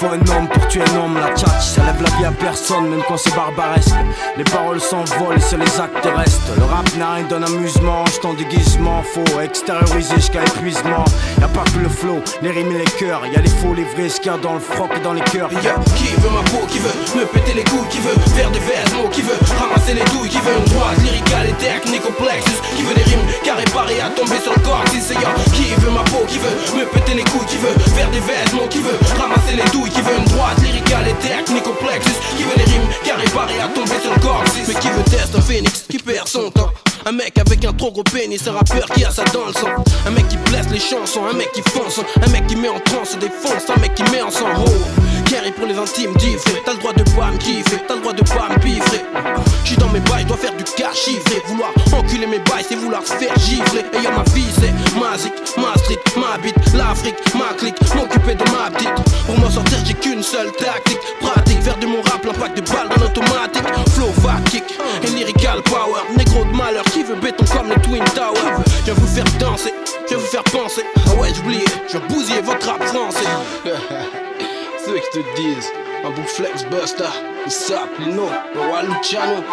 faut 0.00 0.06
un 0.06 0.36
homme 0.36 0.48
pour 0.48 0.66
tuer 0.68 0.80
un 0.80 1.04
homme 1.04 1.18
La 1.18 1.34
tchatch, 1.34 1.60
ça 1.60 1.82
lève 1.84 2.02
la 2.02 2.10
vie 2.16 2.24
à 2.24 2.32
personne 2.32 2.88
Même 2.88 3.02
quand 3.06 3.18
c'est 3.18 3.34
barbaresque 3.34 3.94
Les 4.36 4.44
paroles 4.44 4.80
s'envolent 4.80 5.36
et 5.36 5.40
c'est 5.40 5.58
les 5.58 5.80
actes 5.80 6.08
restent 6.16 6.56
Le 6.56 6.64
rap 6.64 6.86
n'a 6.96 7.14
rien 7.14 7.24
d'un 7.24 7.42
amusement 7.42 8.04
Je 8.06 8.20
t'en 8.20 8.32
déguisement, 8.32 9.02
faut 9.02 9.40
extérioriser 9.40 10.14
jusqu'à 10.16 10.42
épuisement 10.42 11.04
Y'a 11.40 11.48
pas 11.48 11.64
que 11.64 11.78
le 11.78 11.88
flow, 11.88 12.20
les 12.42 12.50
rimes 12.50 12.72
et 12.72 12.78
les 12.78 12.92
cœurs 12.98 13.22
Y'a 13.26 13.40
les 13.40 13.50
faux, 13.50 13.74
les 13.74 13.84
vrais, 13.84 14.08
ce 14.08 14.20
qu'il 14.20 14.32
y 14.32 14.34
a 14.34 14.38
dans 14.38 14.54
le 14.54 14.60
froc 14.60 14.90
et 14.96 15.00
dans 15.00 15.12
les 15.12 15.20
cœurs 15.20 15.52
Yo, 15.52 15.58
qui 15.96 16.14
veut 16.16 16.30
ma 16.30 16.42
peau, 16.50 16.64
qui 16.68 16.78
veut 16.78 17.20
me 17.20 17.26
péter 17.26 17.54
les 17.54 17.64
couilles, 17.64 17.88
qui 17.90 17.98
veut 17.98 18.16
faire 18.34 18.50
des 18.50 18.60
vêtements, 18.60 19.08
qui 19.10 19.22
veut 19.22 19.38
ramasser 19.58 19.94
les 19.94 20.04
douilles, 20.12 20.30
qui 20.30 20.38
veut 20.38 20.56
une 20.56 20.72
droite 20.72 20.98
lyricale 21.02 21.48
et 21.50 21.64
technique 21.64 22.02
complexe, 22.02 22.46
qui 22.76 22.82
veut 22.82 22.94
des 22.94 23.02
rimes 23.02 23.26
carré 23.44 23.64
paré 23.72 24.00
à 24.00 24.08
tomber 24.10 24.38
sur 24.42 24.52
le 24.54 24.60
corps, 24.60 24.84
qui 24.90 25.74
veut 25.74 25.90
ma 25.90 26.02
peau, 26.04 26.24
qui 26.26 26.38
veut 26.38 26.78
me 26.78 26.84
péter 26.86 27.14
les 27.14 27.24
couilles, 27.24 27.46
qui 27.46 27.56
veut 27.56 27.76
faire 27.94 28.10
des 28.10 28.20
vêtements, 28.20 28.68
qui 28.68 28.78
veut 28.78 28.98
ramasser 29.18 29.56
les 29.56 29.68
douilles, 29.70 29.89
qui 29.90 30.00
veut 30.00 30.16
une 30.16 30.24
droite 30.24 30.60
lyricale 30.62 31.08
et 31.08 31.14
technique 31.14 31.62
complexe, 31.62 32.06
qui 32.36 32.42
veut 32.42 32.56
des 32.56 32.70
rimes 32.70 32.88
carré 33.04 33.24
paré 33.34 33.60
à 33.60 33.68
tomber 33.68 34.00
sur 34.02 34.14
le 34.14 34.20
corps, 34.20 34.44
mais 34.66 34.74
qui 34.74 34.88
veut 34.88 35.02
tester 35.04 35.36
un 35.36 35.40
phénix 35.40 35.84
qui 35.88 35.98
perd 35.98 36.28
son 36.28 36.50
temps. 36.50 36.70
Un 37.06 37.12
mec 37.12 37.38
avec 37.38 37.64
un 37.64 37.72
trop 37.72 37.90
gros 37.90 38.02
pénis, 38.02 38.46
un 38.46 38.52
rappeur 38.52 38.86
qui 38.90 39.04
a 39.04 39.10
ça 39.10 39.24
dans 39.32 39.46
le 39.46 39.52
sang. 39.52 39.68
Un 40.06 40.10
mec 40.10 40.28
qui 40.28 40.36
blesse 40.36 40.68
les 40.70 40.78
chansons, 40.78 41.22
un 41.30 41.32
mec 41.32 41.50
qui 41.52 41.62
fonce, 41.62 42.00
un 42.22 42.30
mec 42.30 42.46
qui 42.46 42.56
met 42.56 42.68
en 42.68 42.78
transe, 42.80 43.16
défonce, 43.18 43.70
un 43.74 43.80
mec 43.80 43.94
qui 43.94 44.02
met 44.04 44.20
en 44.20 44.30
sang. 44.30 44.46
Oh, 44.58 44.70
carré 45.24 45.50
pour 45.52 45.66
les 45.66 45.78
intimes, 45.78 46.14
diffré. 46.16 46.60
T'as 46.64 46.72
le 46.72 46.78
droit 46.78 46.92
de 46.92 47.02
pas 47.16 47.30
me 47.30 47.38
kiffer, 47.38 47.78
t'as 47.88 47.94
le 47.94 48.00
droit 48.00 48.12
de 48.12 48.22
pas 48.22 48.48
me 48.50 48.60
piffrer. 48.60 49.00
J'suis 49.64 49.76
dans 49.76 49.88
mes 49.88 50.00
bails, 50.00 50.24
dois 50.26 50.36
faire 50.36 50.54
du 50.54 50.64
cash 50.64 51.04
chiffré. 51.04 51.42
Vouloir 51.46 51.70
enculer 51.92 52.26
mes 52.26 52.38
bails, 52.40 52.64
c'est 52.68 52.76
vouloir 52.76 53.02
se 53.02 53.14
faire 53.14 53.34
gifler. 53.38 53.84
Et 53.94 54.02
y'a 54.02 54.10
ma 54.10 54.24
vie, 54.34 54.46
c'est 54.60 54.72
ma 54.98 55.16
zik, 55.16 55.32
ma 55.56 55.76
street, 55.78 56.00
ma 56.16 56.36
bite, 56.38 56.56
l'Afrique, 56.74 57.16
ma 57.34 57.54
clique, 57.56 57.76
m'occuper 57.94 58.34
de 58.34 58.44
ma 58.50 58.70
petite. 58.70 58.92
Pour 59.24 59.38
m'en 59.38 59.50
sortir, 59.50 59.78
j'ai 59.86 59.94
qu'une 59.94 60.22
seule 60.22 60.52
tactique. 60.52 61.00
Pratique, 61.20 61.62
faire 61.62 61.78
de 61.78 61.86
mon 61.86 62.02
rap 62.02 62.24
l'impact 62.24 62.56
de 62.56 62.62
balles 62.62 62.88
dans 62.94 63.02
l'automatique. 63.02 63.64
Flow, 63.94 64.12
va 64.18 64.34
kick, 64.50 64.64
lyrical 65.14 65.62
power. 65.62 66.02
Négro 66.16 66.44
de 66.44 66.52
malheur 66.56 66.84
qui 66.90 67.02
veut 67.02 67.16
béton 67.16 67.44
comme 67.44 67.68
les 67.68 67.80
Twin 67.82 68.04
Towers. 68.14 68.62
Je 68.86 68.92
vous 68.92 69.06
faire 69.06 69.24
danser, 69.38 69.72
je 70.08 70.16
vous 70.16 70.26
faire 70.26 70.44
penser. 70.44 70.82
Ah 71.06 71.20
ouais, 71.20 71.28
j'oubliais, 71.34 71.64
je 71.92 71.98
bousiller 71.98 72.40
votre 72.40 72.66
rap 72.66 72.82
français. 72.84 73.26
Ceux 74.84 74.98
qui 74.98 75.10
te 75.18 75.36
disent, 75.36 75.70
un 76.04 76.10
bout 76.10 76.26
flex 76.26 76.64
buster, 76.70 77.12
il 77.44 77.52
sap, 77.52 77.90
Lino, 77.98 78.28
le 78.54 78.60
roi 78.60 78.82
Luciano. 78.82 79.44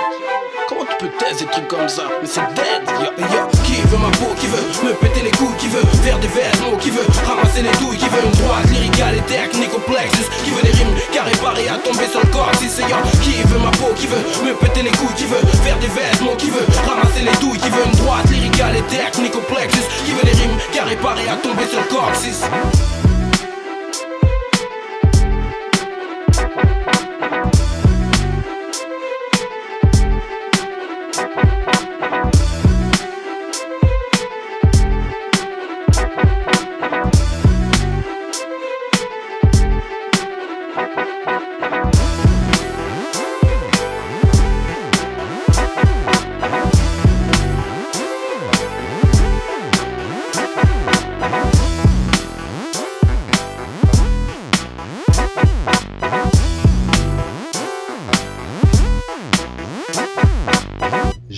Comment 0.67 0.85
tu 0.85 1.05
peux 1.05 1.11
tester 1.17 1.45
des 1.45 1.51
trucs 1.51 1.67
comme 1.67 1.87
ça 1.87 2.03
Mais 2.21 2.27
c'est 2.27 2.41
dead, 2.55 2.83
yo, 2.99 3.11
yo. 3.19 3.47
Qui 3.63 3.81
veut 3.87 3.97
ma 3.97 4.11
peau, 4.17 4.31
qui 4.39 4.47
veut 4.47 4.63
me 4.83 4.93
péter 4.93 5.23
les 5.23 5.31
couilles, 5.31 5.55
qui 5.57 5.67
veut 5.67 5.83
faire 6.03 6.19
des 6.19 6.27
vêtements, 6.27 6.75
qui 6.77 6.89
veut 6.89 7.05
ramasser 7.25 7.61
les 7.63 7.71
douilles, 7.79 7.97
qui 7.97 8.07
veut 8.07 8.23
une 8.23 8.31
droite 8.31 8.69
lyricale 8.69 9.15
et 9.17 9.31
technique 9.31 9.71
complexe, 9.71 10.27
qui 10.43 10.51
veut 10.51 10.61
des 10.63 10.75
rimes 10.77 10.95
carré 11.13 11.31
paré 11.41 11.67
à 11.69 11.77
tomber 11.77 12.07
sur 12.07 12.19
le 12.19 12.27
corps, 12.27 12.51
si 12.59 12.69
c'est 12.69 12.83
yo. 12.83 12.97
Qui 13.23 13.43
veut 13.43 13.59
ma 13.59 13.71
peau, 13.71 13.91
qui 13.95 14.07
veut 14.07 14.23
me 14.43 14.53
péter 14.55 14.83
les 14.83 14.91
couilles, 14.91 15.15
qui 15.15 15.25
veut 15.25 15.43
faire 15.63 15.77
des 15.79 15.87
vêtements, 15.87 16.35
qui 16.35 16.49
veut 16.49 16.65
ramasser 16.85 17.23
les 17.23 17.37
douilles, 17.39 17.59
qui 17.59 17.69
veut 17.69 17.85
une 17.85 17.97
droite 18.03 18.29
lyricale 18.29 18.75
et 18.75 18.83
technique 18.83 19.31
complexe, 19.31 19.75
qui 20.05 20.11
veut 20.11 20.23
des 20.23 20.35
rimes 20.35 20.57
carré 20.73 20.95
paré 20.95 21.27
à 21.29 21.35
tomber 21.35 21.67
sur 21.67 21.79
le 21.79 21.87
corps, 21.87 22.11
si 22.15 22.31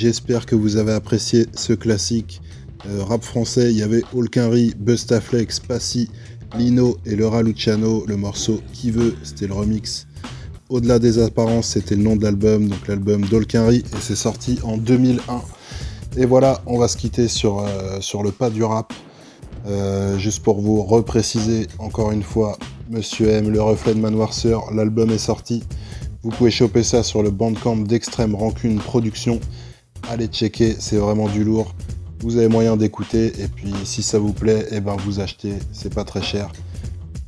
J'espère 0.09 0.47
que 0.47 0.55
vous 0.55 0.77
avez 0.77 0.93
apprécié 0.93 1.45
ce 1.53 1.71
classique 1.71 2.41
euh, 2.87 3.03
rap 3.03 3.23
français. 3.23 3.69
Il 3.69 3.77
y 3.77 3.83
avait 3.83 4.01
Olkinry, 4.15 4.73
Bustaflex, 4.75 5.59
Passy, 5.59 6.09
Lino 6.57 6.97
et 7.05 7.15
Laura 7.15 7.43
Luciano. 7.43 8.05
Le 8.07 8.17
morceau 8.17 8.59
Qui 8.73 8.89
veut, 8.89 9.13
c'était 9.21 9.45
le 9.45 9.53
remix. 9.53 10.07
Au-delà 10.69 10.97
des 10.97 11.19
apparences, 11.19 11.67
c'était 11.67 11.95
le 11.95 12.01
nom 12.01 12.15
de 12.15 12.23
l'album, 12.23 12.69
donc 12.69 12.87
l'album 12.87 13.23
d'Olkinry, 13.25 13.77
et 13.81 14.01
c'est 14.01 14.15
sorti 14.15 14.57
en 14.63 14.77
2001. 14.77 15.43
Et 16.17 16.25
voilà, 16.25 16.63
on 16.65 16.79
va 16.79 16.87
se 16.87 16.97
quitter 16.97 17.27
sur, 17.27 17.59
euh, 17.59 18.01
sur 18.01 18.23
le 18.23 18.31
pas 18.31 18.49
du 18.49 18.63
rap. 18.63 18.91
Euh, 19.67 20.17
juste 20.17 20.41
pour 20.41 20.59
vous 20.59 20.81
repréciser 20.81 21.67
encore 21.77 22.11
une 22.11 22.23
fois, 22.23 22.57
Monsieur 22.89 23.29
M, 23.29 23.51
le 23.51 23.61
reflet 23.61 23.93
de 23.93 23.99
ma 23.99 24.09
noirceur, 24.09 24.73
l'album 24.73 25.11
est 25.11 25.19
sorti. 25.19 25.61
Vous 26.23 26.31
pouvez 26.31 26.49
choper 26.49 26.81
ça 26.81 27.03
sur 27.03 27.21
le 27.21 27.29
bandcamp 27.29 27.75
d'Extrême 27.75 28.33
Rancune 28.33 28.79
Production. 28.79 29.39
Allez 30.11 30.25
checker, 30.25 30.75
c'est 30.79 30.97
vraiment 30.97 31.29
du 31.29 31.43
lourd. 31.43 31.75
Vous 32.21 32.37
avez 32.37 32.47
moyen 32.47 32.75
d'écouter 32.75 33.27
et 33.39 33.47
puis 33.47 33.71
si 33.83 34.01
ça 34.01 34.17
vous 34.17 34.33
plaît, 34.33 34.65
eh 34.71 34.79
ben 34.79 34.95
vous 35.05 35.19
achetez, 35.19 35.53
c'est 35.71 35.93
pas 35.93 36.03
très 36.03 36.23
cher. 36.23 36.51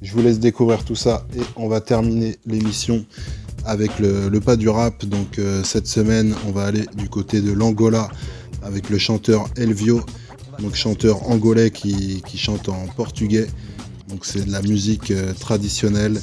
Je 0.02 0.12
vous 0.14 0.24
laisse 0.24 0.40
découvrir 0.40 0.84
tout 0.84 0.96
ça 0.96 1.28
et 1.38 1.42
on 1.56 1.68
va 1.68 1.80
terminer 1.80 2.38
l'émission 2.48 3.06
avec 3.66 4.00
le, 4.00 4.32
pas 4.40 4.56
du 4.56 4.68
rap. 4.68 5.06
Donc 5.06 5.38
euh, 5.38 5.64
cette 5.64 5.86
semaine, 5.86 6.34
on 6.48 6.52
va 6.52 6.64
aller 6.64 6.88
du 6.96 7.08
côté 7.08 7.42
de 7.42 7.52
l'Angola 7.52 8.10
avec 8.64 8.90
le 8.90 8.98
chanteur 8.98 9.48
Elvio, 9.58 10.02
donc 10.58 10.74
chanteur 10.74 11.30
angolais 11.30 11.70
qui, 11.70 12.24
chante 12.36 12.68
en 12.68 12.88
portugais. 12.98 13.46
Donc 14.10 14.26
c'est 14.26 14.44
de 14.44 14.52
la 14.52 14.64
musique 14.64 15.12
euh, 15.12 15.34
traditionnelle. 15.40 16.20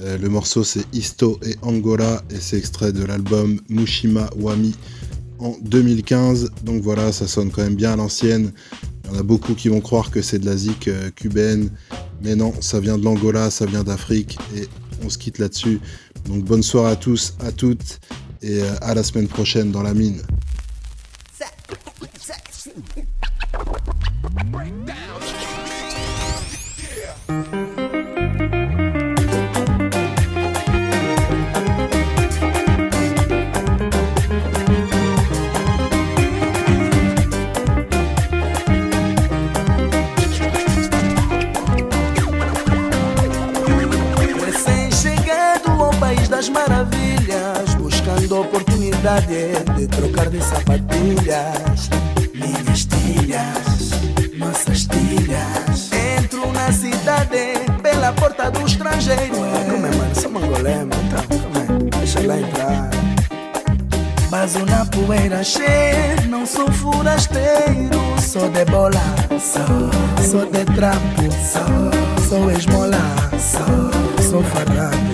Euh, 0.00 0.18
le 0.18 0.28
morceau 0.28 0.64
c'est 0.64 0.92
Isto 0.92 1.38
et 1.46 1.54
Angola 1.62 2.20
et 2.30 2.40
c'est 2.40 2.58
extrait 2.58 2.92
de 2.92 3.04
l'album 3.04 3.60
Mushima 3.68 4.28
Wami 4.36 4.74
en 5.40 5.56
2015. 5.62 6.50
Donc 6.62 6.82
voilà, 6.82 7.12
ça 7.12 7.26
sonne 7.26 7.50
quand 7.50 7.62
même 7.62 7.74
bien 7.74 7.92
à 7.92 7.96
l'ancienne. 7.96 8.52
Il 9.04 9.12
y 9.12 9.16
en 9.16 9.20
a 9.20 9.22
beaucoup 9.22 9.54
qui 9.54 9.68
vont 9.68 9.80
croire 9.80 10.10
que 10.10 10.22
c'est 10.22 10.38
de 10.38 10.46
la 10.46 10.56
zik 10.56 10.88
euh, 10.88 11.10
cubaine, 11.10 11.70
mais 12.22 12.36
non, 12.36 12.52
ça 12.60 12.78
vient 12.78 12.96
de 12.96 13.04
l'Angola, 13.04 13.50
ça 13.50 13.66
vient 13.66 13.82
d'Afrique 13.82 14.38
et 14.54 14.68
on 15.04 15.08
se 15.08 15.18
quitte 15.18 15.38
là-dessus. 15.38 15.80
Donc 16.26 16.44
bonne 16.44 16.62
soirée 16.62 16.92
à 16.92 16.96
tous, 16.96 17.34
à 17.40 17.50
toutes 17.50 18.00
et 18.42 18.62
à 18.80 18.94
la 18.94 19.02
semaine 19.02 19.26
prochaine 19.28 19.72
dans 19.72 19.82
la 19.82 19.94
mine. 19.94 20.22
Oportunidade 48.40 49.52
de 49.76 49.86
trocar 49.86 50.28
de 50.30 50.42
sapatilhas. 50.42 51.90
Minhas 52.34 52.84
tilhas, 52.84 53.90
nossas 54.38 54.86
tilhas. 54.86 55.90
Entro 56.18 56.50
na 56.52 56.72
cidade 56.72 57.54
pela 57.82 58.12
porta 58.12 58.50
do 58.50 58.66
estrangeiro. 58.66 59.34
Como 59.34 59.86
é, 59.86 59.90
mano? 59.96 60.14
Sou 60.14 60.30
mangolé, 60.30 60.82
então, 60.82 61.38
como 61.38 61.86
é? 61.86 61.98
Deixa 61.98 62.26
lá 62.26 62.40
entrar. 62.40 62.90
Baso 64.30 64.64
na 64.64 64.86
poeira 64.86 65.42
cheia, 65.42 66.16
não 66.28 66.46
sou 66.46 66.70
forasteiro, 66.70 68.00
sou 68.20 68.48
de 68.48 68.64
bola, 68.66 69.02
sou, 69.40 70.24
sou 70.24 70.46
de 70.46 70.64
trapo, 70.66 71.22
sou, 71.52 72.28
sou 72.28 72.50
esmola, 72.52 73.00
sou, 73.38 74.30
sou 74.30 74.42
farrapo. 74.44 75.09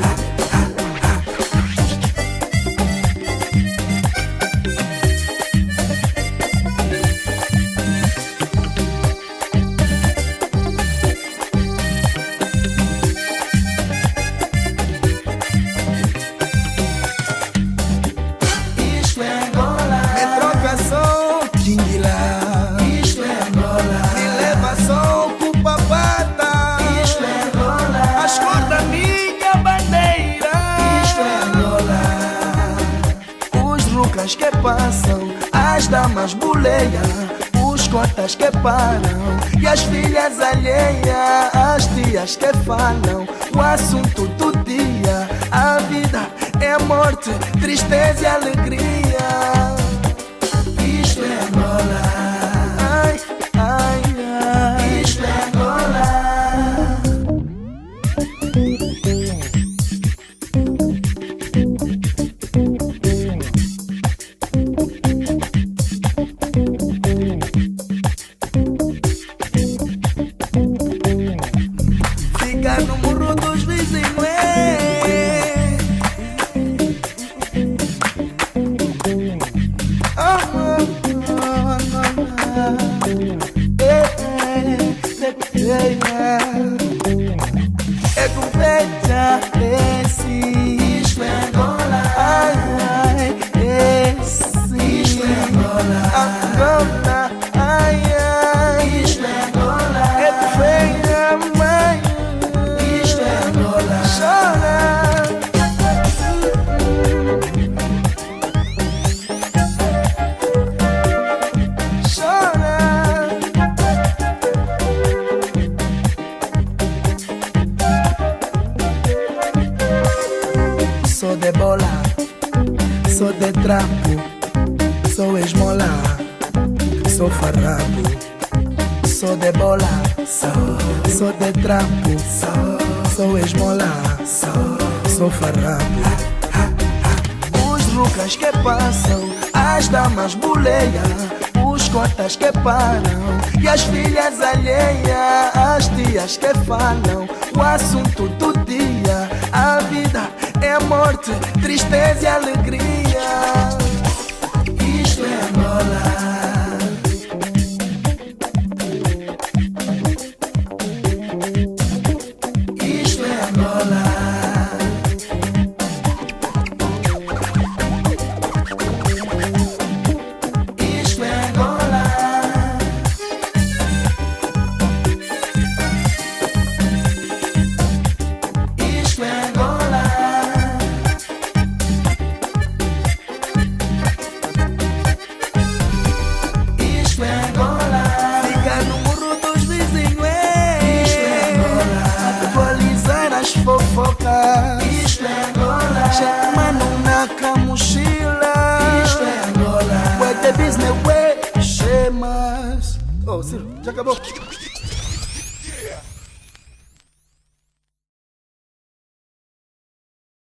Que 42.35 42.53
falam 42.65 43.25
o 43.55 43.61
assunto 43.61 44.27
do 44.27 44.51
dia. 44.65 45.29
A 45.53 45.79
vida 45.83 46.29
é 46.61 46.77
morte, 46.83 47.31
tristeza 47.61 48.23
e 48.23 48.27
alegria. 48.27 48.96